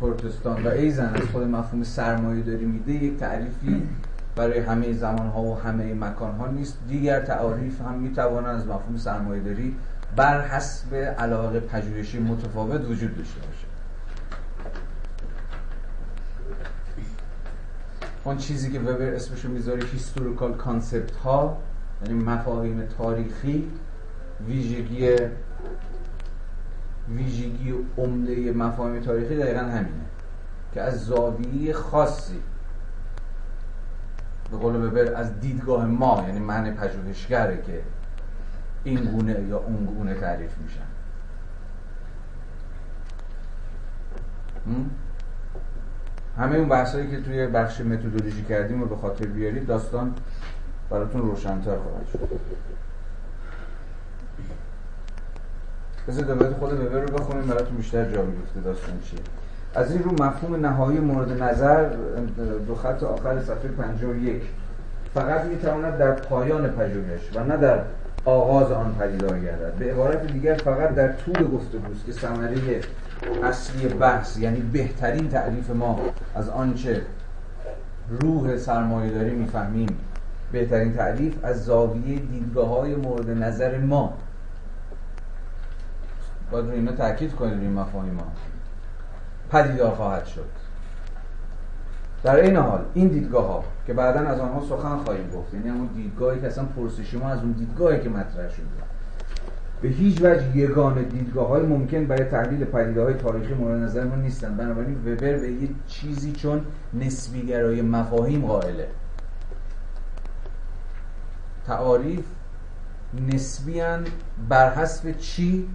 پروتستان 0.00 0.62
و 0.62 0.68
ایزن 0.68 1.14
از 1.14 1.22
خود 1.32 1.42
مفهوم 1.42 1.82
سرمایه 1.82 2.42
داری 2.42 2.64
میده 2.64 2.92
یک 2.92 3.18
تعریفی 3.18 3.88
برای 4.36 4.58
همه 4.58 4.92
زمان 4.92 5.26
ها 5.26 5.42
و 5.42 5.60
همه 5.60 5.94
مکان 5.94 6.34
ها 6.34 6.46
نیست. 6.46 6.78
دیگر 6.88 7.20
تعاریف 7.20 7.80
هم 7.80 7.94
می‌توانند 7.94 8.56
از 8.56 8.66
مفهوم 8.66 8.96
سرمایه 8.96 9.42
داری 9.42 9.76
بر 10.16 10.46
حسب 10.46 10.94
علاقه 10.94 11.60
پژوهشی 11.60 12.18
متفاوت 12.18 12.80
وجود 12.80 13.16
داشته 13.16 13.40
باشه. 13.40 13.66
اون 18.24 18.36
چیزی 18.36 18.72
که 18.72 18.80
وبر 18.80 19.14
اسمشو 19.14 19.48
می‌ذاره 19.48 19.84
historical 19.84 20.54
concept 20.54 21.16
ها 21.16 21.58
یعنی 22.06 22.24
مفاهیم 22.24 22.82
تاریخی. 22.98 23.70
ویژگی 24.46 25.16
ویژگی 27.08 27.74
عمده 27.98 28.52
مفاهیم 28.52 29.02
تاریخی 29.02 29.36
دقیقا 29.36 29.60
همینه 29.60 30.04
که 30.74 30.80
از 30.80 31.06
زاویه 31.06 31.72
خاصی 31.72 32.40
به 34.50 34.56
قول 34.56 34.90
ببر 34.90 35.14
از 35.14 35.40
دیدگاه 35.40 35.86
ما 35.86 36.24
یعنی 36.26 36.38
معنی 36.38 36.70
پژوهشگره 36.70 37.62
که 37.62 37.82
این 38.84 39.04
گونه 39.04 39.42
یا 39.48 39.58
اون 39.58 39.84
گونه 39.84 40.14
تعریف 40.14 40.58
میشن. 40.58 40.80
همه 46.36 46.56
اون 46.56 46.68
بحثایی 46.68 47.10
که 47.10 47.20
توی 47.20 47.46
بخش 47.46 47.80
متدولوژی 47.80 48.42
کردیم 48.42 48.80
رو 48.80 48.88
به 48.88 48.96
خاطر 48.96 49.26
بیارید 49.26 49.66
داستان 49.66 50.14
براتون 50.90 51.22
روشنتر 51.22 51.76
خواهد 51.76 52.06
شد. 52.12 52.40
بذار 56.08 56.24
دوباره 56.24 56.54
خود 56.54 56.72
وبر 56.72 57.00
رو 57.00 57.18
بخونیم 57.18 57.46
براتون 57.46 57.76
بیشتر 57.76 58.04
جا 58.04 58.22
بیفته 58.22 58.60
داستان 58.64 59.00
چیه. 59.04 59.20
از 59.74 59.92
این 59.92 60.02
رو 60.02 60.12
مفهوم 60.12 60.66
نهایی 60.66 60.98
مورد 60.98 61.42
نظر 61.42 61.88
دو 62.66 62.74
خط 62.74 63.02
آخر 63.02 63.40
صفحه 63.40 63.68
51 63.78 64.42
فقط 65.14 65.44
می‌تواند 65.44 65.98
در 65.98 66.12
پایان 66.12 66.68
پژوهش 66.68 67.20
و 67.34 67.44
نه 67.44 67.56
در 67.56 67.78
آغاز 68.24 68.72
آن 68.72 68.94
پدیدار 69.00 69.38
گردد 69.38 69.72
به 69.74 69.92
عبارت 69.92 70.26
دیگر 70.32 70.54
فقط 70.54 70.94
در 70.94 71.12
طول 71.12 71.48
گفتگوست 71.48 72.06
که 72.06 72.12
ثمره 72.12 72.80
اصلی 73.42 73.88
بحث 73.88 74.38
یعنی 74.38 74.60
بهترین 74.60 75.28
تعریف 75.28 75.70
ما 75.70 76.00
از 76.34 76.48
آنچه 76.48 77.02
روح 78.20 78.56
سرمایه 78.56 79.10
داری 79.10 79.30
می‌فهمیم 79.30 79.88
بهترین 80.52 80.92
تعریف 80.92 81.34
از 81.42 81.64
زاویه 81.64 82.18
دیدگاه 82.18 82.68
های 82.68 82.94
مورد 82.94 83.30
نظر 83.30 83.78
ما. 83.78 84.12
باید 86.50 86.66
رو 86.66 86.72
اینا 86.72 86.92
تاکید 86.92 87.34
کنید 87.34 87.60
این 87.60 87.72
مفاهیم 87.72 88.16
ها. 88.16 88.26
پدیدار 89.50 89.90
خواهد 89.90 90.26
شد. 90.26 90.48
در 92.22 92.36
این 92.36 92.56
حال 92.56 92.84
این 92.94 93.08
دیدگاه 93.08 93.46
ها 93.46 93.64
که 93.86 93.92
بعدا 93.92 94.20
از 94.20 94.40
آنها 94.40 94.60
سخن 94.60 94.96
خواهیم 94.96 95.30
گفت 95.30 95.54
یعنی 95.54 95.68
همون 95.68 95.86
دیدگاهی 95.86 96.40
که 96.40 96.46
اصلا 96.46 96.64
پرسش 96.64 97.14
ما 97.14 97.28
از 97.28 97.38
اون 97.42 97.52
دیدگاهی 97.52 98.00
که 98.00 98.08
مطرح 98.08 98.48
شده. 98.48 98.66
به 99.82 99.88
هیچ 99.88 100.22
وجه 100.22 100.56
یگان 100.56 101.02
دیدگاه 101.02 101.48
های 101.48 101.62
ممکن 101.62 102.06
برای 102.06 102.24
تحلیل 102.24 102.64
پدیده 102.64 103.02
های 103.02 103.14
تاریخی 103.14 103.54
مورد 103.54 103.82
نظر 103.82 104.04
ما 104.04 104.14
نیستن 104.14 104.56
بنابراین 104.56 104.98
وبر 104.98 105.36
به 105.36 105.52
یه 105.52 105.68
چیزی 105.86 106.32
چون 106.32 106.64
نسبیگرای 106.94 107.82
مفاهیم 107.82 108.46
قائله. 108.46 108.88
تعاریف 111.66 112.24
نسبیان 113.32 114.04
بر 114.48 114.74
حسب 114.74 115.12
چی 115.18 115.68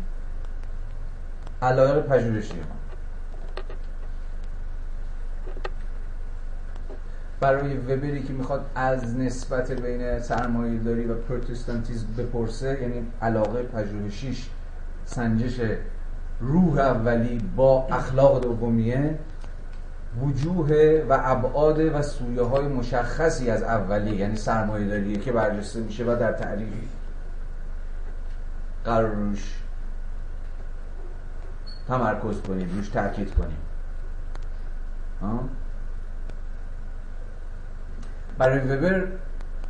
علایق 1.65 1.99
پژوهشی. 1.99 2.61
برای 7.39 7.77
وبری 7.77 8.23
که 8.23 8.33
می‌خواد 8.33 8.65
از 8.75 9.17
نسبت 9.17 9.71
بین 9.71 10.19
سرمایه 10.19 10.79
داری 10.79 11.05
و 11.05 11.15
پروتستانتیزم 11.15 12.07
بپرسه 12.17 12.77
یعنی 12.81 13.07
علاقه 13.21 13.63
پژوهشیش 13.63 14.49
سنجش 15.05 15.61
روح 16.39 16.79
اولی 16.79 17.41
با 17.55 17.87
اخلاق 17.91 18.41
دومیه 18.41 19.17
وجوه 20.21 21.05
و 21.09 21.19
ابعاد 21.23 21.79
و 21.79 22.01
سویه 22.01 22.41
های 22.41 22.67
مشخصی 22.67 23.49
از 23.49 23.63
اولی 23.63 24.15
یعنی 24.15 24.35
سرمایه 24.35 24.87
داریه 24.87 25.17
که 25.17 25.31
برجسته 25.31 25.79
میشه 25.79 26.03
و 26.03 26.15
در 26.19 26.31
تعریف 26.31 26.67
قرار 28.85 29.09
روش 29.09 29.64
تمرکز 31.87 32.41
کنیم 32.41 32.69
روش 32.75 32.89
تاکید 32.89 33.33
کنیم. 33.33 33.57
برای 38.37 38.59
وبر 38.59 39.07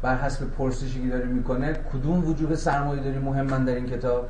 بر 0.01 0.17
حسب 0.17 0.49
پرسشی 0.49 1.03
که 1.03 1.09
داره 1.09 1.25
می‌کنه 1.25 1.73
کدوم 1.73 2.27
وجوه 2.27 2.55
سرمایه 2.55 3.03
داری 3.03 3.19
مهمن 3.19 3.65
در 3.65 3.75
این 3.75 3.85
کتاب؟ 3.85 4.29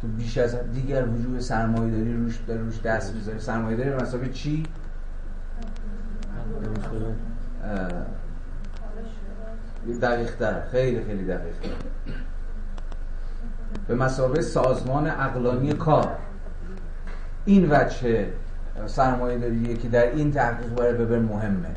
تو 0.00 0.08
بیش 0.08 0.38
از 0.38 0.56
دیگر 0.72 1.08
وجوه 1.08 1.40
سرمایه 1.40 1.90
داری 1.90 2.16
روش 2.16 2.36
داره 2.46 2.60
روش 2.60 2.80
دست 2.80 3.14
می‌ذاره. 3.14 3.38
سرمایه 3.38 3.76
داری 3.76 4.18
به 4.18 4.28
چی؟ 4.28 4.66
دقیق 10.02 10.60
خیلی 10.70 11.04
خیلی 11.04 11.24
دقیق 11.24 11.54
به 13.88 13.94
مسابقه 13.94 14.42
سازمان 14.42 15.06
اقلانی 15.06 15.72
کار. 15.72 16.08
این 17.44 17.70
وجه 17.70 18.26
سرمایه 18.86 19.38
داریه 19.38 19.76
که 19.76 19.88
در 19.88 20.12
این 20.12 20.32
تحقیق 20.32 20.74
برای 20.74 20.92
ببر 20.92 21.18
مهمه. 21.18 21.68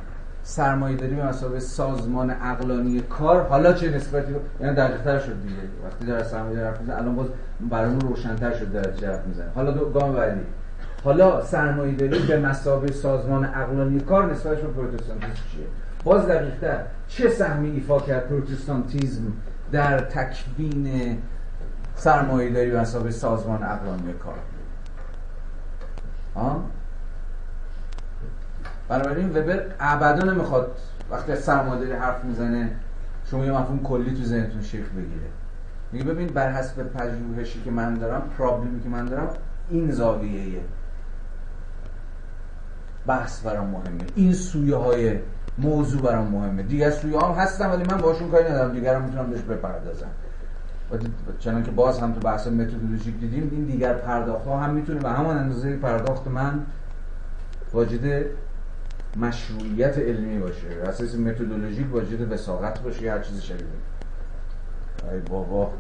سرمایه 0.43 0.97
داری 0.97 1.15
به 1.15 1.25
مسابقه 1.25 1.59
سازمان 1.59 2.35
اقلانی 2.41 2.99
کار 3.01 3.47
حالا 3.47 3.73
چه 3.73 3.89
نسبتی 3.89 4.35
یعنی 4.61 4.75
دقیق 4.75 5.01
تر 5.01 5.19
شد 5.19 5.41
دیگه. 5.41 5.55
وقتی 5.85 6.05
در 6.05 6.23
سرمایه 6.23 6.55
داری 6.55 6.67
حرف 6.67 6.99
الان 6.99 7.15
باز 7.15 7.27
برامون 7.69 8.01
روشنتر 8.01 8.53
شد 8.53 8.71
در 8.71 8.91
چه 8.91 9.19
می‌زنه 9.27 9.49
حالا 9.55 9.71
دو 9.71 9.89
گام 9.89 10.13
بعدی. 10.13 10.41
حالا 11.03 11.41
سرمایه 11.41 11.95
داری 11.95 12.19
به 12.19 12.39
مسابقه 12.39 12.91
سازمان 12.91 13.45
اقلانی 13.45 13.99
کار 13.99 14.31
نسبتش 14.31 14.61
به 14.61 14.67
پروتستانتیسم 14.67 15.33
چیه؟ 15.51 15.65
باز 16.03 16.27
دقیقتر. 16.27 16.77
چه 17.07 17.29
سهمی 17.29 17.69
ایفا 17.69 17.99
کرد 17.99 18.27
پروتستانتیزم 18.27 19.33
در 19.71 19.99
تکوین 19.99 21.17
سرمایه 22.01 22.49
داری 22.49 22.71
مسابقه 22.77 23.11
سازمان 23.11 23.63
اقلانی 23.63 24.13
کار. 24.13 24.39
آه؟ 26.35 26.63
بنابراین 28.89 29.29
وبر 29.29 29.65
ابدا 29.79 30.31
نمی‌خواد 30.31 30.77
وقتی 31.11 31.31
از 31.31 31.39
سرمایه‌داری 31.39 31.91
حرف 31.91 32.23
می‌زنه 32.23 32.75
شما 33.25 33.45
یه 33.45 33.51
مفهوم 33.51 33.83
کلی 33.83 34.17
تو 34.17 34.23
ذهنتون 34.23 34.61
شکل 34.61 34.89
بگیره. 34.89 35.27
میگه 35.91 36.05
ببین 36.05 36.27
بر 36.27 36.51
حسب 36.51 36.83
پژوهشی 36.83 37.61
که 37.63 37.71
من 37.71 37.93
دارم 37.93 38.21
پرابلمی 38.37 38.83
که 38.83 38.89
من 38.89 39.05
دارم 39.05 39.29
این 39.69 39.91
زاویه 39.91 40.61
بحث 43.07 43.41
برام 43.41 43.67
مهمه. 43.67 44.05
این 44.15 44.33
سویه 44.33 44.75
های 44.75 45.19
موضوع 45.57 46.01
برام 46.01 46.27
مهمه. 46.27 46.63
دیگه 46.63 46.91
سویه 46.91 47.19
هم 47.19 47.31
هستم 47.31 47.69
ولی 47.69 47.83
من 47.83 47.97
باشون 47.97 48.31
کاری 48.31 48.49
ندارم. 48.49 48.73
دیگرم 48.73 49.01
می‌تونم 49.01 49.29
بهش 49.29 49.41
بپردازم. 49.41 50.09
چنان 51.39 51.63
که 51.63 51.72
باز 51.72 51.99
هم 51.99 52.13
تو 52.13 52.19
بحث 52.19 52.47
متدولوژیک 52.47 53.19
دیدیم 53.19 53.49
این 53.51 53.65
دیگر 53.65 53.93
پرداخت 53.93 54.45
ها 54.45 54.59
هم 54.59 54.73
می‌تونه 54.73 54.99
به 54.99 55.09
همان 55.09 55.38
اندازه 55.38 55.77
پرداخت 55.77 56.27
من 56.27 56.65
واجد 57.73 58.26
مشروعیت 59.18 59.97
علمی 59.97 60.39
باشه. 60.39 60.68
اساس 60.88 61.15
متدولوژیک 61.15 61.93
واجد 61.93 62.31
وساقت 62.31 62.80
باشه 62.80 63.11
هر 63.11 63.19
چیز 63.19 63.41
شبیه. 63.41 63.65
ای 65.11 65.19
بابا. 65.19 65.72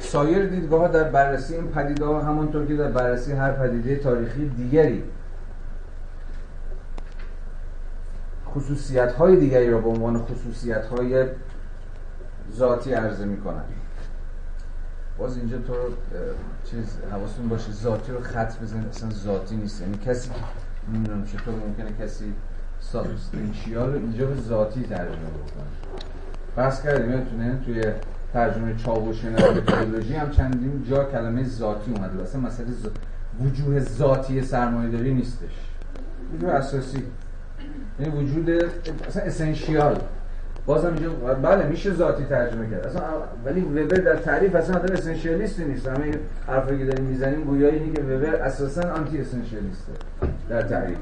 سایر 0.00 0.46
دیدگاه 0.46 0.88
در 0.88 1.04
بررسی 1.04 1.54
این 1.54 1.68
پدیده 1.68 2.04
ها 2.04 2.20
همانطور 2.20 2.66
که 2.66 2.76
در 2.76 2.90
بررسی 2.90 3.32
هر 3.32 3.52
پدیده 3.52 3.96
تاریخی 3.96 4.48
دیگری 4.48 5.04
خصوصیت 8.54 9.12
های 9.12 9.36
دیگری 9.36 9.70
را 9.70 9.78
به 9.78 9.88
عنوان 9.88 10.18
خصوصیت 10.18 10.86
های 10.86 11.26
ذاتی 12.56 12.92
عرضه 12.92 13.24
می 13.24 13.40
کنند 13.40 13.64
باز 15.18 15.36
اینجا 15.36 15.58
تو 15.58 15.74
چیز 16.64 16.98
حواستون 17.12 17.48
باشه 17.48 17.72
ذاتی 17.72 18.12
رو 18.12 18.20
خط 18.20 18.58
بزنید 18.62 18.88
اصلا 18.88 19.10
ذاتی 19.10 19.56
نیست. 19.56 19.80
یعنی 19.80 19.98
کسی 20.06 20.30
نمی‌دونم 20.92 21.24
چطور 21.24 21.54
ممکنه 21.54 22.06
کسی 22.06 22.32
سابستنشیال 22.80 23.94
اینجا 23.94 24.26
به 24.26 24.40
ذاتی 24.40 24.82
ترجمه 24.82 25.16
بکنه. 25.16 26.02
بحث 26.56 26.82
کردیم 26.82 27.10
یادتونه 27.10 27.58
توی 27.64 27.84
ترجمه 28.32 28.76
چاوش 28.76 29.20
تئولوژی 29.66 30.14
هم 30.14 30.30
چندین 30.30 30.84
جا 30.90 31.04
کلمه 31.04 31.44
ذاتی 31.44 31.90
اومده. 31.90 32.22
اصلا 32.22 32.40
مسئله 32.40 32.68
وجوه 33.40 33.80
ذاتی 33.80 34.42
سرمایه 34.42 34.90
داری 34.90 35.14
نیستش 35.14 35.50
وجوه 36.34 36.50
اساسی 36.50 37.02
یعنی 38.00 38.16
وجود 38.16 38.50
اصلا 39.08 39.22
اسنشیال 39.22 40.00
بازم 40.66 40.94
اینجا 40.94 41.10
بله 41.34 41.66
میشه 41.66 41.94
ذاتی 41.94 42.24
ترجمه 42.24 42.70
کرد. 42.70 42.86
اصلا 42.86 43.02
ولی 43.44 43.60
وبر 43.60 43.96
در 43.96 44.16
تعریف 44.16 44.54
اصلا 44.54 44.76
آدم 44.76 44.94
اسنشیالیستی 44.94 45.64
نیست 45.64 45.86
همه 45.86 46.10
حرفی 46.46 46.78
که 46.78 46.84
داریم 46.84 47.04
می‌زنیم 47.04 47.44
گویا 47.44 47.68
اینه 47.68 47.92
که 47.92 48.02
وبر 48.02 48.34
اساسا 48.34 48.90
آنتی 48.90 49.20
اسنشیالیسته 49.20 49.92
در 50.48 50.62
تعریف. 50.62 50.98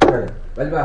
بله. 0.00 0.26
ولی 0.56 0.70
به 0.70 0.78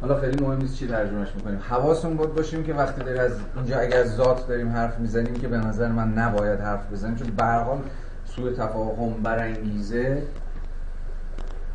حالا 0.00 0.20
خیلی 0.20 0.44
مهم 0.44 0.58
نیست 0.58 0.74
چی 0.74 0.86
ترجمهش 0.88 1.28
می‌کنیم. 1.34 1.58
حواسمون 1.68 2.16
بود 2.16 2.34
باشیم 2.34 2.64
که 2.64 2.74
وقتی 2.74 3.04
داری 3.04 3.18
از 3.18 3.32
اینجا 3.56 3.78
اگر 3.78 4.04
ذات 4.04 4.48
داریم 4.48 4.68
حرف 4.68 4.98
می‌زنیم 4.98 5.34
که 5.34 5.48
به 5.48 5.56
نظر 5.56 5.88
من 5.88 6.12
نباید 6.12 6.60
حرف 6.60 6.92
بزنیم. 6.92 7.16
چون 7.16 7.28
به 7.36 7.44
حال 7.44 7.78
سوء 8.24 8.52
تفاهم 8.52 9.12
برانگیزه. 9.22 10.22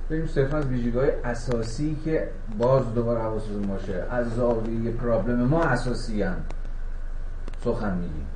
بریم 0.09 0.27
صرفا 0.27 0.57
از 0.57 0.65
ویژگی‌های 0.65 1.09
اساسی 1.23 1.97
که 2.05 2.29
باز 2.57 2.93
دوباره 2.93 3.21
حواستون 3.21 3.61
باشه. 3.61 4.03
از 4.11 4.35
زاویه 4.35 4.91
پرابلم 4.91 5.43
ما 5.43 5.63
اساسی 5.63 6.23
هم 6.23 6.35
سخن 7.63 7.93
میگیم. 7.97 8.27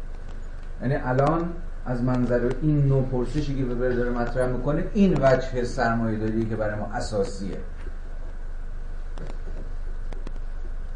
یعنی 0.82 0.95
الان 0.95 1.49
از 1.86 2.03
منظر 2.03 2.52
این 2.61 2.88
نوع 2.88 3.03
پرسشی 3.03 3.56
که 3.57 3.64
به 3.64 3.95
داره 3.95 4.10
مطرح 4.10 4.48
می‌کنه 4.48 4.84
این 4.94 5.18
وجه 5.22 5.64
سرمایه 5.64 6.18
داری 6.18 6.45
که 6.45 6.56
برای 6.56 6.76
ما 6.76 6.90
اساسیه. 6.94 7.57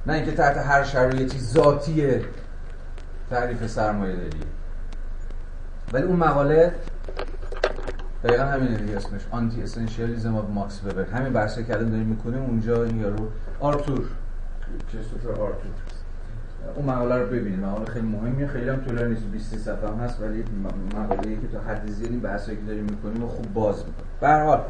نه 0.08 0.14
اینکه 0.14 0.32
تحت 0.32 0.58
هر 0.58 0.84
شرایطی 0.84 1.40
ذاتی 1.40 2.22
تعریف 3.30 3.68
سرمایه 3.68 4.16
داری. 4.16 4.40
ولی 5.94 6.04
اون 6.04 6.16
مقاله 6.16 6.74
دقیقا 8.24 8.44
همینه 8.44 8.78
دیگه 8.78 8.98
اسمش 8.98 9.22
anti-essentialism 9.32 10.36
of 10.36 10.50
Max 10.50 10.82
Weber 10.86 11.04
همین 11.04 11.34
بحثی 11.34 11.64
که 11.64 11.74
الان 11.74 11.90
داریم 11.90 12.08
می‌کنیم 12.08 12.42
اونجا 12.42 12.84
این 12.84 13.00
یارو 13.00 13.28
آرتور. 13.60 14.06
کریستوفر 14.94 15.30
آرتور. 15.30 15.72
اون 16.76 16.86
مقاله 16.86 17.16
رو 17.16 17.26
ببینید. 17.26 17.60
مقاله 17.60 17.86
خیلی 17.86 18.08
مهمیه 18.08 18.48
خیلی 18.48 18.70
هم 18.70 18.76
طولانی 18.76 19.10
نیست 19.10 19.26
20 19.26 19.58
صفحه 19.58 19.90
هم 19.90 20.00
هست 20.00 20.22
ولی 20.22 20.44
مقاله 20.96 21.36
که 21.36 21.48
تا 21.54 21.60
حد 21.60 21.90
زیادی 21.90 22.18
بحثی 22.18 22.56
که 22.56 22.62
داریم 22.62 22.84
می‌کنیم 22.84 23.24
و 23.24 23.28
خوب 23.28 23.54
باز 23.54 23.78
می‌کنه 23.78 24.06
به 24.22 24.28
هر 24.28 24.44
حال 24.44 24.62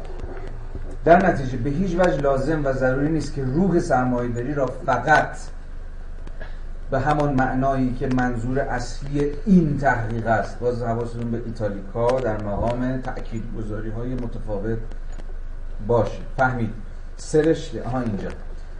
در 1.04 1.26
نتیجه 1.26 1.56
به 1.56 1.70
هیچ 1.70 1.98
وجه 1.98 2.16
لازم 2.16 2.64
و 2.64 2.72
ضروری 2.72 3.08
نیست 3.08 3.34
که 3.34 3.44
روح 3.44 3.80
سرمایه‌داری 3.80 4.54
را 4.54 4.66
فقط 4.66 5.36
به 6.90 7.00
همان 7.00 7.34
معنایی 7.34 7.94
که 7.94 8.08
منظور 8.16 8.58
اصلی 8.58 9.32
این 9.46 9.78
تحقیق 9.78 10.26
است. 10.26 10.58
باز 10.58 10.82
حواستون 10.82 11.30
به 11.30 11.42
ایتالیکا 11.46 12.20
در 12.20 12.42
مقام 12.42 13.00
تأکید 13.00 13.42
گذاری 13.58 13.90
های 13.90 14.14
متفاوت 14.14 14.78
باشه. 15.86 16.18
فهمید. 16.36 16.70
سرشت 17.16 17.86
آها 17.86 18.00
اینجا. 18.00 18.28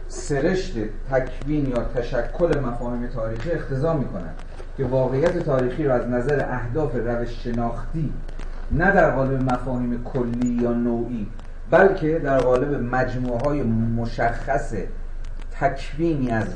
سرشت 0.07 0.73
تکوین 1.11 1.69
یا 1.69 1.83
تشکل 1.83 2.59
مفاهیم 2.59 3.07
تاریخی 3.07 3.51
اختضا 3.51 3.93
می 3.93 4.05
کند 4.05 4.35
که 4.77 4.85
واقعیت 4.85 5.37
تاریخی 5.37 5.83
را 5.83 5.95
از 5.95 6.07
نظر 6.07 6.45
اهداف 6.49 6.95
روش 6.95 7.43
شناختی 7.43 8.13
نه 8.71 8.91
در 8.91 9.11
قالب 9.11 9.53
مفاهیم 9.53 10.03
کلی 10.03 10.59
یا 10.61 10.73
نوعی 10.73 11.27
بلکه 11.71 12.19
در 12.19 12.37
قالب 12.37 12.95
مجموعه 12.95 13.39
های 13.39 13.63
مشخص 13.63 14.73
تکوینی 15.51 16.31
از 16.31 16.47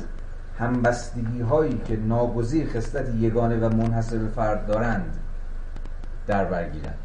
همبستگی 0.58 1.40
هایی 1.40 1.80
که 1.84 1.96
ناگزیر 1.96 2.68
خصلت 2.68 3.14
یگانه 3.14 3.56
و 3.56 3.76
منحصر 3.76 4.18
به 4.18 4.28
فرد 4.28 4.66
دارند 4.66 5.16
در 6.26 6.44
برگیرند 6.44 6.98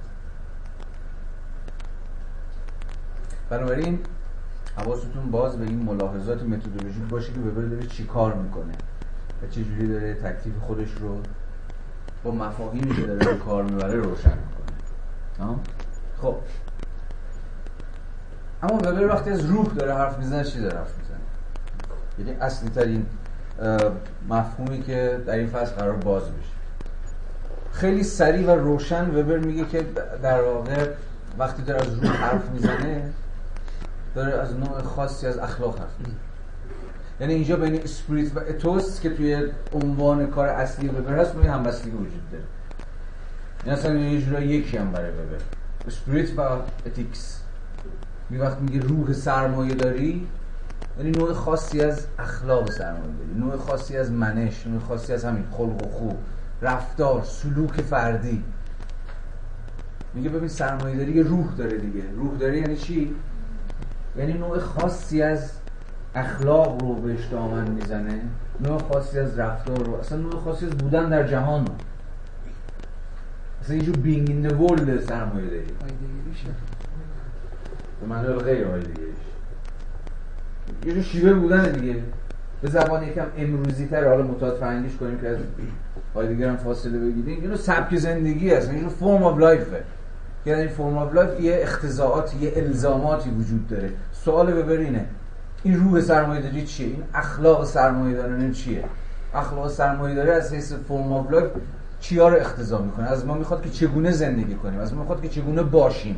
بنابراین 3.50 4.00
حواستون 4.78 5.32
باز 5.32 5.58
به 5.58 5.66
این 5.66 5.84
ملاحظات 5.84 6.44
متدولوژیک 6.44 7.04
باشه 7.04 7.34
که 7.34 7.40
ببره 7.40 7.70
داره 7.70 7.86
چی 7.86 8.04
کار 8.04 8.34
می‌کنه 8.34 8.74
و 9.44 9.48
چه 9.48 9.64
جوری 9.64 9.88
داره 9.88 10.14
تکلیف 10.14 10.58
خودش 10.62 10.92
رو 11.00 11.22
با 12.24 12.32
مفاهیمی 12.32 12.96
که 12.96 13.02
داره 13.02 13.38
کار 13.38 13.64
می‌بره 13.64 13.96
روشن 13.96 14.34
می‌کنه. 14.38 15.60
خب. 16.22 16.36
اما 18.66 18.78
وبر 18.78 19.08
وقتی 19.08 19.30
از 19.30 19.46
روح 19.46 19.68
داره 19.74 19.94
حرف 19.94 20.18
می‌زنه 20.18 20.44
چی 20.44 20.62
داره 20.62 20.78
حرف 20.78 20.94
می‌زنه؟ 20.98 21.18
یعنی 22.20 22.40
اصلی 22.42 22.70
ترین 22.70 23.06
مفهومی 24.30 24.82
که 24.82 25.22
در 25.26 25.34
این 25.34 25.48
فصل 25.48 25.76
قرار 25.76 25.96
باز 25.96 26.24
بشه. 26.24 26.56
خیلی 27.72 28.04
سریع 28.04 28.48
و 28.48 28.52
روشن 28.52 29.10
وبر 29.16 29.38
میگه 29.38 29.66
که 29.66 29.86
در 30.24 30.42
واقع 30.42 30.90
وقتی 31.40 31.64
داره 31.64 31.82
از 31.82 31.94
روح 31.94 32.12
حرف 32.12 32.50
می‌زنه 32.50 33.10
داره 34.16 34.34
از 34.34 34.56
نوع 34.56 34.82
خاصی 34.82 35.28
از 35.28 35.38
اخلاق 35.38 35.80
حرف 35.80 36.00
می‌زنه. 36.00 36.16
یعنی 37.20 37.34
اینجا 37.34 37.56
بین 37.56 37.82
اسپریت 37.84 38.36
و 38.36 38.40
اتوس 38.40 39.00
که 39.00 39.10
توی 39.10 39.48
عنوان 39.74 40.28
کار 40.28 40.48
اصلی 40.48 40.88
وبر 40.88 41.20
هست 41.20 41.36
هم 41.36 41.42
همبستگی 41.42 41.92
وجود 41.92 42.32
داره. 42.32 42.44
یعنی 43.66 43.80
اصلا 43.80 43.96
یه 43.96 44.22
جورا 44.22 44.40
یکی 44.40 44.78
هم 44.78 44.92
برای 44.92 45.12
وبر. 45.12 45.42
spirit 45.88 46.40
و 46.40 46.42
ethics. 46.86 47.42
می 48.30 48.38
وقت 48.38 48.60
میگه 48.60 48.80
روح 48.80 49.14
سرمایه 49.14 49.76
داری 49.76 50.28
یعنی 50.98 51.12
نوع 51.12 51.34
خاصی 51.34 51.82
از 51.82 52.08
اخلاق 52.20 52.72
سرمایه 52.72 53.04
داری 53.04 53.40
نوع 53.40 53.58
خاصی 53.58 53.98
از 53.98 54.12
منش 54.12 54.68
نوع 54.68 54.80
خاصی 54.80 55.14
از 55.14 55.26
همین 55.26 55.44
خلق 55.52 55.88
و 55.88 55.90
خو 55.92 56.11
و 56.11 56.18
رفتار 56.62 57.24
سلوک 57.24 57.82
فردی. 57.82 58.44
میگه 60.14 60.30
ببین 60.30 60.48
سرمایه 60.48 60.98
داری 60.98 61.12
یه 61.12 61.24
روح 61.24 61.56
داره 61.58 61.78
دیگه. 61.78 62.04
روح 62.16 62.38
داره 62.38 62.58
یعنی 62.58 62.76
چی؟ 62.76 63.16
یعنی 64.18 64.34
نوع 64.34 64.60
خاصی 64.60 65.22
از 65.22 65.52
اخلاق 66.16 66.82
رو 66.82 66.94
بهش 66.96 67.26
دامن 67.26 67.72
می‌زنه 67.72 68.22
نوع 68.62 68.80
خاصی 68.80 69.20
از 69.20 69.40
رفتار 69.40 69.84
رو. 69.84 69.94
اصلا 69.94 70.18
نوع 70.18 70.40
خاصی 70.44 70.66
از 70.66 70.72
بودن 70.72 71.10
در 71.10 71.28
جهان. 71.28 71.66
رو 71.66 71.74
اصلا 73.62 73.76
یه 73.76 73.84
being 73.84 74.28
in 74.28 74.50
the 74.50 74.54
world 74.54 75.08
سرمایه 75.08 75.48
داری. 75.48 75.66
به 78.02 78.08
معنی 78.08 78.28
غیر 78.28 78.68
هایدگریش 78.68 79.16
یه 80.86 80.94
جور 80.94 81.04
شیوه 81.04 81.34
بودن 81.34 81.72
دیگه. 81.72 81.96
به 82.62 82.70
زبان 82.70 83.04
یکم 83.04 83.26
امروزی 83.38 83.88
تر 83.88 84.08
حالا 84.08 84.24
متعاد 84.24 84.58
فرنگیش 84.58 84.96
کنیم 84.98 85.18
که 85.20 85.30
از 85.30 85.38
هایدگر 86.16 86.50
هم 86.50 86.58
فاصله 86.58 87.00
بگیریم. 87.00 87.42
اینو 87.42 87.58
سبک 87.58 87.96
زندگی 87.96 88.54
هست 88.54 88.70
اینو 88.70 88.90
form 88.90 89.24
of 89.24 89.40
life 89.40 89.75
ه 89.75 89.84
یعنی 90.46 90.62
این 90.62 90.70
form 90.70 90.98
of 90.98 91.14
life 91.14 91.42
یه 91.42 91.60
اقتضائاتی 91.62 92.38
یه 92.38 92.54
الزاماتی 92.56 93.30
وجود 93.30 93.68
داره. 93.68 93.90
سوال 94.12 94.54
وبر 94.54 94.80
اینه 94.80 95.06
این 95.64 95.80
روح 95.80 96.02
سرمایه 96.02 96.42
داری 96.42 96.66
چیه؟ 96.66 96.88
این 96.88 97.04
اخلاق 97.14 97.66
سرمایه 97.66 98.18
دارانه 98.18 98.52
چیه؟ 98.52 98.84
اخلاق 99.34 99.68
سرمایه 99.68 100.16
داری 100.16 100.30
از 100.30 100.54
حیث 100.54 100.74
form 100.74 101.14
of 101.14 101.32
life 101.32 101.50
چیا 102.00 102.30
رو 102.30 102.38
اقتضا 102.38 102.82
می‌کنه؟ 102.82 103.06
از 103.06 103.26
ما 103.26 103.34
می‌خواد 103.34 103.62
که 103.62 103.70
چگونه 103.70 104.12
زندگی 104.12 104.56
کنیم؟ 104.56 104.80
از 104.80 104.94
ما 104.94 105.00
می‌خواد 105.00 105.22
که 105.22 105.30
چگونه 105.30 105.64
باشیم؟ 105.64 106.16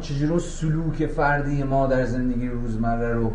چجوری 0.00 0.40
سلوک 0.40 1.06
فردی 1.06 1.62
ما 1.62 1.86
در 1.86 2.04
زندگی 2.04 2.48
روزمره 2.48 3.12
رو 3.12 3.32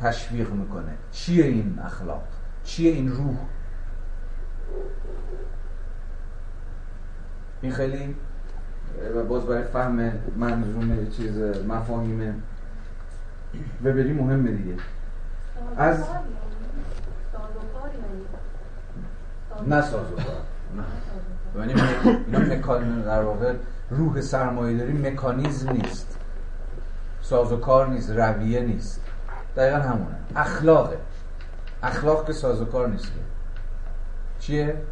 تشویق 0.00 0.50
می‌کنه؟ 0.50 0.92
چیه 1.12 1.44
این 1.44 1.78
اخلاق؟ 1.84 2.22
چیه 2.64 2.92
این 2.92 3.08
روح؟ 3.08 3.36
این 7.62 7.72
خیلی 7.72 8.16
و 9.16 9.24
باز 9.24 9.42
برای 9.46 9.64
فهم 9.64 10.12
منظومه 10.36 11.06
چیز 11.06 11.38
مفاهیم 11.68 12.42
وبری 13.84 14.12
مهمه 14.12 14.50
دیگه. 14.50 14.74
از 15.76 16.04
نه 19.66 19.82
سازوکار. 19.82 20.24
نه 20.76 20.84
یعنی 21.60 21.80
اینا 22.26 22.38
مکانیزم 22.38 23.02
در 23.02 23.22
واقع 23.22 23.54
روح 23.90 24.20
سرمایه 24.20 24.78
داری 24.78 24.92
مکانیزم 24.92 25.70
نیست. 25.70 26.18
سازوکار 27.22 27.88
نیست 27.88 28.10
رویه 28.10 28.60
نیست. 28.60 29.00
دقیقا 29.56 29.78
همونه. 29.78 30.16
اخلاقه. 30.36 30.98
اخلاق 31.82 32.26
که 32.26 32.32
سازوکار 32.32 32.88
نیست 32.88 33.12
چیه؟ 34.38 34.82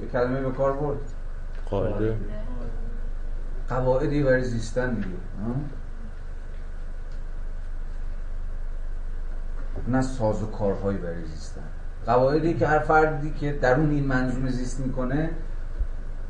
یه 0.00 0.08
کلمه 0.12 0.40
به 0.40 0.52
کار 0.52 0.72
برد. 0.72 0.98
قاعده. 1.70 2.16
قواعدی 3.68 4.22
برای 4.22 4.44
زیستن 4.44 4.94
دیگه. 4.94 5.08
نه 9.88 10.02
ساز 10.02 10.42
و 10.42 10.46
کارهایی 10.46 10.98
برای 10.98 11.24
زیستن. 11.24 11.62
قواعدی 12.06 12.54
که 12.54 12.66
هر 12.66 12.78
فردی 12.78 13.30
که 13.30 13.52
درون 13.52 13.90
این 13.90 14.06
منظومه 14.06 14.50
زیست 14.50 14.80
می‌کنه 14.80 15.30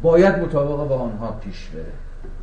باید 0.03 0.39
مطابق 0.39 0.89
با 0.89 0.99
آنها 0.99 1.33
پیش 1.33 1.69
بره. 1.69 1.93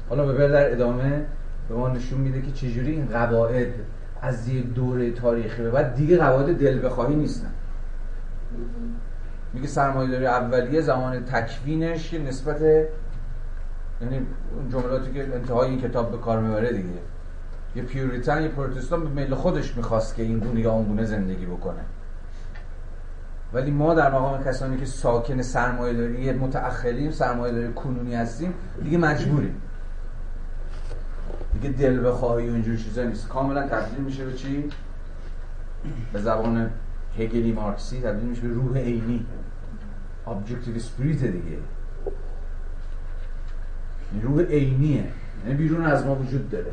حالا 0.10 0.26
به 0.26 0.48
در 0.48 0.72
ادامه 0.72 1.26
به 1.70 1.76
ما 1.76 1.88
نشون 1.88 2.20
میده 2.20 2.42
که 2.42 2.52
چجوری 2.52 2.92
این 2.92 3.06
قواعد 3.06 3.74
از 4.22 4.50
یه 4.50 4.62
دوره 4.62 5.12
تاریخی 5.12 5.62
به 5.62 5.72
بعد 5.72 5.96
دیگه 5.96 6.18
قواعد 6.18 6.60
دل 6.60 6.86
بخواهی 6.86 7.16
نیستن. 7.16 7.52
میگه 9.54 9.68
سرمایه 9.68 10.12
داری 10.12 10.26
اولیه 10.26 10.82
زمان 10.82 11.26
تکوینش 11.26 12.10
که 12.12 12.20
نسبت 12.20 12.62
یعنی 12.62 14.28
اون 14.56 14.70
جملاتی 14.72 15.14
که 15.14 15.36
انتهای 15.36 15.70
این 15.70 15.82
کتاب 15.82 16.12
به 16.12 16.18
کار 16.18 16.40
می‌بره 16.40 16.72
دیگه. 16.72 16.90
یه 17.76 17.84
پیوریتن 17.84 18.42
یه 18.42 18.48
پروتستان 18.48 19.04
به 19.04 19.10
میل 19.10 19.36
خودش 19.36 19.78
می‌خواست 19.78 20.16
که 20.16 20.24
این 20.24 20.40
گونه 20.40 20.60
یا 20.60 20.72
اون 20.72 20.86
گونه 20.86 21.04
زندگی 21.04 21.46
بکنه. 21.46 21.82
ولی 23.54 23.72
ما 23.72 23.94
در 23.94 24.12
مقام 24.12 24.44
کسانی 24.44 24.78
که 24.78 24.86
ساکن 24.86 25.42
سرمایه 25.42 25.94
داری 25.94 26.32
متأخریم 26.32 27.12
سرمایه 27.12 27.54
داری 27.54 27.74
کنونی 27.74 28.16
هستیم 28.16 28.54
دیگه 28.84 28.98
مجبوریم. 28.98 29.62
دیگه 31.54 31.70
دل 31.70 32.08
بخواهی 32.08 32.50
و 32.50 32.54
اینجور 32.54 32.76
چیزا 32.76 33.04
نیست. 33.04 33.28
کاملا 33.28 33.68
تبدیل 33.68 34.04
میشه 34.04 34.26
به 34.26 34.34
چی؟ 34.34 34.70
به 36.14 36.20
زبان 36.20 36.70
هگلی 37.18 37.52
مارکسی 37.52 38.02
تبدیل 38.02 38.30
میشه 38.30 38.42
به 38.42 38.54
روح 38.54 38.78
عینی. 38.78 39.26
objective 40.28 40.76
spirit 40.76 41.24
دیگه. 41.24 41.58
روح 44.22 44.42
عینیه. 44.42 45.06
یعنی 45.46 45.58
بیرون 45.58 45.86
از 45.86 46.06
ما 46.06 46.16
وجود 46.16 46.50
داره. 46.50 46.72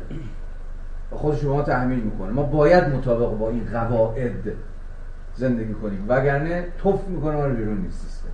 و 1.11 1.15
خودش 1.15 1.41
به 1.41 1.49
ما 1.49 1.61
تحمیل 1.61 1.99
می‌کنه. 1.99 2.31
ما 2.31 2.43
باید 2.43 2.83
مطابق 2.83 3.37
با 3.37 3.49
این 3.49 3.65
قواعد 3.71 4.53
زندگی 5.35 5.73
کنیم. 5.73 6.05
وگرنه 6.07 6.67
تف 6.77 7.07
می‌کنه 7.07 7.35
ما 7.35 7.45
رو 7.45 7.55
بیرون 7.55 7.77
این 7.77 8.01
سیستم. 8.01 8.29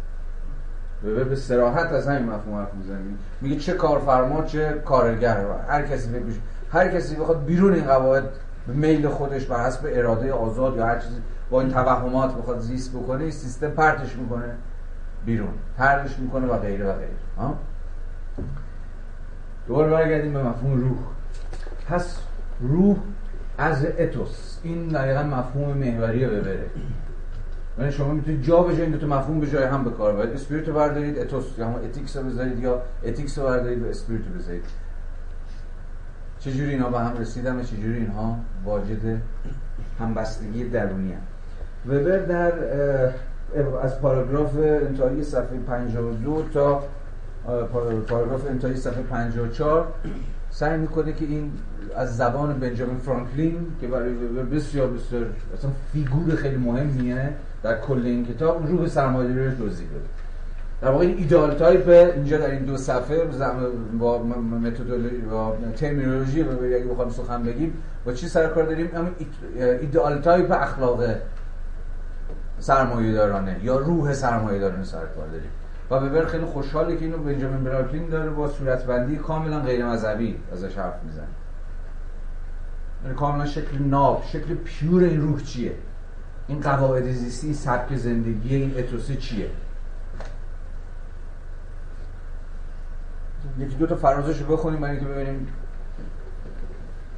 به 1.03 1.23
به 1.23 1.35
صراحت 1.35 1.91
از 1.91 2.07
همین 2.07 2.29
مفهوم 2.29 2.55
حرف 2.55 2.73
می‌زنیم 2.73 3.19
میگه 3.41 3.55
چه 3.55 3.73
کارفرما 3.73 4.43
چه 4.43 4.81
کارگر. 4.85 5.45
هر 5.67 5.81
کسی 5.81 6.09
بگوش 6.09 6.33
هر 6.71 6.87
کسی 6.87 7.15
بخواد 7.15 7.45
بیرون 7.45 7.73
این 7.73 7.85
قواعد 7.85 8.23
به 8.67 8.73
میل 8.73 9.07
خودش 9.07 9.45
بر 9.45 9.65
حسب 9.65 9.89
اراده 9.93 10.33
آزاد 10.33 10.77
یا 10.77 10.85
هر 10.85 10.99
چیزی 10.99 11.21
با 11.49 11.61
این 11.61 11.69
توهمات 11.69 12.35
بخواد 12.35 12.59
زیست 12.59 12.93
بکنه 12.93 13.21
این 13.21 13.31
سیستم 13.31 13.69
پرتش 13.69 14.15
می‌کنه 14.15 14.55
بیرون. 15.25 15.53
طردش 15.77 16.19
می‌کنه 16.19 16.47
و 16.47 16.57
غیره 16.57 16.85
و 16.85 16.93
غیره. 16.93 17.53
دوباره 19.67 19.91
برگردیم 19.91 20.33
به 20.33 20.43
مفهوم 20.43 20.79
روح. 20.81 20.97
پس 21.89 22.19
روح 22.61 22.97
as 23.57 23.85
ethos. 23.85 24.50
این 24.63 24.87
دقیقا 24.87 25.23
مفهوم 25.23 25.77
محوریه 25.77 26.27
وبره 26.27 26.65
یعنی 27.79 27.91
شما 27.91 28.13
می‌تونید 28.13 28.41
جا 28.41 28.63
به 28.63 28.73
جای 28.73 28.81
این 28.81 28.91
دو 28.91 28.97
تا 28.97 29.07
مفهوم 29.07 29.39
به 29.39 29.47
جای 29.47 29.63
هم 29.63 29.83
بکار 29.83 30.13
باید 30.13 30.29
spirit 30.29 30.67
رو 30.67 30.73
بردارید 30.73 31.19
ethos 31.19 31.45
یا 31.57 31.67
هم 31.67 31.75
ethics 31.75 32.17
رو 32.17 32.23
بذارید 32.23 32.59
یا 32.59 32.81
ethics 33.03 33.39
رو 33.39 33.45
بردارید 33.45 33.83
و 33.83 33.85
spirit 33.85 34.21
رو 34.27 34.39
بذارید. 34.39 34.65
چجوری 36.39 36.69
اینا 36.69 36.89
به 36.89 36.99
هم 36.99 37.17
رسیدن 37.17 37.59
و 37.59 37.63
چجوری 37.63 37.97
اینها 37.97 38.35
واجد 38.65 39.21
همبستگی 39.99 40.63
درونی 40.63 41.13
هم. 41.13 41.21
وبر 41.87 42.17
در 42.17 42.53
از 43.83 44.01
پاراگراف 44.01 44.55
انتهایی 44.57 45.23
صفحه 45.23 45.59
52 45.67 46.45
تا 46.53 46.83
پاراگراف 48.07 48.45
انتهایی 48.45 48.75
صفحه 48.75 49.01
54 49.01 49.87
سعی 50.51 50.77
می‌کنه 50.77 51.13
که 51.13 51.25
این 51.25 51.51
از 51.95 52.17
زبان 52.17 52.59
بنجامین 52.59 52.97
فرانکلین 52.97 53.65
که 53.81 53.87
برای 53.87 54.13
بسیار 54.51 54.87
بسیار 54.87 55.25
اصلا 55.57 55.71
فیگور 55.93 56.35
خیلی 56.35 56.57
مهمیه 56.57 57.29
در 57.63 57.79
کل 57.79 58.01
این 58.05 58.25
کتاب 58.25 58.67
روح 58.67 58.87
سرمایه‌داری 58.87 59.45
رو 59.45 59.55
توضیح 59.55 59.87
بده. 59.87 60.09
در 60.81 60.91
واقع 60.91 61.05
این 61.05 61.17
ideal 61.17 61.53
type 61.53 61.89
اینجا 62.15 62.37
در 62.37 62.51
این 62.51 62.65
دو 62.65 62.77
صفحه 62.77 63.25
با 63.99 64.23
متدولوژی 64.63 65.17
با 65.17 65.57
ترمینولوژی 65.75 66.41
و 66.41 66.51
اگه 66.63 66.85
بخوام 66.91 67.09
سخن 67.09 67.43
بگیم 67.43 67.73
با 68.05 68.13
چی 68.13 68.27
سر 68.27 68.47
کار 68.47 68.63
داریم؟ 68.63 68.89
همین 68.95 69.11
ideal 69.55 70.21
type 70.21 70.51
اخلاق 70.51 71.03
سرمایه 72.59 73.13
دارانه 73.13 73.59
یا 73.63 73.77
روح 73.77 74.13
سرمایه 74.13 74.59
دارانه 74.59 74.83
سر 74.83 75.05
کار 75.15 75.27
داریم. 75.27 75.49
و 75.91 75.99
وبر 75.99 76.25
خیلی 76.25 76.45
خوشحاله 76.45 76.97
که 76.97 77.05
اینو 77.05 77.17
بنجامین 77.17 77.63
فرانکلین 77.63 78.09
داره 78.09 78.29
با 78.29 78.47
صورتبندی 78.47 79.15
کاملا 79.15 79.59
غیر 79.59 79.85
مذهبی 79.85 80.39
ازش 80.53 80.77
حرف 80.77 81.03
می‌زنه. 81.03 81.27
یعنی 83.03 83.15
کاملا 83.15 83.45
شکل 83.45 83.77
ناب 83.77 84.23
شکل 84.25 84.55
pure 84.55 85.03
این 85.03 85.21
روح 85.21 85.41
چیه؟ 85.41 85.73
این 86.47 86.59
قواعد 86.59 87.11
زیستی 87.11 87.47
این 87.47 87.55
سبک 87.55 87.95
زندگی 87.95 88.55
این 88.55 88.73
ethos 88.77 89.09
ه 89.09 89.15
چیه؟ 89.15 89.49
یکی 93.59 93.75
دو 93.75 93.87
تا 93.87 93.95
فرازش 93.95 94.41
رو 94.41 94.57
بخونیم 94.57 94.81
برای 94.81 94.95
اینکه 94.95 95.11
ببینیم 95.11 95.47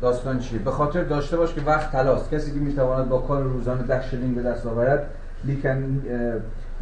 داستان 0.02 0.40
چیه. 0.40 0.60
به 0.60 0.72
خاطر 0.72 1.04
داشته 1.04 1.38
باش 1.38 1.54
که 1.54 1.62
وقت 1.62 1.92
تلاست. 1.92 2.32
کسی 2.32 2.52
که 2.52 2.60
می‌تواند 2.60 3.10
با 3.10 3.20
کار 3.20 3.44
روزانه 3.44 3.84
ده 3.84 4.10
شلینگ 4.10 4.36
به 4.36 4.42
دست 4.42 4.66
آورد 4.66 5.10
لیکن 5.44 6.02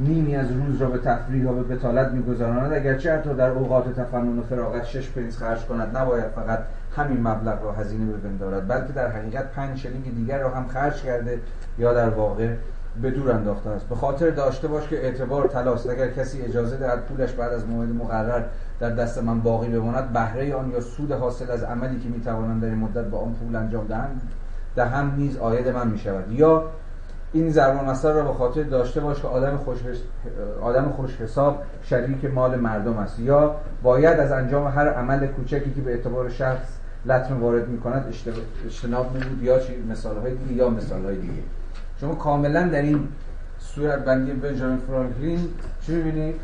نیمی 0.02 0.36
از 0.36 0.52
روز 0.52 0.82
را 0.82 0.90
به 0.90 0.98
تفریح 0.98 1.50
و 1.50 1.54
به 1.54 1.76
بتالت 1.76 2.12
میگذراند. 2.12 2.74
اگرچه 2.74 3.14
حتی 3.14 3.34
در 3.34 3.50
اوقات 3.50 3.96
تفنن 3.96 4.40
و 4.40 4.42
فراغت 4.42 4.86
شش 4.86 5.10
پنس 5.10 5.38
خرج 5.38 5.66
کند 5.66 5.98
نباید 5.98 6.26
فقط 6.36 6.60
همین 6.96 7.28
مبلغ 7.28 7.64
را 7.64 7.72
هزینه 7.72 8.12
بپندارد 8.12 8.68
بلکه 8.68 8.94
در 8.94 9.08
حقیقت 9.08 9.52
پنج 9.52 9.78
شلینگ 9.78 10.16
دیگر 10.16 10.40
را 10.40 10.50
هم 10.50 10.68
خرج 10.68 11.02
کرده 11.02 11.40
یا 11.78 11.94
در 11.94 12.10
واقع 12.10 12.54
به 13.02 13.12
دور 13.12 13.32
انداخته 13.32 13.70
است. 13.70 13.90
به 13.90 13.96
خاطر 13.96 14.30
داشته 14.30 14.68
باش 14.68 14.88
که 14.88 15.06
اعتبار 15.06 15.48
تلاست. 15.48 15.90
اگر 15.90 16.08
کسی 16.08 16.42
اجازه 16.42 16.78
دهد 16.78 17.00
پولش 17.00 17.32
بعد 17.32 17.54
از 17.54 17.68
موعد 17.68 17.90
مقرر 17.90 18.44
در 18.80 18.90
دست 18.90 19.24
من 19.24 19.42
باقی 19.42 19.70
بماند 19.70 20.14
بهره 20.14 20.56
آن 20.56 20.72
یا 20.72 20.82
سود 20.82 21.12
حاصل 21.12 21.52
از 21.52 21.64
عملی 21.64 22.00
که 22.00 22.10
می‌توانند 22.10 22.62
در 22.62 22.68
این 22.68 22.78
مدت 22.78 23.06
با 23.06 23.20
آن 23.20 23.34
پول 23.34 23.56
انجام 23.56 23.88
دهند 23.88 24.22
دهم 24.76 25.16
نیز 25.18 25.38
آید 25.38 25.68
من 25.68 25.88
می 25.88 25.98
شود 25.98 26.32
یا 26.32 26.64
این 27.34 27.52
ضرب 27.52 27.84
مثل 27.90 28.14
را 28.14 28.24
به 28.24 28.34
خاطر 28.34 28.64
داشته 28.64 29.00
باش 29.00 29.22
که 29.22 29.28
آدم 29.28 29.58
خوش 29.58 29.78
آدم 30.62 30.90
خوش 30.90 31.16
حساب 31.16 31.64
شریک 31.84 32.26
مال 32.26 32.60
مردم 32.60 32.98
است. 32.98 33.20
یا 33.20 33.56
باید 33.84 34.20
از 34.20 34.32
انجام 34.32 34.68
هر 34.68 34.90
عمل 34.90 35.28
کوچکی 35.28 35.74
که 35.74 35.82
به 35.82 35.92
اعتبار 35.92 36.30
شخص 36.30 36.68
لطم 37.06 37.44
وارد 37.44 37.68
می 37.68 37.80
کند 37.80 38.14
اجتناب 38.66 39.18
نمود 39.18 39.44
یا 39.44 39.60
چی 39.60 39.84
مثال 39.90 40.18
های 40.18 40.36
دیگه 40.36 40.54
یا 40.54 40.70
مثال 40.70 41.06
های 41.06 41.16
دیگه. 41.16 41.44
شما 42.02 42.16
کاملا 42.16 42.68
در 42.68 42.82
این 42.82 43.08
صورت 43.60 44.06
بندی 44.06 44.32
بنجامین 44.32 44.78
فرانکلین 44.78 45.48
چی 45.82 45.96
می‌بینید؟ 45.96 46.36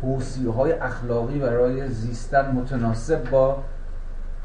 توصیه 0.00 0.50
های 0.50 0.72
اخلاقی 0.72 1.38
برای 1.38 1.88
زیستن 1.88 2.50
متناسب 2.50 3.30
با 3.30 3.58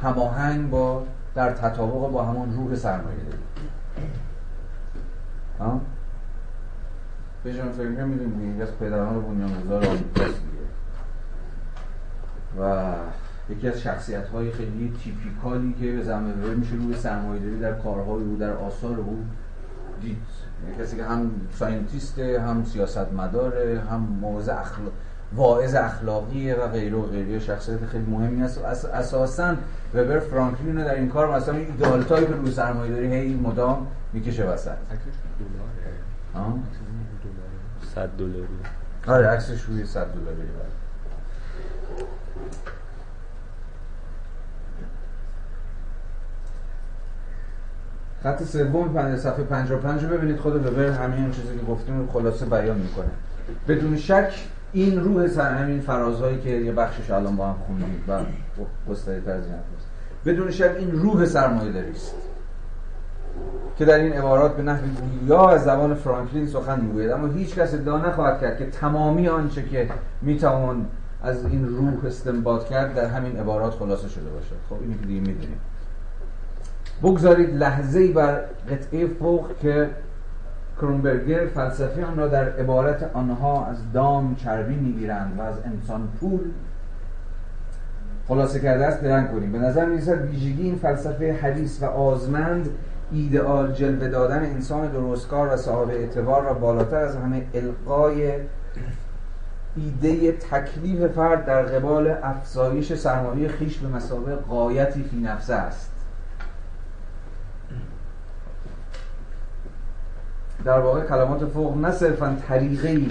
هماهنگ 0.01 0.69
با 0.69 1.03
در 1.35 1.51
تطابق 1.51 2.11
با 2.11 2.23
همون 2.23 2.53
روح 2.55 2.75
سرمایه 2.75 3.17
داری 3.17 3.43
ها؟ 5.59 5.81
بنجامین 7.43 7.71
فرانکلین 7.71 8.07
می‌دونید 8.07 8.53
یکی 8.53 8.61
از 8.61 8.77
پدران 8.77 9.21
بنیانگذار 9.21 9.85
آمریکاست 9.85 10.41
دیگه. 10.41 10.67
و 12.59 12.93
یکی 13.49 13.67
از 13.67 13.81
شخصیت 13.81 14.27
های 14.27 14.51
خیلی 14.51 14.93
تیپیکالی 15.03 15.75
که 15.79 15.91
به 15.91 16.03
زمین 16.03 16.33
میشه 16.33 16.75
روی 16.75 16.95
سرمایه‌داری 16.95 17.59
در 17.59 17.73
کارهای 17.73 18.23
او 18.23 18.37
در 18.39 18.53
آثار 18.53 18.99
او 18.99 19.25
دید. 20.01 20.17
کسی 20.79 20.97
که 20.97 21.03
هم 21.03 21.31
scientist 21.53 22.32
ه 22.32 22.41
هم 22.41 22.63
سیاستمداره 22.63 23.81
هم 23.91 23.99
موضع 23.99 24.59
اخلاق 24.59 24.91
واعظ 25.35 25.75
اخلاقیه 25.75 26.55
و 26.55 26.67
غیره 26.67 26.97
و 26.97 27.01
غیره. 27.01 27.39
شخصیت 27.39 27.85
خیلی 27.85 28.05
مهمی 28.05 28.43
است 28.43 28.85
اساسا 28.85 29.55
وبر 29.93 30.19
فرانکلین 30.19 30.75
در 30.75 30.95
این 30.95 31.09
کار 31.09 31.35
مثلا 31.35 31.55
ideal 31.55 32.03
type 32.03 32.37
روی 32.41 32.51
سرمایه 32.51 32.91
داری 32.91 33.15
هی 33.15 33.35
مدام 33.35 33.87
می‌کشه 34.13 34.45
وسط. 34.45 34.77
دلاره. 35.39 36.57
100 37.95 38.09
دلاری. 38.09 38.47
آره 39.07 39.27
عکسش 39.27 39.61
روی 39.61 39.85
100 39.85 40.05
دلاری. 40.05 40.41
خط 48.23 48.43
سوم 48.43 48.93
پنج 48.93 49.19
صفحه 49.19 49.43
55 49.43 50.03
رو 50.03 50.09
ببینید. 50.09 50.37
خود 50.37 50.65
وبر 50.65 50.89
همین 50.89 51.31
چیزی 51.31 51.57
که 51.59 51.65
گفتیم 51.65 51.99
رو 51.99 52.07
خلاصه 52.11 52.45
بیان 52.45 52.77
می‌کنه. 52.77 53.09
بدون 53.67 53.97
شک 53.97 54.47
این 54.73 55.03
روح 55.03 55.27
سر 55.27 55.53
همین 55.53 55.81
فرازهایی 55.81 56.41
که 56.41 56.49
یه 56.49 56.71
بخشش 56.71 57.11
الان 57.11 57.35
با 57.35 57.47
هم 57.47 57.55
خوندید 57.67 58.09
و 58.09 58.19
گستری 58.91 59.21
تر 59.21 59.41
بدون 60.25 60.51
شک 60.51 60.75
این 60.79 60.91
روح 60.91 61.25
سرمایه 61.25 61.85
است 61.95 62.15
که 63.77 63.85
در 63.85 63.99
این 63.99 64.13
عبارات 64.13 64.55
به 64.55 64.63
نحو 64.63 64.83
یا 65.27 65.49
از 65.49 65.63
زبان 65.63 65.93
فرانکلین 65.93 66.47
سخن 66.47 66.79
می‌گوید. 66.79 67.11
اما 67.11 67.27
هیچ 67.27 67.55
کس 67.55 67.73
ادعا 67.73 67.97
نخواهد 67.97 68.41
کرد 68.41 68.57
که 68.57 68.65
تمامی 68.65 69.27
آنچه 69.27 69.63
که 69.63 69.89
می‌توان 70.21 70.85
از 71.23 71.45
این 71.45 71.67
روح 71.67 72.05
استنباط 72.05 72.65
کرد 72.65 72.95
در 72.95 73.05
همین 73.05 73.37
عبارات 73.37 73.73
خلاصه 73.73 74.07
شده 74.07 74.29
باشد. 74.29 74.55
خب 74.69 74.75
اینی 74.81 74.93
که 74.93 75.05
دیگه 75.05 75.19
می‌دونیم. 75.19 75.59
بگذارید 77.03 77.55
لحظه 77.55 78.07
بر 78.07 78.41
قطعه 78.71 79.07
فوق 79.07 79.47
که 79.61 79.89
کرونبرگر 80.81 81.45
فلسفی 81.45 82.01
آن 82.01 82.17
را 82.17 82.27
در 82.27 82.49
عبارت 82.49 83.09
آنها 83.13 83.65
از 83.65 83.77
دام 83.93 84.35
چربی 84.35 84.75
می‌گیرند 84.75 85.39
و 85.39 85.41
از 85.41 85.55
انسان 85.65 86.07
پول 86.19 86.39
خلاصه 88.27 88.59
کرده 88.59 88.85
است 88.85 89.01
درنگ 89.01 89.31
کنیم. 89.31 89.51
به 89.51 89.59
نظر 89.59 89.85
می‌رسد 89.85 90.21
ویژگی 90.21 90.63
این 90.63 90.75
فلسفه 90.75 91.33
حدیث 91.41 91.83
و 91.83 91.85
آزمند 91.85 92.69
ایدئال 93.11 93.73
جلوه 93.73 94.07
دادن 94.07 94.39
انسان 94.39 94.87
درستکار 94.87 95.53
و 95.53 95.57
صاحب 95.57 95.89
اعتبار 95.89 96.43
را 96.43 96.53
بالاتر 96.53 96.95
از 96.95 97.15
همه 97.15 97.45
القای 97.53 98.31
ایده 99.75 100.31
تکلیف 100.31 101.11
فرد 101.11 101.45
در 101.45 101.61
قبال 101.61 102.15
افزایش 102.23 102.93
سرمایه 102.93 103.47
خیش 103.47 103.77
به 103.77 103.87
مسابقه 103.87 104.35
قایتی 104.35 105.03
فی 105.03 105.17
نفسه 105.17 105.53
است. 105.53 105.91
در 110.65 110.79
واقع 110.79 111.01
کلمات 111.01 111.45
فوق 111.45 111.77
نه 111.77 111.91
صرفا 111.91 112.37
طریقی 112.47 113.07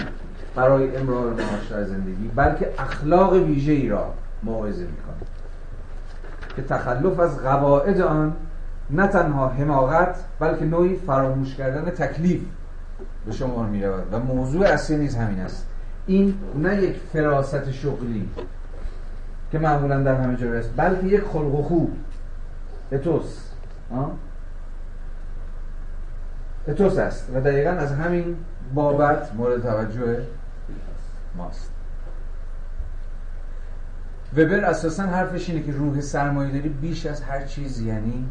برای 0.54 0.96
امرار 0.96 1.32
معاش 1.32 1.66
در 1.70 1.84
زندگی 1.84 2.30
بلکه 2.36 2.70
اخلاق 2.78 3.32
ویژه 3.32 3.72
ای 3.72 3.88
را 3.88 4.14
موعظه 4.42 4.80
می‌کنه 4.80 5.28
که 6.56 6.62
تخلف 6.62 7.20
از 7.20 7.38
قواعد 7.38 8.00
آن 8.00 8.32
نه 8.90 9.06
تنها 9.06 9.48
حماقت 9.48 10.16
بلکه 10.40 10.64
نوعی 10.64 10.96
فراموش 10.96 11.54
کردن 11.54 11.90
تکلیف 11.90 12.40
به 13.26 13.32
شما 13.32 13.62
می 13.62 13.84
رود 13.84 14.12
و 14.12 14.18
موضوع 14.18 14.66
اصلی 14.66 14.96
نیز 14.96 15.16
همین 15.16 15.40
است. 15.40 15.66
این 16.06 16.34
نه 16.54 16.82
یک 16.82 16.96
فراست 17.12 17.70
شغلی 17.70 18.28
که 19.52 19.58
معمولا 19.58 20.02
در 20.02 20.14
همه 20.14 20.36
جا 20.36 20.52
است 20.52 20.70
بلکه 20.76 21.06
یک 21.06 21.22
خلق 21.22 21.54
و 21.54 21.62
خوب 21.62 21.96
اتوس. 22.92 23.40
اتوس 26.68 26.98
است. 26.98 27.30
و 27.34 27.40
دقیقا 27.40 27.70
از 27.70 27.92
همین 27.92 28.36
بابت 28.74 29.34
مورد 29.34 29.62
توجه 29.62 30.18
ماست. 31.36 31.70
وبر 34.36 34.64
اساسا 34.64 35.02
حرفش 35.02 35.50
اینه 35.50 35.62
که 35.62 35.72
روح 35.72 36.00
سرمایه 36.00 36.52
داری 36.52 36.68
بیش 36.68 37.06
از 37.06 37.22
هر 37.22 37.44
چیز 37.44 37.80
یعنی 37.80 38.28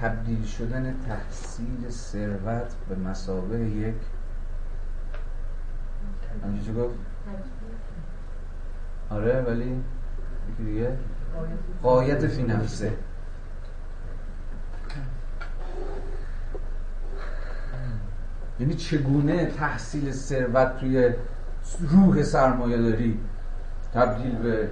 تبدیل 0.00 0.44
شدن 0.44 0.94
تحصیل 1.08 1.88
ثروت 1.90 2.74
به 2.88 2.96
مسابه 2.96 3.58
یک. 3.58 3.94
همچه 6.44 6.64
چی 6.64 6.74
گفت؟ 6.74 6.94
آره 9.10 9.42
ولی 9.42 9.64
یکی 10.52 10.62
دیگه؟ 10.64 10.96
قایت 11.82 12.26
فی 12.26 12.42
نفسه 12.42 12.92
یعنی 18.60 18.74
چگونه 18.74 19.46
تحصیل 19.46 20.12
ثروت 20.12 20.76
توی 20.76 21.10
روح 21.80 22.22
سرمایه 22.22 22.76
داری 22.76 23.20
تبدیل 23.94 24.36
به 24.36 24.68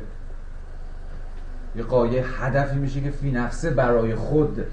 یه 1.76 1.82
قایه 1.82 2.24
هدفی 2.26 2.76
میشه 2.76 3.00
که 3.00 3.10
فی 3.10 3.30
نفسه 3.30 3.70
برای 3.70 4.14
خود 4.14 4.64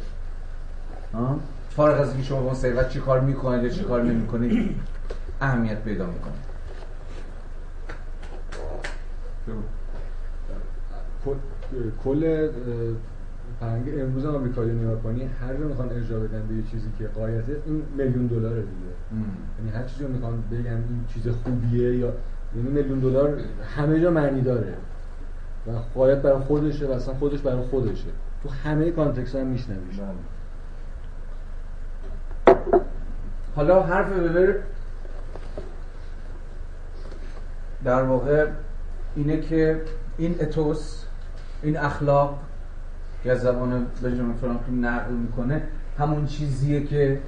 فارغ 1.70 2.02
از 2.02 2.10
اینکه 2.10 2.24
شما 2.24 2.40
با 2.40 2.46
اون 2.46 2.56
ثروت 2.56 2.90
چی 2.90 3.00
کار 3.00 3.20
می‌کنید 3.20 3.64
یا 3.64 3.70
چی 3.70 3.84
کار 3.84 4.04
نمی‌کنید 4.04 4.76
اهمیت 5.42 5.82
پیدا 5.82 6.06
می‌کنه. 6.06 6.34
کل 12.04 12.50
فرهنگ 13.60 13.84
امروز 14.00 14.26
آمریکایی 14.26 14.72
نگاه 14.72 15.04
کنی 15.04 15.30
هر 15.42 15.54
جا 15.54 15.66
می‌خوان 15.66 15.90
اجرا 15.90 16.20
بدن 16.20 16.48
به 16.48 16.56
یه 16.56 16.64
چیزی 16.72 16.88
که 17.00 17.08
قایته 17.08 17.62
این 17.66 17.84
میلیون 17.98 18.28
دلاره 18.28 18.62
دیگه. 18.62 19.22
یعنی 19.60 19.72
هر 19.78 19.84
چیزی 19.84 20.06
می‌خوان 20.06 20.44
بگن 20.52 20.72
این 20.72 21.06
چیز 21.14 21.28
خوبیه 21.28 21.98
یا 21.98 22.14
یعنی 22.56 22.70
میلیون 22.70 23.00
دلار 23.00 23.40
همه 23.76 24.02
جا 24.02 24.12
معنی 24.12 24.42
داره. 24.42 24.74
و 25.68 25.72
قایت 25.96 26.18
برای 26.18 26.40
خودشه 26.40 26.88
و 26.88 26.92
اصلا 26.92 27.14
خودش 27.14 27.40
برای 27.40 27.64
خودشه. 27.64 28.10
تو 28.44 28.50
همه 28.50 28.92
کانتکست 28.92 29.36
هم 29.36 29.48
میشنویش 29.48 30.00
بله. 30.00 30.08
حالا 33.56 33.84
حرف 33.84 34.12
وبر 34.12 34.56
در 37.84 38.04
واقع 38.04 38.48
اینه 39.16 39.42
که 39.42 39.82
این 40.18 40.36
اتوس 40.42 41.04
این 41.64 41.78
اخلاق 41.78 42.40
که 43.24 43.32
از 43.32 43.42
زبان 43.42 43.86
بنجامین 44.02 44.36
فرانکلین 44.36 44.86
نقل 44.86 45.14
می‌کنه 45.14 45.62
همون 46.00 46.26
چیزیه 46.26 46.84
که 46.84 47.20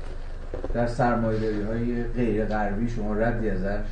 در 0.73 0.87
سرمایه‌داری 0.87 1.61
های 1.61 2.03
غیر 2.03 2.45
غربی 2.45 2.89
شما 2.89 3.13
ردی 3.13 3.49
ازش 3.49 3.85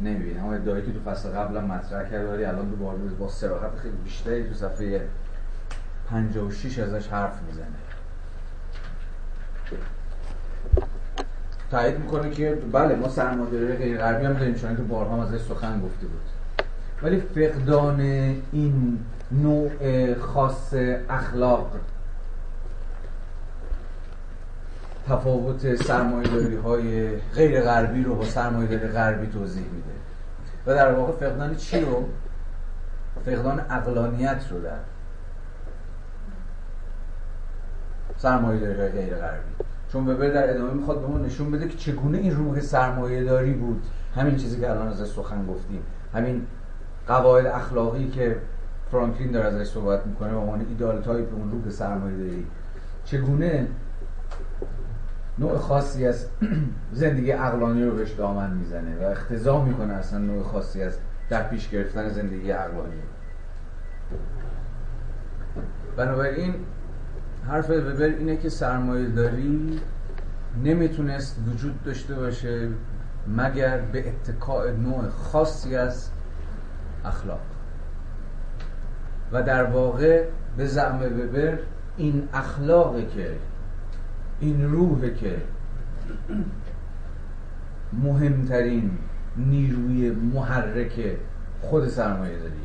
نمی‌بینید 0.00 0.36
همون 0.36 0.54
ادعایی 0.54 0.86
که 0.86 0.92
تو 0.92 1.10
فصل 1.10 1.28
قبلا 1.28 1.60
مطرح 1.60 2.10
کرد 2.10 2.28
ولی 2.28 2.44
الان 2.44 2.70
تو 2.70 2.76
بار 2.76 2.94
با 2.94 3.28
صراحت 3.28 3.78
خیلی 3.82 3.96
بیشتری 4.04 4.48
تو 4.48 4.54
صفحه 4.54 5.08
56 6.10 6.78
ازش 6.78 7.08
حرف 7.08 7.42
می‌زنه. 7.48 7.66
تایید 11.70 11.98
می‌کنه 11.98 12.30
که 12.30 12.58
بله 12.72 12.94
ما 12.94 13.08
سرمایه‌داری 13.08 13.76
غیر 13.76 13.98
غربی 13.98 14.26
هم 14.26 14.32
داریم 14.32 14.54
چون 14.54 14.76
که 14.76 14.82
بارها 14.82 15.22
ازش 15.22 15.40
سخن 15.40 15.80
گفته 15.80 16.06
بود. 16.06 16.20
ولی 17.02 17.20
فقدان 17.20 18.00
این 18.52 18.98
نوع 19.32 20.14
خاص 20.14 20.74
اخلاق 21.10 21.72
تفاوت 25.08 25.82
سرمایه‌داری 25.82 26.56
های 26.56 27.16
غیر 27.16 27.60
غربی 27.60 28.02
رو 28.02 28.14
با 28.14 28.24
سرمایه‌داری 28.24 28.88
غربی 28.88 29.26
توضیح 29.26 29.64
میده. 29.64 29.96
و 30.66 30.74
در 30.74 30.92
واقع 30.92 31.12
فقدان 31.12 31.56
چی 31.56 31.80
رو؟ 31.80 32.08
فقدان 33.24 33.60
اقلانیت 33.70 34.44
رو 34.50 34.60
در 34.60 34.78
سرمایه‌داری 38.16 38.88
غیر 38.88 39.14
غربی. 39.14 39.65
چون 39.96 40.08
وبر 40.08 40.28
در 40.28 40.50
ادامه 40.50 40.72
می‌خواد 40.72 41.00
به 41.00 41.06
ما 41.06 41.18
نشون 41.18 41.50
بده 41.50 41.68
که 41.68 41.76
چگونه 41.76 42.18
این 42.18 42.36
روح 42.36 42.60
سرمایه‌داری 42.60 43.52
بود. 43.52 43.82
همین 44.14 44.36
چیزی 44.36 44.60
که 44.60 44.70
الان 44.70 44.88
ازش 44.88 45.06
سخن 45.06 45.46
گفتیم. 45.46 45.82
همین 46.14 46.46
قواعد 47.06 47.46
اخلاقی 47.46 48.08
که 48.08 48.36
فرانکلین 48.90 49.30
داره 49.30 49.46
ازش 49.46 49.68
صحبت 49.68 50.06
می‌کنه 50.06 50.30
به 50.30 50.36
عنوان 50.36 50.66
ایدال 50.68 51.02
تایپ 51.02 51.34
اون 51.34 51.50
روح 51.50 51.70
سرمایه‌داری. 51.70 52.46
چگونه 53.04 53.68
نوع 55.38 55.58
خاصی 55.58 56.06
از 56.06 56.26
زندگی 56.92 57.32
اقلانی 57.32 57.84
رو 57.84 57.96
بهش 57.96 58.10
دامن 58.10 58.50
می‌زنه 58.50 58.96
و 59.00 59.10
اختضا 59.10 59.64
می‌کنه 59.64 59.92
اصلا 59.92 60.18
نوع 60.18 60.42
خاصی 60.42 60.82
از 60.82 60.98
در 61.28 61.42
پیش 61.42 61.70
گرفتن 61.70 62.08
زندگی 62.08 62.52
اقلانی 62.52 63.02
بنابراین 65.96 66.54
حرف 67.48 67.70
وبر 67.70 68.02
اینه 68.02 68.36
که 68.36 68.48
سرمایه 68.48 69.08
داری 69.08 69.80
نمی‌تونست 70.64 71.36
وجود 71.48 71.82
داشته 71.84 72.14
باشه 72.14 72.68
مگر 73.36 73.78
به 73.78 74.08
اتکاع 74.08 74.70
نوع 74.70 75.08
خاصی 75.08 75.76
از 75.76 76.10
اخلاق. 77.04 77.40
و 79.32 79.42
در 79.42 79.64
واقع 79.64 80.24
به 80.56 80.66
زعم 80.66 81.02
وبر 81.02 81.58
این 81.96 82.28
اخلاقه 82.34 83.06
که 83.06 83.30
این 84.40 84.70
روحه 84.70 85.14
که 85.14 85.42
مهمترین 87.92 88.90
نیروی 89.36 90.10
محرک 90.10 91.16
خود 91.60 91.88
سرمایه 91.88 92.38
داریه. 92.38 92.56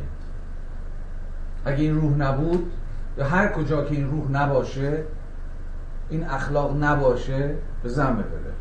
اگه 1.65 1.83
این 1.83 1.95
روح 1.95 2.17
نبود 2.17 2.71
یا 3.17 3.25
هر 3.25 3.47
کجا 3.47 3.83
که 3.83 3.95
این 3.95 4.09
روح 4.09 4.31
نباشه 4.31 5.03
این 6.09 6.23
اخلاق 6.29 6.83
نباشه 6.83 7.55
به 7.83 7.89
زن 7.89 8.15
بده. 8.15 8.53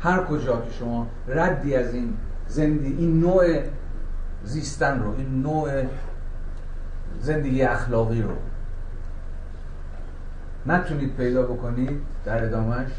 هر 0.00 0.24
کجا 0.24 0.60
که 0.60 0.72
شما 0.72 1.06
ردی 1.28 1.74
از 1.74 1.94
این 1.94 2.16
زندگی 2.46 2.92
این 2.92 3.20
نوع 3.20 3.62
زیستن 4.44 5.02
رو 5.02 5.14
این 5.16 5.42
نوع 5.42 5.84
زندگی 7.20 7.62
اخلاقی 7.62 8.22
رو 8.22 8.34
نتونید 10.66 11.16
پیدا 11.16 11.42
بکنید 11.42 12.00
در 12.24 12.44
ادامهش 12.44 12.90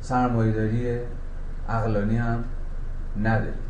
سرمایهداری 0.00 0.98
اقلانی 1.68 2.16
هم 2.16 2.44
ندارید. 3.22 3.68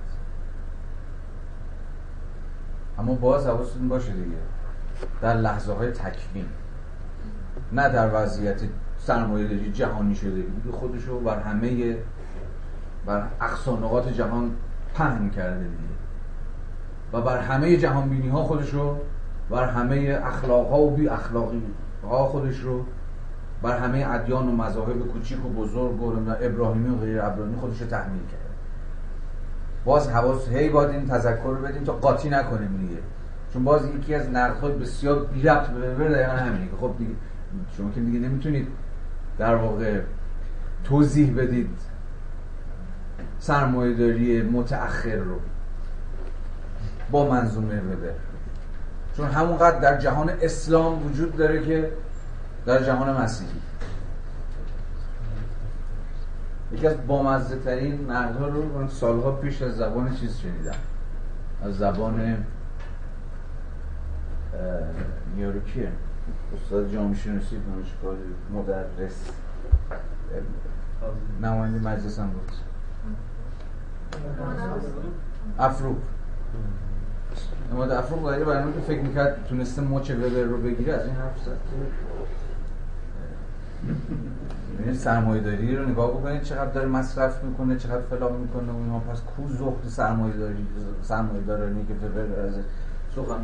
اما 2.99 3.15
باز 3.15 3.47
حواستون 3.47 3.89
باشه 3.89 4.13
دیگه. 4.13 4.37
در 5.23 5.35
لحظه 5.35 5.73
های 5.73 5.91
تکوین. 5.91 6.47
نه 7.73 7.89
در 7.89 8.23
وضعیت 8.23 8.61
سرمایه 8.99 9.45
داری 9.45 9.73
جهانی 9.73 10.15
شده 10.15 10.43
که 10.43 10.73
خودش 10.73 11.05
رو 11.05 11.21
بر 11.21 11.39
همه 11.39 11.97
بر 13.07 13.27
اقصانقات 13.41 14.09
جهان 14.09 14.51
پهن 14.95 15.31
کرده 15.31 15.65
دیگه. 15.65 15.99
و 17.13 17.21
بر 17.21 17.39
همه 17.39 17.77
جهان 17.77 18.09
بینی 18.09 18.29
ها 18.29 18.43
خودش 18.45 18.71
بر 19.51 19.65
همه 19.65 20.21
اخلاق 20.25 20.71
ها 20.71 20.81
و 20.81 20.91
بی 20.91 21.09
اخلاقی 21.09 21.63
ها 22.03 22.25
خودش 22.25 22.61
رو 22.61 22.85
بر 23.63 23.79
همه 23.79 24.07
ادیان 24.11 24.49
و 24.49 24.53
مذاهب 24.53 24.99
کوچیک 24.99 25.47
و 25.47 25.49
بزرگ 25.49 26.03
و 26.03 26.35
ابراهیمی 26.41 26.95
و 26.95 26.99
غیر 26.99 27.23
ابراهیمی 27.23 27.57
خودش 27.57 27.81
رو 27.81 27.87
تحمیل 27.87 28.23
کرده. 28.23 28.55
باز 29.85 30.09
حواس 30.09 30.49
هی 30.49 30.69
باید 30.69 30.91
این 30.91 31.07
تذکر 31.07 31.43
رو 31.43 31.63
بدیم 31.63 31.85
تا 31.85 31.93
قاطی 31.93 32.31
نکنیم 32.31 32.77
دیگه. 32.77 33.01
چون 33.53 33.65
باز 33.65 33.83
یکی 33.87 34.15
از 34.15 34.29
نقدهای 34.29 34.73
بسیار 34.73 35.25
بی 35.25 35.43
ربط 35.43 35.67
به 35.67 36.09
دقیقا 36.09 36.33
همینه 36.33 36.67
که 36.67 36.77
خب 36.81 36.95
دیگه 36.99 37.15
شما 37.77 37.91
که 37.91 38.01
دیگه 38.01 38.19
نمی‌تونید 38.19 38.69
در 39.39 39.55
واقع 39.55 40.01
توضیح 40.85 41.35
بدید 41.37 41.71
سرمایه‌داری 43.39 44.43
متأخر 44.43 45.17
رو 45.17 45.37
با 47.11 47.31
منظومه 47.31 47.81
وبر. 47.81 48.13
چون 49.17 49.27
همونقدر 49.27 49.79
در 49.79 49.99
جهان 49.99 50.31
اسلام 50.43 51.07
وجود 51.07 51.37
داره 51.37 51.65
که 51.67 51.93
در 52.67 52.83
جهان 52.83 53.23
مسیحی. 53.23 53.51
یکی 56.73 56.87
از 56.87 57.07
بامزه 57.07 57.59
ترین 57.59 58.11
نقدها 58.11 58.49
رو 58.49 58.79
من 58.79 58.89
سالها 58.89 59.33
پیش 59.33 59.63
از 59.63 59.77
زبان 59.77 60.15
چیز 60.15 60.39
شنیدم. 60.39 60.77
از 61.63 61.77
زبان 61.77 62.45
نیاروکیه 65.37 65.93
استاد 66.55 66.93
جامعه 66.93 67.15
شناسی 67.15 67.57
دانشگاه 67.57 68.17
مدرس. 68.55 69.31
نماینده 71.43 71.89
مجلس 71.89 72.19
هم 72.19 72.29
بود. 72.29 72.53
افروب 75.59 75.97
نماینده 77.73 77.99
افروب 77.99 78.23
برای 78.23 78.45
برنامه 78.45 78.73
که 78.73 78.81
فکر 78.81 79.01
می‌کرد 79.03 79.45
تونسته 79.49 79.83
مچ 79.83 80.11
وبر 80.11 80.43
رو 80.43 80.59
بگیره 80.63 80.93
از 80.93 81.07
این 81.07 81.15
حرف 81.15 81.39
زد. 81.45 81.59
سرمایه 84.95 85.43
داری 85.43 85.77
رو 85.77 85.89
نگاه 85.89 86.11
بکنید 86.11 86.43
چقدر 86.43 86.73
داره 86.73 86.89
مصرف 86.89 87.45
می‌کنه 87.45 87.77
چقدر 87.77 88.01
فلان 88.01 88.33
می‌کنه 88.33 88.73
و 88.73 88.77
اینا. 88.77 88.99
پس 88.99 89.21
کو 89.21 89.49
زهد 89.49 89.89
سرمایه 89.89 90.37
داری 90.37 90.67
سرمایه 91.03 91.43
دارانی 91.43 91.87
که 91.87 91.95
وبر 91.95 92.41
از 92.41 92.55
سخن 93.17 93.41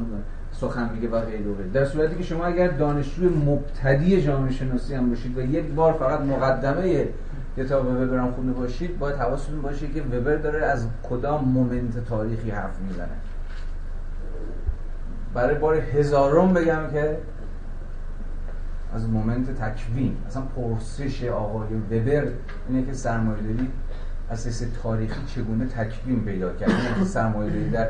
سخن 0.60 0.90
میگه 0.92 1.08
و 1.08 1.20
غیره 1.20 1.68
در 1.72 1.84
صورتی 1.84 2.16
که 2.16 2.22
شما 2.22 2.44
اگر 2.44 2.68
دانشجوی 2.68 3.28
مبتدی 3.28 4.22
جامعه 4.22 4.52
شناسی 4.52 4.94
هم 4.94 5.08
باشید 5.08 5.38
و 5.38 5.40
یک 5.40 5.64
بار 5.64 5.92
فقط 5.92 6.20
مقدمه 6.20 7.08
کتاب 7.56 7.86
وبر 7.86 8.18
هم 8.18 8.32
خونده 8.32 8.52
باشید 8.52 8.98
باید 8.98 9.16
حواستون 9.16 9.62
باشه 9.62 9.88
که 9.88 10.02
وبر 10.02 10.36
داره 10.36 10.66
از 10.66 10.86
کدام 11.10 11.44
moment 11.44 12.04
تاریخی 12.08 12.50
حرف 12.50 12.80
می‌زنه. 12.88 13.08
برای 15.34 15.54
بار 15.54 15.74
هزارم 15.74 16.54
بگم 16.54 16.90
که 16.92 17.18
از 18.94 19.08
moment 19.08 19.50
تکوین 19.50 20.16
اصلا 20.26 20.42
پرسش 20.56 21.24
آقای 21.24 21.74
وبر 21.74 22.28
اینه 22.68 22.86
که 22.86 22.92
سرمایه‌داری 22.92 23.68
اساس 24.30 24.62
تاریخی 24.82 25.20
چگونه 25.26 25.66
تکوین 25.66 26.24
پیدا 26.24 26.48
اینه 26.48 26.98
که 26.98 27.04
سرمایه‌داری 27.04 27.70
در 27.70 27.88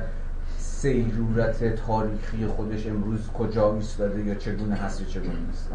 سیرورت 0.85 1.75
تاریخی 1.87 2.47
خودش 2.47 2.87
امروز 2.87 3.31
کجا 3.31 3.75
ایستاده 3.75 4.25
یا 4.25 4.35
چگونه 4.35 4.75
هست 4.75 5.01
یا 5.01 5.07
چگونه 5.07 5.41
نیست 5.47 5.71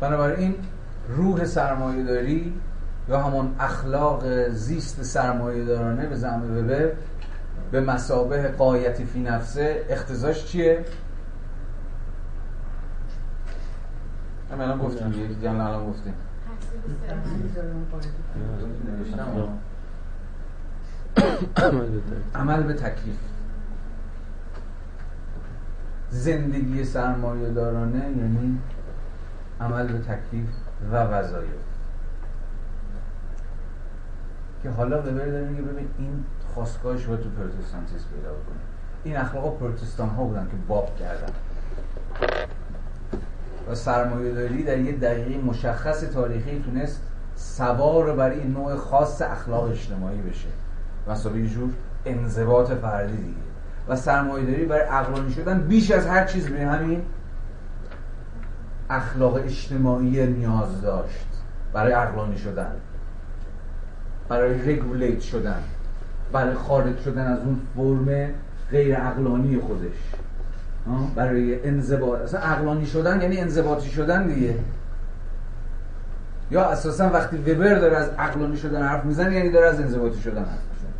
بنابراین 0.00 0.54
روح 1.08 1.44
سرمایه 1.44 2.04
داری 2.04 2.54
یا 3.08 3.20
همون 3.20 3.54
اخلاق 3.60 4.48
زیست 4.48 5.02
سرمایه 5.02 5.64
دارانه 5.64 6.06
به 6.06 6.16
زعم 6.16 6.58
وبر 6.58 6.92
به 7.70 7.80
مسابه 7.80 8.48
قایتی 8.48 9.04
فی 9.04 9.20
نفسه 9.20 9.84
اختزاش 9.88 10.46
چیه؟ 10.46 10.84
هم 14.52 14.60
الان 14.60 14.78
گفتیم 14.78 15.12
یکی 15.12 15.34
دیگه 15.34 15.50
الان 15.50 15.90
گفتیم. 15.90 16.14
عمل 22.34 22.62
به 22.62 22.72
تکلیف. 22.72 23.16
زندگی 26.10 26.84
سرمایه 26.84 27.50
دارانه 27.50 27.98
یعنی 27.98 28.58
عمل 29.60 29.86
به 29.86 29.98
تکلیف 29.98 30.48
و 30.92 30.96
وظایف. 30.96 31.50
که 34.62 34.70
حالا 34.70 34.98
وبر 34.98 35.10
داره 35.10 35.48
میگه 35.48 35.62
ببین 35.62 35.88
این 35.98 36.24
خواستگاهش 36.54 37.04
رو 37.04 37.16
تو 37.16 37.30
پروتستانتیسم 37.30 38.08
پیدا 38.14 38.30
کنه 38.30 38.58
این 39.04 39.16
اخلاق 39.16 39.58
پروتستان 39.58 40.08
ها 40.08 40.24
بودن 40.24 40.44
که 40.44 40.56
باب 40.68 40.96
کردن. 40.96 41.32
و 43.70 43.74
سرمایه 43.74 44.34
داری 44.34 44.62
در 44.62 44.78
یه 44.78 44.92
دقیقه 44.92 45.44
مشخص 45.44 46.00
تاریخی 46.00 46.62
تونست 46.64 47.02
سوار 47.36 48.16
برای 48.16 48.40
این 48.40 48.52
نوع 48.52 48.76
خاص 48.76 49.22
اخلاق 49.22 49.70
اجتماعی 49.70 50.20
بشه. 50.20 50.48
مثلا 51.08 51.36
یه 51.36 51.48
جور 51.48 51.70
انضباط 52.04 52.72
فردی 52.72 53.16
دیگه. 53.16 53.48
و 53.88 53.96
سرمایه‌داری 53.96 54.64
برای 54.64 54.86
عقلانی 54.86 55.32
شدن 55.32 55.60
بیش 55.60 55.90
از 55.90 56.06
هر 56.06 56.24
چیز 56.24 56.48
به 56.48 56.66
همین 56.66 57.02
اخلاق 58.90 59.34
اجتماعی 59.34 60.26
نیاز 60.26 60.82
داشت. 60.82 61.26
برای 61.72 61.92
عقلانی 61.92 62.38
شدن. 62.38 62.72
برای 64.28 64.74
رگولیت 64.74 65.20
شدن. 65.20 65.62
برای 66.32 66.54
خارج 66.54 67.00
شدن 67.00 67.32
از 67.32 67.38
اون 67.38 67.60
فرم 67.76 68.30
غیر 68.70 68.96
عقلانی 68.96 69.60
خودش. 69.60 69.96
برای 71.14 71.68
انضباط. 71.68 72.20
اصلا 72.20 72.40
عقلانی 72.40 72.86
شدن 72.86 73.20
یعنی 73.22 73.38
انضباطی 73.38 73.90
شدن 73.90 74.26
دیگه. 74.26 74.54
یا 76.50 76.64
اساسا 76.64 77.10
وقتی 77.10 77.36
وبر 77.36 77.74
داره 77.74 77.96
از 77.96 78.08
عقلانی 78.08 78.56
شدن 78.56 78.82
حرف 78.82 79.04
می‌زنه 79.04 79.34
یعنی 79.34 79.50
داره 79.50 79.66
از 79.66 79.80
انضباطی 79.80 80.20
شدن 80.20 80.44
حرف 80.44 80.48
می‌زنه. 80.72 80.92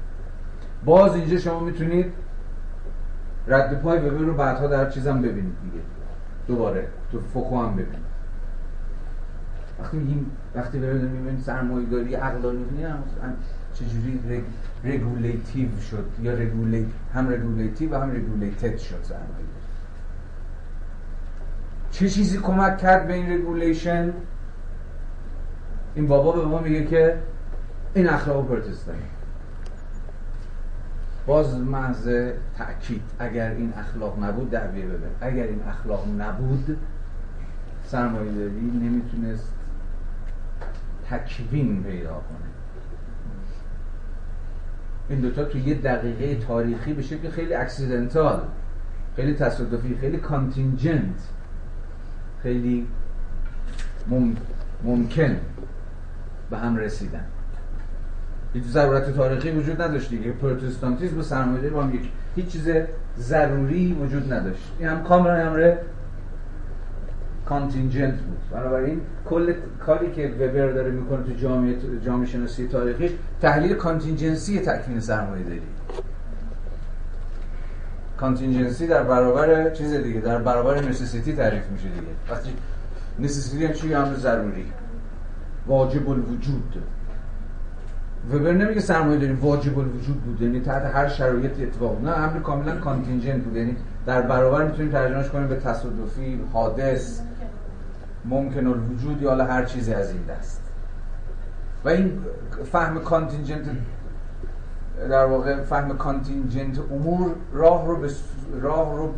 باز 0.84 1.14
اینجا 1.14 1.38
شما 1.38 1.60
می‌تونید 1.60 2.12
رد 3.46 3.80
پای 3.82 3.98
وبر 3.98 4.18
رو 4.18 4.34
بعدها 4.34 4.66
در 4.66 4.90
چیزم 4.90 5.22
ببینید 5.22 5.56
دیگه. 5.62 5.84
دوباره 6.46 6.86
تو 7.12 7.20
فوکو 7.20 7.62
هم 7.62 7.72
ببینید. 7.72 8.08
وقتی 9.80 9.96
میگیم 9.96 10.30
وقتی 10.54 10.78
وبر 10.78 10.92
می‌بینید 10.92 11.40
سرمایه 11.40 11.86
داری 11.86 12.14
عقلانی 12.14 12.64
چجوری 13.74 14.44
regulative 14.84 15.68
شد 15.90 16.04
یا 16.22 16.34
regulate 16.34 16.86
هم 17.14 17.30
regulative 17.30 17.94
و 17.94 18.00
هم 18.00 18.10
regulated 18.10 18.78
شد 18.78 18.98
سرمایه 19.02 19.47
چه 21.90 22.08
چیزی 22.08 22.38
کمک 22.38 22.78
کرد 22.78 23.06
به 23.06 23.14
این 23.14 23.32
regulation 23.32 24.12
این 25.94 26.06
بابا 26.06 26.32
به 26.32 26.44
ما 26.44 26.58
میگه 26.58 26.84
که 26.84 27.18
این 27.94 28.08
اخلاق 28.08 28.48
پروتستانی 28.48 29.02
باز 31.26 31.58
محض 31.58 32.08
تأکید 32.58 33.02
اگر 33.18 33.50
این 33.50 33.72
اخلاق 33.76 34.24
نبود 34.24 34.50
دعویه 34.50 34.84
ببین 34.86 35.10
اگر 35.20 35.44
این 35.44 35.62
اخلاق 35.68 36.08
نبود 36.18 36.78
سرمایه 37.84 38.32
داری 38.32 38.50
نمی‌تونست 38.60 39.52
تکوین 41.10 41.82
پیدا 41.82 42.10
کنه. 42.10 42.48
این 45.08 45.20
دوتا 45.20 45.44
تو 45.44 45.58
یه 45.58 45.74
دقیقه 45.74 46.46
تاریخی 46.46 46.94
بشه 46.94 47.18
که 47.18 47.30
خیلی 47.30 47.54
accidental 47.54 48.42
خیلی 49.16 49.34
تصادفی 49.34 49.96
خیلی 50.00 50.16
contingent 50.16 51.28
خیلی 52.42 52.86
ممکن 54.84 55.36
به 56.50 56.58
هم 56.58 56.76
رسیدن. 56.76 57.24
هیچ 58.54 58.64
ضرورت 58.64 59.16
تاریخی 59.16 59.50
وجود 59.50 59.82
نداشت 59.82 60.10
دیگه. 60.10 60.32
پروتستانتیسم 60.32 61.18
و 61.18 61.22
سرمایه‌داری 61.22 61.74
با 61.74 61.82
هم 61.82 61.94
یک 61.94 62.10
هیچ 62.36 62.46
چیز 62.46 62.68
ضروری 63.18 63.92
وجود 63.92 64.32
نداشت. 64.32 64.72
این 64.78 64.88
هم 64.88 65.02
کاملا 65.02 65.34
امر 65.34 65.74
contingent 67.46 68.14
بود. 68.20 68.38
بنابراین 68.50 69.00
کل 69.24 69.52
کاری 69.86 70.12
که 70.12 70.28
وبر 70.28 70.72
داره 70.72 70.90
می‌کنه 70.90 71.22
تو 71.22 71.32
جامعه 71.32 71.76
جامعه 72.04 72.26
شناسی 72.26 72.68
تاریخی 72.68 73.10
تحلیل 73.40 73.74
contingency 73.74 74.60
تکوین 74.60 75.00
سرمایه 75.00 75.44
داری 75.44 75.62
contingency 78.20 78.86
در 78.86 79.02
برابر 79.02 79.70
چیز 79.70 79.94
دیگه 79.94 80.20
در 80.20 80.38
برابر 80.38 80.80
necessity 80.80 81.32
تعریف 81.32 81.70
میشه 81.70 81.88
دیگه. 81.88 82.06
وقتی 82.30 82.50
necessity 83.18 83.66
هم 83.66 83.72
چی؟ 83.72 83.92
هم 83.92 84.14
ضروری. 84.14 84.72
واجب 85.66 86.10
الوجود 86.10 86.82
وبر 88.32 88.52
نمیگه 88.52 88.80
سرمایه 88.80 89.18
داری 89.18 89.32
واجب 89.32 89.78
الوجود 89.78 90.20
بود. 90.20 90.42
یعنی 90.42 90.60
تحت 90.60 90.82
هر 90.94 91.08
شرایط 91.08 91.60
اتفاق. 91.60 92.04
نه 92.04 92.10
امر 92.10 92.40
کاملا 92.40 92.76
contingent 92.76 93.42
بود. 93.44 93.56
یعنی 93.56 93.76
در 94.06 94.22
برابر 94.22 94.64
می‌تونیم 94.64 94.92
ترجمهش 94.92 95.28
کنیم 95.28 95.48
به 95.48 95.56
تصادفی 95.56 96.40
حادث 96.52 97.20
ممکن 98.24 98.66
الوجود 98.66 99.22
یا 99.22 99.44
هر 99.44 99.64
چیزی 99.64 99.94
از 99.94 100.10
این 100.10 100.22
دست. 100.28 100.62
و 101.84 101.88
این 101.88 102.18
فهم 102.72 102.98
contingent 103.00 103.66
در 105.10 105.24
واقع 105.24 105.62
فهم 105.62 105.96
کانتینجنت 105.96 106.78
امور 106.78 107.34
راه 107.52 107.86
رو 107.86 107.96
به 107.96 108.10
راه 108.60 108.96
رو 108.96 109.12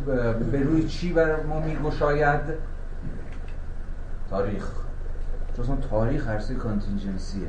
به 0.51 0.63
روی 0.63 0.87
چی 0.87 1.13
بر 1.13 1.43
ما 1.43 1.59
میگشاید؟ 1.59 2.41
تاریخ. 4.29 4.71
چون 5.57 5.77
تاریخ 5.89 6.27
عرصه 6.27 6.55
کانتینجنسیه. 6.55 7.47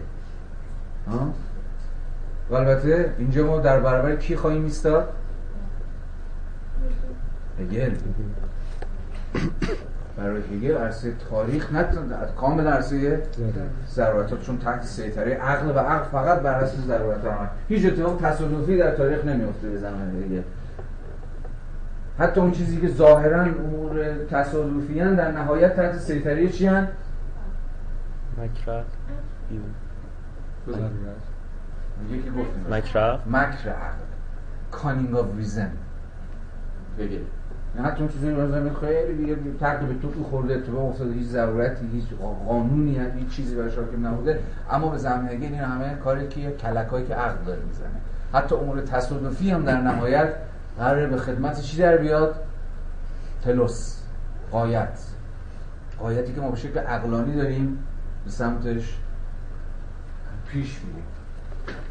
و 2.50 2.54
البته 2.54 3.14
اینجا 3.18 3.46
ما 3.46 3.59
در 3.59 3.80
برابر 3.80 4.16
کی 4.16 4.36
خواهیم 4.36 4.64
ایستاد؟ 4.64 5.09
هگل. 7.60 7.94
برای 10.16 10.43
هگل 10.43 10.76
عرصه 10.76 11.12
تاریخ 11.30 11.72
نه 11.72 11.84
کامل 12.36 12.66
عرصه 12.66 13.22
ضرورت 13.89 14.43
چون 14.43 14.59
تحت 14.59 14.82
سیطره 14.84 15.34
عقل 15.34 15.70
و 15.76 15.78
عقل 15.78 16.05
فقط 16.05 16.40
بر 16.40 16.55
اساس 16.55 16.86
ضرورت 16.86 17.24
عمل 17.24 17.47
هیچ 17.68 17.86
اتفاق 17.86 18.20
تصادفی 18.22 18.78
در 18.78 18.90
تاریخ 18.97 19.24
نمیفته 19.24 19.68
به 19.68 19.78
زمان 19.78 20.24
هگل 20.24 20.43
حتی 22.18 22.40
اون 22.40 22.51
چیزی 22.51 22.80
که 22.80 22.89
ظاهرا 22.89 23.43
امور 23.43 24.24
تصادفی 24.30 24.94
در 24.94 25.30
نهایت 25.30 25.76
تحت 25.76 25.98
سیطره 25.98 26.48
چی 26.48 26.66
هن؟ 26.66 26.89
مکره 28.39 28.84
یکی 32.10 32.30
گفتیم. 32.30 32.66
مکره 32.70 33.18
مکر 33.26 33.68
عقل 33.68 34.02
کانینگ 34.70 35.14
آف 35.14 35.26
ریزن 35.36 35.70
بگه 36.98 37.20
نه 37.77 37.99
اون 37.99 38.09
چیزی 38.09 38.31
رو 38.31 38.74
خیلی 38.81 39.15
دیگه 39.15 39.36
ترک 39.61 39.81
به 39.81 39.94
تو 40.03 40.24
خورده 40.24 40.55
اتفاق 40.55 40.89
افتاده 40.89 41.12
هیچ 41.12 41.27
ضرورتی 41.27 41.86
هیچ 41.93 42.05
قانونی 42.49 43.01
هیچ 43.19 43.28
چیزی 43.28 43.57
برای 43.57 43.70
حاکم 43.70 44.07
نبوده. 44.07 44.40
اما 44.70 44.89
به 44.89 44.99
زمین 44.99 45.28
هگل 45.28 45.43
این 45.43 45.55
همه 45.55 45.94
کاری 46.05 46.28
که 46.28 46.51
کلکایی 46.51 47.07
که 47.07 47.15
عقل 47.15 47.44
داره 47.47 47.61
می‌زنه. 47.69 48.01
حتی 48.32 48.55
امور 48.55 48.81
تصادفی 48.81 49.51
هم 49.51 49.65
در 49.65 49.81
نهایت 49.81 50.28
قرار 50.78 51.07
به 51.07 51.16
خدمت 51.16 51.61
چی 51.61 51.77
در 51.77 51.97
بیاد؟ 51.97 52.35
تلوس 53.44 53.99
قایت. 54.51 54.99
قایتی 55.99 56.32
که 56.32 56.40
ما 56.40 56.51
به 56.51 56.57
شکل 56.57 56.78
عقلانی 56.78 57.36
داریم 57.36 57.78
به 58.24 58.31
سمتش 58.31 58.97
پیش 60.49 60.81
میریم. 60.85 61.05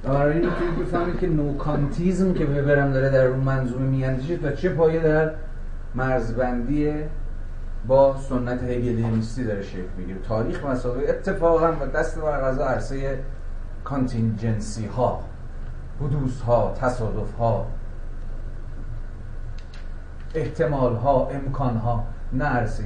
و 0.04 0.10
برای 0.10 0.38
این 0.38 0.50
می‌تونید 0.50 0.80
بفهمید 0.80 1.20
که 1.20 1.28
نوکانتیزم 1.28 2.34
که 2.34 2.46
وبرم 2.46 2.92
داره 2.92 3.10
در 3.10 3.26
اون 3.26 3.40
منظومه 3.40 3.86
میاندیشه 3.86 4.40
و 4.44 4.52
چه 4.52 4.70
پایه 4.70 5.00
در 5.00 5.32
مرزبندی 5.96 6.94
با 7.88 8.18
سنت 8.18 8.64
هگلیانیستی 8.64 9.44
داره 9.44 9.62
شکل 9.62 9.90
می‌گیره 9.98 10.20
تاریخ 10.20 10.66
مسابقه 10.66 11.10
اتفاقا 11.10 11.72
با 11.72 11.86
دست 11.86 12.20
بر 12.20 12.42
غذا 12.42 12.66
عرصه 12.66 13.20
کانتینجنسی 13.84 14.86
ها 14.86 15.24
حدوث 16.02 16.42
ها 16.42 16.74
تصادف 16.74 17.34
ها 17.36 17.68
احتمال 20.36 20.96
ها 20.96 21.28
امکان 21.28 21.78
ها 21.78 22.04
نه 22.34 22.46
عرصه 22.46 22.84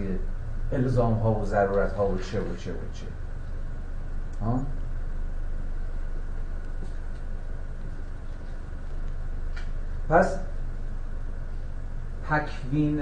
الزام 0.72 1.14
ها 1.14 1.34
و 1.34 1.46
ضرورت 1.46 1.94
ها 1.94 2.08
و 2.08 2.18
چه 2.18 2.40
و 2.40 2.56
چه 2.56 2.72
و 2.72 2.76
چه 2.94 3.06
ها؟ 4.42 4.60
پس 10.10 10.38
تکوین 12.30 13.02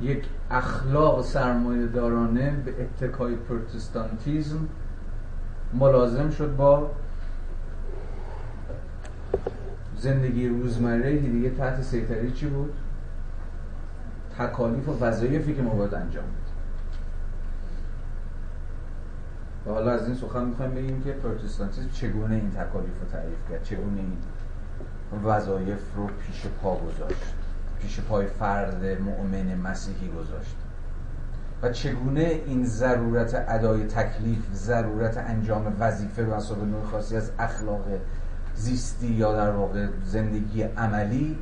یک 0.00 0.24
اخلاق 0.50 1.22
سرمایه 1.22 1.86
دارانه 1.86 2.50
به 2.50 2.74
اتکای 2.82 3.36
پروتستانتیزم 3.36 4.68
ملازم 5.74 6.30
شد 6.30 6.56
با 6.56 6.90
زندگی 9.96 10.48
روزمره 10.48 11.16
دیگه 11.18 11.50
تحت 11.50 11.82
سیطره 11.82 12.30
چی 12.30 12.46
بود؟ 12.46 12.72
تکالیف 14.38 14.88
و 14.88 15.04
وظایفی 15.04 15.54
که 15.54 15.62
ما 15.62 15.74
باید 15.74 15.94
انجام 15.94 16.24
بدیم. 16.24 16.54
و 19.66 19.70
حالا 19.70 19.90
از 19.90 20.06
این 20.06 20.16
سخن 20.16 20.44
می‌خوایم 20.44 20.74
بگیم 20.74 21.02
که 21.02 21.12
پروتستانتیزم 21.12 21.88
چگونه 21.88 22.34
این 22.34 22.50
تکالیف 22.50 23.00
رو 23.00 23.08
تعریف 23.12 23.50
کرد؟ 23.50 23.62
چگونه 23.62 24.00
این 24.00 24.16
وظایف 25.24 25.94
رو 25.96 26.06
پیش 26.06 26.46
پا 26.62 26.76
گذاشت؟ 26.76 27.43
پیش 27.84 28.00
پای 28.00 28.26
فرد 28.26 28.84
مؤمن 28.84 29.54
مسیحی 29.54 30.08
گذاشت. 30.08 30.56
و 31.62 31.72
چگونه 31.72 32.40
این 32.46 32.64
ضرورت 32.64 33.44
ادای 33.48 33.84
تکلیف 33.84 34.54
ضرورت 34.54 35.16
انجام 35.18 35.76
وظیفه 35.78 36.24
و 36.24 36.64
نوع 36.64 36.84
خاصی 36.90 37.16
از 37.16 37.30
اخلاق 37.38 37.84
زیستی 38.54 39.06
یا 39.06 39.36
در 39.36 39.50
واقع 39.50 39.86
زندگی 40.04 40.62
عملی 40.62 41.38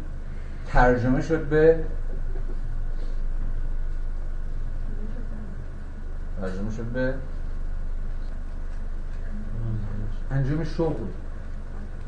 ترجمه 0.66 1.20
شد 1.20 1.44
به 1.44 1.84
ترجمه 6.40 6.70
شد 6.70 6.84
به 6.84 7.14
انجام 10.30 10.64
شغل. 10.64 11.06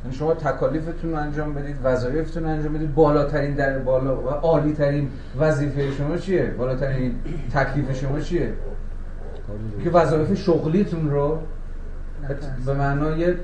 یعنی 0.04 0.16
شما 0.16 0.34
تکالیفتون 0.34 1.14
انجام 1.14 1.54
بدید 1.54 1.76
وظایفتون 1.84 2.44
انجام 2.44 2.72
بدید. 2.72 2.94
بالاترین 2.94 3.54
در 3.54 3.78
بالا 3.78 4.16
و 4.16 4.28
عالی 4.28 4.72
ترین 4.72 5.10
وظیفه 5.38 5.90
شما 5.90 6.16
چیه؟ 6.16 6.46
بالاترین 6.46 7.14
تکلیف 7.54 8.00
شما 8.00 8.20
چیه؟ 8.20 8.52
که 9.84 9.90
وظایف 9.90 10.34
شغلیتون 10.34 11.10
رو 11.10 11.38
به 12.66 12.74
معنای 12.74 13.34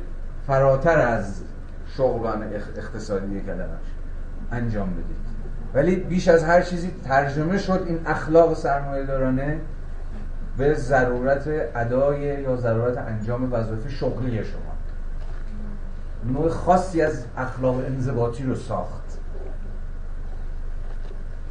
فراتر 0.46 0.98
از 0.98 1.42
شغلان 1.96 2.42
اقتصادی 2.76 3.40
کلمش 3.40 3.68
انجام 4.52 4.90
بدید. 4.90 5.30
ولی 5.74 5.96
بیش 5.96 6.28
از 6.28 6.44
هر 6.44 6.60
چیزی 6.60 6.90
ترجمه 7.04 7.58
شد 7.58 7.84
این 7.86 7.98
اخلاق 8.06 8.54
سرمایه 8.54 9.06
دارانه 9.06 9.60
به 10.58 10.74
ضرورت 10.74 11.48
ادای 11.76 12.20
یا 12.20 12.56
ضرورت 12.56 12.98
انجام 12.98 13.52
وظایف 13.52 13.88
شغلی 13.88 14.44
شما. 14.44 14.79
نوع 16.24 16.48
خاصی 16.48 17.02
از 17.02 17.24
اخلاق 17.36 17.76
انضباطی 17.76 18.44
رو 18.44 18.54
ساخت. 18.54 19.18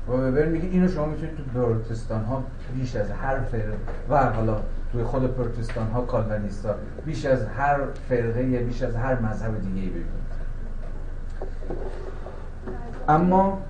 و 0.08 0.12
ببر 0.12 0.46
میگه 0.46 0.68
اینو 0.68 0.88
شما 0.88 1.06
می‌تونید 1.06 1.38
تو 1.38 1.44
پروتستان 1.44 2.24
ها 2.26 2.44
بیش 2.76 2.96
از 2.96 3.12
هر 3.12 3.40
فرقه 3.40 3.78
و 4.10 4.24
حالا 4.24 4.62
توی 4.92 5.04
خود 5.04 5.36
پروتستان 5.36 5.88
ها 5.88 6.02
کالوینیستا 6.02 6.76
بیش 7.06 7.26
از 7.26 7.46
هر 7.46 7.80
فرقه 8.10 8.44
بیش 8.44 8.82
از 8.82 8.96
هر 8.96 9.20
مذهب 9.20 9.62
دیگه 9.62 9.82
ای 9.82 9.90
ببینید. 9.90 10.30
اما 13.08 13.62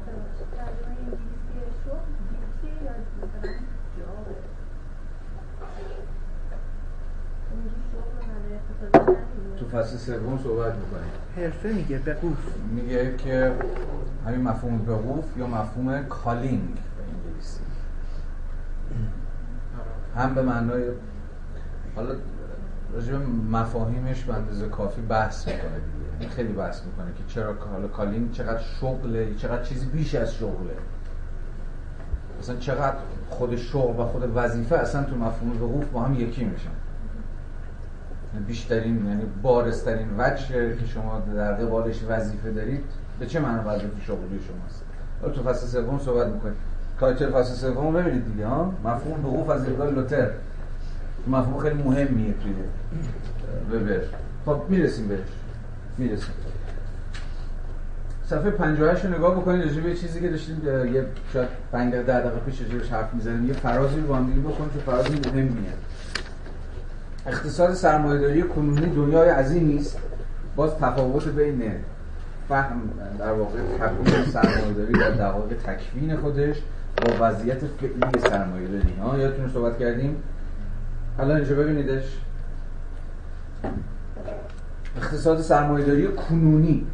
فصل 9.71 9.97
سوم 9.97 10.39
صحبت 10.43 10.73
می‌کنیم. 10.75 11.11
حرفه 11.35 11.73
میگه 11.73 11.97
Beruf 11.97 12.37
میگه 12.75 13.15
که 13.17 13.53
همین 14.25 14.41
مفهوم 14.41 14.77
Beruf 14.77 15.37
یا 15.37 15.47
مفهوم 15.47 16.05
calling 16.05 16.73
به 16.75 17.03
انگلیسی. 17.03 17.59
هم 20.15 20.35
به 20.35 20.41
معنای 20.41 20.83
حالا 21.95 22.15
راجع 22.93 23.17
مفاهیمش 23.51 24.23
به 24.23 24.33
اندازه 24.33 24.67
کافی 24.67 25.01
بحث 25.01 25.47
می‌کنه 25.47 25.61
دیگه. 26.19 26.31
خیلی 26.31 26.53
بحث 26.53 26.81
می‌کنه 26.85 27.13
که 27.17 27.23
چرا 27.27 27.53
حالا 27.71 27.87
calling 27.87 28.31
چقدر 28.31 28.61
شغله 28.61 29.35
چقدر 29.35 29.63
چیزی 29.63 29.85
بیش 29.85 30.15
از 30.15 30.33
شغله. 30.33 30.75
مثلا 32.39 32.55
چقدر 32.55 32.97
خود 33.29 33.55
شغل 33.55 34.03
و 34.03 34.05
خود 34.05 34.31
وظیفه 34.35 34.75
اصلا 34.75 35.03
تو 35.03 35.15
مفهوم 35.15 35.63
وقوف 35.63 35.85
با 35.85 36.01
هم 36.01 36.13
یکی 36.13 36.43
میشن. 36.43 36.69
بیشترین 38.47 39.05
یعنی 39.07 39.23
بارسترین 39.41 40.07
وجه 40.17 40.75
که 40.75 40.85
شما 40.93 41.23
در 41.35 41.53
قبالش 41.53 42.03
وظیفه 42.09 42.51
دارید 42.51 42.83
به 43.19 43.25
چه 43.25 43.39
معنی 43.39 43.59
وظیفه 43.65 44.01
شغلی 44.07 44.39
شماست؟ 44.47 44.83
حالا 45.21 45.33
تو 45.33 45.43
فصل 45.43 45.67
سوم 45.67 45.99
صحبت 45.99 46.27
می‌کنید 46.27 46.55
تایتل 46.99 47.31
فصل 47.31 47.53
سوم 47.53 47.93
ببینید 47.93 48.25
دیگه 48.25 48.47
ها. 48.47 48.73
مفهوم 48.83 49.25
وقوف 49.25 49.49
از 49.49 49.65
دیدگاه 49.65 49.89
لوتر. 49.89 50.29
مفهوم 51.27 51.59
خیلی 51.59 51.83
مهمیه 51.83 52.33
توی 52.33 52.53
وبر. 53.71 54.01
خب 54.45 54.61
می‌رسیم 54.69 55.07
بهش. 55.07 55.19
می‌رسیم. 55.97 56.33
صفحه 58.25 58.51
58 58.51 59.05
رو 59.05 59.15
نگاه 59.15 59.35
بکنید 59.35 59.65
راجع 59.65 59.81
به 59.81 59.95
چیزی 59.95 60.21
که 60.21 60.29
داشتیم 60.29 60.61
یه 60.93 61.05
شاید 61.33 61.47
5 61.71 61.93
دقیقه 61.93 62.07
10 62.07 62.19
دقیقه 62.19 62.39
پیش 62.45 62.61
راجعش 62.61 62.89
حرف 62.89 63.13
می‌زدیم 63.13 63.47
یه 63.47 63.53
فرازی 63.53 63.99
رو 63.99 64.07
با 64.07 64.15
هم 64.15 64.25
دیگه 64.25 64.39
بکنیم 64.39 64.69
که 64.69 64.79
فراز 64.79 65.11
مهمیه. 65.11 65.73
اقتصاد 67.25 67.73
سرمایه‌داری 67.73 68.43
کنونی 68.43 68.95
دنیای 68.95 69.29
عظیمی 69.29 69.77
است 69.77 69.97
باز 70.55 70.75
تفاوت 70.75 71.27
بین 71.27 71.71
فهم 72.49 72.81
در 73.19 73.31
واقع 73.31 73.59
تبیین 73.79 74.25
سرمایه‌داری 74.25 74.93
در 74.93 75.11
دقایق 75.11 75.57
تکوین 75.57 76.15
خودش 76.17 76.55
با 76.97 77.27
وضعیت 77.27 77.57
فعلی 77.57 78.29
سرمایه‌داری. 78.29 78.93
ها 79.01 79.17
یادتون 79.17 79.49
صحبت 79.49 79.79
کردیم. 79.79 80.15
الان 81.19 81.37
اینجا 81.37 81.55
ببینیدش. 81.55 82.03
اقتصاد 84.97 85.41
سرمایه‌داری 85.41 86.07
کنونی 86.07 86.87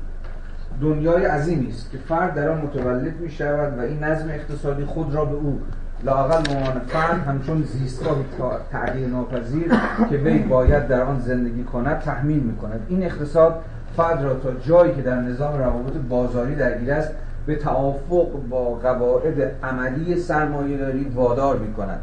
دنیای 0.81 1.25
عظیمی 1.25 1.69
است 1.69 1.91
که 1.91 1.97
فرد 1.97 2.33
در 2.33 2.49
آن 2.49 2.61
متولد 2.61 3.19
می 3.19 3.29
شود 3.29 3.77
و 3.77 3.81
این 3.81 4.03
نظم 4.03 4.29
اقتصادی 4.29 4.85
خود 4.85 5.15
را 5.15 5.25
به 5.25 5.35
او 5.35 5.61
لاقل 6.03 6.55
عنوان 6.55 6.79
فرد 6.87 7.27
همچون 7.27 7.63
زیستگاهی 7.63 8.23
تغییر 8.71 9.07
ناپذیر 9.07 9.73
که 10.09 10.17
وی 10.17 10.37
باید 10.37 10.87
در 10.87 11.01
آن 11.01 11.19
زندگی 11.19 11.63
کند 11.63 11.99
تحمیل 11.99 12.39
می 12.39 12.57
کند 12.57 12.85
این 12.89 13.03
اقتصاد 13.03 13.61
فرد 13.97 14.23
را 14.23 14.33
تا 14.33 14.51
جایی 14.51 14.95
که 14.95 15.01
در 15.01 15.15
نظام 15.15 15.57
روابط 15.57 15.93
بازاری 16.09 16.55
درگیر 16.55 16.91
است 16.91 17.11
به 17.45 17.55
توافق 17.55 18.27
با 18.49 18.65
قواعد 18.65 19.55
عملی 19.63 20.15
سرمایه 20.15 20.77
داری 20.77 21.11
وادار 21.15 21.57
می 21.57 21.73
کند 21.73 21.99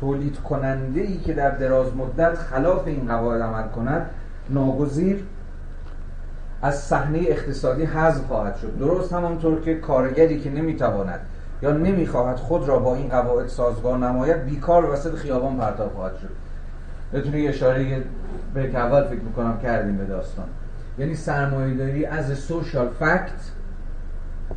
تولید 0.00 0.38
کننده 0.38 1.00
ای 1.00 1.16
که 1.16 1.32
در 1.32 1.50
دراز 1.50 1.86
مدت 1.96 2.34
خلاف 2.34 2.86
این 2.86 3.08
قواعد 3.08 3.42
عمل 3.42 3.68
کند 3.68 4.06
ناگزیر 4.50 5.24
از 6.62 6.78
صحنه 6.78 7.18
اقتصادی 7.18 7.84
حذف 7.84 8.26
خواهد 8.26 8.56
شد. 8.56 8.78
درست 8.78 9.12
همانطور 9.12 9.60
که 9.60 9.74
کارگری 9.74 10.40
که 10.40 10.50
نمی‌تواند 10.50 11.20
یا 11.62 11.72
نمی‌خواهد 11.72 12.36
خود 12.36 12.68
را 12.68 12.78
با 12.78 12.96
این 12.96 13.08
قواعد 13.08 13.48
سازگار 13.48 13.98
نماید 13.98 14.44
بیکار 14.44 14.90
وسط 14.90 15.14
خیابان 15.14 15.56
پرتاب 15.56 15.94
خواهد 15.94 16.16
شد. 16.16 16.30
بتونه 17.12 17.40
یه 17.40 17.50
اشاره 17.50 18.04
به 18.54 18.76
اول 18.76 19.04
فکر 19.04 19.20
می‌کنم 19.20 19.58
کردیم 19.62 19.96
به 19.96 20.04
داستان. 20.04 20.46
یعنی 20.98 21.14
سرمایه‌داری 21.14 22.06
از 22.06 22.38
سوشال 22.38 22.88
فکت 22.88 23.32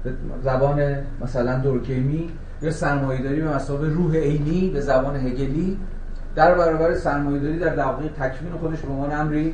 به 0.03 0.11
زبان 0.43 0.95
مثلا 1.21 1.59
دورکیمی 1.59 2.31
یا 2.61 2.71
سرمایه‌داری 2.71 3.41
به 3.41 3.55
مسابقه 3.55 3.87
روح 3.87 4.15
عینی 4.15 4.69
به 4.69 4.81
زبان 4.81 5.15
هگلی 5.15 5.79
در 6.35 6.55
برابر 6.55 6.95
سرمایه‌داری 6.95 7.59
در 7.59 7.75
دقایق 7.75 8.11
تکوین 8.11 8.51
خودش 8.59 8.79
به 8.79 8.91
عنوان 8.91 9.11
امری 9.11 9.53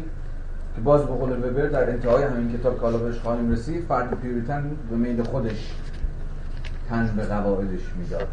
که 0.75 0.81
باز 0.81 1.01
به 1.01 1.13
قول 1.13 1.31
وبر 1.31 1.67
در 1.67 1.89
انتهای 1.89 2.23
همین 2.23 2.57
کتاب 2.57 2.79
کالا 2.79 2.97
بهش 2.97 3.19
خواهیم 3.19 3.51
رسید 3.51 3.85
فرد 3.85 4.21
پیوریتن 4.21 4.71
به 4.89 4.95
میل 4.95 5.23
خودش 5.23 5.75
تن 6.91 7.13
به 7.17 7.25
قواعدش 7.25 7.81
می‌داد. 7.97 8.27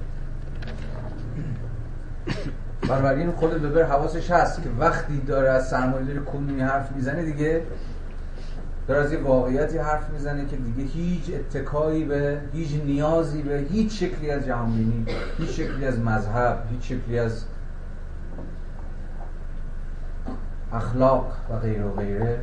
بنابراین 2.89 3.33
خود 3.33 3.65
وبر 3.65 3.83
حواسش 3.83 4.31
هست 4.31 4.63
که 4.63 4.69
وقتی 4.79 5.21
داره 5.21 5.51
از 5.51 5.69
سرمایه‌داری 5.69 6.21
کنونی 6.21 6.61
حرف 6.61 6.93
می‌زنه 6.93 7.23
دیگه 7.23 7.63
داره 8.89 9.05
از 9.05 9.13
یه 9.13 9.19
واقعیتی 9.19 9.79
حرف 9.79 10.11
می‌زنه 10.11 10.47
که 10.47 10.57
دیگه 10.57 10.91
هیچ 10.91 11.23
اتکایی 11.35 12.05
به 12.05 12.41
هیچ 12.53 12.81
نیازی 12.85 13.43
به 13.43 13.65
هیچ 13.71 14.05
شکلی 14.05 14.31
از 14.31 14.47
جهانبینی 14.47 15.07
هیچ 15.39 15.51
شکلی 15.51 15.87
از 15.87 15.99
مذهب 15.99 16.63
هیچ 16.71 16.93
شکلی 16.93 17.19
از 17.19 17.45
اخلاق 20.73 21.37
و 21.51 21.59
غیر 21.59 21.85
و 21.85 21.93
غیره 21.93 22.39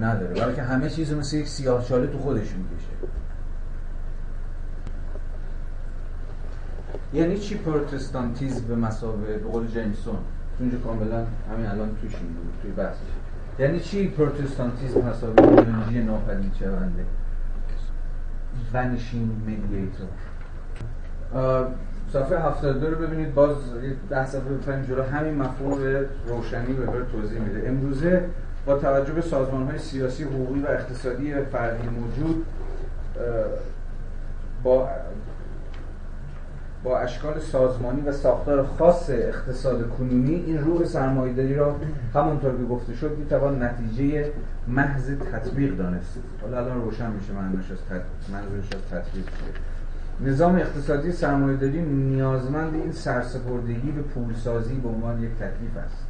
نداره. 0.00 0.46
بلکه 0.46 0.62
همه 0.62 0.90
چیز 0.90 1.12
مثل 1.12 1.36
یک 1.36 1.48
سیاه 1.48 1.84
تو 1.88 2.18
خودش 2.18 2.48
می‌کشه. 2.54 3.19
یعنی 7.12 7.38
چی 7.38 7.54
پروتستانتیزم 7.54 8.66
به 8.66 8.76
مسابقه 8.76 9.38
به 9.38 9.48
قول 9.50 9.66
جیمسون 9.66 10.16
اونجا 10.60 10.78
کاملا 10.78 11.26
همین 11.52 11.66
الان 11.66 11.96
توش 12.00 12.16
بود 12.16 12.54
توی 12.62 12.70
بحثش 12.70 12.98
یعنی 13.58 13.80
چی 13.80 14.08
پروتستانتیزم 14.08 15.00
مسابقه 15.00 15.48
ایدئولوژی 15.48 16.02
ناپدید 16.02 16.54
شونده؟ 16.54 17.04
ونشین 18.74 19.30
مدییتور 19.46 20.06
صفحه 22.12 22.38
72 22.38 22.86
رو 22.86 23.06
ببینید 23.06 23.34
باز 23.34 23.56
ده 24.10 24.26
صفحه 24.26 24.40
بفرمیم 24.40 24.84
جلو 24.84 25.02
همین 25.02 25.34
مفهوم 25.34 25.78
روشنی 26.26 26.72
به 26.72 26.86
توضیح 27.12 27.40
میده. 27.40 27.68
امروزه 27.68 28.24
با 28.66 28.78
توجه 28.78 29.12
به 29.12 29.20
سازمان 29.20 29.66
های 29.66 29.78
سیاسی 29.78 30.24
حقوقی 30.24 30.60
و 30.60 30.66
اقتصادی 30.66 31.34
فردی 31.34 31.88
موجود 31.88 32.46
با 34.62 34.88
با 36.84 36.98
اشکال 36.98 37.38
سازمانی 37.38 38.00
و 38.00 38.12
ساختار 38.12 38.66
خاص 38.66 39.10
اقتصاد 39.10 39.88
کنونی 39.88 40.34
این 40.34 40.58
روح 40.58 40.84
سرمایه‌داری 40.84 41.54
را 41.54 41.76
همونطور 42.14 42.56
که 42.56 42.64
گفته 42.64 42.94
شد 42.94 43.18
می‌توان 43.18 43.62
نتیجه 43.62 44.30
محض 44.68 45.10
تطبیق 45.32 45.76
دانست. 45.76 46.18
حالا 46.42 46.58
الان 46.58 46.82
روشن 46.82 47.10
میشه 47.10 47.32
منظورش 47.32 48.72
از 48.72 48.78
تطبیق 48.90 49.24
نظام 50.24 50.56
اقتصادی 50.56 51.12
سرمایه‌داری 51.12 51.82
نیازمند 51.82 52.74
این 52.74 52.92
سرسپردگی 52.92 53.90
به 53.90 54.02
پولسازی 54.02 54.74
به 54.74 54.88
عنوان 54.88 55.22
یک 55.22 55.30
تکلیف 55.30 55.76
است. 55.86 56.06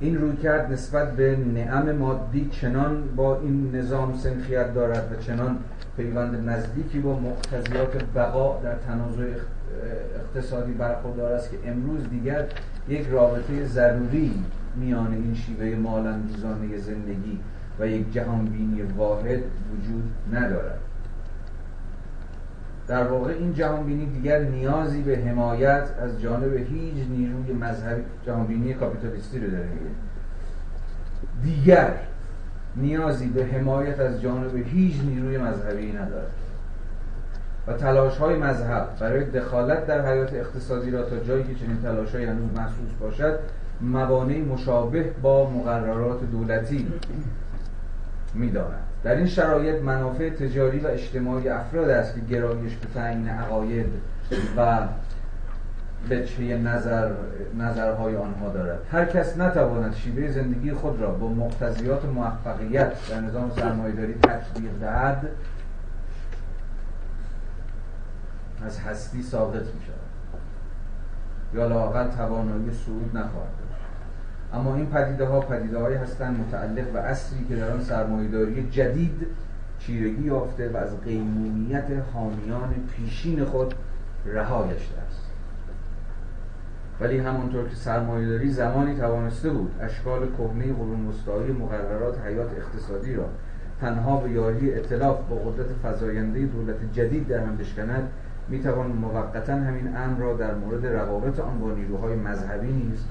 این 0.00 0.16
روی 0.16 0.36
کرد 0.36 0.72
نسبت 0.72 1.12
به 1.12 1.36
نعم 1.36 1.92
مادی 1.92 2.48
چنان 2.52 3.02
با 3.16 3.40
این 3.40 3.76
نظام 3.76 4.16
سنخیت 4.16 4.74
دارد 4.74 5.12
و 5.12 5.22
چنان 5.22 5.58
پیوند 5.96 6.48
نزدیکی 6.48 6.98
با 6.98 7.18
مقتضیات 7.18 8.04
بقا 8.14 8.60
در 8.62 8.74
تنازع 8.74 9.32
اقتصادی 10.14 10.72
برخوردار 10.72 11.32
است 11.32 11.50
که 11.50 11.56
امروز 11.66 12.10
دیگر 12.10 12.46
یک 12.88 13.06
رابطه 13.08 13.64
ضروری 13.64 14.44
میان 14.76 15.12
این 15.12 15.34
شیوه 15.34 15.76
مالندوزانه 15.76 16.78
زندگی 16.78 17.40
و 17.80 17.86
یک 17.86 18.12
جهانبینی 18.12 18.82
واحد 18.82 19.40
وجود 19.72 20.12
ندارد. 20.32 20.78
در 22.88 23.06
واقع 23.06 23.32
این 23.32 23.54
جهانبینی 23.54 24.06
دیگر 24.06 24.38
نیازی 24.42 25.02
به 25.02 25.18
حمایت 25.18 25.88
از 26.02 26.20
جانب 26.20 26.52
هیچ 26.54 26.94
نیروی 27.10 27.52
مذهبی 27.52 28.02
جهانبینی 28.26 28.74
کاپیتالیستی 28.74 29.40
رو 29.40 29.50
داره. 29.50 29.68
دیگر 31.42 31.90
نیازی 32.76 33.28
به 33.28 33.44
حمایت 33.44 34.00
از 34.00 34.20
جانب 34.20 34.56
هیچ 34.56 35.00
نیروی 35.04 35.38
مذهبی 35.38 35.92
ندارد. 35.92 36.30
و 37.66 37.72
تلاش 37.72 38.16
های 38.16 38.36
مذهب 38.36 38.88
برای 39.00 39.24
دخالت 39.24 39.86
در 39.86 40.12
حیات 40.12 40.34
اقتصادی 40.34 40.90
را 40.90 41.02
تا 41.02 41.16
جایی 41.18 41.44
که 41.44 41.54
چنین 41.54 41.82
تلاش 41.82 42.14
های 42.14 42.24
هنوز 42.24 42.50
محسوس 42.56 42.90
باشد 43.00 43.38
موانع 43.80 44.38
مشابه 44.38 45.10
با 45.22 45.50
مقررات 45.50 46.20
دولتی 46.32 46.86
می‌داند. 48.34 48.82
در 49.04 49.16
این 49.16 49.26
شرایط 49.26 49.82
منافع 49.82 50.30
تجاری 50.30 50.78
و 50.78 50.86
اجتماعی 50.86 51.48
افراد 51.48 51.90
است 51.90 52.14
که 52.14 52.20
گرایش 52.20 52.74
به 52.74 52.86
تعیین 52.94 53.28
عقاید 53.28 53.86
و 54.56 54.78
بچه 56.10 56.58
نظر 56.58 57.12
نظرهای 57.58 58.16
آنها 58.16 58.48
دارد 58.48 58.78
هر 58.92 59.04
کس 59.04 59.38
نتواند 59.38 59.94
شیوه 59.94 60.30
زندگی 60.30 60.72
خود 60.72 61.00
را 61.00 61.10
با 61.10 61.28
مقتضیات 61.28 62.04
موفقیت 62.04 62.92
در 63.10 63.20
نظام 63.20 63.50
سرمایهداری 63.50 64.14
تطبیق 64.14 64.70
دهد 64.80 65.28
از 68.66 68.78
هستی 68.78 69.22
ساقط 69.22 69.62
می 69.62 69.84
شود 69.86 70.06
یا 71.54 71.66
لاقل 71.66 72.08
توانایی 72.08 72.72
صعود 72.72 73.16
نخواهد 73.16 73.50
داشت. 73.58 73.80
اما 74.52 74.74
این 74.74 74.86
پدیده 74.86 75.26
ها 75.26 75.40
پدیده 75.40 75.78
های 75.78 75.94
هستند 75.94 76.40
متعلق 76.40 76.92
به 76.92 77.00
اصلی 77.00 77.44
که 77.48 77.56
در 77.56 77.70
آن 77.70 77.80
سرمایهداری 77.80 78.68
جدید 78.70 79.26
چیرگی 79.78 80.22
یافته 80.22 80.68
و 80.68 80.76
از 80.76 81.00
قیمومیت 81.00 81.86
حامیان 82.14 82.74
پیشین 82.96 83.44
خود 83.44 83.74
رها 84.26 84.68
گشته 84.68 84.98
است. 85.08 85.25
ولی 87.00 87.18
همانطور 87.18 87.68
که 87.68 87.74
سرمایهداری 87.74 88.50
زمانی 88.50 88.94
توانسته 88.94 89.50
بود 89.50 89.74
اشکال 89.80 90.28
کهنه 90.38 90.72
قرون 90.72 91.08
وسطایی 91.08 91.52
مقررات 91.52 92.18
حیات 92.26 92.50
اقتصادی 92.56 93.14
را 93.14 93.28
تنها 93.80 94.16
به 94.16 94.30
یاری 94.30 94.74
اطلاف 94.74 95.18
با 95.30 95.36
قدرت 95.36 95.66
فزاینده 95.82 96.46
دولت 96.46 96.76
جدید 96.92 97.28
در 97.28 97.38
هم 97.38 97.56
بشکند 97.56 98.08
می‌توان 98.48 98.86
موقتا 98.86 99.52
همین 99.52 99.96
امر 99.96 100.20
را 100.20 100.36
در 100.36 100.54
مورد 100.54 100.86
روابط 100.86 101.40
آن 101.40 101.60
با 101.60 101.70
نیروهای 101.70 102.16
مذهبی 102.16 102.72
نیز 102.72 103.04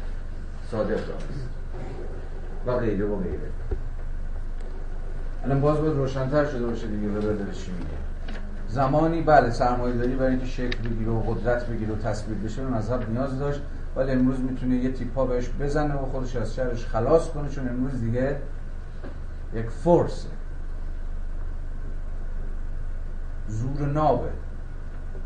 صادق 0.72 0.88
دانست 0.88 1.50
و 2.66 2.78
غیره 2.78 3.06
و 3.06 3.16
غیره. 3.16 3.50
الان 5.44 5.62
باز 5.62 5.78
باید 5.78 5.94
روشنتر 5.94 6.46
شده 6.46 6.66
باشه 6.66 6.88
دیگه 6.88 7.08
به 7.08 7.22
چی 7.54 7.72
میگه؟ 7.72 7.90
زمانی 8.68 9.22
بله 9.22 9.50
سرمایه 9.52 9.96
داری 9.96 10.16
برای 10.16 10.32
اینکه 10.32 10.46
شکل 10.46 10.90
بگیره 10.90 11.12
و 11.12 11.34
قدرت 11.34 11.68
بگیره 11.68 11.94
و 11.94 11.96
تصویر 11.96 12.38
بشه 12.38 12.62
به 12.62 12.68
مذهب 12.68 13.10
نیاز 13.10 13.40
داشت. 13.40 13.62
ولی 13.96 14.12
امروز 14.12 14.40
می‌تونه 14.40 14.76
یه 14.76 14.92
تیپا 14.92 15.26
بهش 15.26 15.50
بزنه 15.60 15.96
و 15.96 16.06
خودش 16.06 16.36
از 16.36 16.56
شرش 16.56 16.86
خلاص 16.86 17.30
کنه 17.30 17.50
چون 17.50 17.70
امروز 17.70 18.02
دیگه 18.02 18.38
یک 19.54 19.70
فرسه 19.70 20.30
زور 23.48 23.88
نابه. 23.88 24.30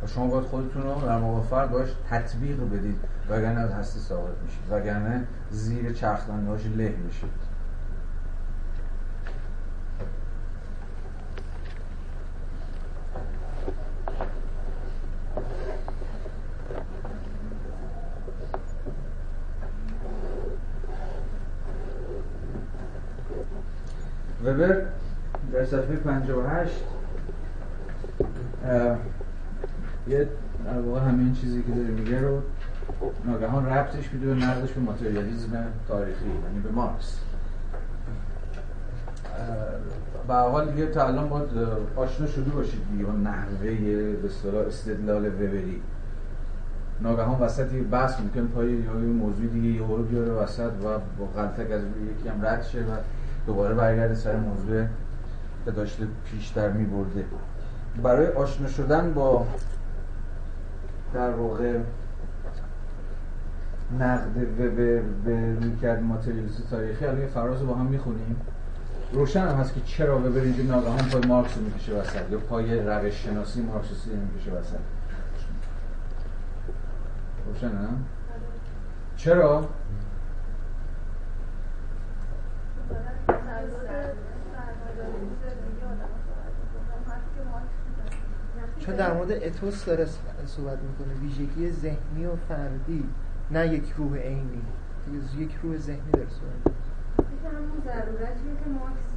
و 0.03 0.07
شما 0.07 0.27
باید 0.27 0.43
خودتون 0.43 0.81
رو 0.81 1.01
در 1.01 1.17
موقع 1.19 1.41
فرد 1.41 1.71
باش 1.71 1.89
تطبیق 2.09 2.69
بدید 2.73 2.99
وگرنه 3.29 3.59
از 3.59 3.71
هستی 3.71 3.99
ساقط 3.99 4.33
میشید 4.45 4.63
وگرنه 4.69 5.27
زیر 5.51 5.93
چرخدنده 5.93 6.49
هاش 6.49 6.65
له 6.65 6.95
میشید. 7.05 7.48
وبر 24.45 24.81
در 25.53 25.65
صفحه 25.65 25.95
58 25.95 26.83
یه 30.07 30.27
در 30.65 30.79
واقع 30.79 30.99
همین 30.99 31.33
چیزی 31.33 31.63
که 31.63 31.71
داره 31.71 31.87
میگه 31.87 32.21
رو 32.21 32.41
ناگهان 33.25 33.65
ربطش 33.65 34.13
میده 34.13 34.27
به 34.27 34.33
نقدش 34.33 34.71
به 34.71 34.81
ماتریالیزم 34.81 35.65
تاریخی 35.87 36.25
یعنی 36.25 36.59
به 36.63 36.71
مارکس. 36.71 37.19
به 40.27 40.33
حال 40.33 40.71
دیگه 40.71 40.87
تا 40.87 41.07
الان 41.07 41.29
باید 41.29 41.49
آشنا 41.95 42.27
شده 42.27 42.49
باشید 42.49 42.81
دیگه 42.91 43.11
نحوه 43.11 43.75
به 44.13 44.59
استدلال 44.67 45.25
وبری. 45.25 45.81
ناگهان 47.01 47.41
وسط 47.41 47.73
یه 47.73 47.81
بحث 47.81 48.19
ممکن 48.19 48.47
پای 48.47 48.71
یه 48.71 48.89
موضوع 48.91 49.47
دیگه 49.47 49.67
یه 49.67 49.83
بیاره 50.09 50.31
وسط 50.31 50.71
و 50.83 50.99
با 51.19 51.25
غلطک 51.35 51.71
از 51.71 51.81
یکی 51.81 52.29
هم 52.29 52.45
رد 52.45 52.63
شه 52.63 52.79
و 52.79 52.91
دوباره 53.47 53.75
برگرده 53.75 54.15
سر 54.15 54.35
موضوع 54.35 54.85
که 55.65 55.71
داشته 55.71 56.07
پیشتر 56.25 56.71
می 56.71 56.85
برده 56.85 57.25
برای 58.03 58.27
آشنا 58.27 58.67
شدن 58.67 59.13
با 59.13 59.45
در 61.13 61.31
واقع 61.31 61.79
نقد 63.99 64.33
به 65.25 65.53
رویکرد 65.61 66.03
ماتریالیسم 66.03 66.63
تاریخی 66.71 67.05
الان 67.05 67.27
فراز 67.27 67.61
رو 67.61 67.67
با 67.67 67.75
هم 67.75 67.85
می‌خونیم 67.85 68.35
روشن 69.13 69.47
هم 69.47 69.55
هست 69.55 69.73
که 69.73 69.81
چرا 69.81 70.19
وبر 70.19 70.39
اینجا 70.39 70.63
ناگهان 70.63 70.97
پای 70.97 71.21
مارکس 71.27 71.57
رو 71.57 71.63
می‌کشه 71.63 71.93
وسط 71.93 72.31
یا 72.31 72.37
پای 72.37 72.79
روش 72.79 73.13
شناسی 73.13 73.61
مارکسیستی 73.61 74.09
رو 74.09 74.17
می‌کشه 74.17 74.51
وسط 74.51 74.79
روشن 77.47 77.67
هم؟ 77.67 78.05
چرا؟ 79.17 79.67
چون 88.79 88.95
در 88.95 89.13
مورد 89.13 89.31
اتوس 89.31 89.85
داره 89.85 90.05
صحبت 90.45 90.77
می‌کنه 90.79 91.13
ویژگی 91.21 91.71
ذهنی 91.71 92.25
و 92.25 92.35
فردی 92.35 93.09
نه 93.51 93.67
یک 93.67 93.93
روح 93.97 94.17
عینی. 94.17 94.61
یک 95.37 95.57
روح 95.63 95.77
ذهنی 95.77 96.11
داره 96.13 96.27
صحبت 96.29 96.55
می‌کنه. 96.65 97.51
همون 97.57 97.81
ضرورتیه 97.85 98.53
که 98.63 98.69
مارکس 98.69 99.09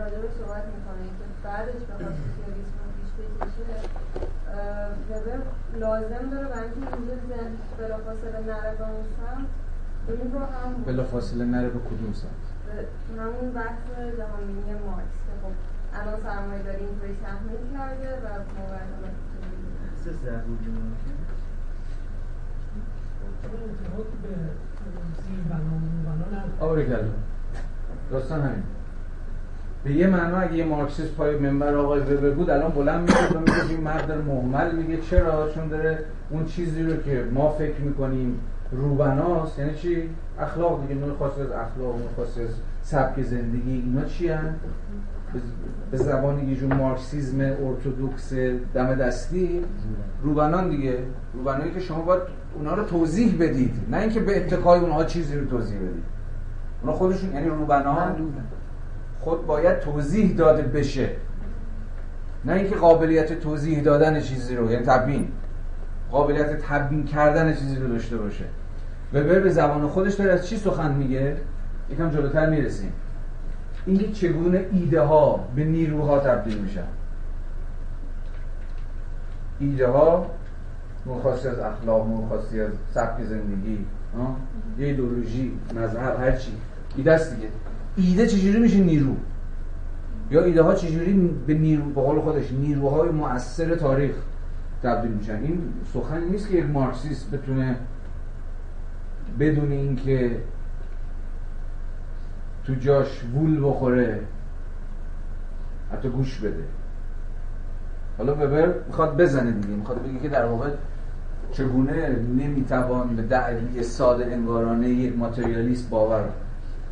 راجع 0.00 0.18
به 0.18 0.28
صحبت 0.38 0.64
می‌کنه 0.74 1.04
که 1.18 1.24
بعدش 1.44 1.74
بخواد 1.74 2.14
سوسیالیسم 2.24 2.78
رو 2.84 2.90
پیش 2.96 3.10
بکشه 3.18 3.66
وبر 5.10 5.42
لازم 5.80 6.30
داره 6.30 6.48
برای 6.48 6.68
اینکه 6.68 6.96
اینجا 6.96 7.14
ذهن 7.28 7.52
بلافاصله 7.78 8.40
نره 8.46 8.76
به 8.78 8.84
اون 8.88 9.04
سمت. 9.16 9.46
این 10.08 10.32
رو 10.32 10.38
هم 10.38 10.84
بلافاصله 10.86 11.44
نره 11.44 11.68
به 11.68 11.78
کدوم 11.78 12.12
سمت؟ 12.12 12.53
همون 13.18 13.52
بحث 13.52 13.82
جهانبینی 14.18 14.72
مارکس 14.86 15.18
که 15.26 15.34
خب 15.42 15.54
الان 15.94 16.22
سرمایه 16.22 16.62
داری 16.62 16.84
اینطوری 16.84 17.16
تحمیل 17.24 17.62
کرده 17.74 18.08
و 18.08 18.28
ضروری 20.24 20.44
آره 26.60 26.86
کلا 26.86 26.98
داستان 28.10 28.40
همین. 28.40 28.62
به 29.84 29.92
یه 29.92 30.06
معنا 30.06 30.36
اگه 30.36 30.54
یه 30.54 30.64
مارکسیست 30.64 31.14
پای 31.14 31.38
منبر 31.38 31.74
آقای 31.74 32.00
وبر 32.00 32.30
بود 32.30 32.50
الان 32.50 32.70
بلند 32.70 33.02
میشه 33.02 33.28
و 33.28 33.38
میگه 33.38 33.70
این 33.70 33.80
مرد 33.80 34.06
داره 34.06 34.20
محمل 34.20 34.74
میگه. 34.74 35.00
چرا؟ 35.00 35.50
چون 35.50 35.68
داره 35.68 36.04
اون 36.30 36.46
چیزی 36.46 36.82
رو 36.82 36.96
که 36.96 37.28
ما 37.32 37.50
فکر 37.50 37.80
می‌کنیم 37.80 38.40
روبناست. 38.72 39.58
یعنی 39.58 39.74
چی؟ 39.74 40.10
اخلاق 40.40 40.82
دیگه 40.82 40.94
نوع 41.00 41.18
خاصی 41.18 41.40
از 41.40 41.50
اخلاق 41.50 41.96
نوع 41.98 42.08
خاصی 42.16 42.42
از 42.42 42.50
سبک 42.82 43.22
زندگی 43.22 43.72
اینا 43.72 44.04
چی 44.04 44.28
هن؟ 44.28 44.54
به 45.90 45.96
زبان 45.96 46.48
یه 46.48 46.56
جور 46.56 46.74
مارکسیزم 46.74 47.40
ارتودکس 47.40 48.32
دم 48.74 48.94
دستی. 48.94 49.60
روبنان 50.22 50.70
دیگه 50.70 50.98
روبنانی 51.34 51.70
که 51.70 51.80
شما 51.80 52.02
باید 52.02 52.22
اونا 52.54 52.74
رو 52.74 52.84
توضیح 52.84 53.36
بدید. 53.40 53.74
نه 53.90 53.96
اینکه 53.96 54.20
به 54.20 54.36
اتکای 54.36 54.80
اونها 54.80 55.04
چیزی 55.04 55.38
رو 55.38 55.46
توضیح 55.46 55.78
بدید. 55.78 56.04
اونا 56.82 56.92
خودشون 56.92 57.32
یعنی 57.32 57.48
روبنان 57.48 58.32
خود 59.20 59.46
باید 59.46 59.80
توضیح 59.80 60.36
داده 60.36 60.62
بشه. 60.62 61.08
نه 62.44 62.52
اینکه 62.52 62.76
قابلیت 62.76 63.40
توضیح 63.40 63.82
دادن 63.82 64.20
چیزی 64.20 64.56
رو 64.56 64.70
یعنی 64.70 64.84
تبیین. 64.84 65.28
قابلیت 66.14 66.60
تبیین 66.62 67.04
کردن 67.04 67.54
چیزی 67.54 67.76
رو 67.76 67.88
داشته 67.88 68.16
باشه. 68.16 68.44
وبر 69.14 69.40
به 69.40 69.50
زبان 69.50 69.88
خودش 69.88 70.14
داره. 70.14 70.32
از 70.32 70.46
چی 70.46 70.56
سخن 70.56 70.92
میگه؟ 70.92 71.36
یکم 71.90 72.10
جلوتر 72.10 72.50
می‌رسیم. 72.50 72.92
اینکه 73.86 74.12
چگونه 74.12 74.66
ایده 74.72 75.00
ها 75.00 75.48
به 75.56 75.64
نیروها 75.64 76.18
تبدیل 76.18 76.58
میشن. 76.58 76.86
ایده 79.60 79.86
ها 79.86 80.26
مرخواستی 81.06 81.48
از 81.48 81.58
اخلاق 81.58 82.06
مرخواستی 82.06 82.60
از 82.60 82.72
سبک 82.94 83.24
زندگی 83.24 83.86
یه 84.78 84.86
ایدولوژی 84.86 85.52
مذهب 85.74 86.20
هر 86.20 86.32
چی. 86.32 86.52
ایده 86.96 87.12
است 87.12 87.34
دیگه. 87.34 87.48
ایده 87.96 88.26
چجوری 88.26 88.58
میشه 88.58 88.78
نیرو؟ 88.78 89.16
یا 90.30 90.44
ایده 90.44 90.62
ها 90.62 90.74
چجوری 90.74 91.30
به 91.46 91.54
نیرو 91.54 91.84
به 91.84 92.00
قول 92.00 92.20
خودش 92.20 92.52
نیروهای 92.52 93.08
مؤثر 93.08 93.74
تاریخ؟ 93.74 94.14
تبدیل 94.84 95.10
میشن. 95.10 95.36
این 95.42 95.72
سخن 95.94 96.24
نیست 96.24 96.48
که 96.48 96.54
یک 96.54 96.64
مارکسیست 96.64 97.30
بتونه 97.30 97.76
بدون 99.40 99.72
اینکه 99.72 100.36
تو 102.64 102.74
جاش 102.74 103.24
وول 103.34 103.64
بخوره 103.64 104.20
حتی 105.92 106.08
گوش 106.08 106.38
بده. 106.38 106.64
حالا 108.18 108.34
وبر 108.34 108.74
می‌خواد 108.86 109.16
بزنه 109.16 109.50
دیگه. 109.50 109.74
می‌خواد 109.74 110.02
بگه 110.02 110.18
که 110.18 110.28
در 110.28 110.44
واقع 110.46 110.70
چگونه 111.52 112.08
نمی‌توان 112.38 113.16
به 113.16 113.22
دعوی 113.22 113.82
ساده 113.82 114.26
انگارانه 114.26 114.88
یک 114.88 115.18
ماتریالیست 115.18 115.90
باور 115.90 116.24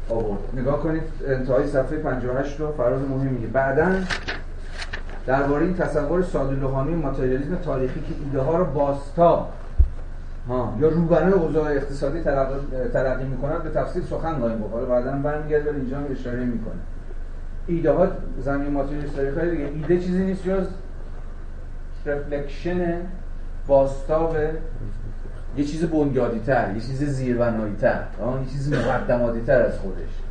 آورد. 0.08 0.40
نگاه 0.56 0.82
کنید 0.82 1.02
انتهای 1.26 1.66
صفحه 1.66 1.98
58 1.98 2.60
رو 2.60 2.72
فراز 2.72 3.02
مهمیه 3.08 3.46
بعدا 3.46 3.88
درباره 5.26 5.64
این 5.64 5.74
تصور 5.74 6.22
ساده 6.22 6.54
لوحانی 6.54 6.94
ماتریالیسم 6.94 7.56
تاریخی 7.56 8.00
که 8.00 8.14
ایده 8.24 8.40
ها 8.40 8.56
رو 8.56 8.64
باستا 8.64 9.48
ها 10.48 10.76
یا 10.80 10.88
روبنه 10.88 11.32
اوضاع 11.32 11.70
اقتصادی 11.70 12.22
تلقی 12.92 13.24
می‌کنند 13.24 13.62
به 13.62 13.70
تفصیل 13.70 14.02
سخن 14.02 14.38
خواهیم 14.38 14.60
گفت. 14.60 14.72
حالا 14.72 14.86
بعدا 14.86 15.10
برمیگرده 15.10 15.70
اینجا 15.70 15.98
اشاره 16.10 16.44
می‌کنه. 16.44 16.80
ایده 17.66 17.92
ها 17.92 18.06
زمین 18.40 18.70
ماتریالیست 18.70 19.16
تاریخی 19.16 19.50
دیگه. 19.50 19.64
ایده 19.64 19.98
چیزی 19.98 20.24
نیست 20.24 20.44
جز 20.44 20.66
رفلکشن 22.06 22.96
باستاب 23.66 24.36
یه 25.56 25.64
چیز 25.64 25.84
بنیادی 25.84 26.40
تر 26.40 26.70
یه 26.74 26.80
چیز 26.80 27.02
زیربنایی 27.02 27.76
تر 27.76 28.02
یه 28.40 28.52
چیز 28.52 28.72
مقدماتی 28.72 29.40
تر 29.40 29.62
از 29.62 29.78
خودش. 29.78 30.21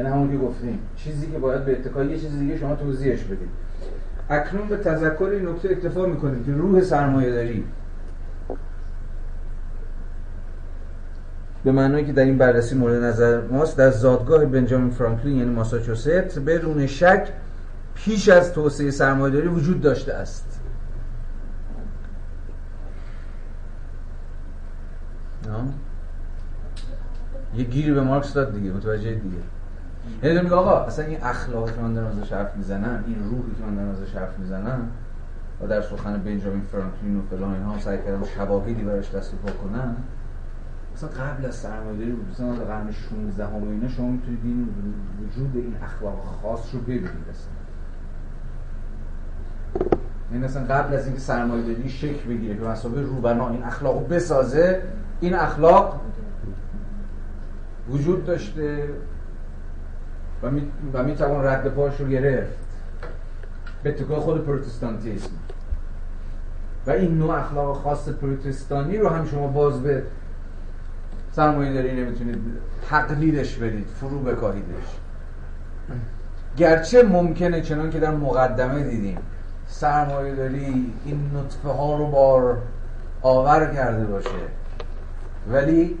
یعنی 0.00 0.12
همون 0.12 0.30
که 0.30 0.36
گفتیم. 0.36 0.78
چیزی 0.96 1.26
که 1.26 1.38
باید 1.38 1.64
به 1.64 1.72
اتکای 1.72 2.06
یه 2.06 2.18
چیز 2.18 2.38
دیگه 2.38 2.58
شما 2.58 2.76
توضیحش 2.76 3.24
بدید. 3.24 3.48
اکنون 4.30 4.68
به 4.68 4.76
تذکر 4.76 5.24
این 5.24 5.48
نکته 5.48 5.68
اکتفا 5.70 6.06
می‌کنید 6.06 6.46
که 6.46 6.52
روح 6.52 6.80
سرمایه 6.80 7.30
داری. 7.30 7.64
به 11.64 11.72
معنی 11.72 12.04
که 12.04 12.12
در 12.12 12.24
این 12.24 12.38
بررسی 12.38 12.74
مورد 12.74 13.02
نظر 13.04 13.40
ماست 13.40 13.78
در 13.78 13.90
زادگاه 13.90 14.44
بنجامین 14.44 14.90
فرانکلین 14.90 15.36
یعنی 15.36 15.50
ماساچوست 15.50 16.38
بدون 16.38 16.86
شک 16.86 17.28
پیش 17.94 18.28
از 18.28 18.52
توسعه 18.52 18.90
سرمایه‌داری 18.90 19.48
وجود 19.48 19.80
داشته 19.80 20.14
است. 20.14 20.60
یه 27.56 27.64
گیری 27.64 27.92
به 27.92 28.00
مارکس 28.00 28.32
داد 28.32 28.54
دیگه 28.54 28.72
متوجه 28.72 29.14
دیگه. 29.14 29.36
یعنی 30.22 30.40
میگه 30.40 30.54
آقا 30.54 30.78
اصلا 30.78 31.04
این 31.04 31.18
اخلاقی 31.22 31.72
که 31.72 31.80
من 31.80 31.94
دارم 31.94 32.06
ازش 32.06 32.32
حرف 32.32 32.56
می‌زنم 32.56 33.04
این 33.06 33.24
روحی 33.24 33.54
که 33.58 33.64
من 33.64 33.74
دارم 33.74 33.88
ازش 33.88 34.16
حرف 34.16 34.38
می‌زنم 34.38 34.88
و 35.62 35.66
در 35.66 35.80
سخن 35.80 36.22
بنجامین 36.22 36.62
فرانکلین 36.62 37.16
و 37.16 37.22
فلان 37.30 37.54
اینها 37.54 37.78
سعی 37.78 37.98
کردم 37.98 38.24
شواهدی 38.24 38.82
براش 38.82 39.14
دست 39.14 39.34
کنم. 39.62 39.96
مثلا 40.94 41.08
قبل 41.08 41.46
از 41.46 41.54
سرمایه‌داری 41.54 42.12
بود. 42.12 42.30
مثلا 42.30 42.54
در 42.54 42.64
قرن 42.64 42.90
16 42.90 43.46
هم 43.46 43.52
و 43.52 43.70
اینا 43.70 43.88
شما 43.88 44.10
می‌تونید 44.10 44.40
این 44.44 44.68
وجود 45.22 45.56
این 45.56 45.76
اخلاق 45.82 46.38
خاص 46.42 46.74
رو 46.74 46.80
ببینید 46.80 47.08
اصلا. 47.30 47.52
این 50.32 50.44
اصلا 50.44 50.64
قبل 50.64 50.94
از 50.94 51.06
اینکه 51.06 51.20
سرمایه‌داری 51.20 51.88
شکل 51.88 52.28
بگیره 52.28 52.54
به 52.54 52.68
مسابقه 52.68 53.00
روبنا 53.00 53.48
این 53.48 53.62
اخلاق 53.62 54.08
بسازه 54.08 54.82
این 55.20 55.34
اخلاق 55.34 56.00
وجود 57.90 58.26
داشته. 58.26 58.88
و 60.42 60.50
می, 60.50 60.62
و 60.94 61.02
می 61.02 61.14
توان 61.14 61.46
رد 61.46 61.68
پاش 61.68 62.00
رو 62.00 62.06
گرفت. 62.06 62.58
به 63.82 63.92
تکای 63.92 64.20
خود 64.20 64.46
پروتستانتیسم. 64.46 65.30
و 66.86 66.90
این 66.90 67.18
نوع 67.18 67.34
اخلاق 67.34 67.76
خاص 67.76 68.08
پروتستانی 68.08 68.98
رو 68.98 69.08
هم 69.08 69.26
شما 69.26 69.46
باز 69.46 69.82
به 69.82 70.02
سرمایه 71.32 71.72
داری 71.72 72.04
نمی‌تونید 72.04 72.38
تقلیدش 72.88 73.56
بدید 73.56 73.86
فرو 74.00 74.18
بکاهیدش. 74.18 74.98
گرچه 76.56 77.02
ممکنه 77.02 77.60
چنان 77.60 77.90
که 77.90 78.00
در 78.00 78.10
مقدمه 78.10 78.82
دیدیم 78.82 79.18
سرمایه 79.66 80.34
داری 80.34 80.92
این 81.04 81.30
نطفه 81.34 81.68
ها 81.68 81.96
رو 81.96 82.06
بار 82.06 82.58
آور 83.22 83.74
کرده 83.74 84.04
باشه 84.04 84.30
ولی 85.52 85.98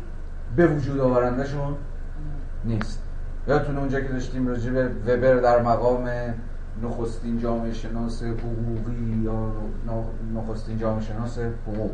به 0.56 0.66
وجود 0.66 1.00
آورندهشون 1.00 1.76
نیست. 2.64 2.99
یادتونه 3.50 3.78
اونجا 3.78 4.00
که 4.00 4.08
داشتیم 4.08 4.48
راجع 4.48 4.70
به 4.70 4.88
وبر 5.06 5.34
در 5.34 5.62
مقام 5.62 6.08
نخستین 6.82 7.38
جامعه 7.38 7.72
شناس 7.72 8.22
حقوقی 8.22 9.22
یا 9.24 9.52
نخستین 10.34 10.78
جامعه 10.78 11.04
شناس 11.04 11.38
حقوق؟ 11.38 11.90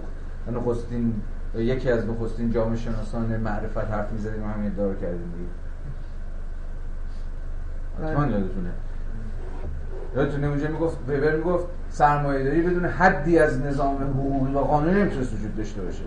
نخستین 0.53 1.15
یکی 1.55 1.91
از 1.91 2.07
نخستین 2.07 2.51
جامعه 2.51 2.77
شناسان 2.77 3.37
معرفت 3.37 3.91
حرف 3.91 4.13
می‌زدیم 4.13 4.43
و 4.43 4.47
همین 4.47 4.67
ادعا 4.67 4.95
کردیم 4.95 5.33
دیگه. 5.37 5.51
حتما 8.11 8.27
یادتونه. 8.27 8.71
یادتونه 10.17 10.47
اونجا 10.47 10.69
می‌گفت 10.69 10.99
وبر 11.09 11.37
می‌گفت 11.37 11.67
سرمایه 11.91 12.45
داری 12.45 12.63
بدون 12.63 12.85
حدی 12.85 13.39
از 13.39 13.61
نظام 13.61 13.97
حقوقی 13.97 14.53
و 14.53 14.59
قانونی 14.59 15.01
نمی‌تونست 15.01 15.35
وجود 15.35 15.57
داشته 15.57 15.83
باشه. 15.83 16.05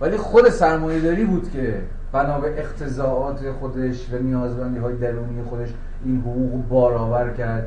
ولی 0.00 0.16
خود 0.16 0.48
سرمایه 0.48 1.00
داری 1.00 1.24
بود 1.24 1.50
که 1.50 1.82
بنا 2.14 2.40
به 2.40 2.60
اقتضاعات 2.60 3.52
خودش 3.52 4.12
و 4.12 4.18
نیازمندی 4.18 4.78
های 4.78 4.96
درونی 4.96 5.42
خودش 5.42 5.68
این 6.04 6.20
حقوق 6.20 6.68
بارآور 6.68 7.32
کرد 7.32 7.66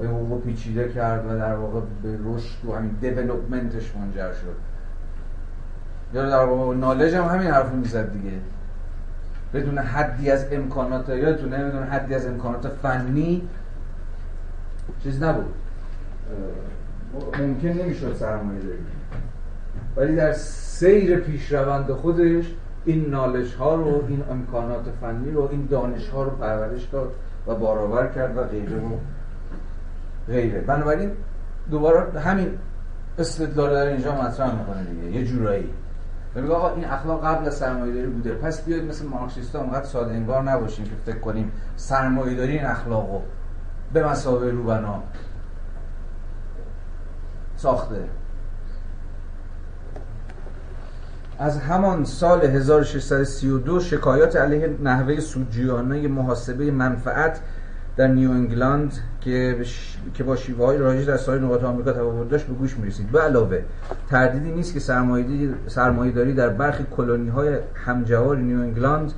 و 0.00 0.06
حقوق 0.06 0.42
پیچیده 0.42 0.88
کرد 0.88 1.26
و 1.26 1.38
در 1.38 1.54
واقع 1.54 1.80
به 2.02 2.18
رشد 2.24 2.64
و 2.68 2.72
همین 2.72 2.90
دیولوپمنتش 3.00 3.96
منجر 3.96 4.32
شد. 4.32 4.56
یا 6.14 6.30
در 6.30 6.44
واقع 6.44 6.76
نالج 6.76 7.14
هم 7.14 7.24
همین 7.24 7.48
حرف 7.48 7.72
می‌زد 7.72 8.12
دیگه. 8.12 8.36
بدون 9.54 9.78
حدی 9.78 10.30
از 10.30 10.52
امکانات 10.52 11.08
یادتونه 11.08 11.64
بدون 11.64 11.82
حدی 11.82 12.14
از 12.14 12.26
امکانات 12.26 12.68
فنی 12.68 13.48
چیز 15.02 15.22
نبود. 15.22 15.54
ممکن 17.38 17.68
نمی‌شد 17.68 18.14
سرمایه 18.14 18.60
داری. 18.60 18.78
ولی 19.96 20.16
در 20.16 20.32
سیر 20.32 21.16
پیشروند 21.16 21.92
خودش 21.92 22.44
این 22.86 23.10
نالش 23.10 23.54
ها 23.54 23.74
رو 23.74 24.04
این 24.08 24.22
امکانات 24.30 24.84
فنی 25.00 25.30
رو 25.30 25.48
این 25.50 25.66
دانش 25.70 26.08
ها 26.08 26.22
رو 26.22 26.30
پرورش 26.30 26.84
داد 26.84 27.12
و 27.46 27.54
بارآور 27.54 28.06
کرد 28.06 28.36
و 28.36 28.42
غیره 28.42 28.76
و 28.76 28.96
غیره. 30.28 30.60
بنابراین 30.60 31.10
دوباره 31.70 32.20
همین 32.20 32.50
استدلال 33.18 33.70
در 33.74 33.86
اینجا 33.86 34.14
مطرح 34.14 34.54
می‌کنه 34.58 34.84
دیگه. 34.84 35.18
یه 35.18 35.24
جورایی. 35.24 35.70
میگه 36.34 36.54
آقا 36.54 36.74
این 36.74 36.84
اخلاق 36.84 37.24
قبل 37.24 37.46
از 37.46 37.54
سرمایه‌داری 37.54 38.06
بوده. 38.06 38.34
پس 38.34 38.64
بیاید 38.64 38.84
مثل 38.84 39.06
مارکسیستا 39.06 39.60
اونقدر 39.60 39.84
ساده 39.84 40.14
انگار 40.14 40.42
نباشیم 40.42 40.84
که 40.84 40.90
فکر 41.06 41.18
کنیم 41.18 41.52
سرمایه‌داری 41.76 42.52
این 42.52 42.66
اخلاقو 42.66 43.20
به 43.92 44.08
مسابقه 44.08 44.50
روبنا 44.50 45.02
ساخته. 47.56 48.04
از 51.38 51.58
همان 51.58 52.04
سال 52.04 52.44
1632 52.44 53.80
شکایات 53.80 54.36
علیه 54.36 54.70
نحوه 54.82 55.20
سودجویانه 55.20 56.08
محاسبه 56.08 56.70
منفعت 56.70 57.40
در 57.96 58.06
نیو 58.06 58.30
انگلند 58.30 58.92
که 59.20 60.24
با 60.26 60.36
شیوه 60.36 60.66
های 60.66 60.78
رایج 60.78 61.06
در 61.06 61.16
سایر 61.16 61.42
نقاط 61.42 61.64
آمریکا 61.64 61.92
تفاوت 61.92 62.28
داشت 62.28 62.46
به 62.46 62.54
گوش 62.54 62.78
می‌رسید. 62.78 63.10
به 63.10 63.20
علاوه 63.20 63.62
تردیدی 64.10 64.52
نیست 64.52 64.74
که 64.74 64.80
سرمایه 65.66 66.12
داری 66.12 66.34
در 66.34 66.48
برخی 66.48 66.84
کلونی 66.96 67.28
های 67.28 67.58
همجوار 67.74 68.36
نیو 68.36 68.60
انگلند 68.60 69.12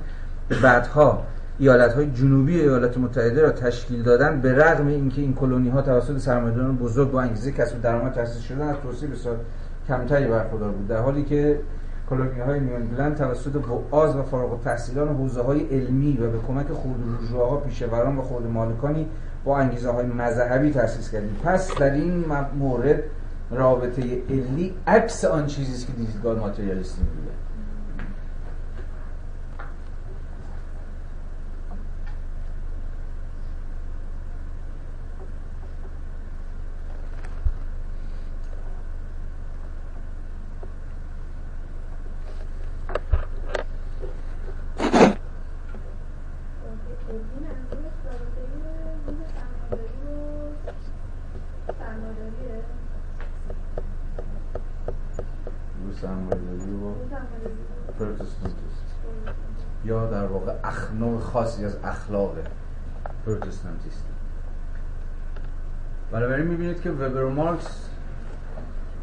بعدها 0.63 1.23
ایالت 1.59 1.93
های 1.93 2.11
جنوبی 2.11 2.59
ایالات 2.59 2.97
متحده 2.97 3.41
را 3.41 3.51
تشکیل 3.51 4.03
دادن 4.03 4.41
به 4.41 4.55
رغم 4.55 4.87
اینکه 4.87 5.21
این 5.21 5.33
کلونی 5.33 5.69
ها 5.69 5.81
توسط 5.81 6.17
سرمایه‌داران 6.17 6.77
بزرگ 6.77 7.11
با 7.11 7.21
انگیزه 7.21 7.51
کسب 7.51 7.81
درآمد 7.81 8.13
تأسیس 8.13 8.41
شدن 8.41 8.67
از 8.67 8.75
توسعه 8.83 9.09
بسیار 9.09 9.37
کمتری 9.87 10.27
برخوردار 10.27 10.71
بود. 10.71 10.87
در 10.87 10.97
حالی 10.97 11.23
که 11.23 11.59
کلونی 12.09 12.39
های 12.39 12.59
نیو 12.59 13.15
توسط 13.15 13.55
وعاز 13.55 14.15
و 14.15 14.23
فارغ 14.23 14.51
التحصیلان 14.51 15.07
حوزه 15.07 15.41
های 15.41 15.59
علمی 15.59 16.17
و 16.17 16.31
به 16.31 16.37
کمک 16.47 16.67
خود 16.67 16.95
روژواها 17.21 17.57
پیشوران 17.57 18.17
و 18.17 18.21
خود 18.21 18.47
مالکانی 18.47 19.07
با 19.45 19.57
انگیزه 19.57 19.89
های 19.89 20.05
مذهبی 20.05 20.71
تأسیس 20.71 21.11
کردیم. 21.11 21.35
پس 21.43 21.75
در 21.75 21.93
این 21.93 22.25
مورد 22.59 23.03
رابطه 23.51 24.01
علی 24.29 24.73
عکس 24.87 25.25
آن 25.25 25.45
چیزی 25.45 25.73
است 25.73 25.87
که 25.87 25.93
دیدگاه 25.93 26.39
ماتریالیستی 26.39 27.01
میگه 27.01 27.28
خاصی 61.19 61.65
از 61.65 61.77
اخلاق 61.83 62.35
پروتستانتیستی 63.25 64.09
بنابراین 66.11 66.47
می‌بینید 66.47 66.81
که 66.81 66.91
وبر 66.91 67.23
و 67.23 67.29
مارکس 67.29 67.89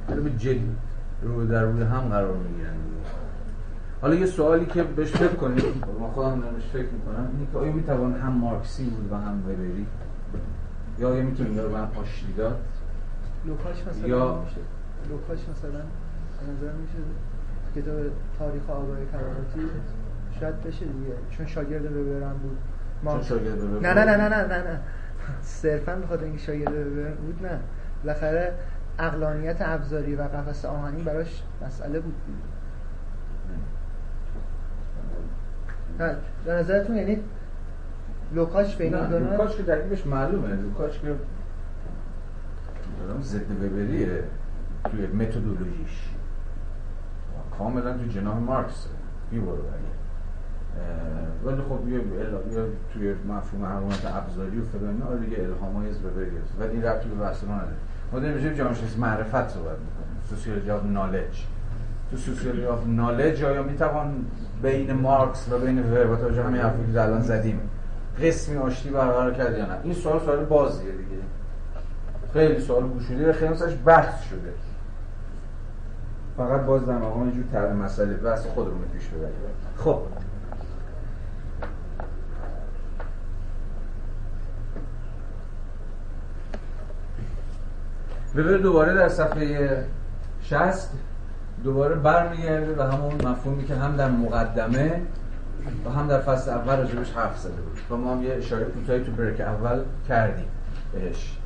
به 0.09 0.31
جدی 0.31 0.77
رو 1.23 1.47
در 1.47 1.63
روی 1.63 1.83
هم 1.83 2.01
قرار 2.01 2.37
می‌گیرن. 2.37 2.75
حالا 4.03 4.15
یه 4.15 4.27
سوالی 4.27 4.67
که 4.67 4.83
بهش 4.83 5.13
فکر 5.13 5.35
کنید 5.35 5.65
من 6.01 6.09
خودم 6.09 6.29
نمیش 6.29 6.65
فکر 6.73 6.89
می‌کنم 6.93 7.29
اینه 7.33 7.53
که 7.53 7.59
آیا 7.59 7.73
می‌توان 7.73 8.15
هم 8.15 8.33
مارکسی 8.33 8.85
بود 8.85 9.13
و 9.13 9.17
هم 9.17 9.43
وبری؟ 9.45 9.87
یا 10.99 11.11
آیا 11.11 11.23
می‌تونیم 11.23 11.59
رو 11.59 11.69
به 11.69 11.79
هم 11.79 11.89
آشتی 11.97 12.33
داد؟ 12.33 12.61
لوکاش 13.45 13.87
مثلا 13.87 14.09
یا 14.09 14.43
میشه. 14.45 14.61
لوکاش 15.11 15.39
مثلا 15.49 15.81
به 16.41 16.53
نظر 16.53 16.73
میشه 16.73 16.99
کتاب 17.77 17.97
تاریخ 18.39 18.71
آقای 18.71 19.07
کرامتی 19.13 19.71
شاید 20.41 20.63
بشه 20.63 20.85
دیگه. 20.85 21.15
چون 21.31 21.47
شاگرد 21.47 21.83
ببرم 21.83 22.41
بود. 22.43 22.59
چون 23.13 23.23
شاگرد 23.23 23.63
وبر 23.63 23.81
نه 23.81 23.95
نه 23.95 24.05
نه 24.05 24.17
نه 24.17 24.29
نه 24.29 24.47
نه 24.47 24.71
نه. 24.71 24.81
صرفا 25.41 25.95
به 25.95 26.07
خاطر 26.07 26.25
اینکه 26.25 26.39
شاگرد 26.39 26.73
ببرم 26.73 27.15
بود 27.15 27.47
نه. 27.47 27.61
بالاخره 28.05 28.53
اقلانیت 28.99 29.57
ابزاری 29.61 30.15
و 30.15 30.23
قفس 30.23 30.65
آهنی 30.65 31.03
براش 31.03 31.43
مسئله 31.67 32.01
بود 32.01 32.15
دیگه. 32.27 32.39
نه. 35.99 36.17
به 36.45 36.53
نظرتون 36.53 36.97
یعنی 36.97 37.23
لوکاش 38.35 38.77
بین 38.77 38.95
این 38.95 39.29
لوکاش 39.31 39.57
که 39.57 39.63
ترکیبش 39.63 40.07
معلومه. 40.07 40.55
لوکاش 40.55 41.01
که 41.01 41.15
ضد 43.21 43.51
وبریه 43.51 44.25
توی 44.91 45.07
متدولوژیش. 45.07 46.11
کاملا 47.59 47.93
تو 47.93 48.05
جناح 48.07 48.39
مارکس. 48.39 48.89
بیبارو 49.31 49.63
ولی 51.44 51.62
خب 51.62 51.89
یه 51.89 51.94
یه 51.94 52.03
توی 52.93 53.15
مفهوم 53.15 53.65
حقوقت 53.65 54.07
ابزاری 54.07 54.59
و 54.59 54.65
فلان 54.65 55.03
آره 55.03 55.19
دیگه 55.19 55.36
الهامای 55.43 55.89
از 55.90 56.05
وبر 56.05 56.24
گرفت 56.24 56.55
ولی 56.61 56.70
این 56.70 56.82
ربطی 56.82 57.09
به 57.09 57.15
بحث 57.15 57.44
ما 57.44 57.55
نداره. 57.55 57.77
ما 58.12 58.19
داریم 58.19 58.35
راجع 58.35 58.55
جامعه 58.55 58.74
معرفت 58.98 59.48
صحبت 59.48 59.78
می‌کنیم. 59.78 60.20
سوسیولوژی 60.31 60.70
آف 60.70 60.85
نالج 60.85 61.44
تو 62.11 62.16
سوسیولوژی 62.16 62.66
آف 62.66 62.86
نالج 62.86 63.44
آیا 63.44 63.62
می‌توان 63.62 64.24
بین 64.62 64.93
مارکس 64.93 65.48
و 65.53 65.59
بین 65.59 65.78
وبر 65.78 66.05
با 66.05 66.16
توجه 66.16 66.43
همین 66.44 66.61
حرفی 66.61 66.93
که 66.93 67.03
الان 67.03 67.20
زدیم 67.20 67.61
قسمی 68.23 68.57
آشتی 68.57 68.90
برقرار 68.90 69.35
کرد 69.35 69.59
یا 69.59 69.66
نه؟ 69.66 69.74
این 69.82 69.94
سوال 69.94 70.20
سوال 70.20 70.44
بازیه 70.44 70.90
دیگه. 70.90 71.23
خیلی 72.32 72.61
سوال 72.61 72.82
گوشوده 72.82 73.31
و 73.31 73.32
خیلی 73.32 73.55
بحث 73.85 74.23
شده. 74.23 74.53
فقط 76.36 76.61
باز 76.61 76.86
در 76.86 76.98
مقام 76.98 77.23
اینجور 77.23 77.44
طرح 77.53 77.73
مسئله. 77.73 78.15
بحث 78.15 78.47
خودمون 78.47 78.85
پیش 78.93 79.09
ببریم. 79.09 79.32
خب. 79.77 79.98
ببر 88.37 88.57
دوباره 88.57 88.95
در 88.95 89.09
صفحه 89.09 89.85
60 90.43 90.91
دوباره 91.65 91.95
برمیگرده 91.95 92.77
و 92.79 92.83
همون 92.83 93.15
مفهومی 93.15 93.65
که 93.65 93.75
هم 93.75 93.97
در 93.97 94.11
مقدمه 94.11 95.03
و 95.87 95.91
هم 95.91 96.09
در 96.09 96.21
فصل 96.21 96.51
اول 96.51 96.77
راجبش 96.77 97.13
حرف 97.13 97.39
زده 97.39 97.63
بود. 97.63 97.79
و 97.91 97.97
ما 97.97 98.15
هم 98.15 98.23
یه 98.23 98.35
اشاره 98.35 98.65
کوتاهی 98.65 99.05
تو 99.05 99.13
بریک 99.13 99.41
اول 99.41 99.83
کردیم 100.09 100.49
بهش. 100.93 101.39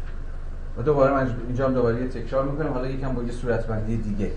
و 0.78 0.82
دوباره 0.82 1.14
من 1.14 1.34
اینجا 1.46 1.66
هم 1.66 1.74
دوباره 1.74 2.00
یه 2.00 2.08
تکرار 2.08 2.44
می‌کنم. 2.44 2.72
حالا 2.72 2.86
یکم 2.86 3.14
با 3.14 3.22
یه 3.22 3.32
صورتبندی 3.32 3.96
دیگه. 3.96 4.32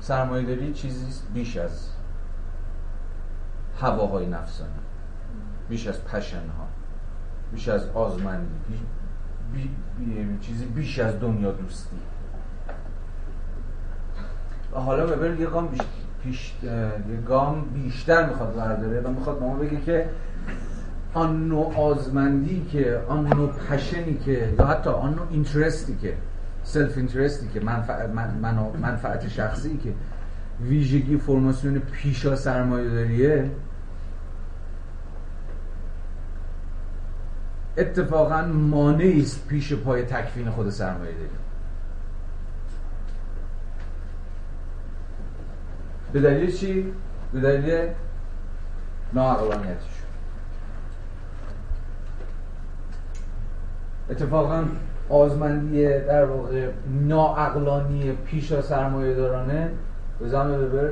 سرمایه 0.00 0.46
داری 0.46 0.72
چیزی 0.72 1.06
بیش 1.34 1.56
از 1.56 1.88
هواهای 3.80 4.26
نفسانی. 4.26 4.70
بیش 5.68 5.86
از 5.86 6.04
پشن 6.04 6.36
ها 6.36 6.66
بیش 7.52 7.68
از 7.68 7.88
آزمندی. 7.88 8.80
بی... 9.54 9.70
بی... 9.98 10.38
چیزی 10.40 10.64
بیش 10.64 10.98
از 10.98 11.20
دنیا 11.20 11.52
دوستی. 11.52 11.96
و 14.74 14.78
حالا 14.78 15.06
ببین 15.06 15.40
یه 15.40 15.46
گام 15.46 15.68
بیش... 15.68 15.80
پیش... 16.22 16.52
گام 17.28 17.64
بیشتر 17.74 18.28
می‌خواد 18.28 18.54
برداره 18.54 19.00
و 19.00 19.08
می‌خواد 19.10 19.38
به 19.38 19.44
ما 19.44 19.56
بگه 19.56 19.80
که 19.80 20.08
آن 21.14 21.48
نوع 21.48 21.76
آزمندی 21.76 22.66
که 22.72 23.00
آن 23.08 23.26
نوع 23.26 23.52
پشنی 23.52 24.14
که 24.24 24.54
یا 24.58 24.66
حتی 24.66 24.90
آن 24.90 25.14
نوع 25.14 25.26
اینترستی 25.30 25.96
که 26.02 26.14
سلف 26.62 26.96
اینترستی 26.96 27.48
که 27.48 27.60
منفعت, 27.60 28.10
من... 28.10 28.34
من... 28.42 28.54
منفعت 28.82 29.28
شخصی 29.28 29.76
که 29.76 29.92
ویژگی 30.60 31.16
فرماسیون 31.16 31.78
پیشا 31.78 32.36
سرمایه 32.36 32.90
داریه 32.90 33.50
اتفاقا 37.78 38.42
مانعی 38.42 39.22
است 39.22 39.48
پیش 39.48 39.72
پای 39.72 40.02
تکفین 40.02 40.50
خود 40.50 40.70
سرمایه 40.70 41.12
داری. 41.12 41.28
به 46.12 46.20
دلیل 46.20 46.52
چی؟ 46.52 46.92
به 47.32 47.40
دلیل 47.40 47.88
ناعقلانیتش 49.12 50.02
اتفاقا 54.10 54.64
آزمندی 55.08 55.88
در 55.88 56.24
واقع 56.24 56.70
ناعقلانی 56.90 58.12
پیشا 58.12 58.62
سرمایه 58.62 59.14
دارانه 59.14 59.70
به 60.20 60.28
زمان 60.28 60.68
ببر 60.68 60.90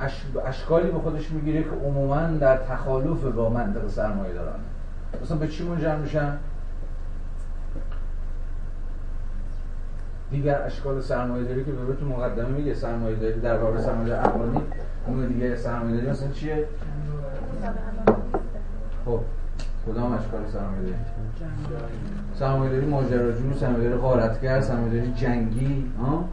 اش... 0.00 0.22
اشکالی 0.46 0.90
به 0.90 0.98
خودش 0.98 1.30
می‌گیره 1.30 1.62
که 1.62 1.70
عموما 1.70 2.26
در 2.26 2.56
تخالف 2.56 3.24
با 3.24 3.48
منطق 3.48 3.88
سرمایه 3.88 4.34
دارانه 4.34 4.64
مثلا 5.22 5.36
به 5.36 5.48
چی 5.48 5.64
منجر 5.64 5.96
میشن؟ 5.96 6.38
دیگر 10.30 10.62
اشکال 10.62 11.00
سرمایه 11.00 11.44
داری 11.44 11.64
که 11.64 11.72
به 11.72 11.94
تو 11.94 12.06
مقدمه 12.06 12.48
میگه 12.48 12.74
سرمایه 12.74 13.16
داری 13.16 13.40
در 13.40 13.58
واقع 13.58 13.80
سرمایه 13.80 14.18
اقلانی 14.18 14.60
اون 15.06 15.26
دیگه 15.26 15.56
سرمایه 15.56 15.96
داری 15.96 16.10
مثلا 16.10 16.28
چیه؟ 16.28 16.64
خب 19.04 19.20
کدام 19.86 20.12
اشکال 20.12 20.40
سرمایه 20.52 20.82
داری؟ 20.82 20.94
سرمایه 22.34 22.72
داری 22.72 22.86
ماجراجو 22.86 23.54
سرمایه 23.54 23.88
داری 23.88 24.00
غارتگر 24.00 24.60
سرمایه 24.60 24.92
داری 24.92 25.12
جنگی 25.12 25.92
ها؟ 26.00 26.24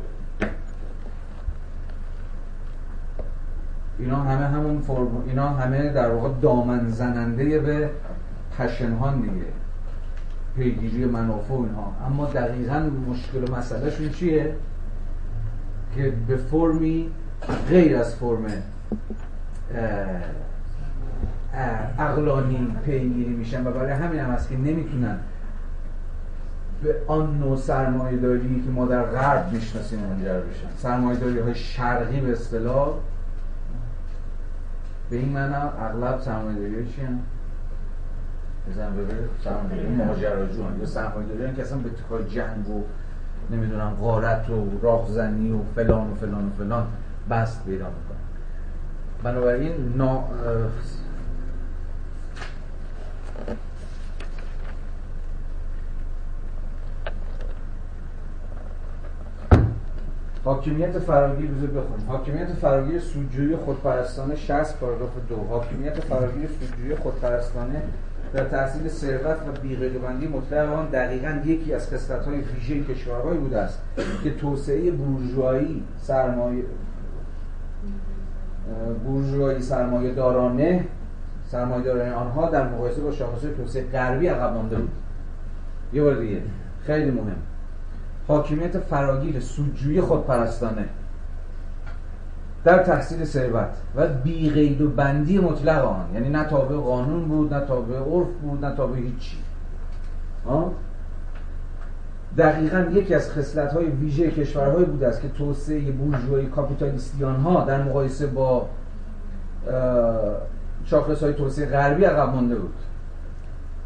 اینا 4.00 4.16
همه 4.16 4.46
همون 4.46 4.82
فرم 4.82 5.24
اینا 5.28 5.50
همه 5.50 5.90
در 5.90 6.10
واقع 6.12 6.30
دامن 6.42 6.90
زننده 6.90 7.60
به 7.60 7.90
پشنهان 8.58 9.22
دیگه. 9.22 9.46
پیگیری 10.58 11.06
منافع 11.06 11.54
اینها. 11.54 11.94
اما 12.08 12.26
دقیقا 12.26 12.90
مشکل 13.10 13.44
و 13.50 13.56
مسئلهشون 13.56 14.10
چیه؟ 14.10 14.56
که 15.96 16.14
به 16.28 16.36
فرمی 16.36 17.10
غیر 17.70 17.98
از 17.98 18.16
فرم 18.16 18.46
اقلانی 22.00 22.76
پیگیری 22.86 23.30
میشن 23.30 23.68
و 23.68 23.72
برای 23.72 23.92
همین 23.92 24.20
هم 24.20 24.32
هست 24.32 24.50
که 24.50 24.58
نمی‌تونن 24.58 25.18
به 26.84 26.96
آن 27.08 27.40
نوع 27.40 27.58
سرمایه 27.58 28.18
داری 28.18 28.62
که 28.66 28.72
ما 28.72 28.86
در 28.86 29.04
غرب 29.04 29.54
می‌شناسیم 29.54 30.00
منجر 30.00 30.40
بشن. 30.40 30.68
سرمایه 30.78 31.20
داری 31.20 31.40
های 31.40 31.56
شرقی 31.56 32.20
به 32.20 32.32
اصطلاح 32.32 32.90
به 35.10 35.16
این 35.16 35.30
معنا 35.30 35.62
اغلب 35.62 36.22
سرمایه 36.22 36.60
داری 36.60 36.86
چی؟ 36.86 37.02
بزن 38.70 38.94
ببین 38.94 39.18
سرمایه 39.44 39.84
داری 39.84 39.96
ماجراجو 39.96 40.64
هم 40.64 40.80
یا 40.80 41.36
داری 41.40 41.56
که 41.56 41.62
اصلا 41.62 41.78
به 41.78 41.90
کار 42.10 42.22
جنگ 42.22 42.70
و 42.70 42.84
نمی‌دونم 43.52 43.94
غارت 44.02 44.50
و 44.50 44.80
راهزنی 44.82 45.52
و 45.52 45.60
فلان 45.76 46.12
و 46.12 46.16
فلان 46.16 46.48
و 46.48 46.50
فلان 46.58 46.88
بست 47.30 47.66
پیدا 47.66 47.86
می‌کنه 47.86 48.18
بنابراین 49.24 49.94
نا 49.98 50.24
حاکمیت 60.44 61.00
فراگیر 61.00 61.52
بذار 61.52 61.68
بخونم. 61.68 62.08
حاکمیت 62.08 62.54
فراگیر 62.54 63.00
سودجویی 63.00 63.56
خودپرستانه 63.56 64.36
60 64.36 64.80
پاراگراف 64.80 65.10
دو. 65.30 65.36
حاکمیت 65.50 66.00
فراگیر 66.00 66.50
سودجویی 66.60 66.96
خودپرستانه 66.96 67.82
در 68.34 68.44
تحصیل 68.44 68.88
ثروت 68.88 69.38
و 69.48 69.62
بیغیربندی 69.62 70.28
مطلق 70.28 70.74
آن 70.74 70.86
دقیقا 70.86 71.42
یکی 71.46 71.74
از 71.74 71.90
خصلت‌های 71.90 72.38
ویژه 72.38 72.84
کشورهایی 72.84 73.40
بوده 73.40 73.58
است 73.58 73.80
که 74.24 74.34
توسعه 74.34 74.92
بورژوایی 74.92 75.84
سرمایه 76.02 76.64
بورژوایی 79.06 79.62
سرمایه 79.62 80.14
دارانه 80.14 80.86
سرمایه 81.48 81.84
دارانه 81.84 82.14
آنها 82.14 82.50
در 82.50 82.70
مقایسه 82.70 83.02
با 83.02 83.12
شاخصهای 83.12 83.54
توسعه 83.54 83.84
غربی 83.84 84.28
عقب 84.28 84.54
مانده 84.54 84.76
بود. 84.76 84.92
یه 85.94 86.04
بار 86.04 86.16
دیگه 86.16 86.42
خیلی 86.86 87.12
مهم. 87.12 87.36
حاکمیت 88.28 88.80
فراگیر 88.80 89.40
سودجویی 89.40 90.02
خودپرستانه. 90.02 90.86
در 92.66 92.84
تحصیل 92.84 93.24
ثروت 93.24 93.70
و 93.96 94.08
بی 94.08 94.50
قید 94.50 94.82
و 94.82 94.90
بندی 94.90 95.38
مطلق 95.38 95.86
آن. 95.86 96.06
یعنی 96.14 96.30
نه 96.30 96.44
تابع 96.44 96.76
قانون 96.76 97.26
بود 97.28 97.54
نه 97.54 97.60
تابع 97.60 97.96
عرف 97.96 98.28
بود 98.42 98.66
نه 98.66 98.76
تابع 98.76 98.98
هیچی. 98.98 99.38
دقیقا 102.38 102.86
یکی 102.92 103.14
از 103.14 103.32
خصلت 103.32 103.74
های 103.74 103.86
ویژه 103.86 104.32
کشورهایی 104.32 104.86
بوده 104.86 105.08
است 105.08 105.22
که 105.22 105.30
توسعه 105.30 105.92
بورژوایی 105.92 106.46
کاپیتالیستیان 106.46 107.36
ها 107.36 107.64
در 107.64 107.84
مقایسه 107.84 108.28
با 108.28 108.70
شاخص 110.86 111.24
های 111.24 111.34
توسعه 111.34 111.66
غربی 111.66 112.04
عقب 112.04 112.36
مانده 112.36 112.56
بود. 112.56 112.74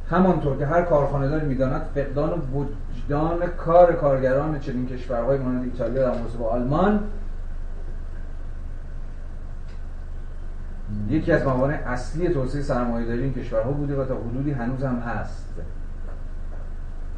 همانطور 0.10 0.58
که 0.58 0.66
هر 0.66 0.82
کارخانه‌داری 0.82 1.46
می‌داند 1.46 1.82
فقدان 1.96 2.42
وجدان 2.54 3.48
کار 3.58 3.94
کارگران 3.94 4.60
چنین 4.60 4.88
کشورهای 4.88 5.38
مانند 5.38 5.64
ایتالیا 5.64 6.02
در 6.02 6.18
مقایسه 6.18 6.38
با 6.38 6.46
آلمان 6.46 7.00
یکی 11.10 11.32
از 11.32 11.44
موانع 11.44 11.74
اصلی 11.86 12.30
توسعه 12.30 12.62
سرمایه‌داری 12.62 13.24
این 13.24 13.34
کشورها 13.34 13.72
بوده 13.72 14.02
و 14.02 14.06
تا 14.06 14.16
حدودی 14.16 14.52
هنوز 14.52 14.84
هم 14.84 14.96
هست. 14.96 15.54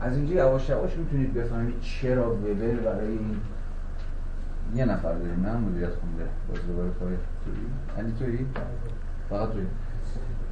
از 0.02 0.18
اینجا 0.18 0.34
یواش 0.34 0.70
یواش 0.70 0.98
می‌تونید 0.98 1.34
بفهمید 1.34 1.80
چرا 1.80 2.36
وبر 2.36 2.76
برای 2.86 3.08
این 3.08 3.38
یه 4.76 4.86
نفر 4.86 5.14
داریم. 5.14 5.46
نه 5.46 5.58
مدیریت 5.58 5.90
خونده. 5.90 6.24
باز 6.50 6.68
دوباره 6.68 6.90
پای 6.90 7.10
توی 7.46 7.54
علی 7.98 8.14
توی 8.20 8.46
فقط 9.30 9.52
توی 9.52 9.62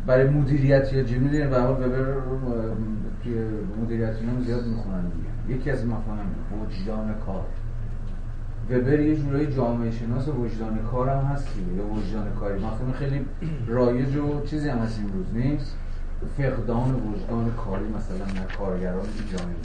برای 0.08 0.30
مدیریت 0.30 0.94
یا 0.94 1.04
جمی 1.04 1.30
داریم. 1.30 1.50
به 1.50 1.60
حال 1.60 1.72
وبر 1.72 2.06
توی 3.24 3.34
مدیریت 3.82 4.16
اینا 4.22 4.42
زیاد 4.42 4.66
می‌خونن 4.66 5.02
دیگه. 5.02 5.60
یکی 5.60 5.72
از 5.72 5.86
مفاهیم 5.86 6.36
وجدان 6.62 7.16
کار. 7.26 7.46
وبر 8.72 9.00
یه 9.00 9.16
جورایی 9.16 9.54
جامعه 9.54 9.92
شناس 9.92 10.28
وجدان 10.28 10.80
کار 10.92 11.10
هم 11.10 11.26
هست 11.26 11.48
یا 11.78 11.86
وجدان 11.86 12.34
کاری. 12.40 12.56
مفهوم 12.56 12.92
خیلی 12.92 13.26
رایج 13.68 14.16
و 14.16 14.46
چیزی 14.46 14.70
هم 14.70 14.78
هست 14.78 15.00
امروز. 15.00 15.26
نیست؟ 15.34 15.76
فقدان 16.38 16.94
وجدان 16.94 17.52
کاری 17.66 17.86
مثلا 17.86 18.42
در 18.42 18.56
کارگران 18.56 19.06
جامعه. 19.32 19.56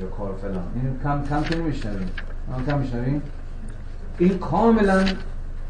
یا 0.00 0.06
کار 0.06 0.34
فلان. 0.42 0.64
این 0.74 0.98
کم 1.02 1.22
کم 1.22 1.42
که 1.42 1.58
نمیشنویم. 1.58 2.08
کم 2.66 2.78
میشنویم. 2.78 3.22
این 4.18 4.38
کاملا 4.38 5.04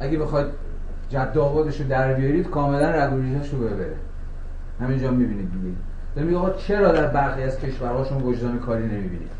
اگه 0.00 0.18
بخواید 0.18 0.46
جد 1.08 1.38
آبادش 1.38 1.80
رو 1.80 1.88
در 1.88 2.14
بیارید 2.14 2.50
کاملا 2.50 2.90
رگ 2.90 3.12
رو 3.52 3.58
ببره. 3.58 3.96
همینجا 4.80 5.10
می‌بینید 5.10 5.52
دیگه. 5.52 5.76
در 6.16 6.22
میگه 6.22 6.36
آقا 6.36 6.50
چرا 6.50 6.92
در 6.92 7.06
برخی 7.06 7.42
از 7.42 7.58
کشورهاشون 7.58 8.22
وجدان 8.22 8.58
کاری 8.58 8.86
نمی‌بینید؟ 8.86 9.30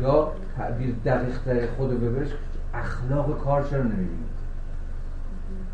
یا 0.00 0.32
تعبیر 0.56 0.94
دقیق 1.04 1.70
خود 1.76 2.00
ببرش 2.00 2.28
اخلاق 2.74 3.44
کار 3.44 3.66
چرا 3.70 3.82
نمی‌بینید 3.82 4.32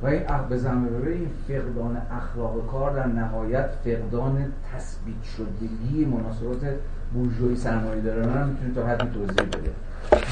و 0.02 0.06
این 0.06 0.22
بزن 0.50 0.84
ببره 0.84 1.12
این 1.12 1.30
فقدان 1.48 1.96
اخلاق 2.10 2.66
کار 2.66 2.94
در 2.94 3.06
نهایت 3.06 3.70
فقدان 3.84 4.52
تثبیت 4.72 5.22
شدگی 5.36 6.04
مناسبات 6.04 6.74
بورژوایی 7.14 7.56
سرمایه 7.56 8.00
دارن 8.00 8.30
هم 8.30 8.48
می‌تونه 8.48 8.74
تا 8.74 8.86
حدی 8.86 9.08
توضیح 9.08 9.48
بده 9.48 9.72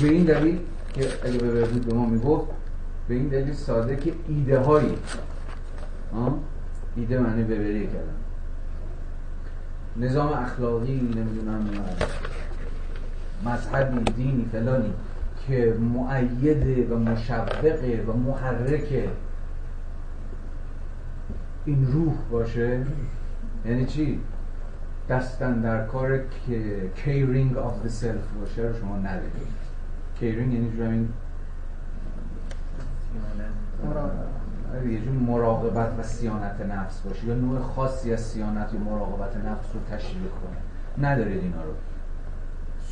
به 0.00 0.08
این 0.08 0.24
دلیل 0.24 0.58
که 0.94 1.06
اگه 1.24 1.38
به 1.38 1.64
بود 1.64 1.86
به 1.86 1.94
ما 1.94 2.06
می‌گفت 2.06 2.46
به 3.08 3.14
این 3.14 3.28
دلیل 3.28 3.52
ساده 3.52 3.96
که 3.96 4.12
ایده 4.28 4.60
هایی 4.60 4.98
ایده 6.96 7.18
معنی 7.18 7.42
ببری 7.42 7.86
کردن. 7.86 8.16
نظام 9.96 10.32
اخلاقی 10.32 10.92
نمی‌دونم 10.92 11.68
مذهبی 13.44 14.12
دینی 14.12 14.48
فلانی 14.52 14.92
که 15.46 15.74
مؤیده 15.94 16.86
و 16.86 16.98
مشوقه 16.98 18.04
و 18.08 18.12
محرکه. 18.12 19.08
این 21.64 21.86
روح 21.92 22.14
باشه؟ 22.30 22.80
یعنی 23.66 23.86
چی؟ 23.86 24.20
دست 25.08 25.60
اندر 25.60 25.86
کار 25.86 26.18
که 26.18 26.90
caring 27.04 27.56
of 27.56 27.74
the 27.84 27.88
self 27.88 28.32
باشه 28.40 28.62
رو 28.62 28.78
شما 28.80 28.96
ندارید 28.96 29.32
caring 30.20 30.52
یعنی 30.52 30.72
جو 30.76 30.84
همین 30.84 31.08
یه 34.92 35.00
جور 35.00 35.14
مراقبت 35.14 35.92
و 35.98 36.02
صیانت 36.02 36.60
نفس 36.60 37.00
باشه. 37.00 37.26
یا 37.26 37.34
نوع 37.34 37.60
خاصی 37.60 38.12
از 38.12 38.20
صیانت 38.20 38.74
یا 38.74 38.80
مراقبت 38.80 39.36
نفس 39.36 39.66
رو 39.74 39.96
تشریح 39.96 40.22
کنه. 40.22 41.08
ندارید 41.08 41.42
اینا 41.42 41.62
رو. 41.62 41.70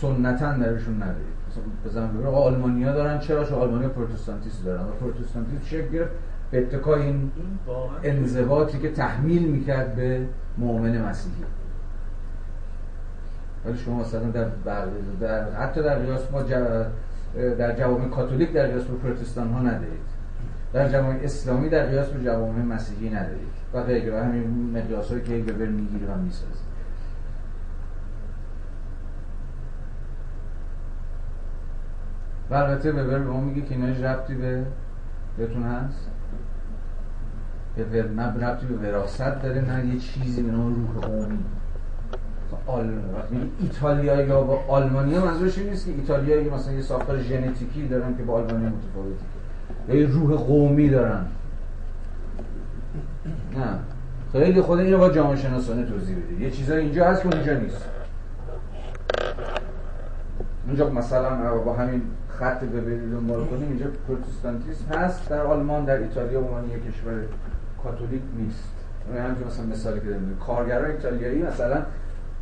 سنتا 0.05 0.53
درشون 0.53 0.95
ندارید 1.03 1.35
مثلا 1.49 2.07
بزن 2.07 2.27
آلمانیا 2.27 2.93
دارن 2.93 3.19
چرا؟ 3.19 3.45
چون 3.45 3.59
آلمانیا 3.59 3.89
پروتستانتیسم 3.89 4.65
دارن. 4.65 4.83
و 4.83 4.91
پروتستانتیسم 5.01 5.67
شکل 5.67 5.89
گرفت. 5.89 6.11
به 6.51 6.59
اتکای 6.59 7.03
این 7.03 7.31
انضباطی 8.03 8.79
که 8.79 8.93
تحمیل 8.93 9.49
می‌کرد 9.49 9.95
به 9.97 10.27
مؤمن 10.59 11.03
مسیحی. 11.03 11.45
ولی 13.65 13.79
شما 13.79 14.01
مثلا 14.01 14.31
در, 14.31 14.47
در 15.21 15.51
حتی 15.51 15.83
در 15.83 15.99
قیاس 15.99 16.33
ما 16.33 16.43
در 17.59 17.79
جوامع 17.79 18.09
کاتولیک 18.09 18.53
در 18.53 18.67
قیاس 18.67 18.85
با 18.85 18.95
پروتستان 18.95 19.51
ها 19.51 19.61
ندارید 19.61 20.15
در 20.73 20.89
جوامع 20.89 21.19
اسلامی 21.23 21.69
در 21.69 21.87
قیاس 21.87 22.09
با 22.09 22.25
جوامع 22.25 22.63
مسیحی 22.63 23.11
ندارید 23.11 23.55
و 23.75 23.83
غیره. 23.83 24.25
همین 24.25 24.71
مقیاس 24.77 25.09
هایی 25.09 25.23
که 25.23 25.53
وبر 25.53 25.67
می‌گیره 25.67 26.13
و 26.13 26.19
می‌سازه. 26.19 26.74
و 32.51 32.55
البته 32.55 32.93
وبر 32.93 33.19
به 33.19 33.31
ما 33.31 33.41
میگه 33.41 33.63
که 33.63 33.75
اینا 33.75 34.11
ربطی 34.11 34.35
به 34.35 34.65
بهتون 35.39 35.63
هست؟ 35.63 36.11
به 37.77 38.03
نه 38.03 38.23
ربطی 38.23 38.67
به 38.67 38.75
وراثت 38.75 39.43
داره 39.43 39.61
نه 39.61 39.87
یه 39.87 39.99
چیزی 39.99 40.43
به 40.43 40.51
نام 40.51 40.75
روح 40.75 41.05
قومی 41.05 41.39
آل... 42.67 42.91
ایتالیا 43.61 44.23
یا 44.23 44.41
با 44.41 44.61
آلمانیا 44.69 45.25
منظورش 45.25 45.59
این 45.59 45.71
نیست 45.71 45.87
که 45.87 45.93
ایتالیا 45.93 46.55
مثلا 46.55 46.73
یه 46.73 46.83
ساختار 46.83 47.19
ژنتیکی 47.19 47.89
دارن 47.89 48.17
که 48.17 48.23
با 48.23 48.35
آلمانیا 48.35 48.69
متفاوتی 48.69 49.25
یا 49.89 49.95
یه 49.95 50.07
روح 50.07 50.37
قومی 50.37 50.89
دارن. 50.89 51.27
نه. 53.57 53.79
خیلی 54.33 54.61
خود 54.61 54.79
اینو 54.79 54.99
با 54.99 55.11
جامعه 55.11 55.37
شناسانه 55.37 55.85
توضیح 55.85 56.17
بدید. 56.17 56.41
یه 56.41 56.51
چیزایی 56.51 56.85
اینجا 56.85 57.05
هست 57.05 57.23
که 57.23 57.35
اونجا 57.35 57.55
نیست. 57.55 57.85
اونجا 60.67 60.91
مثلا 60.91 61.59
با 61.59 61.75
همین 61.75 62.03
خط 62.39 62.65
ببرید 62.65 63.13
دنبال 63.13 63.47
کنیم 63.47 63.69
اینجا 63.69 63.87
پروتستانتیسم 64.09 64.95
هست. 64.95 65.29
در 65.29 65.41
آلمان 65.41 65.85
در 65.85 65.99
ایتالیا 65.99 66.41
به 66.41 66.47
عنوان 66.47 66.71
یک 66.71 66.87
کشور 66.87 67.23
کاتولیک 67.83 68.23
نیست. 68.37 68.75
همینجور 69.13 69.47
مثلا 69.47 69.67
مثالی 69.67 70.01
که 70.01 70.07
داریم 70.07 70.39
کارگران 70.47 70.91
ایتالیایی 70.91 71.43
مثلا 71.43 71.83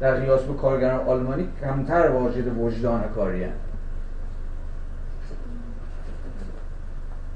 در 0.01 0.21
قیاس 0.21 0.43
به 0.43 0.55
کارگران 0.55 1.07
آلمانی 1.07 1.49
کمتر 1.61 2.09
واجد 2.09 2.59
وجدان 2.59 3.03
کاری 3.15 3.45
هست 3.45 3.55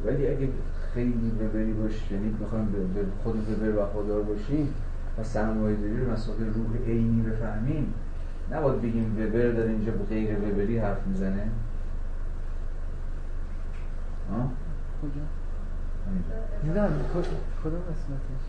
ولی 0.06 0.28
اگه 0.28 0.48
خیلی 0.94 1.32
ببری 1.40 1.72
باش 1.72 2.10
یعنی 2.10 2.36
بخوایم 2.44 2.66
به 2.94 3.00
خود 3.22 3.60
ببر 3.60 3.82
و 3.82 3.86
خوددار 3.86 4.22
باشیم 4.22 4.74
و 5.18 5.24
سرمایه 5.24 5.76
داری 5.76 6.04
رو 6.04 6.12
مسابقه 6.12 6.44
روح 6.44 6.86
عینی 6.86 7.22
بفهمیم 7.22 7.94
نباید 8.52 8.82
بگیم 8.82 9.16
وبر 9.18 9.48
داره 9.48 9.70
اینجا 9.70 9.92
به 9.92 10.04
غیر 10.04 10.38
وبری 10.38 10.78
حرف 10.78 11.06
می‌زنه؟ 11.06 11.48
نه 14.30 14.48
کدوم 17.64 17.80
قسمتش؟ 17.80 18.44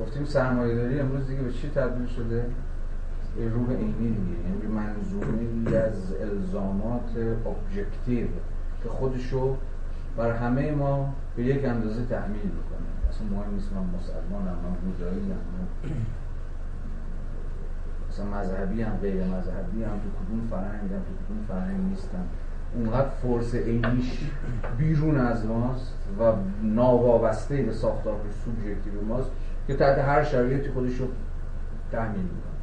گفتیم 0.00 0.24
سرمایه 0.24 0.74
داری 0.74 1.00
امروز 1.00 1.26
دیگه 1.26 1.42
به 1.42 1.52
چی 1.52 1.68
تبدیل 1.68 2.06
شده؟ 2.06 2.44
به 3.36 3.48
روح 3.48 3.70
عینی 3.70 3.92
دیگه 3.92 4.38
یعنی 4.48 4.66
منظومه 4.74 5.76
از 5.76 6.14
الزامات 6.20 7.10
ابجکتیو 7.46 8.26
که 8.82 8.88
خودشو 8.88 9.56
بر 10.16 10.36
همه 10.36 10.72
ما 10.72 11.14
به 11.36 11.42
یک 11.42 11.64
اندازه 11.64 12.04
تحمیل 12.04 12.40
بکنه 12.40 12.88
اصلا 13.10 13.26
مهم 13.26 13.54
نیست 13.54 13.72
من 13.72 13.98
مسلمانم 13.98 14.56
من 14.64 14.74
بودایی 14.84 15.32
مثلا 18.10 18.26
مذهبی 18.26 18.82
هم 18.82 18.96
غیر 19.02 19.24
مذهبی 19.24 19.82
هم 19.84 19.90
تو 19.90 20.24
کدوم 20.24 20.46
فرهنگ 20.50 20.92
هم 20.92 20.98
تو 20.98 21.24
کدوم 21.24 21.44
فرهنگ 21.48 21.80
نیستم 21.90 22.24
اونقدر 22.74 23.08
فرس 23.08 23.54
عینیش 23.54 24.30
بیرون 24.78 25.18
از 25.18 25.46
ماست 25.46 25.94
و 26.20 26.32
ناوابسته 26.62 27.62
به 27.62 27.72
ساختار 27.72 28.14
سوبژکتیو 28.44 29.04
ماست 29.08 29.30
که 29.66 29.74
تحت 29.74 29.98
هر 29.98 30.24
شرایطی 30.24 30.70
خودش 30.70 30.96
رو 30.96 31.06
تحمیل 31.92 32.22
می‌کنه. 32.22 32.60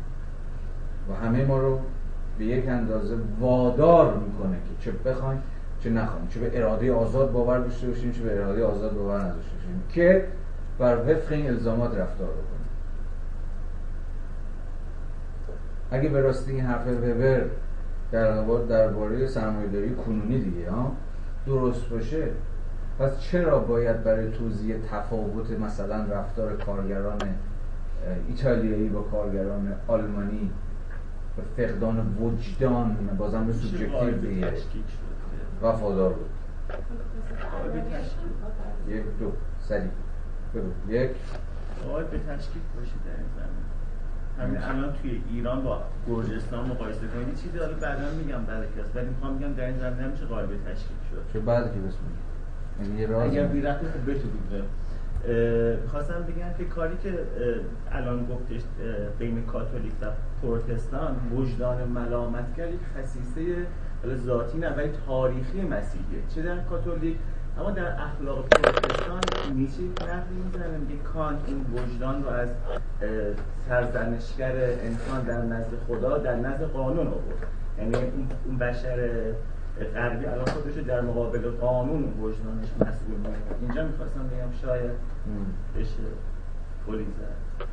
و 1.09 1.25
همه 1.25 1.45
ما 1.45 1.57
رو 1.57 1.79
به 2.37 2.45
یک 2.45 2.67
اندازه 2.67 3.15
وادار 3.39 4.17
می‌کنه 4.17 4.55
که 4.55 4.85
چه 4.85 4.91
بخوایم 4.91 5.41
چه 5.79 5.89
نخوایم. 5.89 6.27
چه 6.27 6.39
به 6.39 6.57
اراده 6.57 6.93
آزاد 6.93 7.31
باور 7.31 7.59
داشته 7.59 7.87
باشیم 7.87 8.11
چه 8.11 8.23
به 8.23 8.35
اراده 8.35 8.63
آزاد 8.63 8.95
باور 8.95 9.19
نداشته 9.19 9.55
باشیم. 9.55 9.83
که 9.89 10.25
بر 10.79 10.97
وفق 10.97 11.31
این 11.31 11.47
الزامات 11.47 11.95
رفتار 11.95 12.27
بکنه 12.27 12.56
اگه 15.91 16.09
به 16.09 16.21
راستی 16.21 16.51
این 16.51 16.65
حرف 16.65 16.87
وبر 16.87 17.45
در 18.11 18.41
درباره 18.69 19.27
سرمایه‌داری 19.27 19.95
کنونی 19.95 20.39
دیگه 20.39 20.71
ها؟ 20.71 20.91
درست 21.45 21.89
باشه. 21.89 22.27
پس 22.99 23.19
چرا 23.19 23.59
باید 23.59 24.03
برای 24.03 24.31
توضیح 24.31 24.75
تفاوت 24.91 25.51
مثلا 25.51 26.03
رفتار 26.03 26.57
کارگران 26.57 27.19
ایتالیایی 28.27 28.89
با 28.89 29.01
کارگران 29.01 29.73
آلمانی 29.87 30.51
و 31.37 31.41
فقدان 31.57 32.17
وجدان؟ 32.21 32.95
بازم 33.17 33.45
به 33.45 33.53
سوبژکتیو 33.53 34.17
دیگه. 34.17 34.53
وفادار 35.63 36.13
بود. 36.13 36.29
یک 38.87 39.03
دو 39.19 39.31
سری. 39.61 39.89
بگو. 40.55 40.93
یک. 40.93 41.11
باید 41.87 42.09
به 42.09 42.17
تشکیل 42.17 42.61
باشید 42.75 43.03
در 43.05 43.11
این 43.17 43.29
زمین 43.35 43.66
همین 44.39 44.57
الان 44.57 44.93
توی 44.93 45.21
ایران 45.31 45.63
با 45.63 45.81
گرجستان 46.07 46.69
مقایسه 46.69 47.07
کنید 47.07 47.35
چیزی 47.35 47.57
حالا 47.57 47.73
بعدا 47.73 48.09
میگم 48.17 48.43
بعد 48.43 48.63
کلاس 48.75 48.95
ولی 48.95 49.05
می‌خوام 49.05 49.33
میگم 49.33 49.53
در 49.53 49.65
این 49.65 49.77
زمین 49.77 49.99
نمیشه 49.99 50.25
قابل 50.25 50.45
تشکیل 50.45 50.97
شد. 51.11 51.33
چه 51.33 51.39
بعد 51.39 51.71
که 51.73 51.79
یه 52.97 53.07
راز 53.07 53.31
اگر 53.31 53.47
بی 53.47 53.61
رفت 53.61 53.79
خوب 53.91 54.01
بهتون 54.05 54.31
خواستم 55.91 56.23
بگم 56.23 56.53
که 56.57 56.65
کاری 56.65 56.97
که 57.03 57.19
الان 57.91 58.25
گفتش 58.25 58.61
بین 59.19 59.45
کاتولیک 59.45 59.91
و 60.01 60.05
پروتستان 60.41 61.15
وجدان 61.35 61.83
ملامتگر 61.83 62.67
یک 62.67 62.79
خصیصه 62.97 63.65
ذاتی 64.25 64.57
نه 64.57 64.69
ولی 64.69 64.91
تاریخی 65.07 65.61
مسیحیه. 65.61 66.19
چه 66.35 66.41
در 66.41 66.57
کاتولیک؟ 66.57 67.17
اما 67.59 67.71
در 67.71 68.01
اخلاق 68.01 68.47
پروتستان 68.49 69.21
نیچه 69.53 69.81
نقلی 69.81 70.35
می‌زنه؟ 70.45 70.77
میگه 70.77 71.03
کانت 71.03 71.39
این 71.47 71.65
وجدان 71.73 72.23
رو 72.23 72.29
از 72.29 72.49
سرزنشگر 73.67 74.55
انسان 74.55 75.23
در 75.23 75.41
نزد 75.41 75.71
خدا 75.87 76.17
در 76.17 76.35
نزد 76.35 76.63
قانون 76.63 77.07
آورد. 77.07 77.47
یعنی 77.77 77.95
اون 78.45 78.57
بشر 78.57 79.09
غربی 79.93 80.25
الان 80.25 80.45
خودش 80.45 80.73
در 80.73 81.01
مقابل 81.01 81.49
قانون 81.49 82.03
وجدانش 82.03 82.67
مسئول 82.73 83.17
می‌کنه. 83.17 83.35
اینجا 83.61 83.83
می‌خواستم 83.83 84.27
بگم 84.27 84.51
شاید 84.61 84.91
بشه 85.75 85.93
پلی 86.87 87.05
زد. 87.19 87.67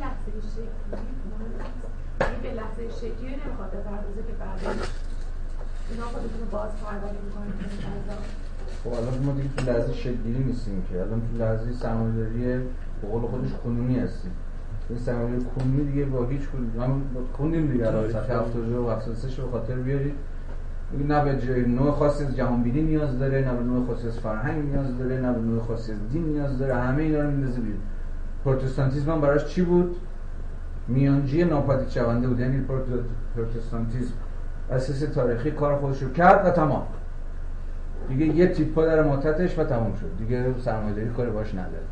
لحظه 0.00 0.48
شکلی. 0.50 0.68
به 2.42 2.52
لحظه 2.54 2.90
شکلی 2.90 3.30
نمی‌خواد 3.30 3.70
بپردازه 3.70 4.22
که 4.22 4.32
بعد 4.32 4.58
اینا 4.60 4.72
خودتون 4.72 4.72
باز 4.72 4.72
پرونده 4.72 4.80
می‌کنن 4.80 5.73
خب 8.84 8.92
الان 8.92 9.18
ما 9.24 9.32
دیگه 9.32 9.48
تو 9.56 9.70
لحظه 9.70 9.92
شکلی 9.92 10.38
نیستیم 10.46 10.82
که. 10.90 11.00
الان 11.00 11.20
تو 11.20 11.44
لحظه 11.44 11.72
سرمایه‌داری 11.72 12.64
به 13.02 13.08
قول 13.10 13.22
خودش 13.22 13.50
کنونی 13.64 13.98
هستیم. 13.98 14.30
این 14.90 14.98
سرمایه 14.98 15.38
کنونی 15.56 15.84
دیگه 15.84 16.04
با 16.04 16.26
هیچ 16.26 16.42
هم 16.80 17.02
خوندیم 17.32 17.72
دیگه 17.72 17.86
الان 17.86 18.12
صفحه 18.12 18.36
72 18.36 18.86
و 18.86 18.90
73 18.90 19.42
رو 19.42 19.50
خاطر 19.50 19.74
بیارید. 19.74 20.14
نه 21.08 21.24
به 21.24 21.46
جای 21.46 21.66
نوع 21.66 21.90
خاصی 21.90 22.24
از 22.24 22.36
جهانبینی 22.36 22.82
نیاز 22.82 23.18
داره 23.18 23.40
نه 23.40 23.56
به 23.56 23.64
نوع 23.64 23.86
خاصی 23.86 24.08
از 24.08 24.18
فرهنگ 24.18 24.64
نیاز 24.64 24.98
داره 24.98 25.20
نه 25.20 25.32
به 25.32 25.40
نوع 25.40 25.62
خاصی 25.62 25.92
از 25.92 25.98
دین 26.12 26.24
نیاز 26.24 26.58
داره. 26.58 26.74
همه 26.74 27.02
اینا 27.02 27.20
رو 27.20 27.30
میندازه 27.30 27.60
بیرون. 27.60 27.80
پروتستانتیسم 28.44 29.10
هم 29.10 29.20
براش 29.20 29.46
چی 29.46 29.62
بود؟ 29.62 29.96
میانجی 30.88 31.44
ناپدید 31.44 31.88
شونده 31.88 32.28
بود. 32.28 32.40
یعنی 32.40 32.64
پروتستانتیسم 33.36 34.14
اساس 34.70 34.98
تاریخی 34.98 35.50
کار 35.50 35.76
خودش 35.76 36.02
رو 36.02 36.12
کرد 36.12 36.46
و 36.46 36.50
تمام. 36.50 36.86
دیگه 38.08 38.26
یه 38.26 38.46
تیپا 38.46 38.84
در 38.84 39.02
ماتتش 39.02 39.58
و 39.58 39.64
تمام 39.64 39.94
شد. 39.94 40.18
دیگه 40.18 40.44
سرمایه‌داری 40.64 41.08
کاری 41.08 41.30
باش 41.30 41.54
نداره. 41.54 41.84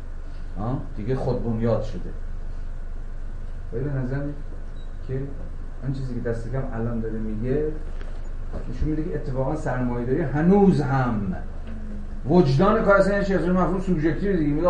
دیگه 0.95 1.15
خود 1.15 1.43
بنیاد 1.43 1.81
شده. 1.81 2.09
ولی 3.73 3.83
به 3.83 3.89
که 5.07 5.19
آن 5.83 5.93
چیزی 5.93 6.15
که 6.15 6.21
دست 6.29 6.51
کم 6.51 6.63
الان 6.73 6.99
داره 6.99 7.19
میگه 7.19 7.67
نشون 8.69 8.89
میده 8.89 9.03
که 9.03 9.15
اتفاقا 9.15 9.55
سرمایه‌داری 9.55 10.21
هنوز 10.21 10.81
هم 10.81 11.35
وجدان 12.29 12.83
کار 12.83 12.95
اصلا 12.95 13.15
از 13.15 13.31
اون 13.31 13.51
مفهوم 13.51 13.79
سوبژکتیو 13.79 14.37
دیگه. 14.37 14.53
میگه 14.53 14.67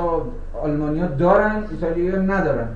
آلمانیا 0.53 1.07
دارن 1.07 1.63
ایتالیا 1.71 2.21
ندارن. 2.21 2.67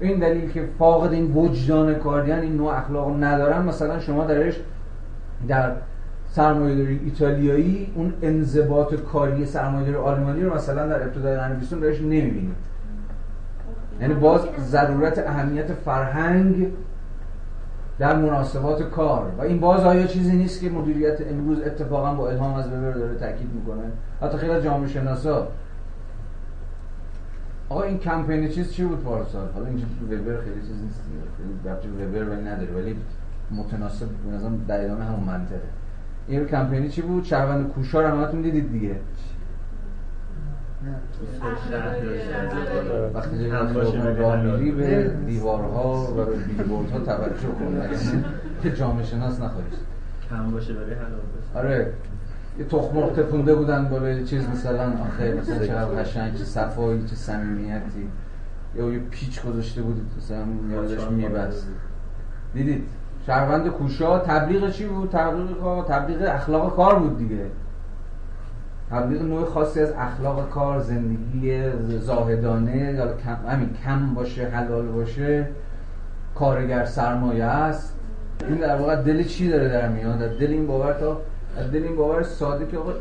این 0.00 0.18
دلیل 0.18 0.50
که 0.50 0.68
فاقد 0.78 1.12
این 1.12 1.34
وجدان 1.34 1.94
کاریان 1.94 2.38
این 2.38 2.56
نوع 2.56 2.78
اخلاق 2.78 3.24
ندارن 3.24 3.62
مثلا 3.62 4.00
شما 4.00 4.24
درش 4.24 4.60
در 5.48 5.72
سرمایه‌داری 6.30 7.00
ایتالیایی 7.04 7.92
اون 7.94 8.12
انضباط 8.22 8.94
کاری 8.94 9.46
سرمایه‌داری 9.46 9.96
آلمانی 9.96 10.42
رو 10.42 10.54
مثلا 10.54 10.86
در 10.86 11.02
ابتدای 11.02 11.36
قرن 11.36 11.56
20 11.56 11.74
درش 11.74 12.00
نمی‌بینید. 12.00 12.54
یعنی 14.00 14.14
باز 14.14 14.40
ضرورت 14.60 15.18
اهمیت 15.18 15.72
فرهنگ 15.72 16.66
در 17.98 18.16
مناسبات 18.16 18.82
کار. 18.82 19.32
و 19.38 19.42
این 19.42 19.60
باز 19.60 19.84
آیا 19.84 20.06
چیزی 20.06 20.36
نیست 20.36 20.60
که 20.60 20.70
مدیریت 20.70 21.18
امروز 21.30 21.62
اتفاقا 21.62 22.14
با 22.14 22.28
الهام 22.28 22.54
از 22.54 22.66
وبر 22.66 22.90
داره 22.90 23.14
تاکید 23.14 23.48
می‌کنه؟ 23.54 23.82
حتی 24.22 24.38
خیلی 24.38 24.62
جامعه 24.62 24.88
شناسا 24.88 25.48
آقا 27.68 27.82
این 27.82 27.98
کمپین 27.98 28.48
چیز 28.48 28.72
چی 28.72 28.84
بود 28.84 29.00
پارسال؟ 29.00 29.48
حالا 29.54 29.66
اینجا 29.66 29.84
وبر 30.10 30.40
خیلی 30.40 30.60
چیز 30.60 30.82
نیست. 30.82 31.02
خیلی 31.82 32.04
وبر 32.04 32.28
ولی 32.28 32.42
نداره 32.42 32.72
ولی 32.72 32.96
متناسب 33.50 34.06
به 34.06 34.36
نظرم 34.36 34.64
در 34.68 34.84
ادامه 34.84 35.04
همون 35.04 35.24
منطقه. 35.24 35.60
این 36.28 36.46
کمپینی 36.46 36.88
چی 36.88 37.02
بود؟ 37.02 37.24
شهروند 37.24 37.68
کوشار 37.68 38.04
همتون 38.04 38.42
دیدید 38.42 38.72
دیگه. 38.72 38.96
وقتی 43.14 43.48
راه 44.16 44.42
میری 44.42 44.70
به 44.70 45.16
دیوارها 45.26 46.12
و 46.12 46.24
به 46.24 46.36
بیلبوردها 46.36 46.98
توجه 46.98 47.48
کن 47.58 47.76
یعنی 47.76 48.24
که 48.62 48.72
جامعه 48.72 49.04
شناس 49.04 49.40
نخواهیش 49.40 49.74
کم 50.30 50.50
باشه 50.50 50.72
برای 50.72 50.94
حلال 50.94 51.20
آره. 51.54 51.92
یه 52.58 52.64
تخمر 52.64 53.10
تپونده 53.10 53.54
بودن 53.54 53.88
بالا 53.88 54.22
چیز 54.22 54.48
مثلا 54.48 54.92
آخه 54.92 55.34
مثلا 55.34 55.66
چقدر 55.66 56.02
قشنگ 56.02 56.34
چه 56.34 56.44
صفایی 56.44 57.04
چه 57.06 57.16
صمیمیتی. 57.16 58.08
یا 58.74 58.92
یه 58.92 58.98
پیچ 58.98 59.42
گذاشته 59.42 59.82
بود 59.82 60.10
مثلا 60.18 60.44
یادش 60.70 61.10
میبست. 61.10 61.68
دیدید 62.54 62.84
شهروند 63.26 63.68
کوشا 63.68 64.18
تبلیغ 64.18 64.70
چی 64.70 64.86
بود؟ 64.86 65.10
تبلیغ 65.10 65.60
کار 65.60 65.84
تبلیغ 65.84 66.22
اخلاق 66.22 66.76
کار 66.76 66.98
بود 66.98 67.18
دیگه. 67.18 67.46
تبلیغ 68.90 69.22
نوع 69.22 69.44
خاصی 69.44 69.80
از 69.80 69.92
اخلاق 69.98 70.50
کار 70.50 70.80
زندگی 70.80 71.70
زاهدانه 71.98 72.92
یا 72.92 73.16
کم 73.16 73.36
همین 73.48 73.70
کم 73.84 74.14
باشه 74.14 74.46
حلال 74.48 74.86
باشه 74.86 75.48
کارگر 76.34 76.84
سرمایه 76.84 77.44
است. 77.44 77.96
این 78.48 78.58
در 78.58 78.76
واقع 78.76 79.02
دل 79.02 79.22
چی 79.22 79.48
داره 79.48 79.68
در 79.68 79.88
میاد؟ 79.88 80.18
در 80.18 80.28
دل 80.28 80.50
این 80.50 80.66
باور 80.66 80.92
تا 80.92 81.20
دل 81.72 81.82
این 81.82 81.96
باور 81.96 82.22
ساده 82.22 82.66
که 82.66 82.78
آقا 82.78 82.92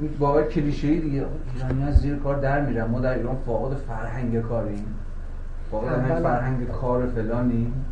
این 0.00 0.10
باور 0.18 0.42
کلیشه‌ای 0.42 1.00
دیگه 1.00 1.26
ایرانی 1.54 1.84
از 1.84 1.98
زیر 1.98 2.16
کار 2.16 2.38
در 2.38 2.66
میرن. 2.66 2.84
ما 2.84 3.00
در 3.00 3.14
ایران 3.14 3.36
فاقد 3.46 3.76
فرهنگ 3.76 4.42
کاریم. 4.42 4.84
فاقد 5.70 5.88
همین 5.88 6.22
فرهنگ 6.22 6.68
کار 6.68 7.06
فلانیم. 7.06 7.84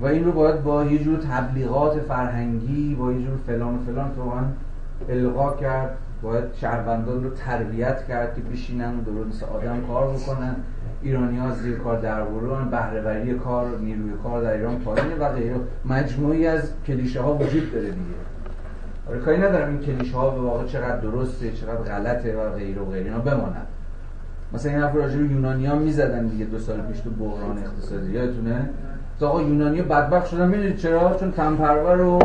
و 0.00 0.06
این 0.06 0.24
رو 0.24 0.32
باید 0.32 0.62
با 0.62 0.84
یه 0.84 0.98
جور 0.98 1.18
تبلیغات 1.18 2.00
فرهنگی 2.00 2.94
با 2.94 3.12
یه 3.12 3.26
جور 3.26 3.36
فلان 3.46 3.74
و 3.74 3.78
فلان 3.78 4.14
تو 4.14 4.32
القا 5.08 5.56
کرد. 5.56 5.96
باید 6.22 6.44
شهروندان 6.54 7.24
رو 7.24 7.30
تربیت 7.30 8.06
کرد 8.06 8.34
که 8.34 8.40
بشینن 8.40 8.94
درست 8.94 9.42
آدم 9.42 9.86
کار 9.88 10.08
بکنن. 10.08 10.56
ایرانی 11.02 11.38
ها 11.38 11.50
زیر 11.50 11.78
کار 11.78 12.00
در 12.00 12.24
برون. 12.24 12.70
بهرهوری 12.70 13.34
کار 13.34 13.78
نیروی 13.78 14.12
کار 14.22 14.42
در 14.42 14.52
ایران 14.52 14.78
پایینه 14.78 15.14
و 15.14 15.32
غیره. 15.32 15.56
مجموعی 15.84 16.46
از 16.46 16.70
کلیشه 16.86 17.20
ها 17.20 17.34
وجود 17.34 17.72
داره 17.72 17.86
دیگه. 17.86 18.23
آره 19.08 19.18
کاری 19.18 19.38
ندارم 19.38 19.68
این 19.68 19.80
کلیشه 19.80 20.16
ها 20.16 20.30
به 20.30 20.40
واقع 20.40 20.66
چقدر 20.66 20.96
درسته 20.96 21.52
چقدر 21.52 21.76
غلطه 21.76 22.36
و 22.36 22.50
غیره 22.50 22.82
و 22.82 22.90
غیره 22.90 23.04
اینا 23.04 23.18
بمانن 23.18 23.66
مثلا 24.52 24.72
این 24.72 24.80
حرف 24.80 24.94
راجع 24.94 25.16
به 25.16 25.24
می‌زدن 25.78 26.26
دیگه 26.26 26.44
دو 26.44 26.58
سال 26.58 26.80
پیش 26.80 27.00
تو 27.00 27.10
بحران 27.10 27.58
اقتصادی 27.58 28.12
یادتونه؟ 28.12 28.68
آقا 29.20 29.42
یونانی 29.42 29.82
بدبخت 29.82 30.26
شدن 30.26 30.48
می‌دونید 30.48 30.76
چرا؟ 30.76 31.16
چون 31.20 31.32
تنپرور 31.32 32.00
و 32.00 32.18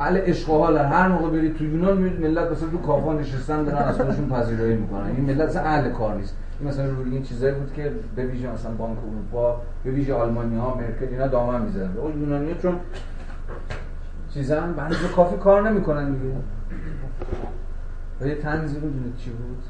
اهل 0.00 0.16
عشق 0.16 0.50
هر 0.76 1.08
موقع 1.08 1.30
برید 1.30 1.56
تو 1.56 1.64
یونان 1.64 1.96
می‌بینید 1.96 2.26
ملت 2.26 2.50
مثلا 2.50 2.68
تو 2.68 2.78
کافا 2.78 3.12
نشستن 3.12 3.64
دارن 3.64 3.78
از 3.78 3.96
خودشون 3.96 4.28
پذیرایی 4.28 4.76
می‌کنن. 4.76 5.06
این 5.06 5.24
ملت 5.24 5.48
اصلا 5.48 5.62
اهل 5.62 5.90
کار 5.90 6.14
نیست. 6.14 6.36
این 6.60 6.68
مثلا 6.68 6.86
روی 6.86 7.12
این 7.12 7.22
چیزایی 7.22 7.54
بود 7.54 7.72
که 7.76 7.92
به 8.16 8.26
ویژه 8.26 8.52
مثلا 8.52 8.72
بانک 8.72 8.98
اروپا 8.98 9.60
به 9.84 9.90
ویژه 9.90 10.14
آلمانی 10.14 10.56
ها 10.56 10.74
مرکل 10.74 11.12
اینا 11.12 11.26
دامن 11.26 11.62
می‌زنن 11.62 11.96
اون 11.96 12.20
یونانی 12.20 12.52
ها 12.52 12.58
چون 12.62 12.74
چیزا 14.34 14.60
بنز 14.60 14.96
کافی 15.16 15.36
کار 15.36 15.70
نمی‌کنن 15.70 16.12
دیگه. 16.12 16.34
و 18.20 18.26
یه 18.26 18.34
تنظیم 18.34 18.82
می‌دونید 18.82 19.16
چی 19.16 19.30
بود؟ 19.30 19.62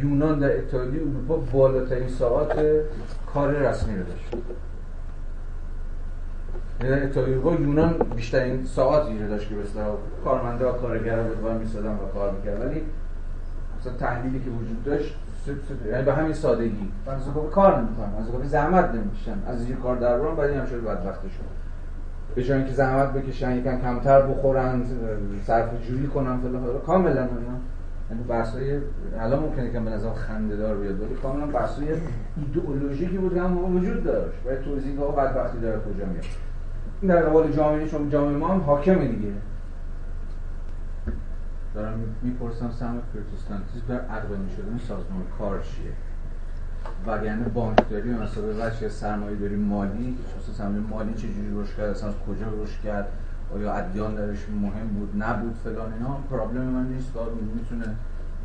یونان 0.00 0.38
در 0.38 0.56
اتحادیه 0.56 1.00
اروپا 1.00 1.36
بالاترین 1.36 2.08
ساعت 2.08 2.58
کار 3.34 3.50
رسمی 3.50 3.96
رو 3.96 4.02
داشت. 4.02 4.36
در 6.80 7.04
اتحادیه 7.04 7.36
یونان 7.36 7.92
بیشترین 8.16 8.64
ساعت 8.64 9.06
رو 9.20 9.28
داشت 9.28 9.48
که 9.48 9.54
اصطلاح 9.62 9.96
کارمنده 10.24 10.66
و 10.66 10.72
کارگر 10.72 11.22
بود 11.22 11.44
و 11.44 11.58
میسادن 11.58 11.92
و 11.92 12.12
کار 12.14 12.32
می‌کرد 12.32 12.60
ولی 12.60 12.82
مثلا 13.80 13.92
تحلیلی 13.92 14.38
که 14.44 14.50
وجود 14.50 14.84
داشت 14.84 15.14
یعنی 15.90 16.04
به 16.04 16.14
همین 16.14 16.32
سادگی. 16.32 16.90
از 17.06 17.22
کار 17.50 17.78
نمی‌کنم 17.78 18.14
از 18.20 18.30
کافی 18.32 18.48
زحمت 18.48 18.94
نمی‌کشم 18.94 19.42
از 19.46 19.68
یه 19.68 19.76
کار 19.76 19.96
در 19.96 20.18
برم 20.18 20.36
بعد 20.36 20.50
هم 20.50 20.66
شده 20.66 20.80
بدبختشون 20.80 21.46
به 22.34 22.42
جای 22.44 22.58
اینکه 22.58 22.72
زحمت 22.72 23.12
بکشن 23.12 23.56
یکم 23.56 23.80
کمتر 23.80 24.22
بخورن 24.22 24.82
صرف 25.46 25.68
جویی 25.88 26.06
کنن 26.06 26.40
فلان 26.40 26.78
کاملا 26.86 27.22
اینا 27.22 27.58
یعنی 28.10 28.24
بحثای 28.28 28.80
الان 29.18 29.40
ممکنه 29.42 29.70
که 29.70 29.80
به 29.80 29.90
نظر 29.90 30.12
خنده 30.12 30.56
دار 30.56 30.76
بیاد 30.76 31.00
ولی 31.00 31.14
کاملا 31.14 31.46
بحثای 31.46 31.88
ایدئولوژیکی 32.36 33.18
بود 33.18 33.34
که 33.34 33.40
هم 33.40 33.76
وجود 33.76 34.04
داشت. 34.04 34.38
و 34.46 34.56
توضیح 34.56 34.98
ها 34.98 35.08
بدبختی 35.08 35.60
داره 35.60 35.80
کجا 35.80 36.06
میاد. 36.06 36.24
در 37.08 37.28
قبال 37.28 37.52
جامعه 37.52 37.88
چون 37.88 38.10
جامعه 38.10 38.36
ما 38.36 38.48
هم 38.48 38.60
حاکمه 38.60 39.08
دیگه. 39.08 39.32
دارم 41.74 41.98
می‌پرسم 42.22 42.70
سهم 42.70 43.00
پروتستانتیسم 43.14 43.86
در 43.88 44.00
عقلانی 44.00 44.50
شدن 44.56 44.78
سازمان 44.78 45.22
کار 45.38 45.60
چیه؟ 45.60 45.92
وگرنه 47.06 47.44
بانکداری 47.44 48.10
و 48.10 48.22
مثلا 48.22 48.44
وجه 48.44 48.88
سرمایه 48.88 49.36
داری 49.36 49.56
مالی 49.56 50.16
مثلا 50.38 50.54
سرمایه 50.54 50.80
مالی 50.80 51.14
چه 51.14 51.28
جوری 51.28 51.62
رشد 51.62 51.76
کرد 51.76 51.90
اصلا 51.90 52.08
از 52.08 52.14
کجا 52.14 52.62
رشد 52.62 52.80
کرد 52.84 53.08
آیا 53.54 53.72
ادیان 53.72 54.14
درش 54.14 54.38
مهم 54.62 54.86
بود 54.88 55.22
نبود 55.22 55.54
فلان 55.64 55.92
اینا 55.92 56.18
پرابلم 56.30 56.62
من 56.62 56.86
نیست 56.86 57.08
می‌تونه 57.54 57.94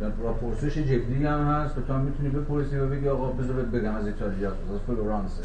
یا 0.01 0.09
پرسش 0.09 0.77
جدی 0.77 1.25
هم 1.25 1.47
هست 1.47 1.75
تو 1.87 1.93
هم 1.93 2.01
می‌تونی 2.01 2.29
بپرسی 2.29 2.77
و 2.77 2.87
بگی 2.87 3.07
آقا 3.07 3.31
بذار 3.31 3.55
بگم 3.55 3.95
از 3.95 4.07
ایتالیا 4.07 4.49
از 4.49 4.79
فلورانس 4.87 5.39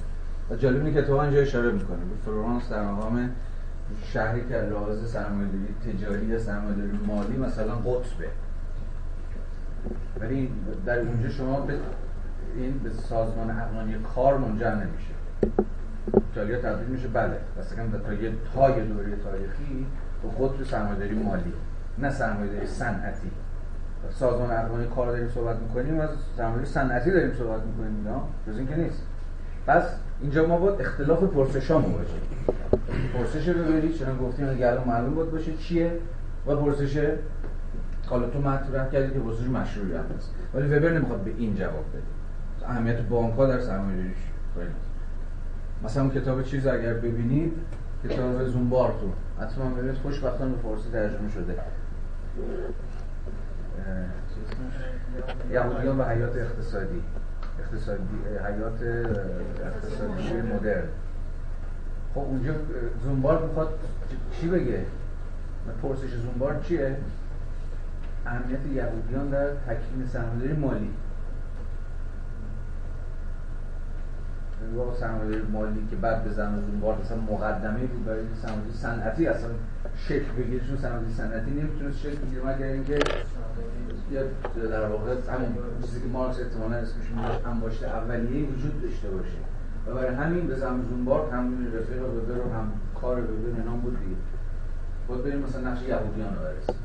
و 0.51 0.57
جالب 0.57 0.95
که 0.95 1.03
تو 1.03 1.17
اینجا 1.17 1.39
اشاره 1.39 1.73
می‌کنه. 1.73 1.99
فلورانس 2.25 2.69
در 2.69 2.85
مقام 2.85 3.31
شهری 4.13 4.41
که 4.49 4.55
لحاظ 4.55 5.11
سرمایه‌داری 5.11 5.75
تجاری 5.87 6.27
یا 6.27 6.39
سرمایه‌داری 6.39 6.99
مالی 7.07 7.37
مثلا 7.37 7.75
قطبه. 7.75 8.29
ولی 10.21 10.51
در 10.87 10.99
اونجا 10.99 11.29
شما 11.29 11.61
به 11.61 11.75
این 12.57 12.79
به 12.79 12.91
سازمان 12.91 13.51
عقلانی 13.51 13.95
کار 14.15 14.39
منجر 14.39 14.75
نمیشه. 14.75 15.13
ایتالیا 16.15 16.61
تبدیل 16.61 16.89
میشه 16.89 17.09
بله. 17.09 17.37
مثلا 17.61 17.99
تا 18.07 18.13
یه 18.13 18.33
تای 18.55 18.87
دوری 18.87 19.13
تاریخی 19.25 19.87
به 20.23 20.29
قطب 20.29 20.65
سرمایه‌داری 20.65 21.15
مالی 21.15 21.53
نه 21.99 22.11
سرمایه‌داری 22.11 22.67
صنعتی. 22.67 23.31
سازمان 24.11 24.51
اقلانی 24.51 24.87
کار 24.97 25.07
داریم 25.07 25.29
صحبت 25.29 25.57
می‌کنیم 25.57 26.01
از 26.01 26.11
سرمایه‌داری 26.37 26.67
صنعتی 26.67 27.11
داریم 27.11 27.35
صحبت 27.35 27.63
می‌کنیم 27.63 28.09
نه؟ 28.09 28.53
جز 28.53 28.59
اینکه 28.59 28.77
نیست. 28.77 29.03
پس 29.67 29.83
اینجا 30.21 30.47
ما 30.47 30.59
باید 30.59 30.81
اختلاف 30.81 31.23
پرسش 31.23 31.71
ها 31.71 31.79
باشیم 31.79 32.21
پرسش 33.15 33.49
رو 33.49 33.63
ببری 33.65 33.95
چون 33.95 34.19
گفتیم 34.19 34.49
الان 34.49 34.89
معلوم 34.89 35.15
بود 35.15 35.33
باشه 35.33 35.53
چیه؟ 35.57 35.93
و 36.47 36.57
پرسش 36.57 37.07
حالا 38.07 38.31
تو 38.31 38.41
مطرح 38.41 38.89
کردی 38.89 39.13
که 39.13 39.19
پرسش 39.19 39.47
مشروعی 39.47 39.93
هم 39.93 40.05
هست. 40.17 40.35
ولی 40.55 40.77
وبر 40.77 40.91
نمی‌خواد 40.93 41.21
به 41.21 41.31
این 41.39 41.55
جواب 41.55 41.85
بده. 41.93 42.22
اهمیت 42.69 43.01
بانک 43.01 43.35
ها 43.35 43.47
در 43.47 43.61
سرمایه‌داریش 43.61 44.17
مثلا 45.85 46.03
اون 46.03 46.13
کتاب 46.13 46.43
چیز 46.43 46.67
اگر 46.67 46.95
ببینید 46.95 47.53
کتاب 48.05 48.45
زومبارتو 48.45 49.13
حتما 49.41 49.71
ببینید 49.71 49.95
خوشبختانه 49.95 50.53
به 50.53 50.59
فارسی 50.63 50.91
ترجمه 50.91 51.31
شده. 51.31 51.55
یهودیان 55.51 56.01
و 56.01 56.05
حیات 56.05 56.37
اقتصادی. 56.37 57.03
اقتصادی 57.61 58.19
حیات 58.47 58.83
اقتصادی 59.65 60.41
مدرن. 60.55 60.89
خب 62.15 62.21
اونجا 62.21 62.53
زومبارد 63.05 63.43
می‌خواد 63.43 63.69
چی 64.33 64.49
بگه؟ 64.49 64.85
پرسش 65.83 66.15
زومبارد 66.15 66.63
چیه؟ 66.63 66.97
اهمیت 68.27 68.67
یهودیان 68.75 69.31
در 69.31 69.47
تکوین 69.47 70.07
سرمایه‌داری 70.13 70.53
مالی. 70.53 70.91
واقع 74.77 75.01
سرمایه 75.01 75.43
مالی 75.53 75.87
که 75.91 75.97
بعد 75.97 76.25
به 76.25 76.31
زمان 76.31 76.61
زومبارد 76.71 77.01
اصلا 77.01 77.17
مقدمه 77.17 77.87
بود 77.87 78.05
برای 78.05 78.23
سرمایه 78.43 78.73
صنعتی 78.73 79.27
اصلا 79.27 79.51
شکل 79.97 80.33
بگیره 80.39 80.67
چون 80.67 80.77
سرمایه 80.77 81.09
صنعتی 81.17 81.51
نمی‌تونه 81.51 81.93
شکل 81.93 82.17
بگیره 82.17 82.43
مگر 82.47 82.67
اینکه 82.67 82.99
یا 84.11 84.23
در 84.69 84.89
واقع 84.89 85.11
همون 85.11 85.57
چیزی 85.83 86.01
که 86.01 86.07
مارکس 86.07 86.41
احتمالاً 86.41 86.77
اسمش 86.77 87.05
انباشته 87.47 87.87
اولیه 87.87 88.49
وجود 88.49 88.83
داشته 88.83 89.09
باشه. 89.09 89.39
و 89.87 89.95
برای 89.95 90.15
همین 90.15 90.47
به 90.47 90.55
زمان 90.55 90.87
زومبارد 90.91 91.33
هم 91.33 91.67
رفیق 91.75 92.03
و 92.03 92.55
هم 92.55 92.73
کار 93.01 93.21
به 93.21 93.63
نام 93.65 93.81
بود 93.81 93.99
دیگه. 94.01 94.17
باید 95.09 95.25
بریم 95.25 95.39
مثلا 95.39 95.71
نقش 95.71 95.83
یهودیان 95.83 96.35
رو 96.35 96.43
برسیم 96.43 96.77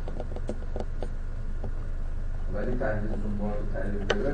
ولی 2.54 2.76
تحلیل 2.80 3.10
زومبارد 3.24 3.58
و 3.62 3.74
تحلیل 3.74 4.02
وبر 4.04 4.32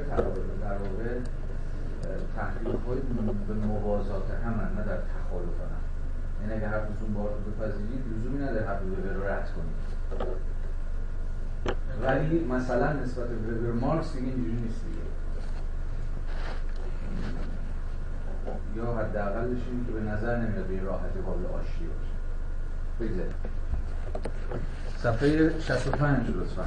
در 0.61 0.77
واقع 0.77 1.19
تحلیل 2.35 2.75
های 2.87 2.99
به 3.47 3.53
موازات 3.53 4.31
هم 4.45 4.53
نه 4.53 4.85
در 4.85 4.97
تخالف 4.97 5.57
هم 5.61 5.83
یعنی 6.41 6.53
اگه 6.53 6.67
حرف 6.67 6.83
زومبارد 6.99 7.33
رو 7.33 7.51
بپذیرید 7.51 8.03
لزومی 8.11 8.43
نداره 8.43 8.65
حرف 8.65 8.81
وبر 8.81 9.27
رد 9.27 9.49
کنید. 9.55 10.03
ولی 12.03 12.45
مثلا 12.45 12.93
نسبت 12.93 13.27
به 13.27 13.71
مارکس 13.71 14.13
دیگه 14.13 14.27
اینجوری 14.27 14.51
نیست 14.51 14.81
دیگه. 14.85 15.03
یا 18.75 18.93
حداقلش 18.93 19.59
اینه 19.71 19.85
که 19.85 19.91
به 19.91 20.01
نظر 20.01 20.37
نمیاد 20.37 20.65
به 20.65 20.73
این 20.73 20.85
راحتی 20.85 21.19
قابل 21.25 21.45
آشتی 21.45 21.85
باشه. 21.85 22.13
بگذاریم 22.99 23.35
صفحه 24.97 25.59
65 25.59 26.29
لطفا. 26.29 26.65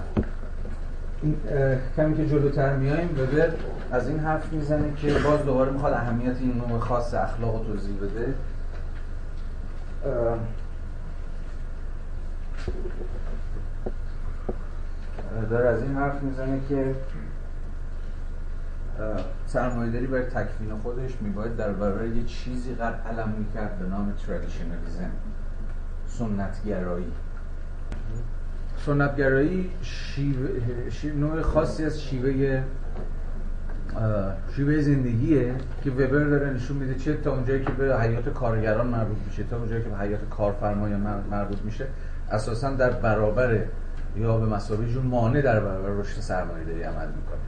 کمی 1.96 2.16
که 2.16 2.26
جلوتر 2.26 2.76
میایم 2.76 3.10
وبر 3.10 3.50
از 3.92 4.08
این 4.08 4.18
حرف 4.18 4.52
می‌زنه 4.52 4.94
که 4.96 5.14
باز 5.24 5.44
دوباره 5.44 5.72
می‌خواد 5.72 5.92
اهمیت 5.92 6.36
این 6.40 6.62
نوع 6.68 6.78
خاص 6.78 7.14
اخلاق 7.14 7.58
رو 7.58 7.64
توضیح 7.64 7.96
بده. 7.96 8.34
داره 15.50 15.68
از 15.68 15.82
این 15.82 15.94
حرف 15.94 16.22
می‌زنه 16.22 16.60
که 16.68 16.94
سرمایه‌داری 19.46 20.06
برای 20.06 20.24
تکوین 20.24 20.78
خودش 20.82 21.10
میباید 21.20 21.56
در 21.56 21.72
برابر 21.72 22.06
یه 22.06 22.24
چیزی 22.24 22.74
قد 22.74 23.00
علم 23.10 23.28
می‌کرد 23.38 23.78
به 23.78 23.86
نام 23.86 24.12
ترادیشنالیزم 24.26 25.10
سنتگرایی. 26.08 27.12
سنتگرایی 28.86 29.70
شیوه, 29.82 30.48
شیوه 30.90 31.16
نوع 31.16 31.42
خاصی 31.42 31.84
از 31.84 32.02
شیوه 32.02 32.62
شیوه 34.56 34.80
زندگیه 34.80 35.54
که 35.84 35.90
وبر 35.90 36.24
داره 36.24 36.50
نشون 36.50 36.76
میده 36.76 36.94
چه 36.94 37.16
تا 37.16 37.32
اونجایی 37.32 37.64
که 37.64 37.70
به 37.70 38.00
حیات 38.00 38.28
کارگران 38.28 38.86
مربوط 38.86 39.16
میشه 39.26 39.44
تا 39.44 39.56
اونجایی 39.56 39.82
که 39.82 39.88
به 39.88 39.98
حیات 39.98 40.20
کارفرمایان 40.30 41.00
مربوط 41.30 41.58
میشه 41.64 41.86
اساسا 42.30 42.70
در 42.70 42.90
برابر 42.90 43.60
یا 44.16 44.38
به 44.38 44.46
مسابقه 44.46 44.86
جون 44.86 45.06
مانع 45.06 45.40
در 45.40 45.60
برابر 45.60 45.88
رشد 45.88 46.20
سرمایه 46.20 46.64
داری 46.64 46.82
عمل 46.82 47.06
می‌کنه. 47.06 47.40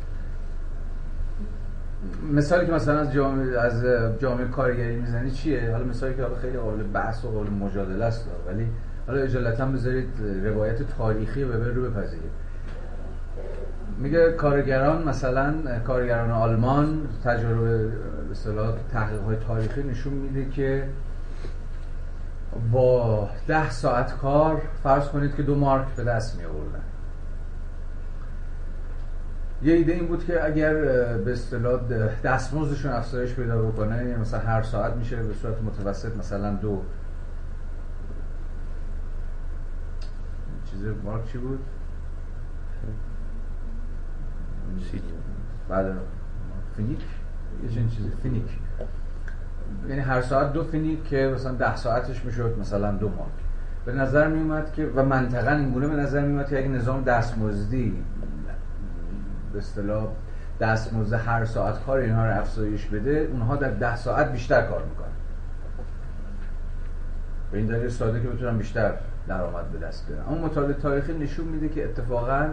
مثالی 2.33 2.67
که 2.67 2.73
مثلا 2.73 2.99
از 2.99 3.13
جامعه 3.13 3.59
از 3.59 3.85
جامعه 4.19 4.49
کارگری 4.49 4.97
می‌زنی 4.97 5.31
چیه؟ 5.31 5.71
حالا 5.73 5.85
مثالی 5.85 6.15
که 6.15 6.23
خیلی 6.43 6.59
قابل 6.59 6.83
بحث 6.83 7.25
و 7.25 7.31
قابل 7.31 7.51
مجادله 7.51 8.05
است 8.05 8.29
ولی 8.49 8.69
حالا 9.09 9.21
اجالتا 9.21 9.67
بذارید 9.67 10.09
روایت 10.45 10.83
تاریخی 10.99 11.45
وبر 11.45 11.69
رو 11.69 11.91
بپذیرید 11.91 12.31
میگه 13.99 14.33
کارگران 14.33 15.09
مثلا 15.09 15.55
کارگران 15.87 16.31
آلمان 16.31 17.09
تجربه 17.25 17.87
به 17.89 17.93
اصطلاح 18.33 18.75
تحقیق 18.93 19.39
تاریخی 19.47 19.83
نشون 19.83 20.13
میده 20.13 20.51
که 20.51 20.89
با 22.73 23.29
ده 23.47 23.71
ساعت 23.71 24.17
کار 24.17 24.63
فرض 24.83 25.09
کنید 25.09 25.35
که 25.35 25.43
دو 25.43 25.55
مارک 25.55 25.87
به 25.97 26.05
دست 26.05 26.39
می 26.39 26.45
آوردن 26.45 26.83
یه 29.63 29.75
ایده 29.75 29.93
این 29.93 30.07
بود 30.07 30.25
که 30.25 30.45
اگر 30.45 30.75
به 31.25 31.33
اصطلاح 31.33 31.81
دستمزدشون 32.25 32.93
افزایش 32.93 33.35
پیدا 33.35 33.63
بکنه 33.63 33.97
یعنی 33.97 34.17
مثلا 34.17 34.41
هر 34.41 34.63
ساعت 34.63 34.97
میشه 34.97 35.17
به 35.17 35.35
صورت 35.35 35.63
متوسط 35.63 36.17
مثلا 36.17 36.55
دو 36.55 36.83
چیز 40.71 40.85
مارک 41.05 41.25
چی 41.33 41.39
بود؟ 41.39 41.59
بعد 45.69 45.87
فنیگ؟ 46.77 47.01
یه 47.63 47.69
چیزی 47.69 48.11
فنیگ. 48.23 48.59
یعنی 49.89 50.01
هر 50.01 50.21
ساعت 50.21 50.53
دو 50.53 50.65
فنیگ 50.65 51.05
که 51.05 51.33
مثلا 51.35 51.53
ده 51.53 51.77
ساعتش 51.77 52.25
می‌شد 52.25 52.57
مثلا 52.61 52.93
دو 52.93 53.09
مارک. 53.09 53.29
به 53.85 53.93
نظر 53.93 54.29
می 54.29 54.41
اومد 54.41 54.73
که 54.73 54.87
و 54.97 55.05
منطقا 55.05 55.51
این 55.51 55.71
گونه 55.71 55.89
به 55.89 55.97
نظر 55.97 56.21
می 56.21 56.33
اومد 56.33 56.49
که 56.49 56.59
اگه 56.59 56.69
نظام 56.69 57.05
دستمزدی 57.05 58.05
به 59.53 59.59
اصطلاح 59.59 60.09
دستمزد 60.61 61.17
هر 61.17 61.45
ساعت 61.45 61.85
کار 61.85 61.99
اینها 61.99 62.27
رو 62.27 62.39
افزایش 62.41 62.87
بده 62.87 63.29
اونها 63.33 63.57
در 63.57 63.71
ده 63.71 63.97
ساعت 63.97 64.33
بیشتر 64.33 64.67
کار 64.67 64.85
می‌کنن. 64.85 65.09
به 67.53 67.59
این 67.59 67.67
دلیل 67.67 67.89
ساده 67.89 68.21
که 68.21 68.29
بتونن 68.29 68.59
بیشتر 68.59 68.93
درآمد 69.29 69.73
به 69.73 69.79
دست 69.87 70.07
بیارن. 70.07 70.25
اما 70.29 70.47
مطالعه 70.47 70.73
تاریخی 70.73 71.19
نشون 71.19 71.47
میده 71.47 71.69
که 71.69 71.85
اتفاقا 71.85 72.49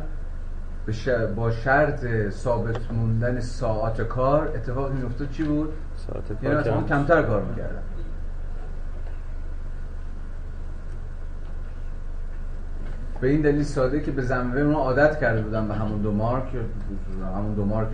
با 1.36 1.52
شرط 1.52 2.06
ثابت 2.30 2.92
موندن 2.92 3.40
ساعت 3.40 4.02
کار 4.02 4.48
اتفاقی 4.48 4.94
میفته 4.94 5.28
چی 5.28 5.44
بود؟ 5.44 5.74
ساعت 5.96 6.44
یعنی 6.44 6.56
کار 6.56 6.62
مثلا 6.62 6.82
کمتر 6.82 7.22
کار 7.22 7.42
می‌کردن. 7.42 7.82
به 13.22 13.28
این 13.28 13.42
دلیل 13.42 13.64
ساده 13.64 14.02
که 14.02 14.12
به 14.12 14.22
زمینه 14.22 14.64
ما 14.64 14.80
عادت 14.80 15.20
کرده 15.20 15.42
بودن 15.42 15.68
به 15.68 15.74
همون 15.74 16.02
دو 16.02 16.12
مارک 16.12 16.48
همون 17.36 17.54
دو 17.54 17.66
مارک 17.66 17.90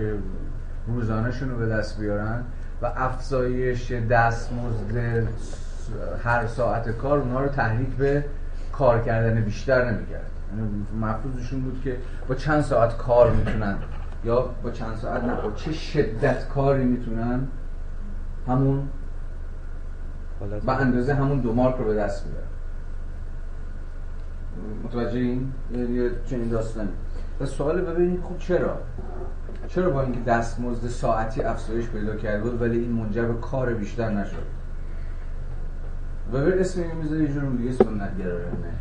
روزانهشون 0.88 1.50
رو 1.50 1.58
به 1.58 1.68
دست 1.68 2.00
بیارن 2.00 2.44
و 2.82 2.86
افزایش 2.96 3.92
دستمزد 3.92 5.28
هر 6.24 6.48
ساعت 6.48 6.90
کار 6.90 7.20
اونها 7.20 7.40
رو 7.40 7.48
تحریک 7.48 7.90
به 7.90 8.26
کار 8.82 9.02
کردن 9.02 9.42
بیشتر 9.42 9.92
نمی‌کرد. 9.92 10.32
یعنی 10.58 10.86
مفروضشون 11.02 11.62
بود 11.62 11.82
که 11.84 11.98
با 12.28 12.36
چند 12.36 12.62
ساعت 12.62 12.98
کار 12.98 13.32
می‌تونن. 13.32 13.78
یا 14.26 14.50
با 14.64 14.72
چند 14.72 14.96
ساعت 14.96 15.24
نه 15.24 15.42
با 15.42 15.52
چه 15.52 15.72
شدت 15.72 16.48
کاری 16.48 16.84
می‌تونن 16.84 17.48
همون 18.48 18.90
به 20.66 20.72
اندازه 20.72 21.14
همون 21.14 21.40
دو 21.40 21.54
مارک 21.54 21.76
رو 21.76 21.86
به 21.86 21.94
دست 21.94 22.26
بیارن. 22.28 22.48
متوجه 24.84 25.20
این؟ 25.20 25.52
چنین 26.26 26.50
داستانی. 26.50 26.90
و 27.42 27.46
سوال 27.46 27.82
ببینید 27.82 28.22
خب 28.22 28.38
چرا؟ 28.38 28.78
چرا 29.68 29.90
با 29.90 30.02
اینکه 30.02 30.20
دستمزد 30.20 30.88
ساعتی 30.88 31.42
افزایش 31.42 31.90
پیدا 31.90 32.16
کرده 32.16 32.50
بود 32.50 32.62
ولی 32.62 32.80
این 32.80 32.92
منجر 32.92 33.26
به 33.26 33.42
کار 33.42 33.74
بیشتر 33.74 34.10
نشد؟ 34.10 34.61
و 36.34 36.46
به 36.46 36.62
اسم 36.62 36.82
این 36.82 36.96
می‌ذاره 36.96 37.22
یه 37.22 37.34
جور 37.34 37.44
دیگه 37.44 37.72
سنت 37.72 38.18
گرایانه. 38.18 38.74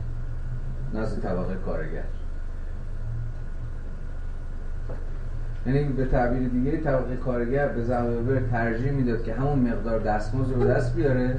نزد 0.95 1.23
طبقه 1.23 1.55
کارگر. 1.55 2.05
یعنی 5.67 5.85
به 5.85 6.05
تعبیر 6.05 6.49
دیگه 6.49 6.77
طبقه 6.77 7.17
کارگر 7.17 7.69
به 7.69 7.85
زمین 7.85 8.49
ترجیح 8.51 8.91
می‌داد 8.91 9.23
که 9.23 9.35
همون 9.35 9.59
مقدار 9.59 9.99
دستمزد 9.99 10.55
رو 10.55 10.65
دست 10.65 10.95
بیاره 10.95 11.37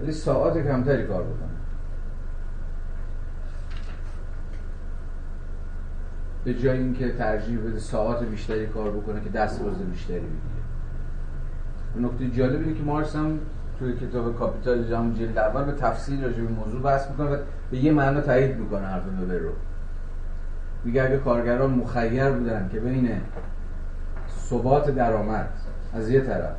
ولی 0.00 0.12
ساعت 0.12 0.58
کمتری 0.58 1.04
کار 1.04 1.22
بکنه. 1.22 1.48
به 6.44 6.54
جای 6.54 6.78
اینکه 6.78 7.12
ترجیح 7.12 7.58
بده 7.58 7.78
ساعت 7.78 8.22
بیشتری 8.24 8.66
کار 8.66 8.90
بکنه 8.90 9.20
که 9.20 9.30
دستمزد 9.30 9.84
بیشتری 9.90 10.18
بگیره. 10.18 10.62
نکته 12.00 12.30
جالب 12.30 12.60
اینه 12.60 12.74
که 12.74 12.82
مارکس 12.82 13.16
هم 13.16 13.38
توی 13.82 14.08
کتاب 14.08 14.38
کاپیتال 14.38 14.84
جام 14.84 15.14
جلد 15.14 15.38
اول 15.38 15.64
به 15.64 15.72
تفصیل 15.72 16.24
راجع 16.24 16.42
به 16.42 16.48
موضوع 16.48 16.82
بحث 16.82 17.10
می‌کنه 17.10 17.30
و 17.30 17.36
به 17.70 17.78
یه 17.78 17.92
معنا 17.92 18.20
تایید 18.20 18.56
می‌کنه 18.56 18.86
حرف 18.86 19.02
وبر 19.22 19.34
رو. 19.34 19.50
میگه 20.84 21.02
اگه 21.02 21.18
کارگران 21.18 21.70
مخیر 21.70 22.30
بودن 22.30 22.68
که 22.72 22.80
بین 22.80 23.20
ثبات 24.38 24.90
درآمد 24.90 25.48
از 25.94 26.10
یه 26.10 26.20
طرف 26.20 26.56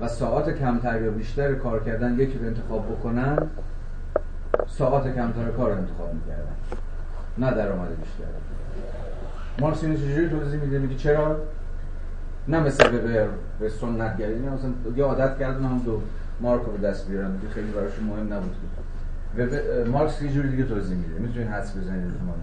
و 0.00 0.08
ساعت 0.08 0.58
کمتر 0.58 1.02
یا 1.02 1.10
بیشتر 1.10 1.54
کار 1.54 1.84
کردن 1.84 2.14
یکی 2.14 2.38
رو 2.38 2.46
انتخاب 2.46 2.86
بکنن 2.92 3.38
ساعت 4.68 5.14
کمتر 5.14 5.50
کار 5.56 5.70
رو 5.70 5.78
انتخاب 5.78 6.14
می‌کردن 6.14 6.52
نه 7.38 7.50
درآمد 7.50 7.88
بیشتر. 7.88 8.24
مارکس 9.58 9.84
اینو 9.84 9.96
چجوری 9.96 10.28
توضیح 10.28 10.60
میده؟ 10.60 10.78
میگه 10.78 10.94
چرا؟ 10.94 11.36
نه 12.48 12.60
مثل 12.60 12.90
به 12.90 13.28
به 13.60 13.68
سنت 13.68 14.16
گری 14.16 14.38
نه 14.38 14.50
یه 14.96 15.04
عادت 15.04 15.38
کردن 15.38 15.64
هم 15.64 15.78
دو. 15.78 16.02
مارک 16.40 16.62
رو 16.62 16.72
به 16.72 16.88
دست 16.88 17.08
بیارن 17.08 17.40
که 17.42 17.48
خیلی 17.48 17.70
براشون 17.72 18.04
مهم 18.04 18.32
نبود 18.32 18.56
و 19.36 19.90
مارکس 19.90 20.22
یه 20.22 20.32
جوری 20.32 20.48
دیگه 20.50 20.64
توضیح 20.64 20.96
میده. 20.96 21.20
می‌تونید 21.20 21.48
حدس 21.48 21.76
بزنید 21.76 22.04
احتمالاً. 22.04 22.38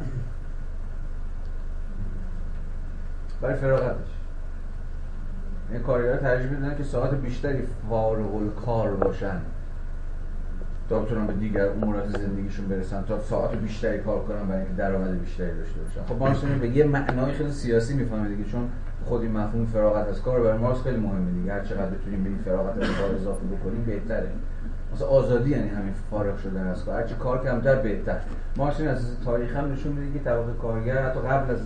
برای 3.42 3.56
فراغتش. 3.56 4.08
این 5.72 5.82
کارگر 5.82 6.18
ترجیح 6.18 6.52
میدن 6.52 6.78
که 6.78 6.84
ساعت 6.84 7.14
بیشتری 7.14 7.64
فارغ 7.90 8.36
الکار 8.36 8.96
باشن. 8.96 9.38
تا 10.90 11.00
بتونن 11.00 11.28
به 11.28 11.34
دیگر 11.34 11.70
امورات 11.70 12.18
زندگیشون 12.18 12.68
برسن. 12.68 13.04
تا 13.04 13.20
ساعت 13.20 13.58
بیشتری 13.58 14.00
کار 14.00 14.20
کنن 14.20 14.48
برای 14.48 14.60
اینکه 14.60 14.74
درآمد 14.74 15.20
بیشتری 15.20 15.58
داشته 15.58 15.80
باشن. 15.82 16.04
خب 16.04 16.20
مارکس 16.20 16.40
به 16.40 16.68
یه 16.70 16.84
معنای 16.84 17.34
خیلی 17.34 17.52
سیاسی 17.52 17.94
می‌فهمه 17.94 18.28
دیگه 18.28 18.44
چون 18.44 18.70
خود 19.06 19.22
این 19.22 19.32
مفهوم 19.32 19.66
فراغت 19.66 20.08
از 20.08 20.22
کار 20.22 20.40
برای 20.40 20.58
مارکس 20.58 20.82
خیلی 20.82 20.98
مهمه 20.98 21.32
دیگه. 21.32 21.54
هر 21.54 21.64
چقدر 21.64 21.90
بتونیم 21.90 22.24
به 22.24 22.44
فراغت 22.44 22.78
از 22.78 22.90
کار 23.02 23.16
اضافه 23.16 23.46
بکنیم 23.46 23.84
بهتره. 23.86 24.30
مثلا 24.94 25.08
آزادی 25.08 25.50
یعنی 25.50 25.70
همین 25.70 25.94
فارغ 26.12 26.38
شدن 26.38 26.68
از 26.68 26.86
کار. 26.86 27.02
هرچی 27.02 27.16
کار 27.16 27.44
کمتر 27.44 27.76
بهتر. 27.76 28.18
مارکس 28.58 28.80
این 28.80 28.90
از 28.90 29.20
تاریخ 29.26 29.56
هم 29.56 29.72
نشون 29.72 29.92
میده 29.92 30.20
که 30.20 30.26
طبقه 30.26 30.54
کارگر 30.62 31.04
حتی 31.04 31.20
قبل 31.20 31.52
از 31.52 31.60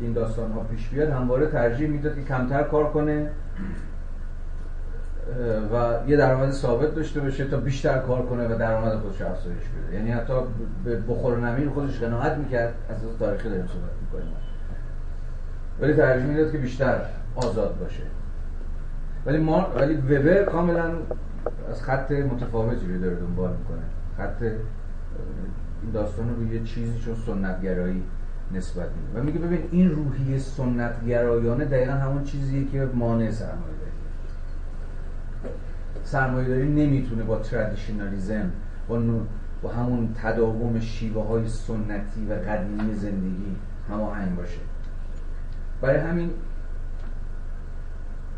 این 0.00 0.12
داستان 0.12 0.52
ها 0.52 0.60
پیش 0.60 0.88
بیاد 0.88 1.10
همواره 1.10 1.46
ترجیح 1.46 1.88
می‌داد 1.88 2.14
که 2.14 2.22
کمتر 2.22 2.62
کار 2.62 2.90
کنه 2.90 3.30
و 5.72 6.08
یه 6.08 6.16
درآمد 6.16 6.50
ثابت 6.50 6.94
داشته 6.94 7.20
باشه 7.20 7.44
تا 7.44 7.56
بیشتر 7.56 7.98
کار 7.98 8.26
کنه 8.26 8.54
و 8.54 8.58
درآمد 8.58 8.98
خودش 8.98 9.22
افزایش 9.22 9.62
بده. 9.68 9.96
یعنی 9.96 10.10
حتی 10.10 10.34
به 10.84 10.96
بخور 10.96 11.34
و 11.34 11.40
نمیر 11.40 11.68
خودش 11.68 12.00
قناعت 12.00 12.38
می‌کرد 12.38 12.74
از 12.90 13.18
تاریخی 13.18 13.48
داریم 13.48 13.66
صحبت 13.66 13.90
می‌کنیم. 14.02 14.34
ولی 15.80 15.94
ترجیح 15.94 16.26
می‌داد 16.26 16.52
که 16.52 16.58
بیشتر 16.58 17.00
آزاد 17.36 17.78
باشه. 17.78 18.02
ولی 19.26 19.38
ما 19.38 19.66
ولی 19.76 19.94
وبر 19.94 20.44
کاملا 20.44 20.90
از 21.70 21.82
خط 21.82 22.12
متفاوتی 22.12 22.86
رو 22.86 23.00
داره 23.00 23.16
دنبال 23.16 23.50
می‌کنه. 23.50 23.82
خط 24.18 24.42
این 25.82 25.92
داستان 25.92 26.28
رو 26.28 26.34
به 26.34 26.54
یه 26.54 26.62
چیزی 26.62 26.98
چون 26.98 27.14
سنتگرایی 27.14 28.02
نسبت 28.54 28.86
میده. 28.86 29.20
و 29.20 29.22
میگه 29.22 29.38
ببین 29.38 29.68
این 29.70 29.90
روحیه 29.90 30.38
سنتگرایانه 30.38 31.64
دقیقا 31.64 31.92
همون 31.92 32.24
چیزیه 32.24 32.64
که 32.64 32.88
مانع 32.94 33.30
سرمایه 33.30 33.76
داری 33.80 33.90
سرمایه 36.04 36.48
داری 36.48 36.68
نمی‌تونه 36.68 37.22
با 37.22 37.38
تردیشنالیزم 37.38 38.50
با, 38.88 39.02
با 39.62 39.70
همون 39.70 40.14
تداوم 40.22 40.80
شیوه 40.80 41.26
های 41.26 41.48
سنتی 41.48 42.26
و 42.30 42.32
قدیمی 42.32 42.94
زندگی 42.94 43.56
هماهنگ 43.90 44.36
باشه. 44.36 44.60
برای 45.80 46.00
همین 46.00 46.30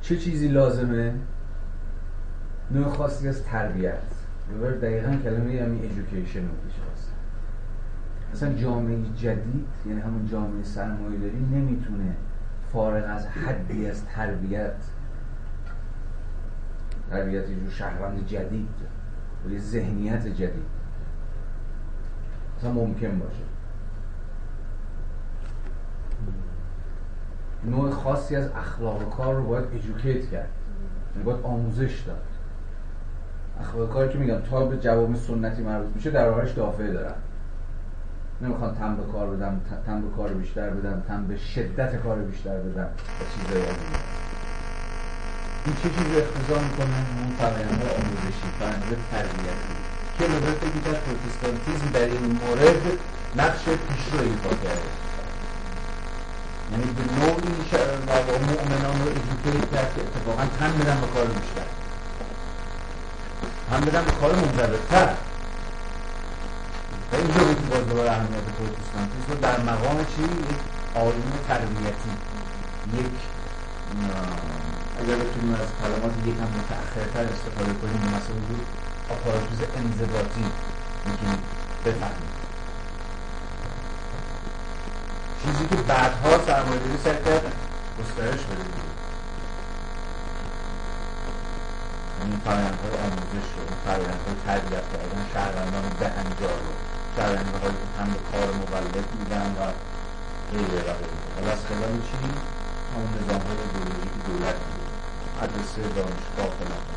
چه 0.01 0.17
چیزی 0.17 0.49
لازمه؟ 0.49 1.15
نوع 2.71 2.89
خاصی 2.89 3.29
از 3.29 3.45
تربیت. 3.45 3.99
و 4.63 4.71
دقیقا 4.71 5.17
کلمه 5.25 5.63
همین 5.63 5.83
ایژوکیشن 5.83 6.41
رو 6.41 6.49
اصلا 8.33 8.53
جامعه 8.53 8.97
جدید 9.17 9.67
یعنی 9.87 10.01
همون 10.01 10.27
جامعه 10.27 10.63
سرمایه 10.63 11.19
داری 11.19 11.39
نمی‌تونه 11.53 12.17
فارغ 12.73 13.05
از 13.09 13.27
حدی 13.27 13.91
از 13.91 14.05
تربیت. 14.05 14.75
تربیت 17.11 17.49
یه 17.49 17.71
شهروند 17.71 18.27
جدید. 18.27 18.69
یه 19.51 19.59
ذهنیت 19.59 20.27
جدید. 20.27 20.67
اصلا 22.59 22.73
ممکن 22.73 23.19
باشه. 23.19 23.56
نوع 27.67 27.91
خاصی 27.91 28.36
از 28.36 28.51
اخلاق 28.57 29.17
کار 29.17 29.35
رو 29.35 29.47
باید 29.47 29.65
ایژوکیت 29.73 30.31
کرد. 30.31 30.49
یعنی 31.12 31.25
باید 31.25 31.41
آموزش 31.43 32.01
داد. 32.07 32.23
اخلاق 33.61 33.93
کاری 33.93 34.12
که 34.12 34.19
میگم 34.19 34.41
تا 34.51 34.65
به 34.65 34.78
جواب 34.78 35.15
سنتی 35.15 35.62
مربوط 35.62 35.97
میشه 35.97 36.11
در 36.11 36.28
آرش 36.28 36.53
دافعه 36.53 36.93
دارن. 36.93 37.15
نمی‌خوان 38.41 38.75
تم 38.75 38.97
به 38.97 39.12
کار 39.12 39.27
بدم 39.27 39.61
تم 39.86 40.01
به 40.01 40.17
کار 40.17 40.28
بیشتر 40.28 40.70
بدم 40.70 41.03
تم 41.09 41.27
به 41.27 41.36
شدت 41.36 41.97
کار 41.97 42.19
بیشتر 42.19 42.59
بدم 42.59 42.89
و 43.20 43.25
چیزایی 43.35 43.65
این 45.67 45.75
چه 45.75 45.89
چیزی 45.89 46.20
اختزا 46.20 46.61
می‌کنه؟ 46.62 46.97
اون 47.23 47.33
فرآیند 47.39 47.83
آموزشی 47.83 48.49
فرآیند 48.59 48.97
تربیتی. 49.11 49.77
که 50.19 50.25
فکر 50.25 50.93
کرد 50.93 51.03
پروتستانتیزم 51.05 51.91
در 51.93 52.05
این 52.05 52.39
مورد 52.41 52.83
نقش 53.36 53.65
پیشرو 53.65 54.20
ایفا 54.20 54.49
کرده. 54.49 55.06
یعنی 56.70 56.85
به 56.85 57.03
نوعی 57.20 57.57
مؤمنان 58.51 59.03
رو 59.03 59.09
ادوکیت 59.09 59.70
کرد 59.73 59.95
که 59.95 60.01
اتفاقا 60.03 60.45
تن 60.59 60.73
بدن 60.78 61.01
به 61.01 61.07
کار 61.07 61.25
بیشتر. 61.25 61.69
هم 63.73 63.81
بدن 63.81 64.05
به 64.05 64.11
کار 64.11 64.35
منضبطتر 64.35 65.09
و 67.12 67.17
اینجا 67.17 67.45
بود 67.45 67.69
باز 67.70 67.89
دوباره 67.89 68.11
اهمیت 68.11 68.47
پروتستانتیسم 68.59 69.35
در 69.43 69.61
مقام 69.61 69.99
چی؟ 70.05 70.23
یک 70.23 70.61
آیین 70.95 71.33
تربیتی. 71.49 72.12
یک 72.95 73.17
اگر 75.01 75.15
بتونیم 75.15 75.55
از 75.55 75.69
کلمات 75.81 76.15
یک 76.27 76.35
هم 76.35 76.51
متأخرتر 76.59 77.33
استفاده 77.33 77.73
کنیم 77.81 78.01
مثلا 78.17 78.39
بود 78.49 78.67
آپاراتوز 79.11 79.61
انضباطی 79.77 80.45
می‌تونیم 81.07 81.39
بفهمیم. 81.85 82.36
چیزی 85.43 85.65
که 85.71 85.77
بعدها 85.77 86.33
سرمایه‌داری 86.47 86.99
سر 87.05 87.15
کرد 87.15 87.53
گسترش 87.99 88.43
بده. 88.49 88.63
دیگه 88.63 88.87
این 92.25 92.41
فرآیندهای 92.45 92.95
آموزش 93.07 93.49
رو 93.55 93.63
این 93.69 93.79
فرآیندهای 93.85 94.37
تربیت 94.47 94.87
کردن 94.93 95.23
شهروندان 95.35 95.87
به 96.01 96.07
انجام 96.07 96.59
رو. 96.67 96.73
شهروندهایی 97.17 97.77
که 97.83 97.89
هم 97.99 98.09
به 98.15 98.21
کار 98.31 98.49
مولد 98.61 99.09
میدن 99.19 99.51
و 99.59 99.63
غیر 100.53 100.73
و 100.89 100.91
غیر 101.37 101.49
از 101.53 101.61
خلال 101.69 101.97
چی؟ 102.09 102.17
همون 102.93 103.11
نظام 103.19 103.43
های 103.47 103.59
ایدئولوژیک 103.63 104.15
دولت 104.27 104.59
مدرسه 105.37 105.83
دانشگاه 105.97 106.51
فلان 106.59 106.97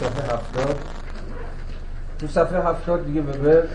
صفحه 0.00 0.34
هفتاد 0.34 0.78
تو 2.18 2.24
صفحه 2.36 2.68
هفتاد 2.68 3.06
دیگه 3.06 3.22
ببر 3.22 3.66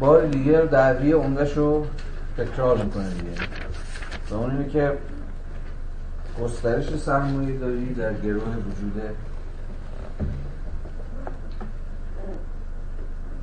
بار 0.00 0.26
دیگه 0.26 0.60
دعوی 0.60 1.12
عمدهش 1.12 1.56
رو 1.56 1.86
تکرار 2.36 2.84
می‌کنه 2.84 3.10
دیگه. 3.10 3.30
و 4.30 4.34
اون 4.34 4.50
اینه 4.50 4.68
که 4.68 4.92
گسترش 6.42 6.96
سرمایه 6.96 7.58
داری 7.58 7.94
در 7.94 8.14
گروه 8.14 8.42
وجود 8.42 9.02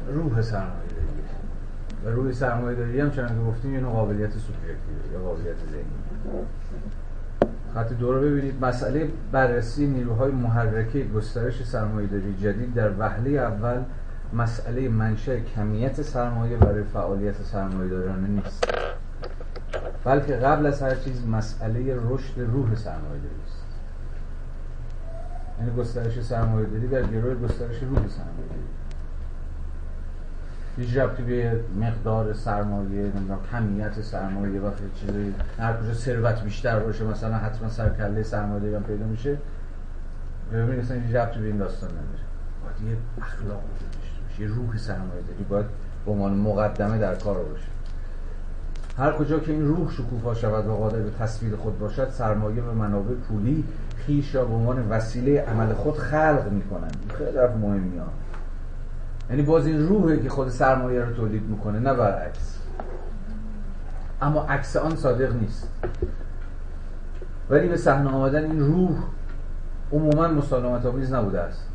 روح 0.07 0.41
سرمایه 0.41 0.89
داری. 0.95 1.23
و 2.05 2.09
روح 2.09 2.31
سرمایه 2.31 2.77
داری 2.77 2.99
هم 2.99 3.11
چنانکه 3.11 3.43
گفتیم 3.47 3.73
یه 3.73 3.80
نوع 3.80 3.91
قابلیت 3.91 4.31
سوبژکتیوه 4.31 5.13
یا 5.13 5.19
قابلیت 5.19 5.55
ذهنی. 5.72 6.45
خط 7.74 7.93
دو 7.93 8.14
رو 8.14 8.22
ببینید 8.22 8.66
مسئله 8.66 9.08
بررسی 9.32 9.88
نیروهای 9.88 10.32
محرکه 10.32 11.03
گسترش 11.03 11.64
سرمایه‌داری 11.64 12.35
جدید 12.42 12.74
در 12.74 12.92
وهله 13.00 13.30
اول 13.30 13.77
مسئله 14.34 14.90
منشأ 14.90 15.40
کمیت 15.40 16.02
سرمایه 16.02 16.58
برای 16.58 16.84
فعالیت 16.84 17.43
سرمایه‌دارانه 17.43 18.27
نیست. 18.27 18.66
بلکه 20.06 20.34
قبل 20.34 20.66
از 20.66 20.82
هر 20.82 20.95
چیز 20.95 21.27
مسئله 21.27 21.95
رشد 21.95 22.40
روح 22.40 22.76
سرمایه‌داری 22.76 23.42
است. 23.45 23.64
یعنی 25.60 25.76
گسترش 25.76 26.22
سرمایه‌داری 26.22 26.88
در 26.88 27.03
گروه 27.03 27.35
گسترش 27.35 27.84
روح 27.84 28.08
سرمایه‌داری. 28.08 28.83
هیچ 30.77 30.98
ربطی 30.98 31.24
به 31.24 31.60
مقدار 31.82 32.34
سرمایه 32.34 33.02
نمی‌دونم 33.02 33.40
کمیت 33.52 34.02
سرمایه 34.02 34.61
و 34.61 34.72
چیزی 35.00 35.34
هر 35.60 35.74
کجا 35.74 35.93
ثروت 35.93 36.43
بیشتر 36.43 36.80
باشه 36.80 37.03
مثلا 37.03 37.35
حتما 37.35 37.69
سرکله 37.69 38.24
سرمایه 38.24 38.77
هم 38.77 38.84
پیدا 38.84 39.06
میشه. 39.06 39.38
ببینید 40.53 40.80
اصلا 40.80 40.98
هیچ 40.98 41.16
ربطی 41.16 41.40
به 41.40 41.48
این 41.48 41.58
داستان 41.58 41.90
نداره. 41.90 42.24
باید 42.64 42.92
یه 42.92 42.98
اخلاق 43.22 43.61
باشه 43.61 44.42
یه 44.42 44.48
روح 44.48 44.77
سرمایه 44.77 45.22
داری. 45.22 45.43
باید 45.50 45.66
به 46.06 46.11
عنوان 46.11 46.34
مقدمه 46.34 46.98
در 46.98 47.16
کار 47.16 47.43
باشه. 47.43 47.68
هر 48.98 49.11
کجا 49.11 49.40
که 49.40 49.52
این 49.52 49.66
روح 49.66 49.92
شکوفا 49.92 50.34
شود 50.34 50.68
و 50.68 50.76
قادر 50.76 51.00
به 51.00 51.11
تصویر 51.19 51.56
خود 51.56 51.80
باشد 51.80 52.10
سرمایه 52.10 52.64
و 52.64 52.74
منابع 52.74 53.14
پولی 53.14 53.64
خیش 53.98 54.35
را 54.35 54.45
به 54.45 54.53
عنوان 54.53 54.90
وسیله 54.90 55.42
عمل 55.42 55.74
خود 55.74 55.98
خلق 55.98 56.52
می‌کنند. 56.52 56.98
خیلی 57.18 57.38
حرف 57.38 57.56
مهمی 57.56 57.98
ها. 57.98 58.08
یعنی 59.34 59.45
باز 59.45 59.68
این 59.68 59.88
روحه 59.88 60.18
که 60.18 60.30
خود 60.30 60.50
سرمایه 60.50 61.02
رو 61.02 61.14
تولید 61.14 61.44
می‌کنه 61.50 61.80
نه 61.80 61.94
برعکس. 61.94 62.60
اما 64.22 64.45
عکس 64.45 64.76
آن 64.76 64.95
صادق 64.95 65.34
نیست. 65.36 65.70
ولی 67.50 67.68
به 67.68 67.78
صحنه 67.78 68.10
آمدن 68.10 68.44
این 68.44 68.60
روح 68.60 68.92
عموما 69.92 70.28
مسالمت 70.28 70.86
آمیز 70.86 71.14
نبوده 71.14 71.40
است. 71.40 71.68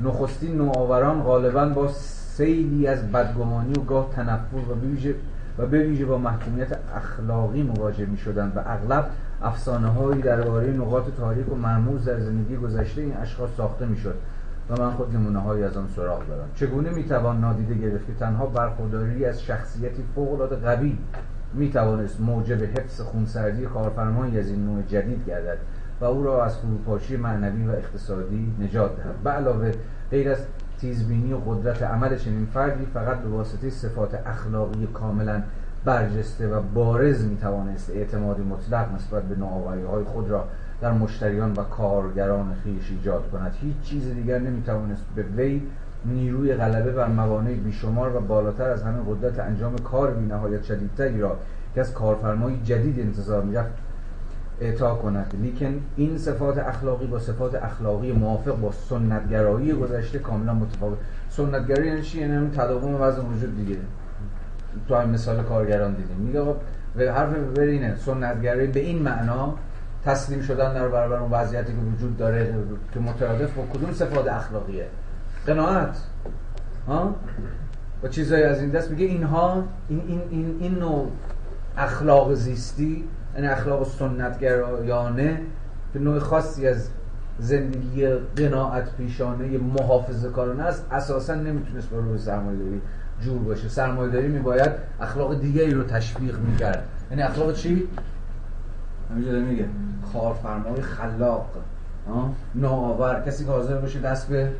نخستین 0.00 0.56
نوآوران 0.56 1.22
غالبا 1.22 1.68
با 1.68 1.88
سیلی 1.88 2.86
از 2.86 3.12
بدگمانی 3.12 3.72
و 3.72 3.80
گاه 3.80 4.10
تنفر 4.12 4.70
و 4.70 4.74
بویژه 4.74 5.14
و 5.58 5.66
به 5.66 5.82
ویژه 5.82 6.04
با 6.04 6.18
محکومیت 6.18 6.78
اخلاقی 6.96 7.62
مواجه 7.62 8.06
می 8.06 8.18
شدند 8.18 8.56
و 8.56 8.60
اغلب 8.66 9.10
افسانه 9.42 9.88
هایی 9.88 10.22
درباره 10.22 10.72
نقاط 10.72 11.04
تاریک 11.18 11.52
و 11.52 11.54
مرموز 11.54 12.04
در 12.04 12.20
زندگی 12.20 12.56
گذشته 12.56 13.00
این 13.00 13.16
اشخاص 13.16 13.50
ساخته 13.56 13.86
می 13.86 13.96
شد 13.96 14.14
و 14.70 14.82
من 14.82 14.90
خود 14.90 15.16
نمونه 15.16 15.38
هایی 15.38 15.62
از 15.62 15.76
آن 15.76 15.88
سراغ 15.88 16.28
دارم. 16.28 16.48
چگونه 16.54 16.90
می‌توان 16.90 17.40
نادیده 17.40 17.74
گرفت 17.74 18.06
که 18.06 18.12
تنها 18.14 18.46
برخورداری 18.46 19.24
از 19.24 19.42
شخصیتی 19.42 20.04
فوق 20.14 20.32
العاده 20.32 20.56
قوی 20.56 20.98
می‌توانست 21.54 22.20
موجب 22.20 22.62
حفظ 22.62 23.00
خونسردی 23.00 23.66
کارفرمایی 23.66 24.38
از 24.38 24.50
این 24.50 24.64
نوع 24.64 24.82
جدید 24.82 25.26
گردد 25.26 25.58
و 26.00 26.04
او 26.04 26.24
را 26.24 26.44
از 26.44 26.58
فروپاشی 26.58 27.16
معنوی 27.16 27.66
و 27.66 27.70
اقتصادی 27.70 28.54
نجات 28.60 28.96
دهد؟ 28.96 29.22
به 29.24 29.30
علاوه 29.30 29.72
غیر 30.10 30.30
از 30.30 30.38
تیزبینی 30.80 31.32
و 31.32 31.38
قدرت 31.38 31.82
عمل 31.82 32.16
چنین 32.16 32.46
فردی 32.46 32.86
فقط 32.86 33.18
به 33.18 33.28
واسطه 33.28 33.70
صفات 33.70 34.14
اخلاقی 34.26 34.86
کاملا 34.86 35.42
برجسته 35.84 36.48
و 36.48 36.62
بارز 36.74 37.24
می‌توانست 37.24 37.90
اعتمادی 37.90 38.42
مطلق 38.42 38.94
نسبت 38.94 39.22
به 39.22 39.36
نوآوری 39.36 39.82
های 39.82 40.04
خود 40.04 40.30
را 40.30 40.44
در 40.80 40.92
مشتریان 40.92 41.52
و 41.52 41.62
کارگران 41.62 42.54
خیش 42.64 42.90
ایجاد 42.90 43.30
کند. 43.30 43.54
هیچ 43.60 43.80
چیز 43.82 44.14
دیگر 44.14 44.38
نمی‌توانست 44.38 45.04
به 45.16 45.22
وی 45.22 45.62
نیروی 46.04 46.54
غلبه 46.54 46.92
بر 46.92 47.08
موانع 47.08 47.54
بیشمار 47.54 48.16
و 48.16 48.20
بالاتر 48.20 48.70
از 48.70 48.82
همه 48.82 48.98
قدرت 49.08 49.38
انجام 49.38 49.76
کار 49.76 50.10
بی 50.10 50.26
نهایت 50.26 50.62
شدیدتری 50.62 51.20
را 51.20 51.36
که 51.74 51.80
از 51.80 51.94
کارفرمایی 51.94 52.60
جدید 52.64 53.00
انتظار 53.00 53.42
می‌رفت 53.42 53.70
اعطا 54.60 54.94
کند. 54.94 55.34
لیکن 55.42 55.80
این 55.96 56.18
صفات 56.18 56.58
اخلاقی 56.58 57.06
با 57.06 57.18
صفات 57.18 57.54
اخلاقی 57.54 58.12
موافق 58.12 58.60
با 58.60 58.72
سنتگرایی 58.72 59.72
گذشته 59.72 60.18
کاملا 60.18 60.54
متفاوت. 60.54 60.98
سنتگرایی 61.28 61.88
یعنی 61.88 62.02
چی؟ 62.02 62.20
یعنی 62.20 62.50
تداوم 62.50 63.00
وضع 63.00 63.22
وجود 63.22 63.56
دیگه. 63.56 63.76
تو 64.88 64.94
هم 64.94 65.10
مثال 65.10 65.42
کارگران 65.42 65.94
دیدیم. 65.94 66.16
میگه 66.16 66.40
آقا 66.40 66.56
حرف 66.98 67.34
برینه 67.34 67.96
سنتگرایی 67.96 68.66
به 68.66 68.80
این 68.80 69.02
معنا 69.02 69.54
تسلیم 70.06 70.42
شدن 70.42 70.74
در 70.74 70.88
برابر 70.88 71.16
اون 71.16 71.30
وضعیتی 71.30 71.72
که 71.72 71.78
وجود 71.78 72.16
داره 72.16 72.54
که 72.94 73.00
مترادف 73.00 73.54
با 73.54 73.62
کدوم 73.74 73.92
صفات 73.92 74.28
اخلاقیه؟ 74.28 74.86
قناعت. 75.46 75.98
ها؟ 76.88 77.14
و 78.02 78.08
چیزایی 78.08 78.42
از 78.42 78.60
این 78.60 78.70
دست 78.70 78.90
میگه 78.90 79.06
اینها 79.06 79.64
این 79.88 80.02
این 80.06 80.20
این, 80.30 80.56
این 80.60 80.74
نوع 80.74 81.10
اخلاق 81.76 82.34
زیستی 82.34 83.04
یعنی 83.34 83.46
اخلاق 83.46 83.86
سنتگرایانه 83.86 85.40
که 85.92 85.98
نوع 85.98 86.18
خاصی 86.18 86.68
از 86.68 86.88
زندگی 87.38 88.06
قناعت 88.36 88.96
پیشانه 88.96 89.58
محافظه 89.58 90.28
کارانه 90.28 90.62
است 90.62 90.86
اساسا 90.90 91.34
نمی‌تونست 91.34 91.90
با 91.90 91.98
روی 91.98 92.18
سرمایه 92.18 92.80
جور 93.20 93.38
باشه. 93.38 93.68
سرمایه 93.68 94.12
داری 94.12 94.28
میباید 94.28 94.70
اخلاق 95.00 95.40
دیگری 95.40 95.70
رو 95.70 95.84
تشویق 95.84 96.38
می‌کرد. 96.38 96.88
یعنی 97.10 97.22
اخلاق 97.22 97.54
چی؟ 97.54 97.88
همینجا 99.10 99.32
میگه. 99.32 99.68
کارفرمای 100.12 100.80
خلاق. 100.80 101.46
نوآور. 102.54 103.22
کسی 103.26 103.44
که 103.44 103.50
حاضر 103.50 103.76
باشه 103.76 104.00
دست 104.00 104.28
به 104.28 104.52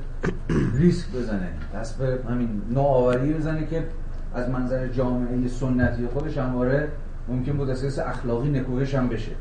ریسک 0.74 1.12
بزنه. 1.12 1.48
دست 1.74 1.98
به 1.98 2.18
همین 2.30 2.62
نوآوری 2.74 3.32
بزنه 3.32 3.66
که 3.66 3.84
از 4.34 4.50
منظر 4.50 4.88
جامعه 4.88 5.48
سنتی 5.48 6.06
خودش 6.06 6.38
همواره 6.38 6.88
ممکن 7.28 7.52
بود 7.52 7.70
اساس 7.70 7.98
اخلاقی 7.98 8.50
نکوهش 8.50 8.94
هم 8.94 9.08
بشه. 9.08 9.32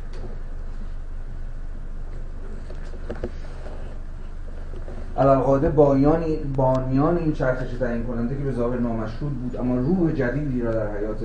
علالقاده 5.17 5.69
بایان 5.69 6.23
بانیان 6.55 7.17
این 7.17 7.33
چرخش 7.33 7.73
تعیین 7.79 8.03
کننده 8.03 8.37
که 8.37 8.43
به 8.43 8.51
ظاهر 8.51 8.79
نامشهود 8.79 9.41
بود 9.41 9.57
اما 9.57 9.75
روح 9.75 10.11
جدیدی 10.11 10.61
را 10.61 10.71
در 10.71 10.97
حیات 10.97 11.17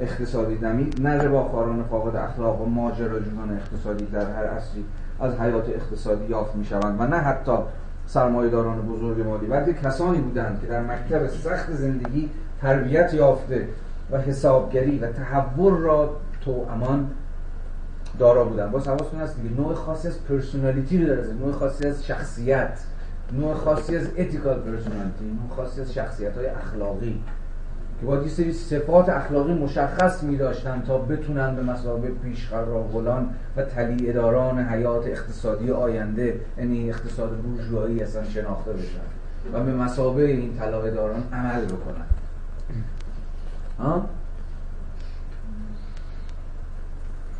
اقتصادی 0.00 0.56
دمید 0.56 1.00
نه 1.02 1.22
رباخاران 1.22 1.84
فاقد 1.90 2.16
اخلاق 2.16 2.60
و 2.60 2.64
ماجراجویان 2.64 3.50
اقتصادی 3.56 4.04
در 4.04 4.30
هر 4.30 4.46
عصری 4.46 4.84
از 5.20 5.34
حیات 5.34 5.68
اقتصادی 5.68 6.24
یافت 6.24 6.56
می 6.56 6.64
شوند 6.64 7.00
و 7.00 7.06
نه 7.06 7.16
حتی 7.16 7.52
سرمایه‌داران 8.06 8.80
بزرگ 8.80 9.26
مالی. 9.26 9.46
بلکه 9.46 9.72
کسانی 9.74 10.18
بودند 10.18 10.60
که 10.60 10.66
در 10.66 10.82
مکتب 10.82 11.26
سخت 11.26 11.72
زندگی 11.72 12.30
تربیت 12.60 13.14
یافته 13.14 13.68
و 14.10 14.18
حسابگری 14.18 14.98
و 14.98 15.12
تهور 15.12 15.74
را 15.74 16.16
توأمان 16.44 17.10
دارا 18.18 18.44
بودند. 18.44 18.70
باز 18.70 18.88
حواستون 18.88 19.20
هست 19.20 19.36
دیگه 19.36 19.54
نوع 19.56 19.74
خاصی 19.74 20.08
از 20.08 20.24
personality 20.24 20.98
رو 20.98 21.06
داره. 21.06 21.32
نوع 21.32 21.52
خاصی 21.52 21.86
از 21.86 22.06
شخصیت. 22.06 22.78
نوع 23.32 23.54
خاصی 23.54 23.96
از 23.96 24.06
ethical 24.16 24.54
personality 24.54 25.24
نوع 25.24 25.56
خاصی 25.56 25.80
از 25.80 25.92
شخصیت 25.92 26.36
های 26.36 26.46
اخلاقی. 26.46 27.22
که 28.00 28.06
باید 28.06 28.22
یه 28.22 28.28
سری 28.28 28.52
صفات 28.52 29.08
اخلاقی 29.08 29.52
مشخص 29.52 30.22
می 30.22 30.36
داشتن 30.36 30.82
تا 30.86 30.98
بتونن 30.98 31.56
به 31.56 31.62
مثابه 31.62 32.08
پیشقراولان 32.08 33.28
و 33.56 33.62
تلیعداران 33.62 34.58
حیات 34.58 35.06
اقتصادی 35.06 35.70
آینده 35.70 36.40
یعنی 36.58 36.90
اقتصاد 36.90 37.30
بورژوایی 37.30 38.02
اصلا 38.02 38.24
شناخته 38.24 38.72
بشن 38.72 39.00
و 39.52 39.64
به 39.64 39.72
مسابقه 39.72 40.22
این 40.22 40.56
طلایه‌داران 40.56 41.22
عمل 41.32 41.64
بکنن. 41.64 42.06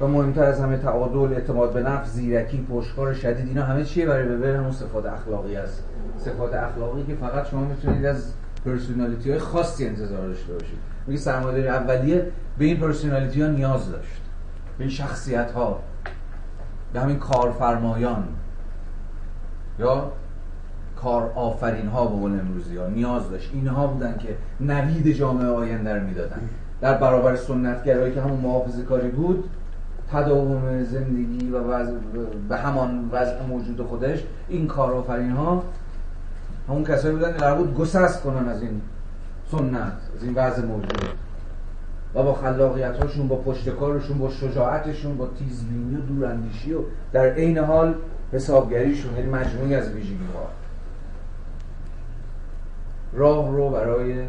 و 0.00 0.06
مهمتر 0.06 0.44
از 0.44 0.60
همه 0.60 0.76
تعادل 0.76 1.34
اعتماد 1.34 1.72
به 1.72 1.82
نفس 1.82 2.10
زیرکی 2.10 2.66
پشتکار 2.70 3.14
شدید 3.14 3.48
اینا 3.48 3.62
همه 3.62 3.84
چیه 3.84 4.06
برای 4.06 4.36
به 4.36 4.58
همون 4.58 4.72
صفات 4.72 5.06
اخلاقی 5.06 5.56
است 5.56 5.84
صفات 6.18 6.55
اخلاقی 6.55 7.05
که 7.05 7.14
فقط 7.14 7.47
شما 7.50 7.64
می‌تونید 7.64 8.06
از 8.06 8.32
پرسونالیتی 8.64 9.30
های 9.30 9.39
خاصی 9.39 9.86
انتظار 9.86 10.26
داشته 10.26 10.52
باشید. 10.52 10.78
میگه 11.06 11.20
سرمایه‌داری 11.20 11.68
اولیه 11.68 12.26
به 12.58 12.64
این 12.64 12.76
پرسونالیتی 12.76 13.42
ها 13.42 13.48
نیاز 13.48 13.90
داشت. 13.90 14.20
به 14.78 14.84
این 14.84 14.90
شخصیت 14.90 15.50
ها 15.50 15.80
به 16.92 17.00
همین 17.00 17.18
کارفرمایان. 17.18 18.24
یا 19.78 20.12
کار 20.97 21.32
آفرین 21.34 21.86
ها 21.86 22.06
به 22.06 22.16
قول 22.16 22.40
امروزی 22.40 22.76
ها 22.76 22.86
نیاز 22.86 23.30
داشت. 23.30 23.50
اینها 23.55 23.86
بودن 23.86 24.18
که 24.18 24.36
نوید 24.60 25.12
جامعه 25.12 25.47
آینده 25.47 25.94
رو 25.94 26.06
می‌دادن. 26.06 26.40
در 26.80 26.98
برابر 26.98 27.36
سنتگرایی 27.36 28.14
که 28.14 28.20
همون 28.20 28.40
محافظه 28.40 28.82
کاری 28.82 29.08
بود 29.08 29.44
تداوم 30.12 30.84
زندگی 30.84 31.50
و 31.50 31.58
وضع 31.58 31.92
به 32.48 32.56
همان 32.56 33.08
وضع 33.12 33.42
موجود 33.42 33.86
خودش 33.86 34.24
این 34.48 34.66
کارآفرین 34.66 35.30
ها 35.30 35.62
همون 36.70 36.84
کسایی 36.84 37.15
بودن 37.15 37.36
که 37.36 37.55
بود 37.55 37.74
گسست 37.74 38.23
کنن 38.23 38.49
از 38.49 38.62
این 38.62 38.81
سنت 39.50 39.92
از 40.16 40.23
این 40.23 40.34
وضع 40.34 40.65
موجود. 40.65 41.05
و 42.15 42.23
با 42.23 42.34
خلاقیت 42.34 42.97
هاشون 42.97 43.28
با 43.28 43.36
پشتکارشون 43.36 44.18
با 44.18 44.31
شجاعتشون 44.31 45.16
با 45.16 45.28
تیزبینی 45.39 45.97
و 45.97 46.00
دوراندیشی 46.00 46.73
و 46.73 46.78
در 47.12 47.32
عین 47.32 47.58
حال 47.58 47.94
حسابگریشون 48.32 49.16
یعنی 49.16 49.28
مجموعی 49.28 49.74
از 49.74 49.92
ویژگی 49.92 50.18
ها 50.34 50.49
راه 53.12 53.57
رو 53.57 53.70
برای 53.70 54.24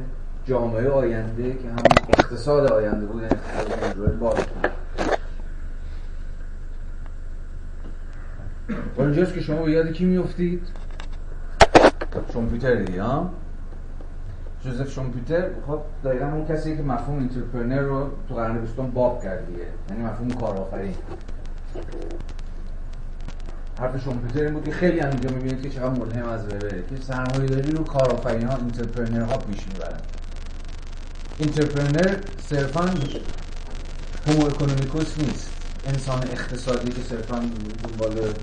جامعه 0.45 0.89
آینده 0.89 1.53
که 1.53 1.67
همون 1.67 1.83
اقتصاد 2.17 2.71
آینده 2.71 3.05
بود 3.05 3.21
یعنی 3.21 4.15
باز 4.19 4.35
و 8.97 9.01
اینجاست 9.01 9.33
که 9.33 9.41
شما 9.41 9.63
به 9.63 9.71
یاد 9.71 9.91
کی 9.91 10.05
میفتید؟ 10.05 10.67
شومپیتر 12.33 12.75
دیگه 12.75 13.03
ها؟ 13.03 13.29
جوزف 14.63 14.91
شومپیتر 14.91 15.49
خب 15.67 15.79
دقیقا 16.03 16.25
اون 16.25 16.45
کسی 16.45 16.77
که 16.77 16.83
مفهوم 16.83 17.19
entrepreneur 17.19 17.79
رو 17.79 18.09
تو 18.29 18.35
قرن 18.35 18.57
بیستم 18.57 18.87
باب 18.87 19.23
کرد 19.23 19.47
دیگه. 19.47 19.67
یعنی 19.89 20.03
مفهوم 20.03 20.31
کارآفرین. 20.31 20.95
حرف 23.79 24.03
شومپیتر 24.03 24.43
این 24.43 24.53
بود 24.53 24.65
که 24.65 24.71
خیلی 24.71 24.99
هم 24.99 25.09
می‌بینید 25.09 25.61
که 25.61 25.69
چقدر 25.69 25.99
ملهم 25.99 26.29
از 26.29 26.45
وبره 26.45 26.83
که 26.89 26.95
سرمایه 27.01 27.49
داری 27.49 27.71
رو 27.71 27.83
کارآفرین 27.83 28.47
ها 28.47 28.53
entrepreneur 28.53 29.21
ها 29.21 29.37
پیش 29.37 29.67
می‌برن 29.67 29.99
entrepreneur 31.39 32.15
صرفا 32.49 32.93
homo 34.27 34.45
economicus 34.45 35.19
نیست. 35.19 35.51
انسان 35.87 36.23
اقتصادی 36.23 36.91
که 36.91 37.01
صرفا 37.01 37.39
دنبال 37.83 38.33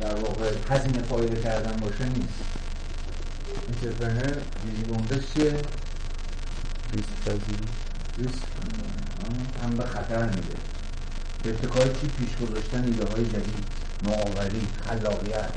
در 0.00 0.14
واقع 0.14 0.52
هزینه 0.70 1.02
فایده 1.02 1.42
کردن 1.42 1.76
باشه 1.76 2.04
نیست. 2.04 2.38
entrepreneur 3.68 4.36
ویژگی 4.64 4.90
اونجا 4.90 5.16
چیه؟ 5.16 5.52
ریسک 6.92 7.08
پذیری 7.26 7.68
ریسک 8.18 8.42
تن 9.62 9.70
به 9.70 9.84
خطر 9.84 10.24
میده 10.24 10.56
به 11.42 11.50
ابتکار 11.50 11.84
چی؟ 11.84 12.06
پیش 12.18 12.48
گذاشتن 12.48 12.84
ایده 12.84 13.04
های 13.12 13.24
جدید. 13.24 13.64
نوآوری 14.02 14.66
خلاقیت. 14.86 15.50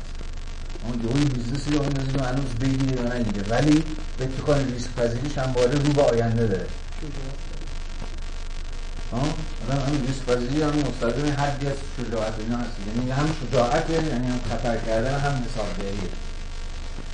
اون 0.83 1.19
یه 1.19 1.25
business 1.25 1.67
رو 1.67 1.79
بندازید 1.79 2.21
و 2.21 2.23
هنوز 2.23 2.55
بگیره 2.61 3.01
یا 3.01 3.13
نگیره 3.13 3.47
ولی 3.49 3.83
به 4.17 4.25
ابتکار 4.25 4.57
ریسک 4.57 4.89
پذیریش 4.97 5.37
هم 5.37 5.53
رو 5.53 5.93
به 5.93 6.01
آینده 6.01 6.47
داره. 6.47 6.67
آدم 9.11 9.81
همین 9.87 10.01
پذیری 10.27 10.61
هم 10.61 10.69
مستلزم 10.69 11.41
حدی 11.41 11.67
از 11.67 11.77
شجاعت 11.97 12.33
اینا 12.39 12.57
هست. 12.57 12.75
یعنی 12.87 13.11
هم 13.11 13.29
شجاعت 13.41 13.89
یعنی 13.89 14.27
هم 14.27 14.39
خطر 14.49 14.77
کردن 14.77 15.19
هم 15.19 15.43
حسابگریه 15.45 16.09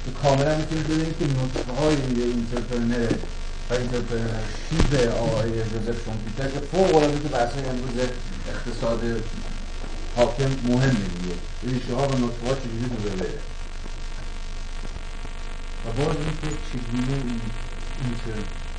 که 0.05 0.11
کاملا 0.23 0.57
می‌تونید 0.57 0.87
ببینید 0.87 1.17
که 1.19 1.25
نطفه 1.25 1.73
های 1.81 1.95
entrepreneur 2.23 3.13
و 3.69 3.73
entrepreneurship 3.73 5.13
آقای 5.17 5.51
جوزف 5.51 5.97
شومپیتر 6.05 6.47
که 6.47 6.59
فوق 6.71 6.95
العاده 6.95 7.19
تو 7.19 7.27
بحث 7.27 7.51
امروز 7.57 8.07
اقتصاد 8.49 9.01
حاکم 10.15 10.51
مهمه 10.63 10.91
دیگه. 10.93 11.35
ریشه 11.63 11.95
ها 11.95 12.07
و 12.07 12.11
نطفه 12.11 12.47
ها 12.47 12.53
چجوری 12.53 12.85
تو 12.89 13.09
وبره؟ 13.09 13.29
و 15.85 15.91
باز 15.97 16.15
اینکه 16.17 16.57
چگونه 16.67 17.13
این 18.01 18.15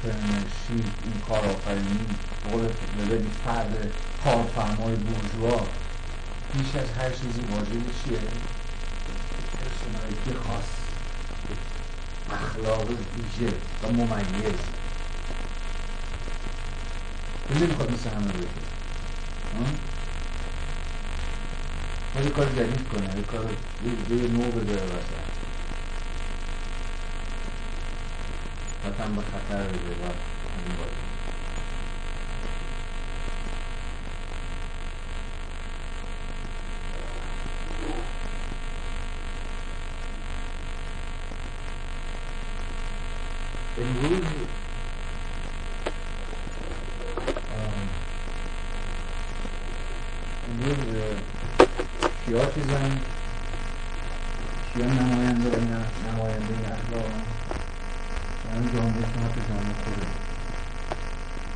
entrepreneurship 0.04 0.86
این 1.04 1.20
کارآفرینی 1.28 2.06
قول 2.50 2.68
ببینید 2.98 3.32
فرد 3.44 3.92
کارفرمای 4.24 4.96
بورژوا. 4.96 5.66
بیش 6.52 6.74
از 6.74 6.90
هر 6.98 7.10
چیزی 7.10 7.40
واجد 7.40 7.86
چیه؟ 8.04 8.18
personality 9.52 10.32
خاص 10.44 10.68
اخلاق 12.30 12.88
ویژه 12.90 13.54
و 13.82 13.88
ممیز. 13.92 14.60
این 17.50 17.62
نمی‌خواد 17.62 17.90
مثل 17.90 18.10
همه 18.10 18.32
بشه 22.18 22.30
کار 22.30 22.46
جدید 22.46 22.88
کنه 22.88 23.16
یه 23.16 23.22
کار 23.22 23.50
یه 24.10 24.28
نوع 24.28 24.50
بده 24.50 24.82
وطن 28.84 29.14
به 29.14 29.22
خطر 29.22 29.62
بده 29.62 29.94
و 30.02 30.12
این 30.66 30.76
باید 30.76 31.08
امروز 43.80 44.22
امروز 50.50 50.94
کیا 52.26 52.44
چیزن 52.54 53.00
کیا 54.74 54.86
نماینده 54.86 55.56
این 55.56 55.74
نماینده 56.12 56.54
این 56.54 56.72
اخلاق 56.72 57.37
همین 58.50 58.72
جامعه 58.74 59.02
که 59.12 59.18
حتی 59.24 59.40
جامعه 59.48 59.74
خوده 59.84 60.06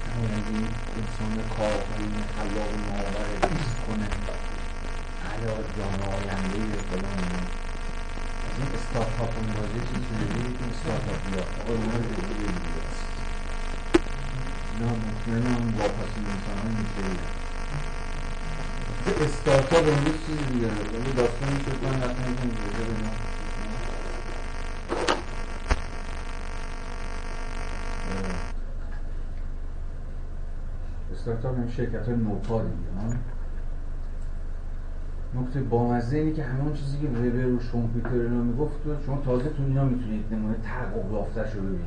نماینده 0.07 0.69
انسان 0.99 1.49
کارآفرین 1.57 2.15
خلاق 2.37 2.71
نوآور 2.85 3.29
ریسک 3.51 3.79
کنه. 3.87 4.09
علا 5.33 5.55
جامعه 5.77 6.07
آینده 6.17 6.83
فلان. 6.91 7.63
این 8.59 8.69
استارتاپ 8.79 9.33
اون 9.39 9.49
بازی 9.57 9.81
چیزی 9.89 10.05
که 10.09 10.15
بگید 10.21 10.57
این 10.61 10.71
استارتاپ 10.73 11.23
یا 11.35 11.43
آقا 11.61 11.73
اونا 11.79 11.97
رو 11.97 12.09
دیگه 12.17 12.35
دیگه 12.39 12.83
است 12.91 13.05
اینا 14.73 14.91
مطمئن 15.05 15.47
هم 15.47 15.63
این 15.67 16.27
انسان 16.33 16.57
های 16.63 16.75
میشه 16.81 17.05
استارتاپ 19.25 19.85
امروز 19.93 20.19
چیزی 20.27 20.45
دیگه 20.53 20.67
ولی 20.67 21.13
داستانی 21.13 21.59
شد 21.65 21.79
من 21.85 22.03
رفتن 22.03 22.27
یکم 22.33 22.49
دیگه 22.49 22.85
به 22.89 22.95
ما 23.05 23.13
استارتاپ 31.23 31.59
این 31.59 31.69
شرکت 31.69 32.07
های 32.07 32.17
نوپا 32.17 32.63
دیگه 32.63 33.19
نکته 35.35 35.61
بامزه 35.61 36.17
اینه 36.17 36.33
که 36.33 36.43
همون 36.43 36.73
چیزی 36.73 36.99
که 36.99 37.07
وبر 37.09 37.47
و 37.47 37.61
شومپیتر 37.61 38.09
اینا 38.09 38.43
می‌گفت 38.43 38.81
شما 39.07 39.23
تازه 39.25 39.51
تو 39.51 39.63
اینا 39.63 39.85
می‌تونید 39.85 40.25
نمونه 40.33 40.55
تحقق 40.63 41.13
یافتش 41.13 41.55
رو 41.55 41.63
ببینید. 41.63 41.85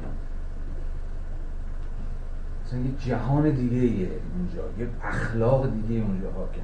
مثلا 2.65 2.79
یه 2.79 2.91
جهان 2.99 3.49
دیگه 3.49 3.77
ایه 3.77 4.09
اونجا 4.37 4.83
یه 4.83 4.89
اخلاق 5.03 5.73
دیگه 5.73 6.01
اونجا 6.01 6.31
حاکم 6.31 6.61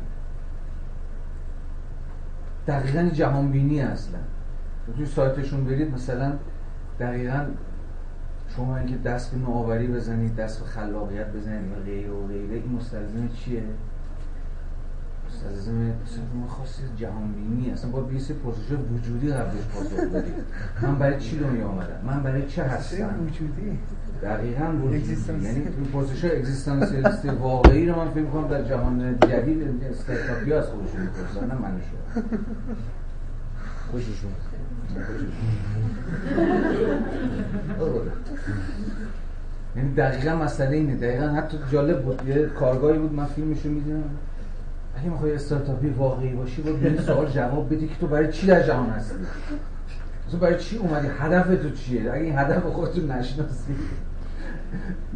دقیقا 2.68 3.10
جهان 3.14 3.52
بینی 3.52 3.82
اصلا 3.82 4.20
توی 4.96 5.06
سایتشون 5.06 5.66
برید 5.66 5.94
مثلا 5.94 6.34
دقیقا 7.00 7.46
شما 8.56 8.78
اینکه 8.78 8.98
دست 8.98 9.32
به 9.32 9.38
نوآوری 9.38 9.88
بزنید 9.88 10.36
دست 10.36 10.60
به 10.60 10.66
خلاقیت 10.66 11.28
بزنید 11.28 11.72
و 11.72 11.84
غیره 11.86 12.10
و 12.12 12.28
غیره 12.28 12.56
این 12.56 12.72
مستلزم 12.72 13.28
چیه؟ 13.28 13.64
مستلزم 15.28 15.94
ما 16.36 16.48
خاصی 16.48 16.82
جهان 16.98 17.34
بینی 17.34 17.72
اصلا 17.72 17.92
با 17.92 18.02
بیس 18.02 18.32
پرسش 18.32 18.72
وجودی 18.94 19.30
قبلش 19.30 19.64
پاسخ 19.74 20.00
بدید. 20.14 20.34
من 20.82 20.96
برای 20.96 21.20
چی 21.20 21.40
دنیا 21.40 21.68
آمدم؟ 21.68 22.02
من 22.04 22.24
برای 22.24 22.48
چه 22.48 22.64
هستم؟ 22.64 23.10
وجودی. 23.24 23.80
دقیقاً 24.24 24.66
وجودی. 24.84 25.18
یعنی 25.44 25.62
پرسش 25.94 26.26
اگزیستانسیالیست 26.26 27.26
واقعی 27.26 27.86
رو 27.86 27.96
من 27.96 28.10
فکر 28.10 28.22
می‌کنم 28.24 28.48
در 28.48 28.64
جهان 28.64 29.20
جدید 29.20 29.84
استارتاپی 29.92 30.54
از 30.54 30.66
خودشون 30.66 31.02
می‌پرسن 31.02 31.48
نه 31.48 31.54
من 31.54 31.82
شما 31.82 32.24
خوششون. 33.92 34.32
یعنی 39.76 39.94
دقیقا 39.94 40.36
مسئله 40.36 40.78
اینه. 40.78 40.96
دقیقا 40.96 41.28
حتی 41.28 41.58
جالب 41.72 42.04
بود. 42.04 42.22
یه 42.28 42.46
کارگاهی 42.46 43.00
بود. 43.00 43.14
من 43.14 43.26
فیلمشو 43.26 43.70
می‌دونم 43.70 44.04
اگه 44.96 45.10
می‌خوای 45.10 45.36
استارتاپی 45.36 45.90
واقعی 45.90 46.34
باشی 46.34 46.62
باید 46.62 46.80
به 46.80 47.02
سوال 47.02 47.30
جواب 47.30 47.76
بدی 47.76 47.88
که 47.88 47.96
تو 48.00 48.08
برای 48.08 48.32
چی 48.32 48.48
در 48.48 48.64
جهان 48.64 48.90
هستی؟ 48.90 49.16
تو 50.32 50.38
برای 50.38 50.60
چی 50.60 50.78
اومدی؟ 50.78 51.08
هدف 51.20 51.62
تو 51.62 51.70
چیه؟ 51.70 52.02
اگه 52.02 52.24
این 52.24 52.38
هدف 52.38 52.64
خودتون 52.64 53.12
نشناسی 53.12 53.76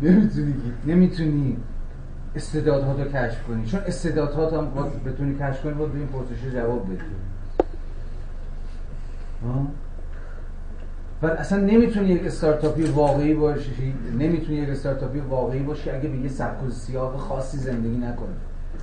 نمی‌تونی 0.02 0.54
نمی‌تونی 0.86 1.58
استعدادها 2.36 2.92
رو 2.92 3.12
کشف 3.12 3.44
کنی. 3.44 3.66
چون 3.66 3.80
استعدادها 3.88 4.62
هم 4.62 4.68
بتونی 5.06 5.36
کشف 5.36 5.62
کنی 5.62 5.74
باید 5.74 5.92
به 5.92 5.98
این 5.98 6.08
پرسش 6.08 6.54
جواب 6.54 6.86
بدی. 6.86 7.02
و 11.22 11.27
اصلا 11.27 11.59
نمی‌تونی 11.59 12.07
یک 12.07 12.25
استارتاپی 12.25 12.83
واقعی 12.83 13.33
باشی 13.33 13.93
نمی‌تونی 14.19 14.57
یک 14.57 14.69
استارتاپی 14.69 15.19
واقعی 15.19 15.59
باشی 15.59 15.90
اگه 15.90 16.09
به 16.09 16.17
یه 16.17 16.30
سبک 16.30 16.69
سیاق 16.69 17.17
خاصی 17.17 17.57
زندگی 17.57 17.98
نکنی. 17.98 18.35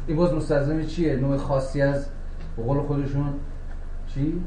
این 0.06 0.16
باز 0.16 0.34
مستلزم 0.34 0.84
چیه؟ 0.84 1.16
نوع 1.16 1.36
خاصی 1.36 1.82
از 1.82 2.06
به 2.56 2.62
قول 2.62 2.80
خودشون 2.80 3.26
چی؟ 4.06 4.42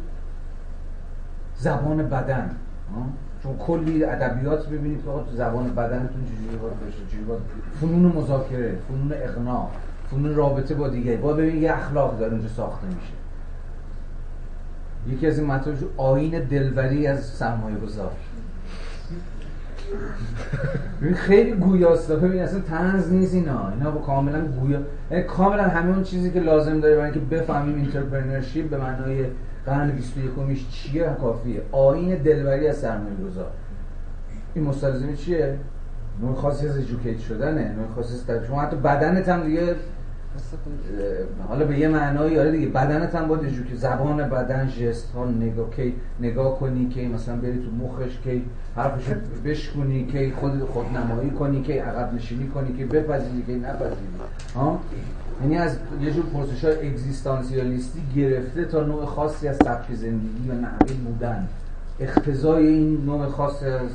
زبان 1.56 1.98
بدن 2.10 2.56
چون 3.44 3.58
کلی 3.58 4.04
ادبیات 4.04 4.68
ببینید 4.68 4.98
که 4.98 5.04
تو 5.04 5.36
زبان 5.36 5.76
بدنتون 5.76 6.26
چجوری 6.26 6.58
باید 6.58 6.80
بشه 6.80 7.06
چجوری 7.08 7.24
باید 7.24 7.42
فنون 7.82 8.12
مذاکره 8.12 8.78
فنون 8.88 9.14
اقناع 9.14 9.70
فنون 10.12 10.36
رابطه 10.36 10.76
با 10.76 10.90
دیگه. 10.90 11.18
باید 11.18 11.38
ببینید 11.38 11.64
یه 11.64 11.74
اخلاق 11.74 12.20
داره 12.20 12.32
اونجا 12.32 12.48
ساخته 12.48 12.88
میشه. 12.88 13.25
یکی 15.08 15.28
از 15.28 15.40
این 15.40 15.48
مطالب 15.48 15.78
آین 15.98 16.40
دلبری 16.40 17.08
از 17.08 17.26
سرمایه 17.26 17.78
گذار 17.78 18.12
خیلی 21.16 21.52
گویاست. 21.52 22.12
ببین 22.12 22.42
اصلا 22.42 22.60
تنز 22.60 23.12
نیست 23.12 23.34
اینا. 23.34 23.70
اینا 23.70 23.92
با 23.92 24.02
کاملا 24.02 24.42
گویا 24.42 24.80
کاملا 25.28 25.64
همه 25.64 25.94
اون 25.94 26.04
چیزی 26.04 26.32
که 26.32 26.40
لازم 26.40 26.80
داره 26.80 26.96
برای 26.96 27.12
اینکه 27.12 27.36
بفهمیم 27.36 27.76
entrepreneurship 27.76 28.70
به 28.70 28.78
معنای 28.78 29.26
قرن 29.66 29.92
21 29.92 30.70
چیه 30.70 31.16
کافیه. 31.22 31.62
آیین 31.72 32.16
دلبری 32.16 32.68
از 32.68 32.78
سرمایه 32.78 33.16
گذار 33.16 33.52
این 34.54 34.64
مستلزمی 34.64 35.18
چیه؟ 35.18 35.58
نوع 36.22 36.36
خاصی 36.36 36.68
از 36.68 36.78
educate 36.78 37.20
شدنه. 37.20 37.72
نوع 37.72 37.88
خاصی 37.96 38.32
از 38.32 38.46
شما 38.48 38.62
حتی 38.62 38.76
بدنت 38.76 39.30
هم 39.30 39.44
دیگه 39.44 39.76
حالا 41.48 41.66
به 41.66 41.80
یه 41.80 41.88
معنایی 41.88 42.40
آره 42.40 42.52
دیگه 42.52 42.68
بدنت 42.68 43.16
هم 43.16 43.28
باید 43.28 43.68
که 43.70 43.76
زبان 43.76 44.30
بدن 44.30 44.68
جست 44.68 45.12
ها 45.16 45.26
نگاه 45.26 45.70
کی 45.72 45.94
نگاه 46.20 46.60
کنی 46.60 46.90
که 46.90 47.08
مثلا 47.08 47.36
بری 47.36 47.60
تو 47.60 47.86
مخش 47.86 48.20
که 48.24 48.42
حرفش 48.76 49.04
بشکنی 49.46 50.06
که 50.06 50.34
خود 50.40 50.60
خودنمایی 50.60 51.30
کنی 51.30 51.62
که 51.62 51.84
عقب 51.84 52.14
نشینی 52.14 52.48
کنی 52.48 52.78
که 52.78 52.86
بپذیری 52.86 53.44
که 53.48 53.52
نپذیری. 53.52 53.96
ها؟ 54.56 54.80
یعنی 55.42 55.58
از 55.58 55.78
یه 56.02 56.12
جور 56.12 56.26
پرسش 56.26 56.64
های 56.64 56.90
اگزیستانسیالیستی 56.90 58.02
گرفته 58.16 58.66
تا 58.66 58.84
نوع 58.84 59.06
خاصی 59.06 59.48
از 59.48 59.56
سبک 59.56 59.94
زندگی 59.94 60.50
و 60.50 60.54
نحوه 60.54 60.94
بودن 61.06 61.48
اختزای 62.00 62.68
این 62.68 63.06
نوع 63.06 63.28
خاصی 63.28 63.66
از 63.66 63.90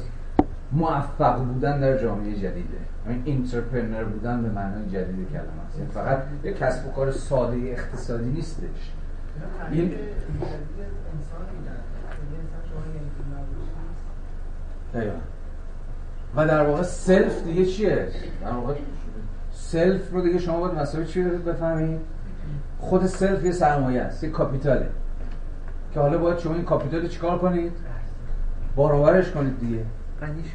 موفق 0.72 1.38
بودن 1.38 1.80
در 1.80 1.98
جامعه 1.98 2.34
جدیده. 2.34 2.78
این 3.08 3.22
اینترپرنر 3.24 4.04
بودن 4.04 4.42
به 4.42 4.48
معنای 4.48 4.88
جدید 4.88 5.28
کلمه 5.32 5.46
است. 5.68 5.78
یعنی 5.78 5.90
فقط 5.90 6.22
یک 6.44 6.58
کسب 6.58 6.88
و 6.88 6.90
کار 6.90 7.12
ساده 7.12 7.56
اقتصادی 7.56 8.30
نیستش. 8.30 8.92
این 9.70 9.94
و 16.36 16.46
در 16.46 16.66
واقع 16.66 16.82
self 16.82 17.44
دیگه 17.44 17.66
چیه؟ 17.66 18.08
در 18.42 18.52
واقع 18.52 18.74
self 19.52 20.12
رو 20.12 20.22
دیگه 20.22 20.38
شما 20.38 20.60
باید 20.60 20.74
مسئله 20.74 21.04
چی 21.04 21.22
رو 21.22 21.38
بفهمید؟ 21.38 22.00
خود 22.78 23.06
self 23.06 23.44
یه 23.44 23.52
سرمایه 23.52 24.00
است 24.00 24.24
یه 24.24 24.30
capital 24.30 24.75
ه. 24.75 24.88
که 25.94 26.00
حالا 26.00 26.18
باید 26.18 26.38
شما 26.38 26.54
این 26.54 26.64
capital 26.64 27.08
چیکار 27.08 27.38
کنید؟ 27.38 27.72
بارآورش 28.76 29.30
کنید 29.30 29.60
دیگه. 29.60 29.84
غنیش 30.20 30.46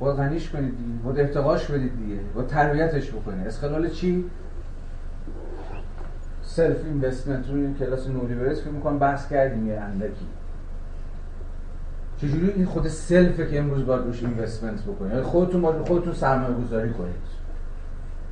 باید 0.00 0.16
غنیش 0.16 0.50
کنید 0.50 0.76
دیگه 0.78 0.98
باید 1.04 1.20
ارتقاش 1.20 1.70
بدید 1.70 1.98
دیگه 1.98 2.20
باید 2.34 2.46
تربیتش 2.46 3.10
بکنید. 3.10 3.46
اسخلال 3.46 3.88
چی؟ 3.88 4.24
self 6.42 6.84
investment 6.84 7.50
رو 7.50 7.74
کلاس 7.74 8.08
نوری 8.08 8.34
برس 8.34 8.64
که 8.64 8.70
می‌کنم 8.70 8.98
بحث 8.98 9.28
کردیم 9.28 9.66
یه 9.66 9.80
اندکی. 9.80 10.26
چجوری 12.18 12.50
این 12.50 12.66
خود 12.66 12.88
self 12.88 13.34
ه 13.34 13.46
که 13.50 13.58
امروز 13.58 13.86
باید 13.86 14.04
روش 14.04 14.22
investment 14.22 14.82
بکنید 14.82 15.12
یعنی 15.12 15.24
خودتون 15.24 15.62
باید 15.62 15.88
خودتون 15.88 16.14
سرمایه 16.14 16.54
گذاری 16.54 16.90
کنید. 16.90 17.40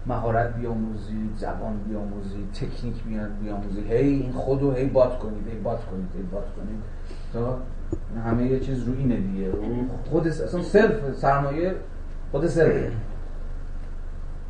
مهارت 0.06 0.54
بیاموزید 0.54 1.30
زبان 1.36 1.76
بیاموزید 1.88 2.52
تکنیک 2.52 2.94
بیاموزید 3.42 3.86
هی 3.86 4.08
این 4.08 4.32
خودو 4.32 4.72
هی 4.72 4.86
بات 4.86 5.18
کنید 5.18 5.48
هی 5.48 5.58
بات 5.58 5.84
کنید 5.84 6.08
هی 6.16 6.22
بات 6.22 6.46
کنید. 6.56 6.82
تا 7.32 7.58
همه 8.24 8.46
یه 8.46 8.60
چیز 8.60 8.84
رو 8.84 8.92
اینه 8.98 9.16
دیگه. 9.16 9.52
خود 10.10 10.26
اصلا 10.26 10.62
self 10.62 11.16
سرمایه 11.16 11.74
خود 12.32 12.46
self. 12.46 12.92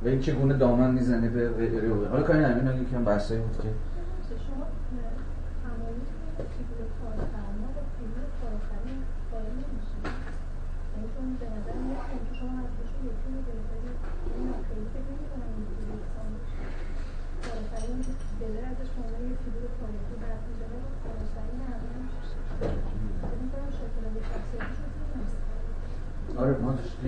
و 0.04 0.08
این 0.08 0.20
چگونه 0.20 0.54
دامن 0.54 0.90
می‌زنه 0.90 1.28
به 1.28 1.50
غیره 1.50 2.08
حالا 2.10 2.22
کاری 2.22 2.38
نمیم 2.38 2.82
یکم 2.82 3.04
بحثایی 3.04 3.40
بود 3.40 3.56
که. 3.62 3.68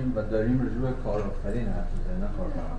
داشتیم 0.00 0.16
و 0.16 0.22
داریم 0.22 0.62
رجوع 0.66 0.90
به 0.90 1.02
کارآفرین 1.04 1.68
حرف 1.68 1.90
می‌زنیم 1.96 2.20
نه 2.24 2.30
کارفرما 2.36 2.76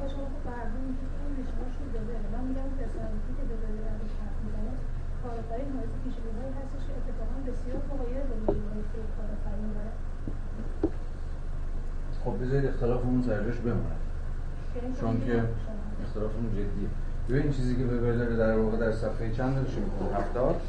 خب 12.24 12.44
بذارید 12.44 12.70
اختلافمون 12.70 13.24
سرجاش 13.24 13.58
بمونه. 13.58 13.96
چون 15.00 15.22
که 15.26 15.44
اختلافمون 16.04 16.52
جدیه. 16.52 16.90
ببین 17.30 17.52
چیزی 17.52 17.76
که 17.76 17.84
به 17.84 18.18
داره 18.18 18.36
در 18.36 18.58
واقع 18.58 18.78
در 18.78 18.92
صفحه 18.92 19.32
چند 19.32 19.56
داشتیم؟ 19.56 19.84
هفتاد. 20.16 20.62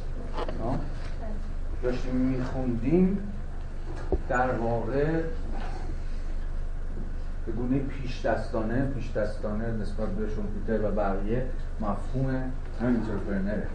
داشتیم 1.83 2.15
میخوندیم. 2.15 3.19
در 4.29 4.51
واقع 4.51 5.23
به 7.47 7.53
گونه 7.53 7.79
پیش 7.79 8.27
دستانه 8.27 8.85
پیش 8.85 9.12
دستانه 9.12 9.73
نسبت 9.73 10.09
به 10.09 10.29
شومپیتر 10.29 10.89
و 10.89 10.91
بقیه 10.91 11.47
مفهوم 11.81 12.29
همین 12.81 12.97
انترپرنره. 12.97 13.67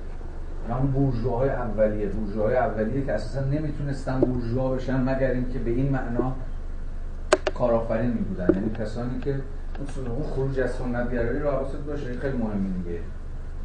همون 0.69 0.91
بورژواهای 0.91 1.49
اولیه. 1.49 2.07
بورژواهای 2.07 2.55
اولیه 2.55 3.05
که 3.05 3.13
اساسا 3.13 3.45
نمی‌تونستن 3.45 4.19
بورژوا 4.19 4.69
بشن 4.69 5.01
مگر 5.01 5.31
اینکه 5.31 5.59
به 5.59 5.71
این 5.71 5.91
معنا 5.91 6.35
کارآفرین 7.55 8.09
می 8.09 8.19
بودن 8.19 8.47
یعنی 8.53 8.69
کسانی 8.69 9.19
که 9.19 9.35
اون 10.07 10.23
خروج 10.23 10.59
از 10.59 10.71
سنت 10.71 11.11
گرایی 11.11 11.39
رو 11.39 11.51
حواست 11.51 11.77
باشه 11.77 12.13
خیلی 12.13 12.37
مهمه 12.37 12.69
دیگه. 12.69 12.89
این 12.89 13.01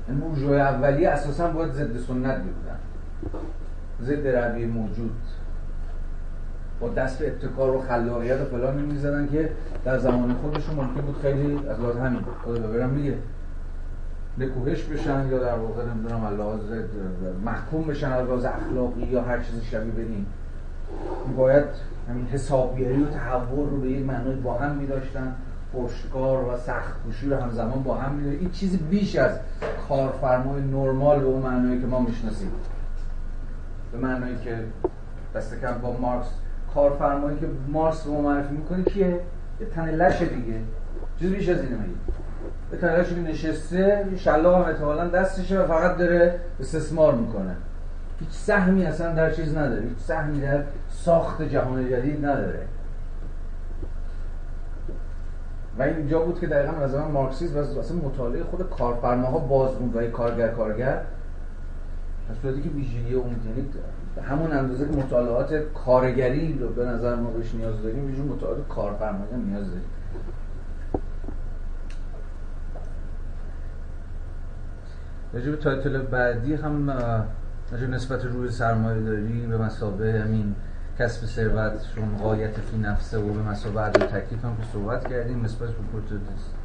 یعنی 0.09 0.21
بورژوای 0.21 0.61
اولیه 0.61 1.09
اساسا 1.09 1.49
باید 1.49 1.73
ضد 1.73 1.99
سنت 1.99 2.39
می 2.39 2.51
بودن. 2.51 2.79
ضد 4.03 4.27
روی 4.27 4.67
موجود. 4.67 5.17
با 6.83 6.89
دست 6.89 7.19
به 7.19 7.29
ابتکار 7.29 7.71
و 7.71 7.81
خلاقیت 7.81 8.41
و 8.41 8.45
فلان 8.45 8.75
می‌زدن 8.75 9.29
که 9.33 9.51
در 9.85 9.99
زمان 9.99 10.35
خودشون 10.35 10.75
ممکن 10.75 11.01
بود 11.01 11.17
خیلی 11.23 11.69
از 11.69 11.81
لحاظ 11.81 11.97
همین 11.97 12.21
خدا 12.45 12.69
ببرم 12.69 12.91
میگه 12.91 13.15
نکوهش 14.39 14.85
بشن 14.85 15.29
یا 15.31 15.39
در 15.39 15.55
واقع 15.55 15.83
نمی‌دونم 15.85 16.37
لحاظ 16.39 16.61
محکوم 17.45 17.83
بشن 17.83 18.13
از 18.13 18.27
لحاظ 18.27 18.45
اخلاقی 18.45 19.03
یا 19.03 19.23
هر 19.23 19.39
چیز 19.39 19.63
شبیه 19.63 19.93
بدین 19.93 20.27
باید 21.37 21.65
همین 22.09 22.27
حسابگری 22.27 23.03
و 23.03 23.07
تحول 23.07 23.71
رو 23.71 23.81
به 23.81 23.89
یک 23.89 24.07
معنای 24.07 24.37
با 24.37 24.55
هم 24.55 24.77
میداشتن. 24.77 25.35
پشتکار 25.75 26.45
و 26.45 26.57
سخت 26.57 26.95
رو 27.23 27.37
همزمان 27.37 27.83
با 27.83 27.95
هم 27.95 28.15
میداشتن. 28.15 28.41
این 28.41 28.51
چیزی 28.51 28.77
بیش 28.77 29.17
از 29.17 29.39
کارفرمای 29.89 30.63
نرمال 30.63 31.21
به 31.21 31.27
اون 31.27 31.43
معنایی 31.43 31.81
که 31.81 31.87
ما 31.87 32.01
می‌شناسیم. 32.01 32.51
به 33.93 33.99
معنایی 33.99 34.37
که 34.45 34.59
دست 35.35 35.61
کم 35.61 35.79
با 35.83 35.97
مارکس 36.01 36.29
کارفرمایی 36.75 37.39
که 37.39 37.47
مارکس 37.69 38.07
رو 38.07 38.23
معرفی 38.23 38.55
می‌کنه 38.55 38.85
کیه؟ 38.85 39.21
یه 39.61 39.67
تن 39.75 39.91
لش 39.91 40.23
دیگه. 40.23 40.61
چیز 41.19 41.31
بیش 41.31 41.49
از 41.49 41.61
اینه 41.61 41.77
میگه 41.77 41.95
یه 42.73 42.79
تن 42.79 43.01
لشی 43.01 43.15
که 43.15 43.21
نشسته 43.21 44.07
شلاق 44.17 44.55
هم 44.55 44.73
احتمالا 44.73 45.09
دستشه 45.09 45.61
و 45.61 45.67
فقط 45.67 45.97
داره 45.97 46.41
استثمار 46.61 47.15
می‌کنه. 47.15 47.57
هیچ 48.21 48.31
سهمی 48.31 48.85
اصلا 48.85 49.15
در 49.15 49.31
چیز 49.31 49.57
نداره. 49.57 49.83
هیچ 49.83 49.99
سهمی 49.99 50.41
در 50.41 50.63
ساخت 50.91 51.43
جهان 51.43 51.91
جدید 51.91 52.27
نداره. 52.27 52.67
و 55.79 55.83
اینجا 55.83 56.21
بود 56.21 56.41
که 56.41 56.47
دقیقا 56.47 56.77
از 56.77 56.95
من 56.95 57.11
مارکسیسم 57.11 57.57
و 57.57 57.79
اصلا 57.79 57.97
مطالعه 57.97 58.45
خود 58.45 58.71
کارفرماها 58.71 59.39
باز 59.39 59.75
بود 59.75 59.97
و 59.97 60.11
کارگر 60.11 60.49
کارگر. 60.49 61.03
در 62.29 62.35
صورتی 62.43 62.63
که 62.63 62.69
ویژگی 62.69 63.15
اون 63.15 63.31
یعنی 63.31 63.69
همون 64.21 64.53
اندازه 64.53 64.89
که 64.89 64.97
مطالعات 64.97 65.55
کارگری 65.55 66.59
رو 66.59 66.69
به 66.69 66.85
نظر 66.85 67.15
ما 67.15 67.31
بهش 67.31 67.55
نیاز 67.55 67.83
داریم 67.83 68.07
ویژگی 68.07 68.23
مطالعات 68.23 68.69
کارفرمایی 68.69 69.37
نیاز 69.47 69.67
داریم. 69.67 69.83
راجع 75.33 75.51
به 75.51 75.57
تایتل 75.57 76.03
بعدی 76.03 76.55
هم 76.55 76.91
راجع 77.73 77.87
نسبت 77.87 78.25
روی 78.25 78.51
سرمایه 78.51 79.01
داری 79.01 79.47
به 79.47 79.59
مثابه 79.59 80.21
همین 80.21 80.55
کسب 80.99 81.27
ثروت 81.27 81.73
چون 81.95 82.17
غایت 82.23 82.61
فی 82.61 82.79
نفسه 82.79 83.19
و 83.19 83.33
به 83.33 83.43
مثابه 83.43 83.81
ادای 83.81 84.07
تکلیف 84.07 84.45
هم 84.45 84.57
که 84.57 84.63
صحبت 84.73 85.09
کردیم 85.09 85.45
نسبت 85.45 85.69
به 85.69 85.75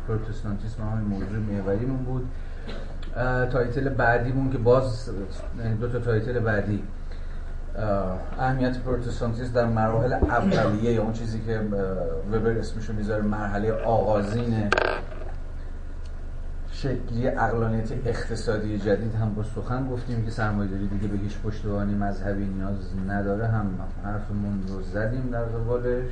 پروتستانتیسم 0.08 0.84
هم 0.84 0.98
موضوع 0.98 1.38
میوریمون 1.38 1.98
بود. 1.98 2.28
title 3.52 3.90
بعدیمون 3.90 4.52
که 4.52 4.58
باز 4.58 5.10
یعنی 5.60 5.76
دو 5.76 5.88
تا 5.88 6.00
title 6.00 6.40
بعدی. 6.40 6.84
اهمیت 8.40 8.80
پروتستانتیسم 8.80 9.54
در 9.54 9.66
مراحل 9.66 10.14
اولیه 10.14 10.94
یا 10.94 11.04
اون 11.04 11.14
چیزی 11.14 11.42
که 11.42 11.60
وبر 12.32 12.58
اسمشو 12.58 12.94
می‌ذاره 12.94 13.24
مرحله 13.24 13.72
آغازین 13.72 14.70
شکلی 16.72 17.28
اقلانیت 17.28 17.92
اقتصادی 18.06 18.78
جدید 18.78 19.16
هم 19.16 19.34
با 19.34 19.44
سخن 19.44 19.90
گفتیم 19.90 20.26
که 20.26 20.32
سرمایه‌داری 20.32 20.88
دیگه 20.88 21.08
به 21.08 21.18
هیچ 21.18 21.38
پشتوانی 21.40 21.94
مذهبی 21.94 22.46
نیاز 22.46 22.76
نداره. 23.08 23.48
هم 23.48 23.80
حرفمون 24.04 24.64
رو 24.68 24.82
زدیم 24.82 25.30
در 25.32 25.44
قبالش. 25.44 26.10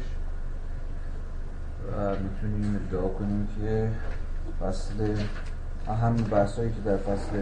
و 1.92 2.10
می‌تونیم 2.10 2.80
ادعا 2.90 3.08
کنیم 3.08 3.48
که 3.60 3.90
فصل 4.62 5.16
اهم 5.88 6.16
بحثایی 6.16 6.70
که 6.70 6.82
در 6.86 6.98
فصل 6.98 7.42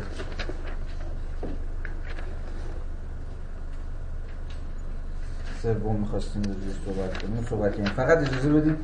سوم 5.64 5.95
می‌خواستیم 5.95 6.42
روی 6.42 6.56
صحبت 6.85 7.24
کنیم. 7.24 7.45
صحبت 7.50 7.75
کنیم 7.75 7.85
فقط 7.85 8.17
اجازه 8.17 8.53
بدیم 8.53 8.77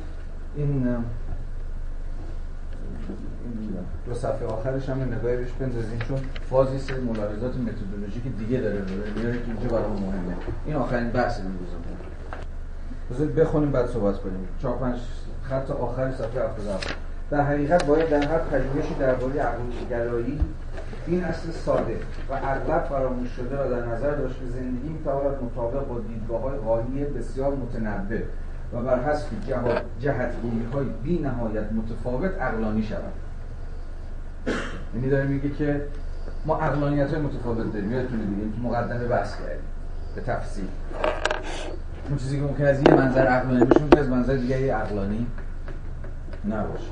این 0.56 0.96
دو 4.06 4.14
صفحه 4.14 4.46
آخرش 4.46 4.88
هم 4.88 5.02
نگاهی 5.02 5.36
بهش 5.36 5.50
بندازیم 5.60 5.98
چون 6.08 6.18
فازی 6.50 6.78
سه 6.78 7.00
ملاحظات 7.00 7.56
متدولوژیک 7.56 8.22
دیگه 8.38 8.60
داره 8.60 8.80
داره. 8.80 9.12
که 9.12 9.44
اینجا 9.46 9.68
برای 9.68 9.90
مهمه. 9.90 10.36
این 10.66 10.76
آخرین 10.76 11.10
بحث 11.10 11.40
امروزمون 11.40 11.82
بذارید 13.10 13.34
بخونیم 13.34 13.72
بعد 13.72 13.86
صحبت 13.86 14.18
کنیم. 14.18 14.48
چهار 14.62 14.78
پنج 14.78 14.98
خط 15.42 15.70
آخر 15.70 16.12
صفحه 16.12 16.44
77 16.44 16.94
در 17.30 17.40
حقیقت 17.40 17.84
باید 17.86 18.10
در 18.10 18.28
هر 18.28 18.38
پژوهشی 18.38 18.94
درباره 18.94 19.40
عقلگرایی 19.40 20.40
این 21.06 21.24
اصل 21.24 21.50
ساده 21.50 21.96
و 22.30 22.32
اغلب 22.32 22.84
فراموش 22.88 23.30
شده 23.30 23.56
را 23.56 23.70
در 23.70 23.86
نظر 23.86 24.10
داشت 24.10 24.34
که 24.40 24.46
زندگی 24.46 24.88
می‌تواند 24.88 25.42
مطابق 25.42 25.86
با 25.86 25.98
دیدگاه 25.98 26.42
های 26.42 27.04
بسیار 27.04 27.54
متنوع 27.54 28.20
و 28.72 28.80
بر 28.82 29.02
حسب 29.02 29.26
جهتگیری 30.00 30.66
های 30.72 30.86
بی 31.02 31.18
نهایت 31.18 31.72
متفاوت 31.72 32.30
اقلانی 32.40 32.82
شود. 32.82 33.12
یعنی 34.94 35.10
داره 35.10 35.24
میگه 35.24 35.50
که 35.50 35.86
ما 36.46 36.60
اقلانیت 36.60 37.10
های 37.10 37.22
متفاوت 37.22 37.72
داریم. 37.72 37.92
یادتونه 37.92 38.24
دیگه 38.24 38.56
که 38.56 38.60
مقدمه 38.62 39.04
بحث 39.04 39.36
کردیم. 39.36 39.64
به 40.14 40.20
تفصیل. 40.20 40.64
اون 42.08 42.18
چیزی 42.18 42.36
که 42.36 42.42
ممکن 42.42 42.64
از 42.64 42.80
یه 42.80 42.94
منظر 42.94 43.36
اقلانی 43.36 43.64
باشه 43.64 43.88
که 43.90 44.00
از 44.00 44.08
منظر 44.08 44.36
دیگه 44.36 44.76
اقلانی 44.76 45.26
نباشه. 46.48 46.90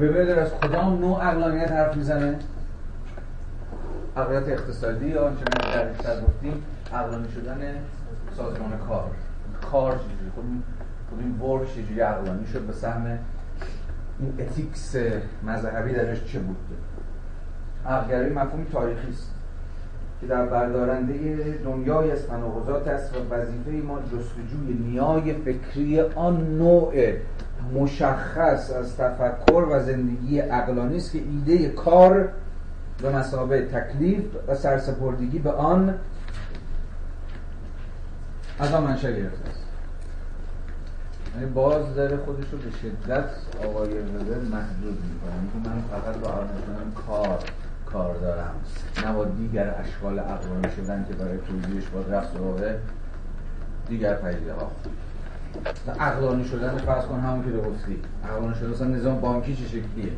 وبر 0.00 0.38
از 0.38 0.50
کدام 0.50 0.98
نوع 0.98 1.28
اقلانیت 1.28 1.72
حرف 1.72 1.96
می‌زنه؟ 1.96 2.38
اقلانیت 4.18 4.48
اقتصادی 4.48 5.06
یا 5.06 5.26
آنچنان 5.26 5.74
در 5.74 5.88
بیشتر 5.88 6.20
گفتیم 6.20 6.64
اقلانی 6.92 7.28
شدن 7.34 7.60
سازمان 8.36 8.78
کار. 8.88 9.10
کار 9.70 9.92
چجوری؟ 9.92 10.30
خود 10.34 10.44
خب 11.10 11.18
این 11.18 11.40
ورک 11.40 11.68
چجوری 11.74 12.00
اقلانی 12.00 12.46
شد؟ 12.46 12.60
به 12.60 12.72
سهم 12.72 13.18
این 14.20 14.34
اتیکس 14.38 14.96
مذهبی 15.46 15.92
درش 15.92 16.24
چه 16.24 16.38
بود؟ 16.38 16.56
عقلگرایی 17.86 18.32
مفهوم 18.32 18.64
تاریخی 18.72 19.10
است 19.10 19.30
که 20.20 20.26
در 20.26 20.46
بردارنده 20.46 21.58
دنیای 21.64 22.10
از 22.10 22.26
تناقضات 22.26 22.88
است 22.88 23.16
و 23.16 23.34
وظیفه 23.34 23.70
ما 23.70 23.98
جستجوی 23.98 24.74
نیای 24.74 25.34
فکری 25.34 26.00
آن 26.00 26.58
نوع 26.58 26.94
مشخص 27.74 28.72
از 28.72 28.96
تفکر 28.96 29.66
و 29.70 29.82
زندگی 29.82 30.40
اقلانی 30.40 30.96
است 30.96 31.12
که 31.12 31.18
ایده 31.18 31.68
کار 31.68 32.28
به 33.02 33.10
مسابه 33.16 33.66
تکلیف 33.66 34.24
و 34.48 34.54
سرسپردگی 34.54 35.38
به 35.38 35.50
آن 35.50 35.94
از 38.58 38.72
آن 38.72 38.82
منشه 38.82 39.16
گرفته 39.16 39.48
است. 39.48 39.58
یعنی 41.34 41.50
باز 41.50 41.94
داره 41.94 42.16
خودش 42.16 42.44
رو 42.52 42.58
به 42.58 42.70
شدت 42.70 43.30
آقای 43.64 43.88
وبر 43.88 44.38
محدود 44.38 44.98
می‌کنه. 45.02 45.62
که 45.64 45.68
من 45.68 45.82
فقط 45.90 46.16
با 46.16 46.28
نشدن 46.28 46.92
کار 47.06 47.38
کار 47.86 48.14
دارم. 48.14 48.54
نه 49.04 49.12
با 49.12 49.24
دیگر 49.24 49.74
اشکال 49.78 50.18
اقلانی 50.18 50.76
شدن 50.76 51.06
که 51.08 51.14
برای 51.14 51.38
توضیحش 51.38 51.88
باید 51.88 52.14
رفت 52.14 52.32
سراغ 52.32 52.74
دیگر 53.88 54.14
پدیده 54.14 54.52
ها. 54.52 54.70
اقلانی 56.00 56.44
شدن 56.44 56.78
فرض 56.78 57.04
کن 57.04 57.20
همون 57.20 57.44
که 57.44 57.50
گفتی. 57.50 58.02
اقلانی 58.24 58.54
شدن 58.54 58.88
نظام 58.88 59.20
بانکی 59.20 59.56
چه 59.56 59.64
شکلیه؟ 59.64 60.12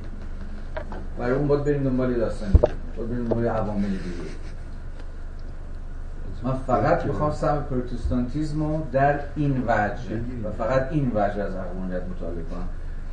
برای 1.18 1.32
اون 1.32 1.48
باید 1.48 1.64
بریم 1.64 1.84
دنبال 1.84 2.14
داستانی. 2.14 2.52
باید 2.96 3.10
بریم 3.10 3.28
دنبال 3.28 3.48
عوامل 3.48 3.88
دیگه. 3.88 4.30
من 6.42 6.52
فقط 6.66 7.06
می‌خوام 7.06 7.32
سم 7.32 7.64
پروتستانتیزم 7.70 8.62
رو 8.62 8.82
در 8.92 9.20
این 9.36 9.64
وجه 9.66 10.20
و 10.44 10.50
فقط 10.58 10.88
این 10.90 11.12
وجه 11.14 11.42
از 11.42 11.54
عقلانیت 11.54 12.02
مطالعه 12.16 12.42
کنم. 12.50 12.68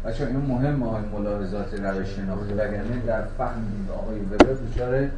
بچه 0.05 0.27
این 0.27 0.37
مهم 0.37 0.83
های 0.83 1.01
ملاحظات 1.13 1.73
روش 1.73 2.07
شناختی. 2.07 2.53
وگرنه 2.53 3.01
در 3.07 3.21
فهم 3.37 3.63
آقای 3.93 4.19
وبر 4.19 4.37
دچار 4.37 5.09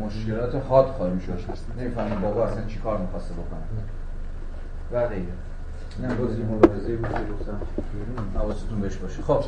مشکلات 0.00 0.54
حاد 0.68 0.86
خواهیم 0.86 1.18
شد. 1.18 1.38
نمی‌فهمیم 1.78 2.20
بابا 2.20 2.46
اصلا 2.46 2.64
چی 2.66 2.78
کار 2.78 2.98
می‌خواسته 2.98 3.34
بکنه. 3.34 3.82
و 4.92 5.08
غیره. 5.08 5.24
نه 6.02 6.14
بازی 6.14 6.42
ملاحظه 6.42 6.96
بود 6.96 7.08
که 7.08 7.32
گفتم. 7.32 7.58
حواستون 8.34 8.80
بهش 8.80 8.96
باشه. 8.96 9.22
خب. 9.22 9.44